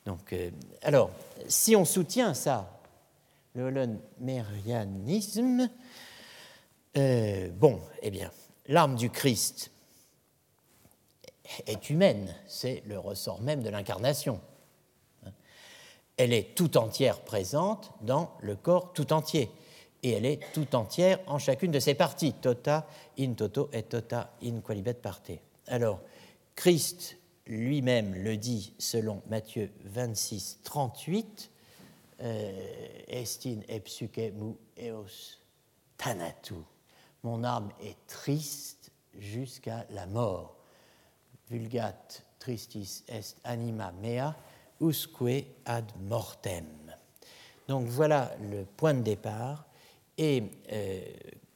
Donc, 0.05 0.33
euh, 0.33 0.51
alors, 0.83 1.09
si 1.47 1.75
on 1.75 1.85
soutient 1.85 2.33
ça, 2.33 2.75
le 3.55 3.63
holomérianisme, 3.63 5.69
euh, 6.97 7.49
bon, 7.49 7.79
eh 8.01 8.11
bien, 8.11 8.31
l'âme 8.67 8.95
du 8.95 9.09
Christ 9.09 9.71
est 11.67 11.89
humaine, 11.89 12.33
c'est 12.47 12.83
le 12.85 12.97
ressort 12.97 13.41
même 13.41 13.61
de 13.61 13.69
l'incarnation. 13.69 14.39
Elle 16.17 16.33
est 16.33 16.55
tout 16.55 16.77
entière 16.77 17.19
présente 17.21 17.91
dans 18.01 18.31
le 18.39 18.55
corps 18.55 18.93
tout 18.93 19.11
entier 19.11 19.49
et 20.01 20.11
elle 20.11 20.25
est 20.25 20.39
tout 20.53 20.75
entière 20.75 21.19
en 21.27 21.39
chacune 21.39 21.71
de 21.71 21.79
ses 21.79 21.93
parties, 21.93 22.33
tota 22.33 22.87
in 23.19 23.33
toto 23.33 23.69
et 23.73 23.83
tota 23.83 24.31
in 24.43 24.61
qualibet 24.61 24.93
parte. 24.93 25.31
Alors, 25.67 25.99
Christ 26.55 27.17
lui-même 27.47 28.13
le 28.15 28.37
dit 28.37 28.73
selon 28.79 29.21
Matthieu 29.27 29.71
26, 29.83 30.59
38, 30.63 31.51
euh, 32.21 33.01
Estin 33.07 33.59
e 33.67 33.79
psyche 33.79 34.31
mu 34.31 34.55
eos 34.77 35.39
tanatu. 35.97 36.55
Mon 37.25 37.43
âme 37.43 37.69
est 37.81 37.97
triste 38.05 38.91
jusqu'à 39.17 39.87
la 39.89 40.05
mort. 40.05 40.55
Vulgat 41.49 41.97
tristis 42.37 43.03
est 43.07 43.35
anima 43.43 43.91
mea 43.99 44.35
usque 44.79 45.47
ad 45.65 45.91
mortem. 46.07 46.67
Donc 47.67 47.87
voilà 47.87 48.31
le 48.51 48.65
point 48.65 48.93
de 48.93 49.01
départ 49.01 49.65
et 50.19 50.43
euh, 50.71 51.01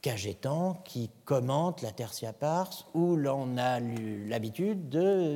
Cagetan 0.02 0.74
qui 0.84 1.08
commente 1.24 1.82
la 1.82 1.92
Tertia 1.92 2.32
Pars, 2.32 2.88
où 2.94 3.14
l'on 3.14 3.56
a 3.56 3.78
l'habitude 3.78 4.88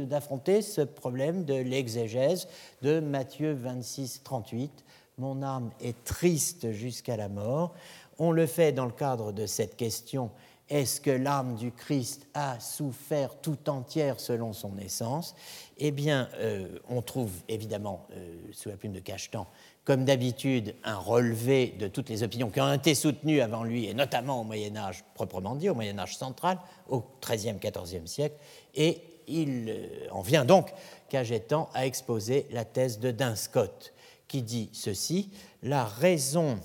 d'affronter 0.09 0.63
ce 0.63 0.81
problème 0.81 1.45
de 1.45 1.55
l'exégèse 1.55 2.49
de 2.83 2.99
Matthieu 2.99 3.53
26, 3.53 4.25
38. 4.25 4.85
Mon 5.19 5.45
âme 5.45 5.71
est 5.81 6.03
triste 6.03 6.73
jusqu'à 6.73 7.17
la 7.17 7.29
mort. 7.29 7.73
On 8.19 8.31
le 8.31 8.47
fait 8.47 8.73
dans 8.73 8.87
le 8.87 8.93
cadre 8.93 9.33
de 9.33 9.47
cette 9.47 9.77
question 9.77 10.31
est-ce 10.71 10.99
que 10.99 11.11
l'âme 11.11 11.57
du 11.57 11.73
Christ 11.73 12.27
a 12.33 12.59
souffert 12.59 13.39
tout 13.43 13.69
entière 13.69 14.19
selon 14.19 14.55
son 14.55 14.79
essence? 14.79 15.35
Eh 15.77 15.91
bien, 15.91 16.31
euh, 16.39 16.79
on 16.89 17.03
trouve 17.03 17.31
évidemment, 17.49 18.07
euh, 18.13 18.37
sous 18.53 18.71
la 18.71 18.77
plume 18.79 18.93
de 18.93 19.01
Cachetan, 19.01 19.47
comme 19.85 20.07
d'habitude, 20.07 20.75
un 20.83 20.97
relevé 20.97 21.75
de 21.79 21.87
toutes 21.87 22.09
les 22.09 22.23
opinions 22.23 22.49
qui 22.49 22.63
ont 22.63 22.73
été 22.73 22.95
soutenues 22.95 23.43
avant 23.43 23.63
lui, 23.63 23.85
et 23.87 23.93
notamment 23.93 24.41
au 24.41 24.45
Moyen 24.45 24.75
Âge 24.77 25.05
proprement 25.15 25.55
dit, 25.55 25.69
au 25.69 25.75
Moyen 25.75 25.99
Âge 25.99 26.17
central, 26.17 26.59
au 26.89 27.05
XIIIe, 27.21 27.59
XIVe 27.61 28.07
siècle, 28.07 28.37
et 28.75 29.03
il 29.27 29.69
euh, 29.69 30.09
en 30.13 30.23
vient 30.23 30.47
donc, 30.47 30.73
Cagetan, 31.11 31.69
à 31.75 31.85
exposer 31.85 32.47
la 32.51 32.65
thèse 32.65 32.99
de 33.01 33.11
Dinscott, 33.11 33.93
qui 34.29 34.41
dit 34.41 34.71
ceci, 34.73 35.29
la 35.63 35.85
raison 35.85 36.59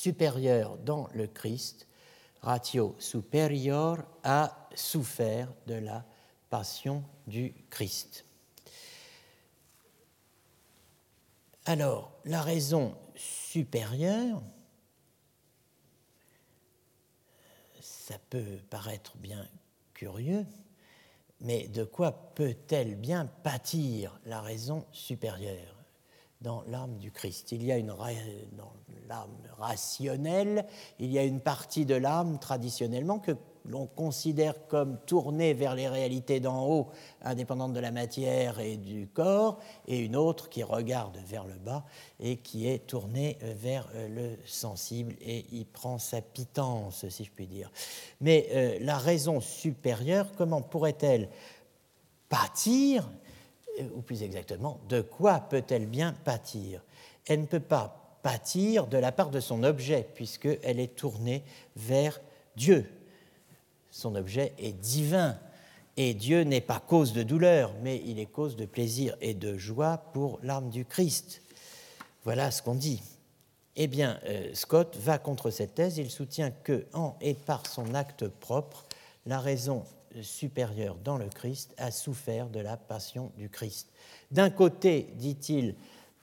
supérieure 0.00 0.78
dans 0.78 1.08
le 1.12 1.26
Christ, 1.26 1.86
ratio 2.40 2.96
supérieur, 2.98 4.06
a 4.24 4.68
souffert 4.74 5.52
de 5.66 5.74
la 5.74 6.06
passion 6.48 7.04
du 7.26 7.52
Christ. 7.68 8.24
Alors, 11.66 12.12
la 12.24 12.40
raison 12.40 12.96
supérieure, 13.14 14.42
ça 17.80 18.18
peut 18.30 18.58
paraître 18.70 19.18
bien 19.18 19.46
curieux, 19.92 20.46
mais 21.40 21.68
de 21.68 21.84
quoi 21.84 22.32
peut-elle 22.34 22.96
bien 22.96 23.26
pâtir 23.26 24.18
la 24.24 24.40
raison 24.40 24.86
supérieure? 24.92 25.79
Dans 26.40 26.62
l'âme 26.68 26.96
du 26.98 27.10
Christ 27.10 27.52
Il 27.52 27.64
y 27.64 27.72
a 27.72 27.76
une 27.76 27.94
dans 28.56 28.72
rationnelle, 29.58 30.64
il 30.98 31.10
y 31.10 31.18
a 31.18 31.24
une 31.24 31.40
partie 31.40 31.84
de 31.84 31.94
l'âme 31.94 32.38
traditionnellement 32.38 33.18
que 33.18 33.32
l'on 33.66 33.86
considère 33.86 34.54
comme 34.68 34.98
tournée 35.06 35.52
vers 35.52 35.74
les 35.74 35.88
réalités 35.88 36.40
d'en 36.40 36.66
haut, 36.66 36.88
indépendantes 37.22 37.74
de 37.74 37.80
la 37.80 37.90
matière 37.90 38.58
et 38.58 38.76
du 38.76 39.06
corps, 39.08 39.58
et 39.86 39.98
une 39.98 40.16
autre 40.16 40.48
qui 40.48 40.62
regarde 40.62 41.18
vers 41.26 41.44
le 41.44 41.54
bas 41.54 41.84
et 42.20 42.38
qui 42.38 42.68
est 42.68 42.86
tournée 42.86 43.36
vers 43.42 43.86
euh, 43.94 44.08
le 44.08 44.38
sensible 44.46 45.14
et 45.20 45.44
y 45.52 45.64
prend 45.64 45.98
sa 45.98 46.22
pitance, 46.22 47.06
si 47.08 47.24
je 47.24 47.30
puis 47.30 47.46
dire. 47.46 47.70
Mais 48.20 48.48
euh, 48.52 48.78
la 48.80 48.96
raison 48.96 49.40
supérieure, 49.40 50.28
comment 50.36 50.62
pourrait-elle 50.62 51.28
pâtir, 52.28 53.10
ou 53.94 54.02
plus 54.02 54.22
exactement, 54.22 54.80
de 54.88 55.00
quoi 55.00 55.40
peut-elle 55.40 55.86
bien 55.86 56.12
pâtir? 56.24 56.82
Elle 57.26 57.42
ne 57.42 57.46
peut 57.46 57.60
pas 57.60 58.18
pâtir 58.22 58.86
de 58.86 58.98
la 58.98 59.12
part 59.12 59.30
de 59.30 59.40
son 59.40 59.62
objet, 59.62 60.06
puisqu'elle 60.14 60.80
est 60.80 60.96
tournée 60.96 61.42
vers 61.76 62.20
Dieu, 62.56 62.86
son 63.90 64.14
objet 64.14 64.52
est 64.58 64.72
divin. 64.72 65.38
Et 65.96 66.14
Dieu 66.14 66.42
n'est 66.42 66.60
pas 66.60 66.80
cause 66.80 67.12
de 67.12 67.22
douleur, 67.22 67.74
mais 67.82 68.00
il 68.06 68.18
est 68.18 68.26
cause 68.26 68.56
de 68.56 68.64
plaisir 68.64 69.16
et 69.20 69.34
de 69.34 69.56
joie 69.58 69.98
pour 70.12 70.38
l'âme 70.42 70.70
du 70.70 70.84
Christ. 70.84 71.42
Voilà 72.24 72.50
ce 72.50 72.62
qu'on 72.62 72.74
dit. 72.74 73.02
Eh 73.76 73.86
bien, 73.86 74.18
euh, 74.24 74.50
Scott 74.54 74.96
va 74.96 75.18
contre 75.18 75.50
cette 75.50 75.74
thèse. 75.74 75.98
Il 75.98 76.10
soutient 76.10 76.50
que, 76.50 76.86
en 76.92 77.16
et 77.20 77.34
par 77.34 77.66
son 77.66 77.94
acte 77.94 78.28
propre, 78.28 78.84
la 79.26 79.40
raison 79.40 79.84
supérieure 80.22 80.96
dans 81.04 81.18
le 81.18 81.28
Christ 81.28 81.74
a 81.78 81.90
souffert 81.90 82.48
de 82.48 82.60
la 82.60 82.76
passion 82.76 83.32
du 83.36 83.48
Christ. 83.48 83.88
D'un 84.30 84.50
côté, 84.50 85.08
dit-il, 85.14 85.74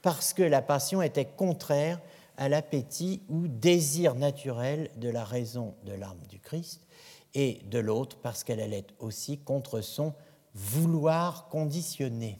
parce 0.02 0.32
que 0.32 0.42
la 0.42 0.62
passion 0.62 1.02
était 1.02 1.24
contraire 1.24 2.00
à 2.36 2.48
l'appétit 2.48 3.22
ou 3.28 3.48
désir 3.48 4.14
naturel 4.14 4.90
de 4.96 5.08
la 5.08 5.24
raison 5.24 5.74
de 5.84 5.92
l'âme 5.92 6.20
du 6.28 6.38
Christ, 6.38 6.86
et 7.34 7.60
de 7.66 7.78
l'autre 7.78 8.16
parce 8.22 8.44
qu'elle 8.44 8.60
allait 8.60 8.86
aussi 8.98 9.38
contre 9.38 9.80
son 9.80 10.14
vouloir 10.54 11.48
conditionné. 11.48 12.38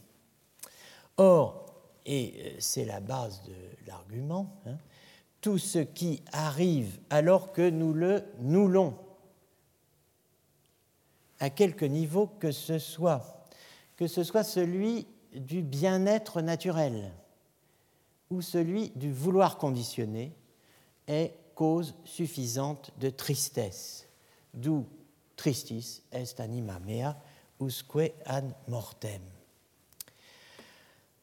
Or, 1.16 1.66
et 2.06 2.34
euh, 2.38 2.56
c'est 2.58 2.84
la 2.84 3.00
base 3.00 3.42
de 3.42 3.54
l'argument, 3.86 4.56
hein, 4.66 4.78
tout 5.40 5.58
ce 5.58 5.78
qui 5.78 6.22
arrive 6.32 6.98
alors 7.10 7.52
que 7.52 7.68
nous 7.68 7.92
le 7.92 8.24
noulons, 8.40 8.96
à 11.40 11.50
quelque 11.50 11.84
niveau 11.84 12.26
que 12.26 12.52
ce 12.52 12.78
soit, 12.78 13.48
que 13.96 14.06
ce 14.06 14.24
soit 14.24 14.44
celui 14.44 15.06
du 15.34 15.62
bien-être 15.62 16.40
naturel 16.40 17.12
ou 18.30 18.42
celui 18.42 18.90
du 18.90 19.12
vouloir 19.12 19.58
conditionné, 19.58 20.32
est 21.06 21.34
cause 21.54 21.94
suffisante 22.04 22.90
de 22.98 23.10
tristesse 23.10 24.06
d'où 24.54 24.86
tristis 25.36 26.02
est 26.12 26.40
anima 26.40 26.78
mea 26.80 27.16
usque 27.60 28.12
ad 28.24 28.54
mortem. 28.68 29.22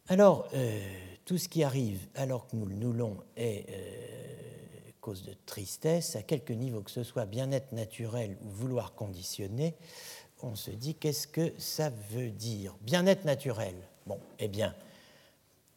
Alors, 0.07 0.47
euh, 0.53 0.79
tout 1.25 1.37
ce 1.37 1.49
qui 1.49 1.63
arrive 1.63 2.07
alors 2.15 2.47
que 2.47 2.55
nous 2.55 2.65
le 2.65 2.75
noulons 2.75 3.17
est 3.35 3.65
euh, 3.69 4.44
cause 5.05 5.21
de 5.21 5.35
tristesse, 5.45 6.15
à 6.15 6.23
quelque 6.23 6.51
niveau 6.51 6.81
que 6.81 6.89
ce 6.89 7.03
soit, 7.03 7.27
bien-être 7.27 7.73
naturel 7.73 8.35
ou 8.41 8.49
vouloir 8.49 8.95
conditionner, 8.95 9.75
on 10.41 10.55
se 10.55 10.71
dit 10.71 10.95
qu'est-ce 10.95 11.27
que 11.27 11.53
ça 11.59 11.91
veut 12.09 12.31
dire? 12.31 12.75
Bien-être 12.81 13.23
naturel. 13.23 13.75
Bon, 14.07 14.19
eh 14.39 14.47
bien, 14.47 14.75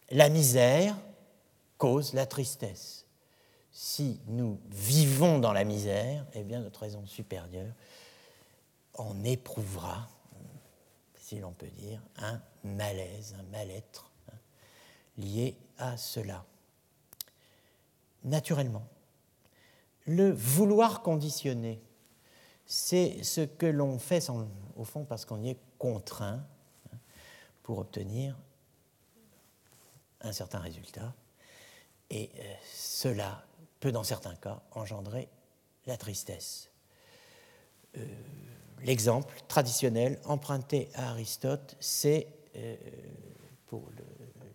la 0.09 0.30
misère 0.30 0.96
cause 1.76 2.14
la 2.14 2.24
tristesse. 2.24 3.05
Si 3.70 4.18
nous 4.28 4.59
vivons 4.70 5.38
dans 5.38 5.52
la 5.52 5.64
misère, 5.64 6.24
eh 6.32 6.42
bien, 6.42 6.60
notre 6.60 6.80
raison 6.80 7.06
supérieure 7.06 7.74
en 8.94 9.22
éprouvera, 9.24 10.09
si 11.16 11.38
l'on 11.38 11.52
peut 11.52 11.68
dire, 11.76 12.00
un 12.16 12.40
malaise, 12.64 13.36
un 13.38 13.42
mal-être 13.52 14.10
hein, 14.32 14.38
lié 15.18 15.55
à 15.76 15.98
cela. 15.98 16.46
Naturellement, 18.24 18.86
le 20.09 20.32
vouloir 20.32 21.02
conditionner, 21.02 21.80
c'est 22.64 23.22
ce 23.22 23.43
que 23.43 23.66
l'on 23.66 23.98
fait 23.98 24.26
au 24.76 24.85
fond 24.85 25.05
parce 25.05 25.24
qu'on 25.24 25.43
y 25.43 25.51
est 25.51 25.59
contraint 25.78 26.43
hein, 26.93 26.97
pour 27.62 27.78
obtenir 27.78 28.36
un 30.22 30.32
certain 30.32 30.60
résultat. 30.60 31.14
Et 32.10 32.30
euh, 32.39 32.55
cela 32.72 33.44
peut, 33.80 33.93
dans 33.93 34.02
certains 34.02 34.35
cas, 34.35 34.62
engendrer 34.72 35.28
la 35.86 35.98
tristesse. 35.98 36.70
Euh, 37.98 38.06
l'exemple 38.82 39.35
traditionnel 39.47 40.18
emprunté 40.24 40.89
à 40.94 41.10
Aristote, 41.10 41.76
c'est, 41.80 42.28
euh, 42.56 42.76
pour 43.66 43.90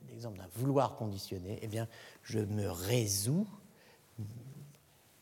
l'exemple 0.10 0.40
d'un 0.40 0.50
vouloir 0.56 0.96
conditionné, 0.96 1.60
eh 1.62 1.68
bien, 1.68 1.88
je 2.24 2.40
me 2.40 2.70
résous, 2.72 3.48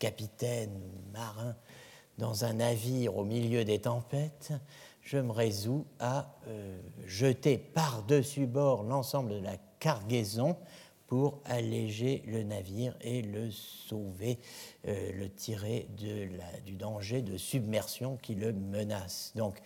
capitaine, 0.01 0.81
marin, 1.13 1.55
dans 2.17 2.43
un 2.43 2.53
navire 2.53 3.15
au 3.17 3.23
milieu 3.23 3.63
des 3.63 3.79
tempêtes, 3.79 4.51
je 5.03 5.17
me 5.17 5.31
résous 5.31 5.85
à 5.99 6.35
jeter 7.05 7.57
par-dessus 7.57 8.47
bord 8.47 8.83
l'ensemble 8.83 9.29
de 9.29 9.39
la 9.39 9.57
cargaison 9.79 10.57
pour 11.11 11.41
alléger 11.43 12.23
le 12.25 12.41
navire 12.41 12.95
et 13.01 13.21
le 13.21 13.51
sauver, 13.51 14.39
euh, 14.87 15.11
le 15.11 15.29
tirer 15.29 15.85
du 16.65 16.77
danger 16.77 17.21
de 17.21 17.35
submersion 17.35 18.17
qui 18.21 18.33
le 18.33 18.53
menace. 18.53 19.33
Donc 19.35 19.61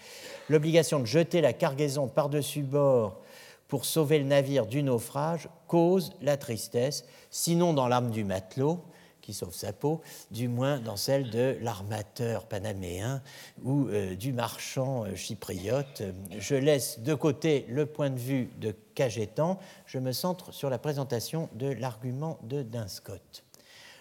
l'obligation 0.49 0.99
de 0.99 1.05
jeter 1.05 1.41
la 1.41 1.53
cargaison 1.53 2.07
par-dessus 2.07 2.63
bord 2.63 3.21
pour 3.67 3.85
sauver 3.85 4.17
le 4.17 4.25
navire 4.25 4.65
du 4.65 4.81
naufrage 4.81 5.47
cause 5.67 6.13
la 6.19 6.35
tristesse, 6.35 7.05
sinon 7.29 7.73
dans 7.73 7.87
l'âme 7.87 8.09
du 8.09 8.23
matelot, 8.23 8.83
qui 9.25 9.33
sauve 9.33 9.55
sa 9.55 9.73
peau, 9.73 10.01
du 10.29 10.47
moins 10.47 10.79
dans 10.79 10.97
celle 10.97 11.31
de 11.31 11.57
l'armateur 11.61 12.45
panaméen 12.45 13.23
ou 13.63 13.87
euh, 13.87 14.15
du 14.15 14.33
marchand 14.33 15.05
euh, 15.05 15.15
chypriote. 15.15 16.03
Je 16.37 16.55
laisse 16.55 16.99
de 16.99 17.15
côté 17.15 17.65
le 17.67 17.87
point 17.87 18.11
de 18.11 18.19
vue 18.19 18.49
de 18.59 18.75
Cajetan, 18.93 19.59
je 19.87 19.97
me 19.97 20.11
centre 20.11 20.53
sur 20.53 20.69
la 20.69 20.77
présentation 20.77 21.49
de 21.53 21.67
l'argument 21.67 22.37
de 22.43 22.61
Dinscott. 22.61 23.43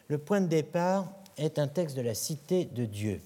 Le 0.08 0.18
point 0.18 0.42
de 0.42 0.46
départ 0.46 1.10
est 1.38 1.58
un 1.58 1.68
texte 1.68 1.96
de 1.96 2.02
la 2.02 2.14
Cité 2.14 2.66
de 2.66 2.84
Dieu, 2.84 3.22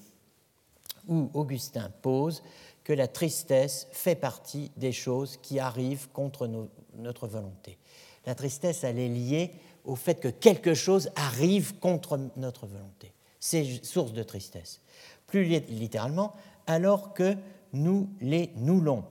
où 1.09 1.29
Augustin 1.33 1.91
pose 2.01 2.43
que 2.85 2.93
la 2.93 3.09
tristesse 3.09 3.87
fait 3.91 4.15
partie 4.15 4.71
des 4.77 4.93
choses 4.93 5.37
qui 5.37 5.59
arrivent 5.59 6.09
contre 6.13 6.49
notre 6.95 7.27
volonté. 7.27 7.77
La 8.25 8.35
tristesse, 8.35 8.83
elle 8.83 8.99
est 8.99 9.09
liée 9.09 9.51
au 9.85 9.95
fait 9.95 10.19
que 10.19 10.27
quelque 10.27 10.73
chose 10.73 11.09
arrive 11.15 11.75
contre 11.79 12.19
notre 12.37 12.67
volonté. 12.67 13.13
C'est 13.39 13.83
source 13.83 14.13
de 14.13 14.23
tristesse. 14.23 14.81
Plus 15.27 15.45
littéralement, 15.45 16.33
alors 16.67 17.13
que 17.13 17.35
nous 17.73 18.09
les 18.21 18.51
noulons. 18.55 19.03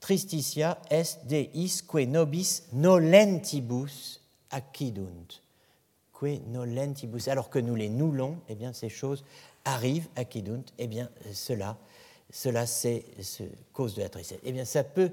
Tristitia 0.00 0.78
est 0.90 1.26
deis 1.26 1.82
que 1.88 2.04
nobis 2.04 2.62
nolentibus 2.72 4.20
accidunt. 4.50 5.40
Que 6.12 6.38
nolentibus. 6.48 7.28
Alors 7.28 7.50
que 7.50 7.58
nous 7.58 7.74
les 7.74 7.88
noulons, 7.88 8.38
eh 8.48 8.54
bien, 8.54 8.72
ces 8.72 8.88
choses 8.88 9.24
arrivent 9.64 10.08
accidunt. 10.14 10.64
Eh 10.78 10.86
bien, 10.86 11.10
cela, 11.32 11.76
cela 12.30 12.66
c'est 12.66 13.04
cause 13.72 13.94
de 13.94 14.02
la 14.02 14.08
tristesse. 14.08 14.38
Eh 14.44 14.52
bien, 14.52 14.64
ça 14.64 14.84
peut. 14.84 15.10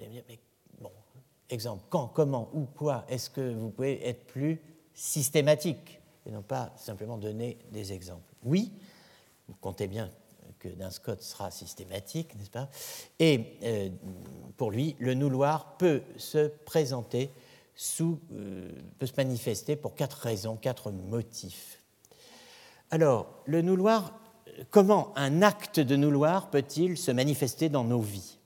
Eh 0.00 0.08
mais 0.28 0.38
exemple, 1.50 1.84
quand, 1.88 2.08
comment, 2.08 2.50
où, 2.52 2.64
quoi, 2.64 3.04
est-ce 3.08 3.30
que 3.30 3.54
vous 3.54 3.70
pouvez 3.70 4.06
être 4.06 4.26
plus 4.26 4.60
systématique 4.94 6.00
et 6.26 6.30
non 6.30 6.42
pas 6.42 6.72
simplement 6.76 7.18
donner 7.18 7.58
des 7.72 7.92
exemples? 7.92 8.34
Oui, 8.44 8.72
vous 9.48 9.54
comptez 9.60 9.86
bien 9.86 10.10
que 10.58 10.68
d'un 10.68 10.90
Scott 10.90 11.22
sera 11.22 11.50
systématique, 11.50 12.34
n'est-ce 12.36 12.50
pas? 12.50 12.68
Et 13.18 13.58
euh, 13.62 13.90
pour 14.56 14.70
lui, 14.70 14.96
le 14.98 15.14
nouloir 15.14 15.76
peut 15.76 16.02
se 16.16 16.48
présenter 16.48 17.30
sous, 17.74 18.18
euh, 18.32 18.72
peut 18.98 19.06
se 19.06 19.14
manifester 19.16 19.76
pour 19.76 19.94
quatre 19.94 20.18
raisons, 20.18 20.56
quatre 20.56 20.90
motifs. 20.90 21.82
Alors, 22.90 23.28
le 23.44 23.62
nouloir, 23.62 24.18
comment 24.70 25.12
un 25.16 25.42
acte 25.42 25.78
de 25.78 25.94
nouloir 25.94 26.50
peut-il 26.50 26.96
se 26.96 27.12
manifester 27.12 27.68
dans 27.68 27.84
nos 27.84 28.00
vies? 28.00 28.37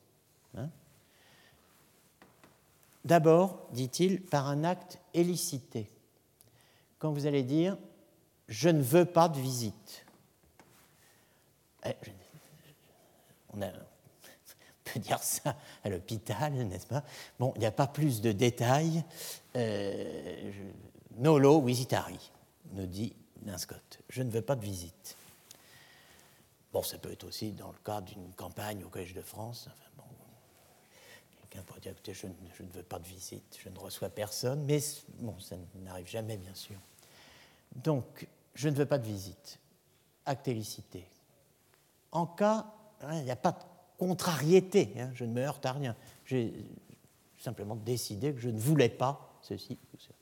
D'abord, 3.04 3.68
dit-il, 3.72 4.20
par 4.20 4.46
un 4.48 4.64
acte 4.64 4.98
élicité. 5.12 5.90
Quand 6.98 7.12
vous 7.12 7.26
allez 7.26 7.42
dire 7.42 7.76
Je 8.48 8.68
ne 8.68 8.82
veux 8.82 9.04
pas 9.04 9.28
de 9.28 9.40
visite. 9.40 10.06
Eh, 11.84 11.94
on, 13.52 13.58
peut 14.84 15.00
dire 15.00 15.22
ça 15.22 15.56
à 15.82 15.88
l'hôpital, 15.88 16.52
n'est-ce 16.52 16.86
pas? 16.86 17.02
Bon, 17.38 17.52
il 17.56 17.60
n'y 17.60 17.66
a 17.66 17.72
pas 17.72 17.88
plus 17.88 18.20
de 18.20 18.30
détails. 18.30 19.04
Euh, 19.56 20.52
nolo 21.16 21.60
visitari, 21.60 22.30
nous 22.72 22.86
dit 22.86 23.14
Scott. 23.56 24.00
Je 24.08 24.22
ne 24.22 24.30
veux 24.30 24.42
pas 24.42 24.54
de 24.54 24.64
visite. 24.64 25.16
Bon, 26.72 26.82
ça 26.82 26.98
peut 26.98 27.12
être 27.12 27.24
aussi 27.24 27.52
dans 27.52 27.70
le 27.70 27.78
cas 27.84 28.00
d'une 28.00 28.32
campagne 28.34 28.84
au 28.84 28.88
Collège 28.88 29.14
de 29.14 29.20
France. 29.20 29.68
Quelqu'un 31.52 31.80
dire 31.80 31.92
écoutez, 31.92 32.14
je, 32.14 32.26
ne 32.26 32.70
veux 32.72 32.82
pas 32.82 32.98
de 32.98 33.06
visite, 33.06 33.58
je 33.62 33.68
ne 33.68 33.78
reçois 33.78 34.08
personne, 34.08 34.64
mais 34.64 34.80
bon, 35.18 35.38
ça 35.38 35.56
n'arrive 35.74 36.08
jamais, 36.08 36.38
bien 36.38 36.54
sûr. 36.54 36.76
Donc, 37.76 38.26
je 38.54 38.70
ne 38.70 38.74
veux 38.74 38.86
pas 38.86 38.96
de 38.96 39.06
visite. 39.06 39.58
Acte 40.24 40.48
élicité. 40.48 41.04
En 42.10 42.24
cas, 42.24 42.72
hein, 43.02 43.18
il 43.18 43.24
n'y 43.24 43.30
a 43.30 43.36
pas 43.36 43.52
de 43.52 43.58
contrariété, 43.98 44.94
hein, 44.98 45.10
je 45.12 45.26
ne 45.26 45.32
me 45.32 45.42
heurte 45.42 45.66
à 45.66 45.72
rien. 45.72 45.94
J'ai 46.24 46.54
simplement 47.38 47.76
décidé 47.76 48.32
que 48.32 48.40
je 48.40 48.48
ne 48.48 48.58
voulais 48.58 48.88
pas 48.88 49.36
ceci 49.42 49.78
ou 49.92 49.98
cela. 49.98 50.14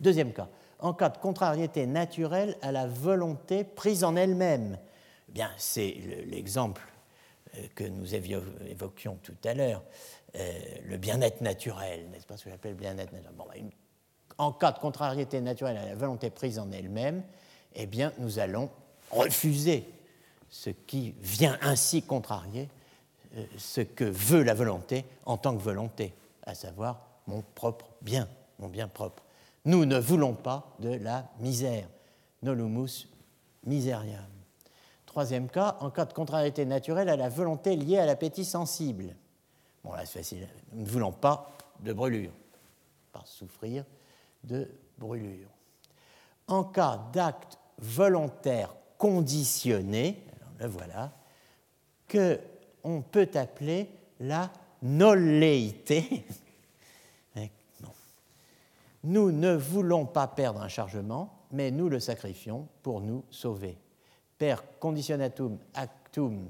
Deuxième 0.00 0.32
cas, 0.32 0.48
en 0.78 0.94
cas 0.94 1.10
de 1.10 1.18
contrariété 1.18 1.86
naturelle 1.86 2.56
à 2.62 2.72
la 2.72 2.86
volonté 2.86 3.64
prise 3.64 4.02
en 4.02 4.16
elle-même. 4.16 4.78
Eh 5.28 5.32
bien, 5.32 5.50
c'est 5.58 5.94
l'exemple 6.26 6.80
euh, 7.56 7.66
que 7.74 7.84
nous 7.84 8.14
évoquions 8.14 9.18
tout 9.22 9.36
à 9.44 9.52
l'heure. 9.52 9.82
Euh, 10.36 10.58
le 10.84 10.96
bien-être 10.98 11.40
naturel, 11.40 12.08
n'est-ce 12.10 12.26
pas 12.26 12.36
ce 12.36 12.44
que 12.44 12.50
j'appelle 12.50 12.72
le 12.72 12.78
bien-être 12.78 13.12
naturel 13.12 13.34
bah, 13.36 13.54
En 14.36 14.52
cas 14.52 14.72
de 14.72 14.78
contrariété 14.78 15.40
naturelle 15.40 15.76
à 15.76 15.86
la 15.86 15.94
volonté 15.94 16.30
prise 16.30 16.58
en 16.58 16.70
elle-même, 16.70 17.22
eh 17.74 17.86
bien, 17.86 18.12
nous 18.18 18.38
allons 18.38 18.70
refuser 19.10 19.84
ce 20.50 20.70
qui 20.70 21.14
vient 21.20 21.58
ainsi 21.62 22.02
contrarier 22.02 22.68
euh, 23.36 23.44
ce 23.56 23.80
que 23.80 24.04
veut 24.04 24.42
la 24.42 24.54
volonté 24.54 25.04
en 25.24 25.36
tant 25.36 25.56
que 25.56 25.62
volonté, 25.62 26.14
à 26.44 26.54
savoir 26.54 27.00
mon 27.26 27.42
propre 27.54 27.90
bien, 28.02 28.28
mon 28.58 28.68
bien 28.68 28.88
propre. 28.88 29.22
Nous 29.64 29.84
ne 29.84 29.98
voulons 29.98 30.34
pas 30.34 30.74
de 30.78 30.90
la 30.90 31.28
misère, 31.40 31.88
nolumus 32.42 33.08
miseriam. 33.64 34.24
Troisième 35.04 35.48
cas, 35.48 35.76
en 35.80 35.90
cas 35.90 36.04
de 36.04 36.12
contrariété 36.12 36.64
naturelle 36.64 37.08
à 37.08 37.16
la 37.16 37.28
volonté 37.28 37.76
liée 37.76 37.98
à 37.98 38.06
l'appétit 38.06 38.44
sensible. 38.44 39.14
Bon, 39.82 39.92
là, 39.92 40.04
c'est 40.04 40.18
facile. 40.18 40.48
Nous 40.72 40.82
ne 40.82 40.88
voulons 40.88 41.12
pas 41.12 41.50
de 41.80 41.92
brûlure, 41.92 42.32
pas 43.12 43.22
souffrir 43.24 43.84
de 44.44 44.70
brûlure. 44.98 45.48
En 46.46 46.64
cas 46.64 47.00
d'acte 47.12 47.58
volontaire 47.78 48.74
conditionné, 48.96 50.24
le 50.58 50.66
voilà, 50.66 51.12
que 52.06 52.40
on 52.82 53.02
peut 53.02 53.28
appeler 53.34 53.90
la 54.20 54.50
nolléité. 54.82 56.24
Nous 59.04 59.30
ne 59.30 59.54
voulons 59.54 60.06
pas 60.06 60.26
perdre 60.26 60.60
un 60.60 60.68
chargement, 60.68 61.46
mais 61.52 61.70
nous 61.70 61.88
le 61.88 62.00
sacrifions 62.00 62.66
pour 62.82 63.00
nous 63.00 63.24
sauver. 63.30 63.78
Per 64.36 64.56
conditionatum 64.80 65.58
actum 65.74 66.48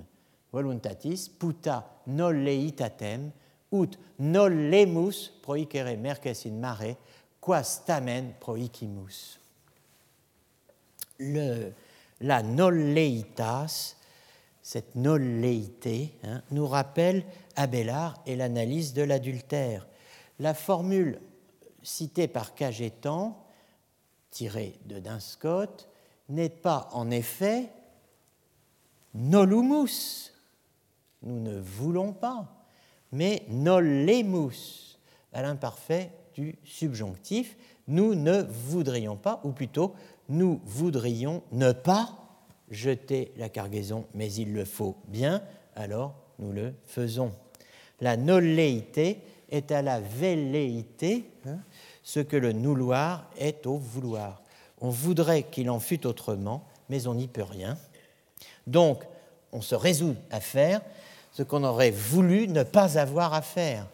voluntatis 0.53 1.29
puta 1.29 1.83
nolleitatem 2.07 3.31
ut 3.73 3.99
nollemus 4.19 5.29
proicere 5.43 5.97
merces 5.97 6.47
in 6.49 6.61
mare, 6.61 6.97
quas 7.41 7.85
tamen 7.87 8.33
proicimus. 8.41 9.39
La 12.21 12.43
nolleitas, 12.43 13.97
cette 14.63 14.95
nolleité, 14.95 16.15
hein, 16.25 16.43
nous 16.51 16.67
rappelle 16.67 17.25
Abélard 17.57 18.21
et 18.27 18.37
l'analyse 18.37 18.93
de 18.93 19.03
l'adultère. 19.03 19.87
La 20.39 20.55
formule 20.55 21.21
citée 21.83 22.29
par 22.29 22.55
Cajetan, 22.55 23.45
tirée 24.31 24.79
de 24.85 24.99
Dunscott, 24.99 25.89
n'est 26.29 26.51
pas 26.51 26.89
en 26.93 27.11
effet 27.11 27.71
nolumus, 29.15 30.33
nous 31.23 31.41
ne 31.41 31.59
voulons 31.59 32.13
pas, 32.13 32.47
mais 33.13 33.43
nollemus, 33.49 34.99
à 35.33 35.43
l'imparfait 35.43 36.11
du 36.35 36.57
subjonctif, 36.65 37.57
nous 37.87 38.15
ne 38.15 38.43
voudrions 38.43 39.17
pas, 39.17 39.41
ou 39.45 39.53
plutôt 39.53 39.95
nous 40.29 40.61
voudrions 40.65 41.43
ne 41.53 41.73
pas 41.73 42.15
jeter 42.71 43.33
la 43.37 43.49
cargaison, 43.49 44.07
mais 44.15 44.33
il 44.33 44.53
le 44.53 44.65
faut 44.65 44.97
bien, 45.09 45.43
alors 45.75 46.15
nous 46.39 46.53
le 46.53 46.75
faisons. 46.85 47.33
La 48.01 48.17
nolleité 48.17 49.21
est 49.51 49.73
à 49.73 49.83
la 49.83 50.01
velléité 50.01 51.31
hein, 51.47 51.59
ce 52.03 52.21
que 52.21 52.37
le 52.37 52.53
nouloir 52.53 53.31
est 53.39 53.67
au 53.67 53.77
vouloir. 53.77 54.43
On 54.81 54.91
voudrait 54.91 55.45
qu'il 55.45 55.71
en 55.71 55.81
fût 55.81 56.07
autrement, 56.07 56.65
mais 56.89 57.07
on 57.07 57.15
n'y 57.15 57.27
peut 57.27 57.43
rien. 57.43 57.77
Donc, 58.67 59.03
on 59.53 59.63
se 59.63 59.75
résout 59.75 60.15
à 60.31 60.41
faire 60.41 60.83
ce 61.39 61.45
qu'on 61.45 61.63
aurait 61.63 61.93
voulu 61.93 62.49
ne 62.49 62.65
pas 62.65 62.99
avoir 62.99 63.33
à 63.33 63.43
faire. 63.43 63.87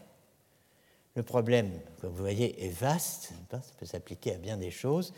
Le 1.15 1.23
problème, 1.23 1.79
comme 2.01 2.09
vous 2.09 2.17
voyez, 2.23 2.65
est 2.65 2.71
vaste, 2.71 3.35
ça 3.51 3.59
peut 3.79 3.85
s'appliquer 3.85 4.37
à 4.37 4.39
bien 4.39 4.57
des 4.57 4.71
choses, 4.71 5.13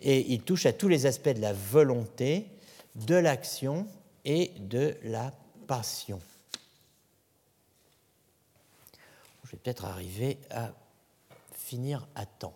et 0.00 0.32
il 0.32 0.40
touche 0.40 0.64
à 0.64 0.72
tous 0.72 0.88
les 0.88 1.04
aspects 1.04 1.28
de 1.28 1.42
la 1.42 1.52
volonté, 1.52 2.46
de 2.94 3.16
l'action 3.16 3.86
et 4.24 4.52
de 4.60 4.96
la 5.02 5.30
passion. 5.66 6.18
Je 9.44 9.50
vais 9.50 9.58
peut-être 9.58 9.84
arriver 9.84 10.38
à 10.48 10.70
finir 11.52 12.08
à 12.14 12.24
temps. 12.24 12.54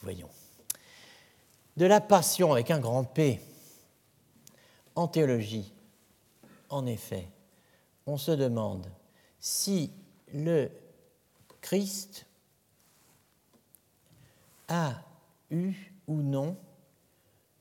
voyons. 0.00 0.30
De 1.76 1.86
la 1.86 2.00
passion 2.00 2.52
avec 2.52 2.70
un 2.70 2.78
grand 2.78 3.02
P, 3.02 3.40
en 4.94 5.08
théologie, 5.08 5.72
en 6.68 6.86
effet, 6.86 7.28
on 8.06 8.16
se 8.16 8.32
demande 8.32 8.86
si 9.38 9.90
le 10.32 10.70
Christ 11.60 12.26
a 14.68 14.94
eu 15.50 15.74
ou 16.06 16.22
non 16.22 16.56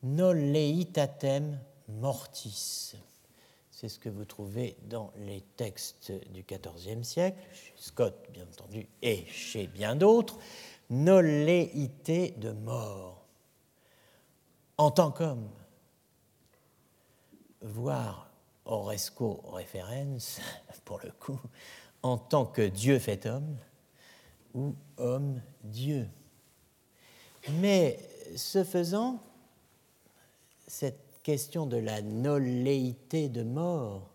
nolleitatem 0.04 1.60
mortis. 1.88 2.96
C'est 3.72 3.90
ce 3.90 4.00
que 4.00 4.10
vous 4.10 4.26
trouvez 4.26 4.78
dans 4.84 5.12
les 5.18 5.42
textes 5.58 6.14
du 6.32 6.44
XIVe 6.44 7.04
siècle, 7.04 7.38
chez 7.54 7.74
Scott 7.76 8.16
bien 8.32 8.44
entendu, 8.44 8.88
et 9.02 9.26
chez 9.26 9.68
bien 9.68 9.96
d'autres, 9.96 10.38
nolleité 10.90 12.32
de 12.38 12.52
mort. 12.52 13.26
En 14.78 14.92
tant 14.92 15.12
qu'homme, 15.12 15.50
voire 17.62 18.25
Oresco 18.66 19.42
referens, 19.44 20.42
pour 20.86 21.00
le 21.04 21.12
coup, 21.12 21.40
en 22.04 22.18
tant 22.18 22.46
que 22.46 22.62
Dieu 22.62 23.00
fait 23.00 23.26
homme 23.26 23.58
ou 24.54 24.76
homme-dieu. 24.98 26.08
Mais 27.60 28.00
ce 28.36 28.64
faisant, 28.64 29.20
cette 30.68 31.22
question 31.24 31.66
de 31.66 31.78
la 31.78 32.02
nolléité 32.02 33.30
de 33.30 33.44
mort, 33.44 34.10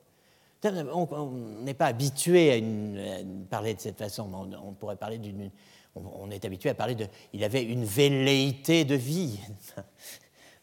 on 0.64 1.30
n'est 1.62 1.74
pas 1.74 1.86
habitué 1.86 2.52
à, 2.52 3.24
parler 3.48 3.74
de 3.74 3.80
cette 3.80 3.98
façon, 3.98 4.30
on, 4.62 4.72
pourrait 4.72 4.96
parler 4.96 5.18
d'une. 5.18 5.50
On, 5.94 6.30
est 6.30 6.44
habitué 6.44 6.70
à 6.70 6.74
parler 6.74 6.94
de. 6.94 7.06
Il 7.32 7.42
avait 7.44 7.62
une 7.62 7.84
velléité 7.84 8.84
de 8.84 8.94
vie. 8.94 9.38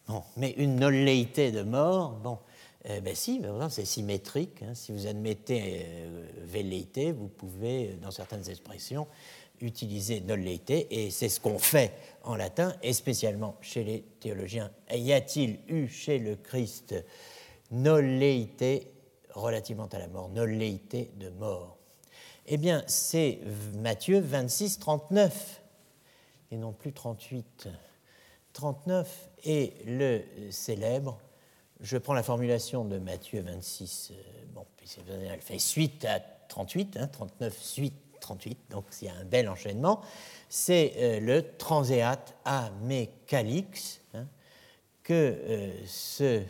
Bon, 0.06 0.22
mais 0.38 0.52
une 0.52 0.76
nolléité 0.76 1.52
de 1.52 1.60
mort, 1.60 2.12
bon, 2.12 2.38
eh 2.84 3.00
ben 3.00 3.14
si, 3.14 3.42
c'est 3.70 3.84
symétrique. 3.84 4.62
Hein. 4.62 4.74
Si 4.74 4.92
vous 4.92 5.06
admettez 5.06 5.84
euh, 5.84 6.26
velléité, 6.44 7.12
vous 7.12 7.28
pouvez, 7.28 7.98
dans 8.00 8.10
certaines 8.10 8.48
expressions, 8.48 9.06
utiliser 9.60 10.20
nolleité, 10.20 10.86
et 10.90 11.10
c'est 11.10 11.28
ce 11.28 11.40
qu'on 11.40 11.58
fait 11.58 11.92
en 12.22 12.36
latin, 12.36 12.74
et 12.82 12.92
spécialement 12.92 13.56
chez 13.60 13.82
les 13.82 14.02
théologiens. 14.20 14.70
Y 14.94 15.12
a-t-il 15.12 15.58
eu 15.68 15.88
chez 15.88 16.18
le 16.18 16.36
Christ 16.36 16.94
nolleité 17.70 18.92
relativement 19.34 19.86
à 19.86 19.98
la 19.98 20.06
mort, 20.06 20.28
nolleité 20.28 21.10
de 21.18 21.30
mort? 21.30 21.76
Eh 22.46 22.56
bien, 22.56 22.84
c'est 22.86 23.40
Matthieu 23.74 24.20
26, 24.20 24.78
39, 24.78 25.62
et 26.52 26.56
non 26.56 26.72
plus 26.72 26.92
38. 26.92 27.68
39 28.52 29.30
est 29.44 29.84
le 29.86 30.22
célèbre 30.50 31.18
je 31.80 31.96
prends 31.96 32.14
la 32.14 32.22
formulation 32.22 32.84
de 32.84 32.98
Matthieu 32.98 33.40
26, 33.42 34.12
euh, 34.12 34.44
bon, 34.54 34.66
elle 35.30 35.40
fait 35.40 35.58
suite 35.58 36.04
à 36.04 36.20
38, 36.20 36.96
hein, 36.96 37.08
39 37.08 37.62
suite 37.62 37.94
38, 38.20 38.58
donc 38.70 38.84
il 39.00 39.06
y 39.06 39.08
a 39.08 39.14
un 39.14 39.24
bel 39.24 39.48
enchaînement. 39.48 40.02
C'est 40.48 40.94
euh, 40.96 41.20
le 41.20 41.56
transéat 41.56 42.24
à 42.44 42.70
mes 42.82 43.10
calix, 43.26 44.00
hein, 44.14 44.26
que 45.02 45.12
euh, 45.14 45.86
ce, 45.86 46.42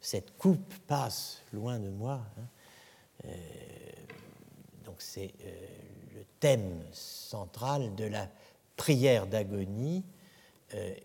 cette 0.00 0.36
coupe 0.36 0.74
passe 0.86 1.42
loin 1.52 1.78
de 1.78 1.88
moi. 1.88 2.20
Hein. 2.38 3.28
donc 4.84 4.96
c'est 4.98 5.32
le 6.14 6.24
thème 6.40 6.82
central 6.92 7.94
de 7.94 8.04
la 8.04 8.28
prière 8.76 9.26
d'agonie 9.26 10.04
euh, 10.04 10.23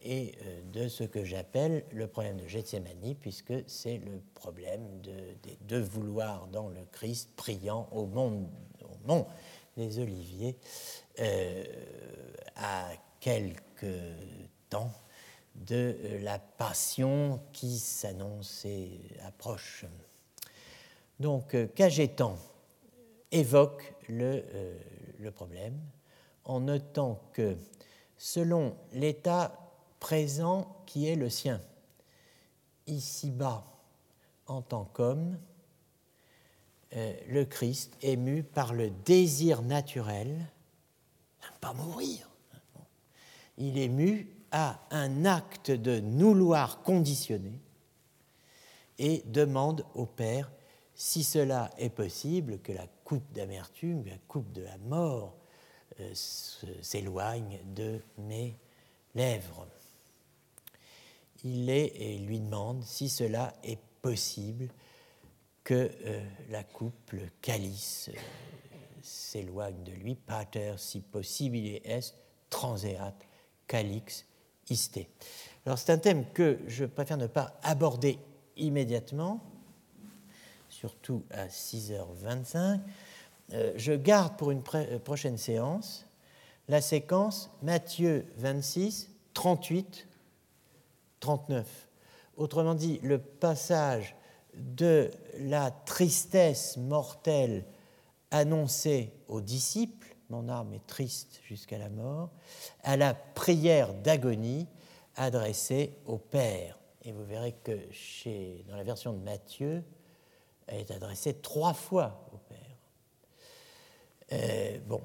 et 0.02 0.36
euh, 0.42 0.62
de 0.74 0.88
ce 0.88 1.04
que 1.04 1.24
j'appelle 1.24 1.84
le 1.92 2.08
problème 2.08 2.38
de 2.38 2.48
Gethsemane, 2.48 3.16
puisque 3.20 3.54
c'est 3.68 3.98
le 3.98 4.22
problème 4.34 5.02
de, 5.02 5.36
des 5.44 5.58
deux 5.62 5.82
vouloirs 5.82 6.48
dans 6.48 6.70
le 6.70 6.82
Christ 6.92 7.30
priant 7.36 7.88
au 7.92 8.06
mont, 8.06 8.50
au 8.84 9.08
mont 9.08 9.28
des 9.78 10.00
Oliviers 10.00 10.58
euh, 11.20 11.64
à 12.56 12.90
quelques 13.20 13.86
temps 14.70 14.92
de 15.56 15.96
la 16.22 16.40
passion 16.40 17.42
qui 17.54 17.78
s'annonce 17.78 18.66
et 18.66 19.00
approche. 19.24 19.86
Donc, 21.20 21.56
Cajetan 21.76 22.38
évoque 23.32 23.94
le, 24.08 24.44
le 25.20 25.32
problème 25.32 25.78
en 26.46 26.62
notant 26.62 27.22
que 27.34 27.58
selon 28.20 28.76
l'état 28.92 29.58
présent 30.00 30.84
qui 30.86 31.08
est 31.08 31.16
le 31.16 31.30
sien. 31.30 31.62
Ici-bas, 32.86 33.66
en 34.46 34.62
tant 34.62 34.86
qu'homme, 34.86 35.40
euh, 36.96 37.14
le 37.30 37.46
Christ, 37.46 37.96
ému 38.02 38.44
par 38.44 38.74
le 38.74 38.90
désir 38.90 39.62
naturel, 39.62 40.48
pas 41.62 41.74
mourir. 41.74 42.30
Il 43.58 43.78
est 43.78 43.86
ému 43.86 44.30
à 44.52 44.80
un 44.92 45.26
acte 45.26 45.72
de 45.72 46.00
nouloir 46.00 46.82
conditionné 46.82 47.60
et 48.98 49.24
demande 49.28 49.86
au 49.96 50.06
Père 50.06 50.52
si 50.94 51.24
cela 51.24 51.70
est 51.78 51.90
possible, 51.90 52.60
que 52.60 52.74
la 52.74 52.88
coupe 53.06 53.32
d'amertume, 53.32 54.04
la 54.06 54.18
coupe 54.28 54.52
de 54.52 54.62
la 54.62 54.78
mort 54.80 55.39
s'éloigne 56.14 57.60
de 57.76 58.02
mes 58.18 58.56
lèvres. 59.16 59.68
Il 61.44 61.70
est 61.70 61.94
et 61.96 62.18
lui 62.18 62.40
demande 62.40 62.84
si 62.84 63.10
cela 63.10 63.54
est 63.64 63.80
possible 64.02 64.68
que 65.64 65.92
euh, 66.06 66.22
la 66.50 66.64
coupe, 66.64 67.12
le 67.12 67.30
calice, 67.42 68.10
euh, 68.10 68.20
s'éloigne 69.02 69.84
de 69.84 69.92
lui. 69.92 70.16
Pater, 70.16 70.74
si 70.78 71.02
possibile 71.02 71.80
est, 71.84 72.16
transeat 72.50 73.14
calix 73.68 74.26
iste. 74.70 75.00
Alors 75.66 75.78
c'est 75.78 75.92
un 75.92 75.98
thème 75.98 76.26
que 76.34 76.60
je 76.68 76.86
préfère 76.86 77.18
ne 77.18 77.28
pas 77.28 77.60
aborder 77.64 78.18
immédiatement, 78.58 79.40
surtout 80.70 81.24
à 81.30 81.48
6h25, 81.48 82.56
euh, 82.58 82.78
je 83.52 83.94
garde 83.94 84.38
pour 84.38 84.52
une 84.52 84.64
euh, 84.76 85.00
prochaine 85.00 85.38
séance 85.38 86.06
la 86.68 86.82
séquence 86.82 87.50
Matthieu 87.64 88.32
26, 88.38 89.10
38, 89.34 90.08
39. 91.20 91.90
Autrement 92.38 92.76
dit, 92.76 93.00
le 93.02 93.18
passage 93.18 94.16
de 94.54 95.10
la 95.40 95.72
tristesse 95.72 96.78
mortelle 96.78 97.66
annoncée 98.30 99.12
aux 99.28 99.42
disciples, 99.42 100.16
mon 100.30 100.48
âme 100.48 100.74
est 100.74 100.86
triste 100.86 101.42
jusqu'à 101.44 101.80
la 101.80 101.90
mort, 101.90 102.30
à 102.84 102.98
la 102.98 103.16
prière 103.16 103.96
d'agonie 103.96 104.68
adressée 105.16 105.98
au 106.06 106.18
Père. 106.20 106.78
Et 107.04 107.12
vous 107.12 107.26
verrez 107.26 107.54
que 107.64 107.80
chez, 107.92 108.64
dans 108.68 108.76
la 108.76 108.84
version 108.84 109.12
de 109.14 109.20
Matthieu, 109.20 109.84
elle 110.68 110.82
est 110.82 110.92
adressée 110.92 111.34
trois 111.34 111.74
fois. 111.74 112.30
Euh, 114.32 114.78
bon. 114.88 115.02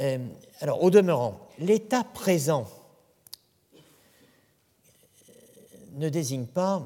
Euh, 0.00 0.18
alors, 0.60 0.82
au 0.82 0.90
demeurant, 0.90 1.38
l'état 1.58 2.04
présent 2.04 2.66
ne 5.94 6.08
désigne 6.08 6.46
pas 6.46 6.82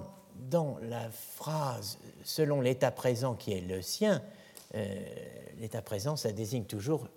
dans 0.48 0.78
la 0.82 1.10
phrase 1.10 1.98
selon 2.24 2.60
l'état 2.60 2.90
présent 2.90 3.34
qui 3.34 3.52
est 3.52 3.60
le 3.60 3.82
sien, 3.82 4.22
euh, 4.74 5.04
l'état 5.58 5.82
présent, 5.82 6.16
ça 6.16 6.32
désigne 6.32 6.64
toujours 6.64 7.08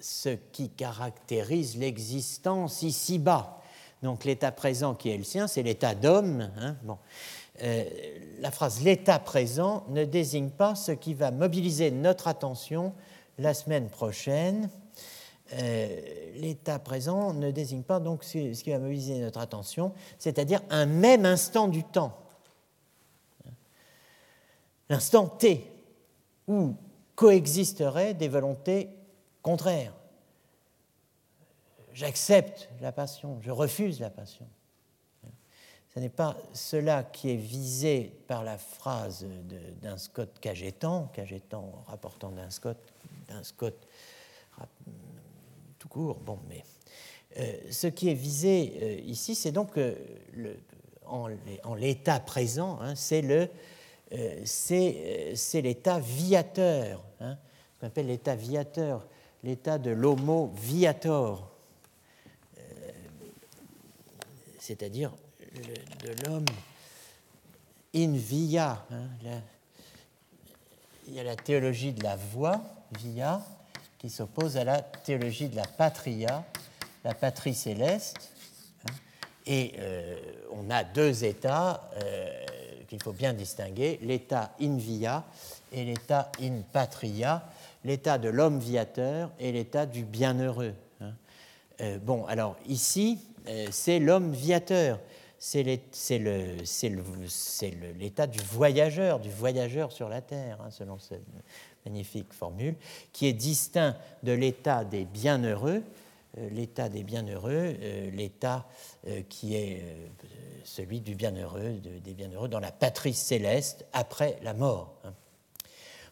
ce 0.00 0.30
qui 0.52 0.70
caractérise 0.70 1.76
l'existence 1.76 2.82
ici-bas. 2.82 3.60
Donc 4.02 4.24
l'état 4.24 4.50
présent 4.50 4.94
qui 4.94 5.10
est 5.10 5.16
le 5.16 5.24
sien, 5.24 5.46
c'est 5.46 5.62
l'état 5.62 5.94
d'homme. 5.94 6.50
Hein, 6.58 6.76
bon. 6.82 6.98
Euh, 7.62 7.84
la 8.40 8.50
phrase 8.50 8.82
l'état 8.82 9.18
présent 9.18 9.84
ne 9.90 10.04
désigne 10.04 10.50
pas 10.50 10.74
ce 10.74 10.92
qui 10.92 11.14
va 11.14 11.30
mobiliser 11.30 11.90
notre 11.90 12.26
attention 12.26 12.94
la 13.38 13.54
semaine 13.54 13.88
prochaine. 13.88 14.70
Euh, 15.54 16.32
l'état 16.34 16.78
présent 16.78 17.34
ne 17.34 17.50
désigne 17.50 17.82
pas 17.82 18.00
donc 18.00 18.24
ce 18.24 18.60
qui 18.62 18.70
va 18.70 18.78
mobiliser 18.78 19.20
notre 19.20 19.40
attention, 19.40 19.92
c'est-à-dire 20.18 20.62
un 20.70 20.86
même 20.86 21.26
instant 21.26 21.68
du 21.68 21.84
temps. 21.84 22.18
L'instant 24.88 25.26
T, 25.26 25.66
où 26.48 26.74
coexisteraient 27.14 28.14
des 28.14 28.28
volontés 28.28 28.88
contraires. 29.42 29.94
J'accepte 31.92 32.70
la 32.80 32.92
passion, 32.92 33.38
je 33.42 33.50
refuse 33.50 34.00
la 34.00 34.10
passion. 34.10 34.46
Ce 35.94 36.00
n'est 36.00 36.08
pas 36.08 36.36
cela 36.54 37.02
qui 37.02 37.30
est 37.30 37.36
visé 37.36 38.24
par 38.26 38.44
la 38.44 38.56
phrase 38.56 39.26
d'un 39.82 39.98
Scott 39.98 40.38
Cagetan, 40.40 41.08
Cagetan 41.12 41.84
rapportant 41.86 42.30
d'un 42.30 42.48
Scott, 42.48 42.91
Scott 43.42 43.74
tout 45.78 45.88
court, 45.88 46.20
bon, 46.20 46.38
mais 46.48 46.64
euh, 47.38 47.56
ce 47.70 47.88
qui 47.88 48.08
est 48.08 48.14
visé 48.14 48.78
euh, 48.82 49.00
ici, 49.04 49.34
c'est 49.34 49.50
donc 49.50 49.76
euh, 49.76 49.96
le, 50.32 50.56
en, 51.06 51.74
l'état 51.74 52.20
présent, 52.20 52.78
hein, 52.80 52.94
c'est 52.94 53.22
le 53.22 53.48
c'est 54.44 55.62
l'état 55.62 55.98
viateur, 55.98 57.02
hein, 57.20 57.38
ce 57.74 57.80
qu'on 57.80 57.86
appelle 57.86 58.08
l'état 58.08 58.34
viateur, 58.34 59.06
l'état 59.42 59.78
de 59.78 59.90
l'homo 59.90 60.52
viator, 60.54 61.50
c'est-à-dire 64.58 65.12
de 66.04 66.26
l'homme 66.26 66.44
in 67.94 68.12
via. 68.12 68.84
Hein, 68.90 69.08
il 71.06 71.14
y 71.14 71.20
a 71.20 71.24
la 71.24 71.36
théologie 71.36 71.92
de 71.92 72.02
la 72.02 72.16
voix, 72.16 72.60
via, 73.00 73.40
qui 73.98 74.10
s'oppose 74.10 74.56
à 74.56 74.64
la 74.64 74.80
théologie 74.80 75.48
de 75.48 75.56
la 75.56 75.66
patria, 75.66 76.44
la 77.04 77.14
patrie 77.14 77.54
céleste. 77.54 78.30
Et 79.46 79.74
euh, 79.78 80.16
on 80.52 80.70
a 80.70 80.84
deux 80.84 81.24
états 81.24 81.90
euh, 81.96 82.44
qu'il 82.88 83.02
faut 83.02 83.12
bien 83.12 83.32
distinguer, 83.32 83.98
l'état 84.02 84.52
in 84.60 84.76
via 84.76 85.24
et 85.72 85.84
l'état 85.84 86.30
in 86.40 86.62
patria, 86.72 87.42
l'état 87.84 88.18
de 88.18 88.28
l'homme 88.28 88.60
viateur 88.60 89.30
et 89.40 89.50
l'état 89.50 89.86
du 89.86 90.04
bienheureux. 90.04 90.74
Hein. 91.00 91.12
Euh, 91.80 91.98
bon, 91.98 92.24
alors 92.26 92.56
ici, 92.66 93.18
c'est 93.72 93.98
l'homme 93.98 94.32
viateur 94.32 95.00
c'est 95.44 95.64
l'état 97.98 98.28
du 98.28 98.38
voyageur, 98.38 99.18
du 99.18 99.28
voyageur 99.28 99.90
sur 99.90 100.08
la 100.08 100.20
terre, 100.20 100.60
hein, 100.60 100.70
selon 100.70 101.00
cette 101.00 101.24
magnifique 101.84 102.32
formule, 102.32 102.76
qui 103.12 103.26
est 103.26 103.32
distinct 103.32 103.96
de 104.22 104.30
l'état 104.30 104.84
des 104.84 105.04
bienheureux, 105.04 105.82
euh, 106.38 106.48
l'état 106.50 106.88
des 106.88 107.02
bienheureux, 107.02 107.74
euh, 107.82 108.10
l'état 108.12 108.68
euh, 109.08 109.22
qui 109.28 109.56
est 109.56 109.82
celui 110.62 111.00
du 111.00 111.16
bienheureux, 111.16 111.80
des 112.04 112.14
bienheureux 112.14 112.46
dans 112.46 112.60
la 112.60 112.70
patrie 112.70 113.12
céleste 113.12 113.84
après 113.92 114.38
la 114.44 114.54
mort. 114.54 114.94
Hein. 115.04 115.12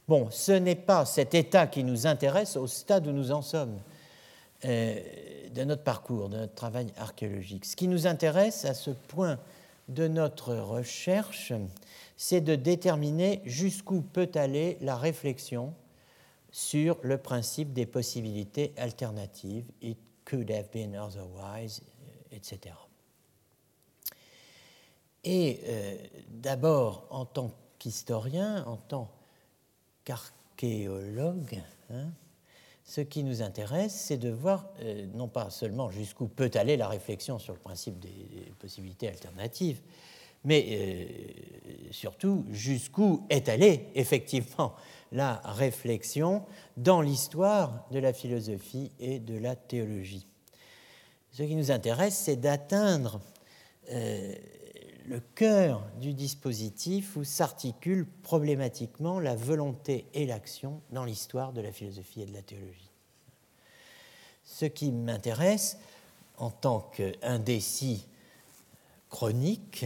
Bon, 0.08 0.28
ce 0.32 0.50
n'est 0.50 0.74
pas 0.74 1.04
cet 1.04 1.34
état 1.34 1.68
qui 1.68 1.84
nous 1.84 2.08
intéresse 2.08 2.56
au 2.56 2.66
stade 2.66 3.06
où 3.06 3.12
nous 3.12 3.30
en 3.30 3.42
sommes 3.42 3.78
de 5.54 5.64
notre 5.64 5.82
parcours, 5.82 6.28
de 6.28 6.38
notre 6.38 6.54
travail 6.54 6.92
archéologique. 6.96 7.64
Ce 7.64 7.76
qui 7.76 7.88
nous 7.88 8.06
intéresse 8.06 8.64
à 8.64 8.74
ce 8.74 8.90
point 8.90 9.38
de 9.88 10.06
notre 10.08 10.54
recherche, 10.54 11.52
c'est 12.16 12.40
de 12.40 12.54
déterminer 12.54 13.42
jusqu'où 13.44 14.02
peut 14.02 14.30
aller 14.34 14.78
la 14.80 14.96
réflexion 14.96 15.74
sur 16.52 16.98
le 17.02 17.18
principe 17.18 17.72
des 17.72 17.86
possibilités 17.86 18.72
alternatives, 18.76 19.64
it 19.82 19.98
could 20.24 20.50
have 20.50 20.70
been 20.72 20.96
otherwise, 20.96 21.80
etc. 22.32 22.74
Et 25.24 25.60
euh, 25.64 25.96
d'abord, 26.28 27.06
en 27.10 27.24
tant 27.24 27.52
qu'historien, 27.78 28.64
en 28.66 28.76
tant 28.76 29.10
qu'archéologue, 30.04 31.62
hein, 31.90 32.08
ce 32.90 33.02
qui 33.02 33.22
nous 33.22 33.40
intéresse, 33.40 33.94
c'est 33.94 34.16
de 34.16 34.30
voir 34.30 34.66
euh, 34.82 35.06
non 35.14 35.28
pas 35.28 35.48
seulement 35.50 35.92
jusqu'où 35.92 36.26
peut 36.26 36.50
aller 36.54 36.76
la 36.76 36.88
réflexion 36.88 37.38
sur 37.38 37.52
le 37.52 37.60
principe 37.60 38.00
des 38.00 38.50
possibilités 38.58 39.06
alternatives, 39.06 39.80
mais 40.42 40.66
euh, 40.72 41.04
surtout 41.92 42.44
jusqu'où 42.50 43.24
est 43.30 43.48
allée 43.48 43.86
effectivement 43.94 44.74
la 45.12 45.34
réflexion 45.44 46.44
dans 46.76 47.00
l'histoire 47.00 47.86
de 47.92 48.00
la 48.00 48.12
philosophie 48.12 48.90
et 48.98 49.20
de 49.20 49.38
la 49.38 49.54
théologie. 49.54 50.26
Ce 51.30 51.44
qui 51.44 51.54
nous 51.54 51.70
intéresse, 51.70 52.16
c'est 52.16 52.40
d'atteindre 52.40 53.20
euh, 53.92 54.34
le 55.10 55.18
cœur 55.34 55.84
du 56.00 56.14
dispositif 56.14 57.16
où 57.16 57.24
s'articule 57.24 58.06
problématiquement 58.22 59.18
la 59.18 59.34
volonté 59.34 60.06
et 60.14 60.24
l'action 60.24 60.80
dans 60.92 61.04
l'histoire 61.04 61.52
de 61.52 61.60
la 61.60 61.72
philosophie 61.72 62.22
et 62.22 62.26
de 62.26 62.32
la 62.32 62.42
théologie. 62.42 62.92
Ce 64.44 64.66
qui 64.66 64.92
m'intéresse 64.92 65.78
en 66.38 66.50
tant 66.50 66.92
qu'indécis 66.94 68.06
chronique, 69.08 69.84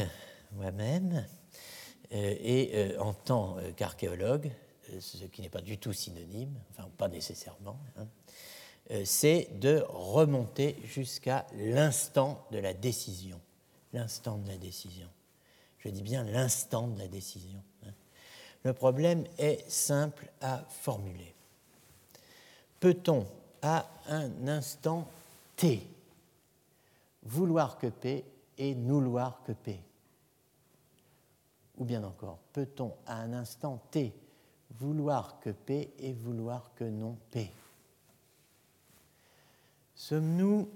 moi-même, 0.52 1.26
euh, 2.12 2.36
et 2.40 2.72
euh, 2.74 3.00
en 3.00 3.14
tant 3.14 3.56
qu'archéologue, 3.76 4.50
euh, 4.90 5.00
ce 5.00 5.24
qui 5.24 5.40
n'est 5.40 5.48
pas 5.48 5.62
du 5.62 5.78
tout 5.78 5.94
synonyme, 5.94 6.54
enfin 6.70 6.86
pas 6.98 7.08
nécessairement, 7.08 7.78
hein, 7.96 8.06
c'est 9.06 9.48
de 9.58 9.82
remonter 9.88 10.76
jusqu'à 10.84 11.46
l'instant 11.56 12.46
de 12.52 12.58
la 12.58 12.74
décision 12.74 13.40
l'instant 13.94 14.38
de 14.38 14.48
la 14.48 14.58
décision. 14.58 15.08
Je 15.84 15.90
dis 15.90 16.02
bien 16.02 16.24
l'instant 16.24 16.88
de 16.88 16.98
la 16.98 17.08
décision. 17.08 17.62
Hein. 17.84 17.92
Le 18.62 18.72
problème 18.72 19.24
est 19.36 19.68
simple 19.70 20.30
à 20.40 20.64
formuler. 20.70 21.34
Peut-on, 22.80 23.26
à 23.60 23.86
un 24.08 24.48
instant 24.48 25.06
T, 25.56 25.86
vouloir 27.22 27.78
que 27.78 27.88
P 27.88 28.24
et 28.56 28.74
nouloir 28.74 29.42
que 29.44 29.52
P 29.52 29.78
Ou 31.76 31.84
bien 31.84 32.02
encore, 32.02 32.38
peut-on, 32.54 32.94
à 33.06 33.16
un 33.16 33.34
instant 33.34 33.82
T, 33.90 34.14
vouloir 34.78 35.38
que 35.40 35.50
P 35.50 35.92
et 35.98 36.12
vouloir 36.14 36.70
que 36.74 36.84
non 36.84 37.18
P 37.30 37.50
Sommes-nous 39.94 40.68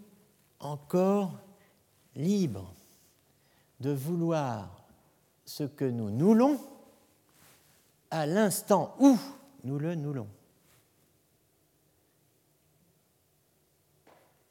encore 0.61 1.39
libres 2.15 2.75
de 3.81 3.91
vouloir 3.91 4.78
ce 5.49 5.65
que 5.65 5.87
nous 5.87 6.11
noulons 6.11 6.61
à 8.11 8.27
l'instant 8.27 8.95
où 9.01 9.19
nous 9.65 9.79
le 9.79 9.95
noulons. 9.95 10.29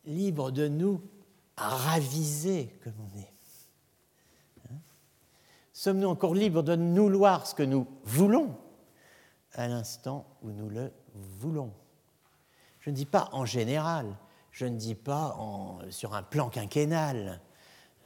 Libre 0.06 0.50
de 0.50 0.68
nous 0.68 1.00
raviser 1.56 2.74
comme 2.84 2.96
on 3.00 3.20
est. 3.20 3.34
Hein? 4.72 4.78
Sommes-nous 5.72 6.10
encore 6.10 6.34
libres 6.34 6.64
de 6.64 6.76
nouloir 6.76 7.46
ce 7.46 7.54
que 7.54 7.62
nous 7.62 7.86
voulons 8.04 8.58
à 9.54 9.68
l'instant 9.68 10.26
où 10.42 10.50
nous 10.50 10.70
le 10.70 10.92
voulons? 11.14 11.72
Je 12.80 12.90
ne 12.90 12.96
dis 12.96 13.06
pas 13.06 13.30
en 13.34 13.46
général, 13.46 14.18
je 14.52 14.66
ne 14.66 14.78
dis 14.78 14.96
pas 14.96 15.38
sur 15.92 16.16
un 16.16 16.24
plan 16.24 16.50
quinquennal, 16.50 17.40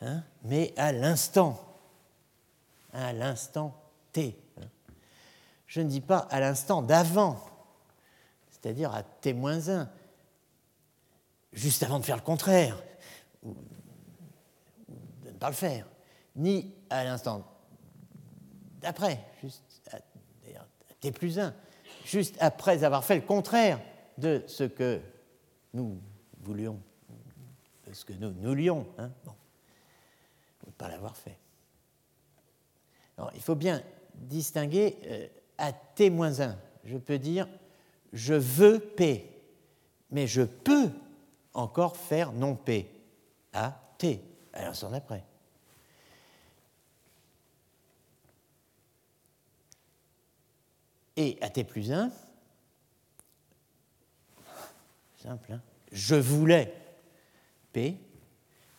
Hein, 0.02 0.24
mais 0.44 0.74
à 0.78 0.92
l'instant, 0.92 1.71
à 2.94 3.14
l'instant 3.14 3.76
T. 4.12 4.38
Hein. 4.60 4.66
Je 5.68 5.82
ne 5.82 5.90
dis 5.90 6.02
pas 6.02 6.20
à 6.30 6.40
l'instant 6.40 6.82
d'avant, 6.82 7.40
c'est-à-dire 8.50 8.94
à 8.94 9.04
T-1, 9.04 9.88
juste 11.54 11.84
avant 11.84 12.00
de 12.00 12.06
faire 12.06 12.18
le 12.18 12.22
contraire, 12.22 12.82
ou 13.44 13.56
de 15.24 15.30
ne 15.30 15.38
pas 15.38 15.50
le 15.50 15.56
faire, 15.56 15.88
ni 16.36 16.74
à 16.90 17.04
l'instant 17.04 17.46
d'après, 18.82 19.24
juste 19.42 19.64
à, 19.92 20.00
T 21.00 21.12
plus 21.12 21.40
1, 21.40 21.54
juste 22.06 22.36
après 22.40 22.84
avoir 22.84 23.04
fait 23.04 23.16
le 23.16 23.22
contraire 23.22 23.80
de 24.18 24.44
ce 24.46 24.64
que 24.64 25.02
nous 25.74 26.00
voulions, 26.42 26.80
de 27.88 27.94
ce 27.94 28.06
que 28.06 28.14
nous 28.14 28.32
voulions, 28.32 28.86
hein, 29.00 29.10
bon, 29.26 29.34
pas 30.78 30.90
l'avoir 30.90 31.16
fait. 31.16 31.41
Il 33.36 33.42
faut 33.42 33.56
bien 33.56 33.82
distinguer 34.16 34.98
euh, 35.06 35.28
à 35.58 35.72
T-1, 35.74 36.56
je 36.86 36.98
peux 36.98 37.20
dire 37.20 37.48
je 38.14 38.34
veux 38.34 38.80
P, 38.80 39.30
mais 40.10 40.28
je 40.28 40.42
peux 40.42 40.90
encore 41.54 41.98
faire 41.98 42.32
non 42.32 42.56
P 42.56 42.90
à 43.54 43.80
T 43.98 44.22
à 44.54 44.64
l'instant 44.64 44.90
d'après. 44.90 45.24
Et 51.16 51.38
à 51.42 51.50
T 51.50 51.64
plus 51.64 51.92
1, 51.92 52.12
simple, 55.18 55.54
hein, 55.54 55.62
je 55.92 56.16
voulais 56.16 56.74
P, 57.74 57.98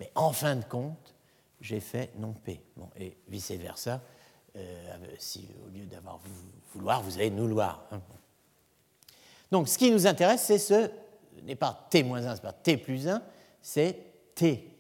mais 0.01 0.11
en 0.15 0.33
fin 0.33 0.57
de 0.57 0.65
compte, 0.65 1.15
j'ai 1.61 1.81
fait 1.81 2.11
non 2.17 2.33
P. 2.33 2.61
Bon, 2.77 2.91
et 2.97 3.17
vice-versa, 3.29 4.03
euh, 4.57 4.97
si 5.19 5.49
au 5.65 5.69
lieu 5.69 5.87
d'avoir 5.87 6.21
vouloir, 6.75 7.03
vous 7.03 7.17
avez 7.17 7.31
nouloir. 7.31 7.87
Hein. 7.91 8.01
Donc 9.51 9.69
ce 9.69 9.79
qui 9.79 9.91
nous 9.91 10.07
intéresse, 10.07 10.45
c'est 10.45 10.59
ce 10.59 10.91
n'est 11.43 11.57
pas 11.57 11.87
t 11.91 12.03
moins 12.03 12.25
1, 12.25 12.37
c'est 12.37 12.43
pas 12.43 12.53
t 12.53 12.77
plus 12.77 13.09
1, 13.09 13.23
c'est 13.61 13.97
t, 14.35 14.77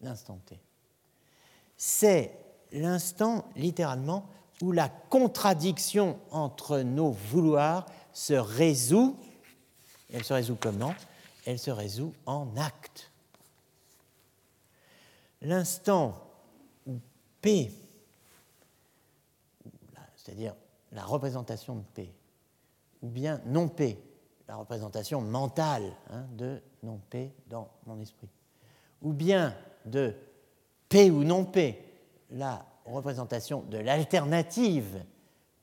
l'instant 0.00 0.38
t. 0.46 0.58
C'est 1.76 2.32
l'instant, 2.72 3.46
littéralement, 3.56 4.28
où 4.62 4.72
la 4.72 4.88
contradiction 4.88 6.18
entre 6.30 6.80
nos 6.80 7.10
vouloirs 7.10 7.86
se 8.12 8.34
résout. 8.34 9.18
Elle 10.12 10.24
se 10.24 10.34
résout 10.34 10.56
comment? 10.60 10.94
Elle 11.46 11.58
se 11.58 11.70
résout 11.70 12.14
en 12.26 12.48
acte. 12.56 13.10
L'instant 15.42 16.14
où 16.86 16.98
P, 17.40 17.70
c'est-à-dire 20.30 20.54
la 20.92 21.02
représentation 21.02 21.74
de 21.74 21.82
P, 21.92 22.14
ou 23.02 23.08
bien 23.08 23.40
non 23.46 23.66
P, 23.66 23.98
la 24.46 24.54
représentation 24.54 25.20
mentale 25.20 25.92
hein, 26.08 26.24
de 26.36 26.62
non 26.84 27.00
P 27.10 27.32
dans 27.48 27.68
mon 27.84 27.98
esprit, 27.98 28.28
ou 29.02 29.12
bien 29.12 29.56
de 29.86 30.14
P 30.88 31.10
ou 31.10 31.24
non 31.24 31.44
P, 31.44 31.82
la 32.30 32.64
représentation 32.84 33.62
de 33.62 33.78
l'alternative 33.78 35.04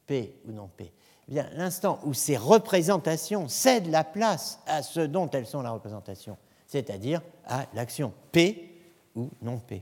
P 0.06 0.42
ou 0.46 0.52
non 0.52 0.68
P. 0.68 0.92
Eh 1.30 1.32
bien, 1.32 1.50
l'instant 1.54 2.00
où 2.04 2.14
ces 2.14 2.36
représentations 2.36 3.48
cèdent 3.48 3.90
la 3.90 4.04
place 4.04 4.60
à 4.66 4.84
ce 4.84 5.00
dont 5.00 5.30
elles 5.30 5.48
sont 5.48 5.62
la 5.62 5.72
représentation, 5.72 6.38
c'est-à-dire 6.66 7.22
à, 7.46 7.68
l'action 7.74 8.14
P 8.34 8.82
ou 9.16 9.30
non 9.42 9.60
P. 9.60 9.82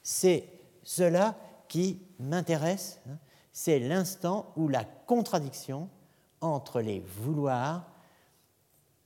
C'est 0.00 0.44
cela 0.84 1.34
qui 1.66 2.00
m'intéresse, 2.20 3.00
hein. 3.10 3.18
C'est 3.52 3.78
l'instant 3.78 4.52
où 4.56 4.68
la 4.68 4.84
contradiction 4.84 5.88
entre 6.40 6.80
les 6.80 7.00
vouloirs 7.00 7.86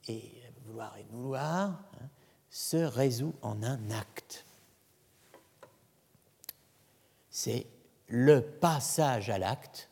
et 0.09 0.33
vouloir 0.65 0.97
et 0.97 1.05
vouloir 1.11 1.69
hein, 2.01 2.09
se 2.51 2.77
résout 2.77 3.35
en 3.43 3.63
un 3.63 3.91
acte. 3.91 4.45
C'est 7.31 7.67
le 8.09 8.41
passage 8.41 9.31
à 9.31 9.39
l'acte 9.39 9.91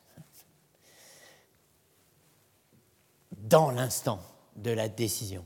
dans 3.31 3.71
l'instant 3.71 4.19
de 4.55 4.71
la 4.71 4.89
décision. 4.89 5.45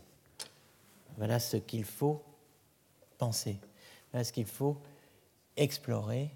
Voilà 1.17 1.39
ce 1.39 1.57
qu'il 1.57 1.83
faut 1.83 2.23
penser, 3.17 3.59
voilà 4.11 4.23
ce 4.23 4.31
qu'il 4.31 4.45
faut 4.45 4.77
explorer 5.57 6.31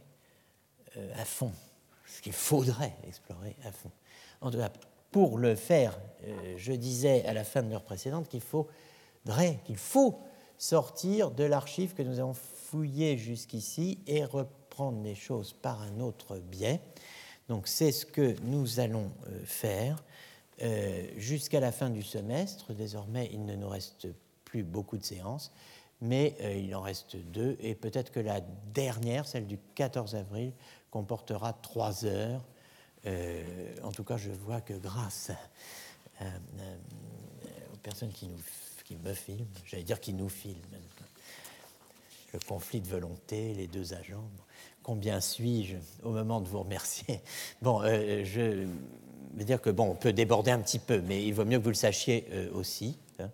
euh, 0.97 1.13
à 1.15 1.23
fond, 1.23 1.53
ce 2.13 2.21
qu'il 2.21 2.33
faudrait 2.33 2.95
explorer 3.07 3.55
à 3.65 3.71
fond. 3.71 3.91
En 4.41 4.51
tout 4.51 4.59
cas, 4.59 4.71
pour 5.11 5.37
le 5.37 5.55
faire, 5.55 5.97
euh, 6.25 6.53
je 6.57 6.73
disais 6.73 7.25
à 7.25 7.33
la 7.33 7.43
fin 7.43 7.63
de 7.63 7.71
l'heure 7.71 7.83
précédente 7.83 8.29
qu'il 8.29 8.41
faudrait, 8.41 9.59
qu'il 9.65 9.77
faut 9.77 10.19
sortir 10.59 11.31
de 11.31 11.43
l'archive 11.43 11.95
que 11.95 12.03
nous 12.03 12.19
avons 12.19 12.35
fouillée 12.35 13.17
jusqu'ici 13.17 13.97
et 14.05 14.23
reprendre 14.23 15.01
les 15.03 15.15
choses 15.15 15.53
par 15.53 15.81
un 15.81 15.99
autre 15.99 16.37
biais. 16.37 16.81
Donc 17.49 17.67
c'est 17.67 17.91
ce 17.91 18.05
que 18.05 18.35
nous 18.43 18.79
allons 18.79 19.11
euh, 19.27 19.41
faire 19.43 20.03
euh, 20.61 21.07
jusqu'à 21.17 21.59
la 21.59 21.71
fin 21.71 21.89
du 21.89 22.03
semestre. 22.03 22.73
Désormais, 22.73 23.29
il 23.33 23.43
ne 23.45 23.55
nous 23.55 23.69
reste 23.69 24.07
plus 24.45 24.63
beaucoup 24.63 24.97
de 24.97 25.03
séances, 25.03 25.51
mais 25.99 26.35
il 26.63 26.75
en 26.75 26.81
reste 26.81 27.15
deux, 27.15 27.57
et 27.59 27.73
peut-être 27.73 28.11
que 28.11 28.19
la 28.19 28.41
dernière, 28.73 29.25
celle 29.25 29.47
du 29.47 29.57
14 29.73 30.15
avril, 30.15 30.51
comportera 30.93 31.53
trois 31.53 32.05
heures 32.05 32.41
euh, 33.05 33.43
en 33.83 33.91
tout 33.91 34.03
cas, 34.03 34.17
je 34.17 34.31
vois 34.31 34.61
que 34.61 34.73
grâce 34.73 35.31
aux 36.21 37.77
personnes 37.81 38.11
qui, 38.11 38.27
nous, 38.27 38.39
qui 38.85 38.95
me 38.95 39.13
filment, 39.13 39.47
j'allais 39.65 39.83
dire 39.83 39.99
qui 39.99 40.13
nous 40.13 40.29
filment, 40.29 40.61
le 42.33 42.39
conflit 42.39 42.79
de 42.81 42.87
volonté, 42.87 43.53
les 43.53 43.67
deux 43.67 43.93
agents, 43.93 44.29
combien 44.81 45.19
suis-je 45.19 45.75
au 46.03 46.11
moment 46.11 46.39
de 46.39 46.47
vous 46.47 46.61
remercier? 46.61 47.21
Bon, 47.61 47.81
euh, 47.81 48.23
je 48.23 48.65
veux 49.33 49.43
dire 49.43 49.61
que 49.61 49.69
bon, 49.69 49.89
on 49.89 49.95
peut 49.95 50.13
déborder 50.13 50.51
un 50.51 50.59
petit 50.59 50.79
peu, 50.79 51.01
mais 51.01 51.23
il 51.25 51.33
vaut 51.33 51.45
mieux 51.45 51.59
que 51.59 51.63
vous 51.63 51.69
le 51.69 51.75
sachiez 51.75 52.25
euh, 52.31 52.51
aussi. 52.53 52.97
Hein. 53.19 53.29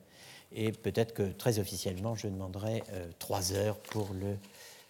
et 0.52 0.72
peut-être 0.72 1.14
que 1.14 1.32
très 1.32 1.60
officiellement, 1.60 2.16
je 2.16 2.28
demanderai 2.28 2.84
trois 3.20 3.54
heures 3.54 3.78
pour 3.78 4.14
le 4.14 4.36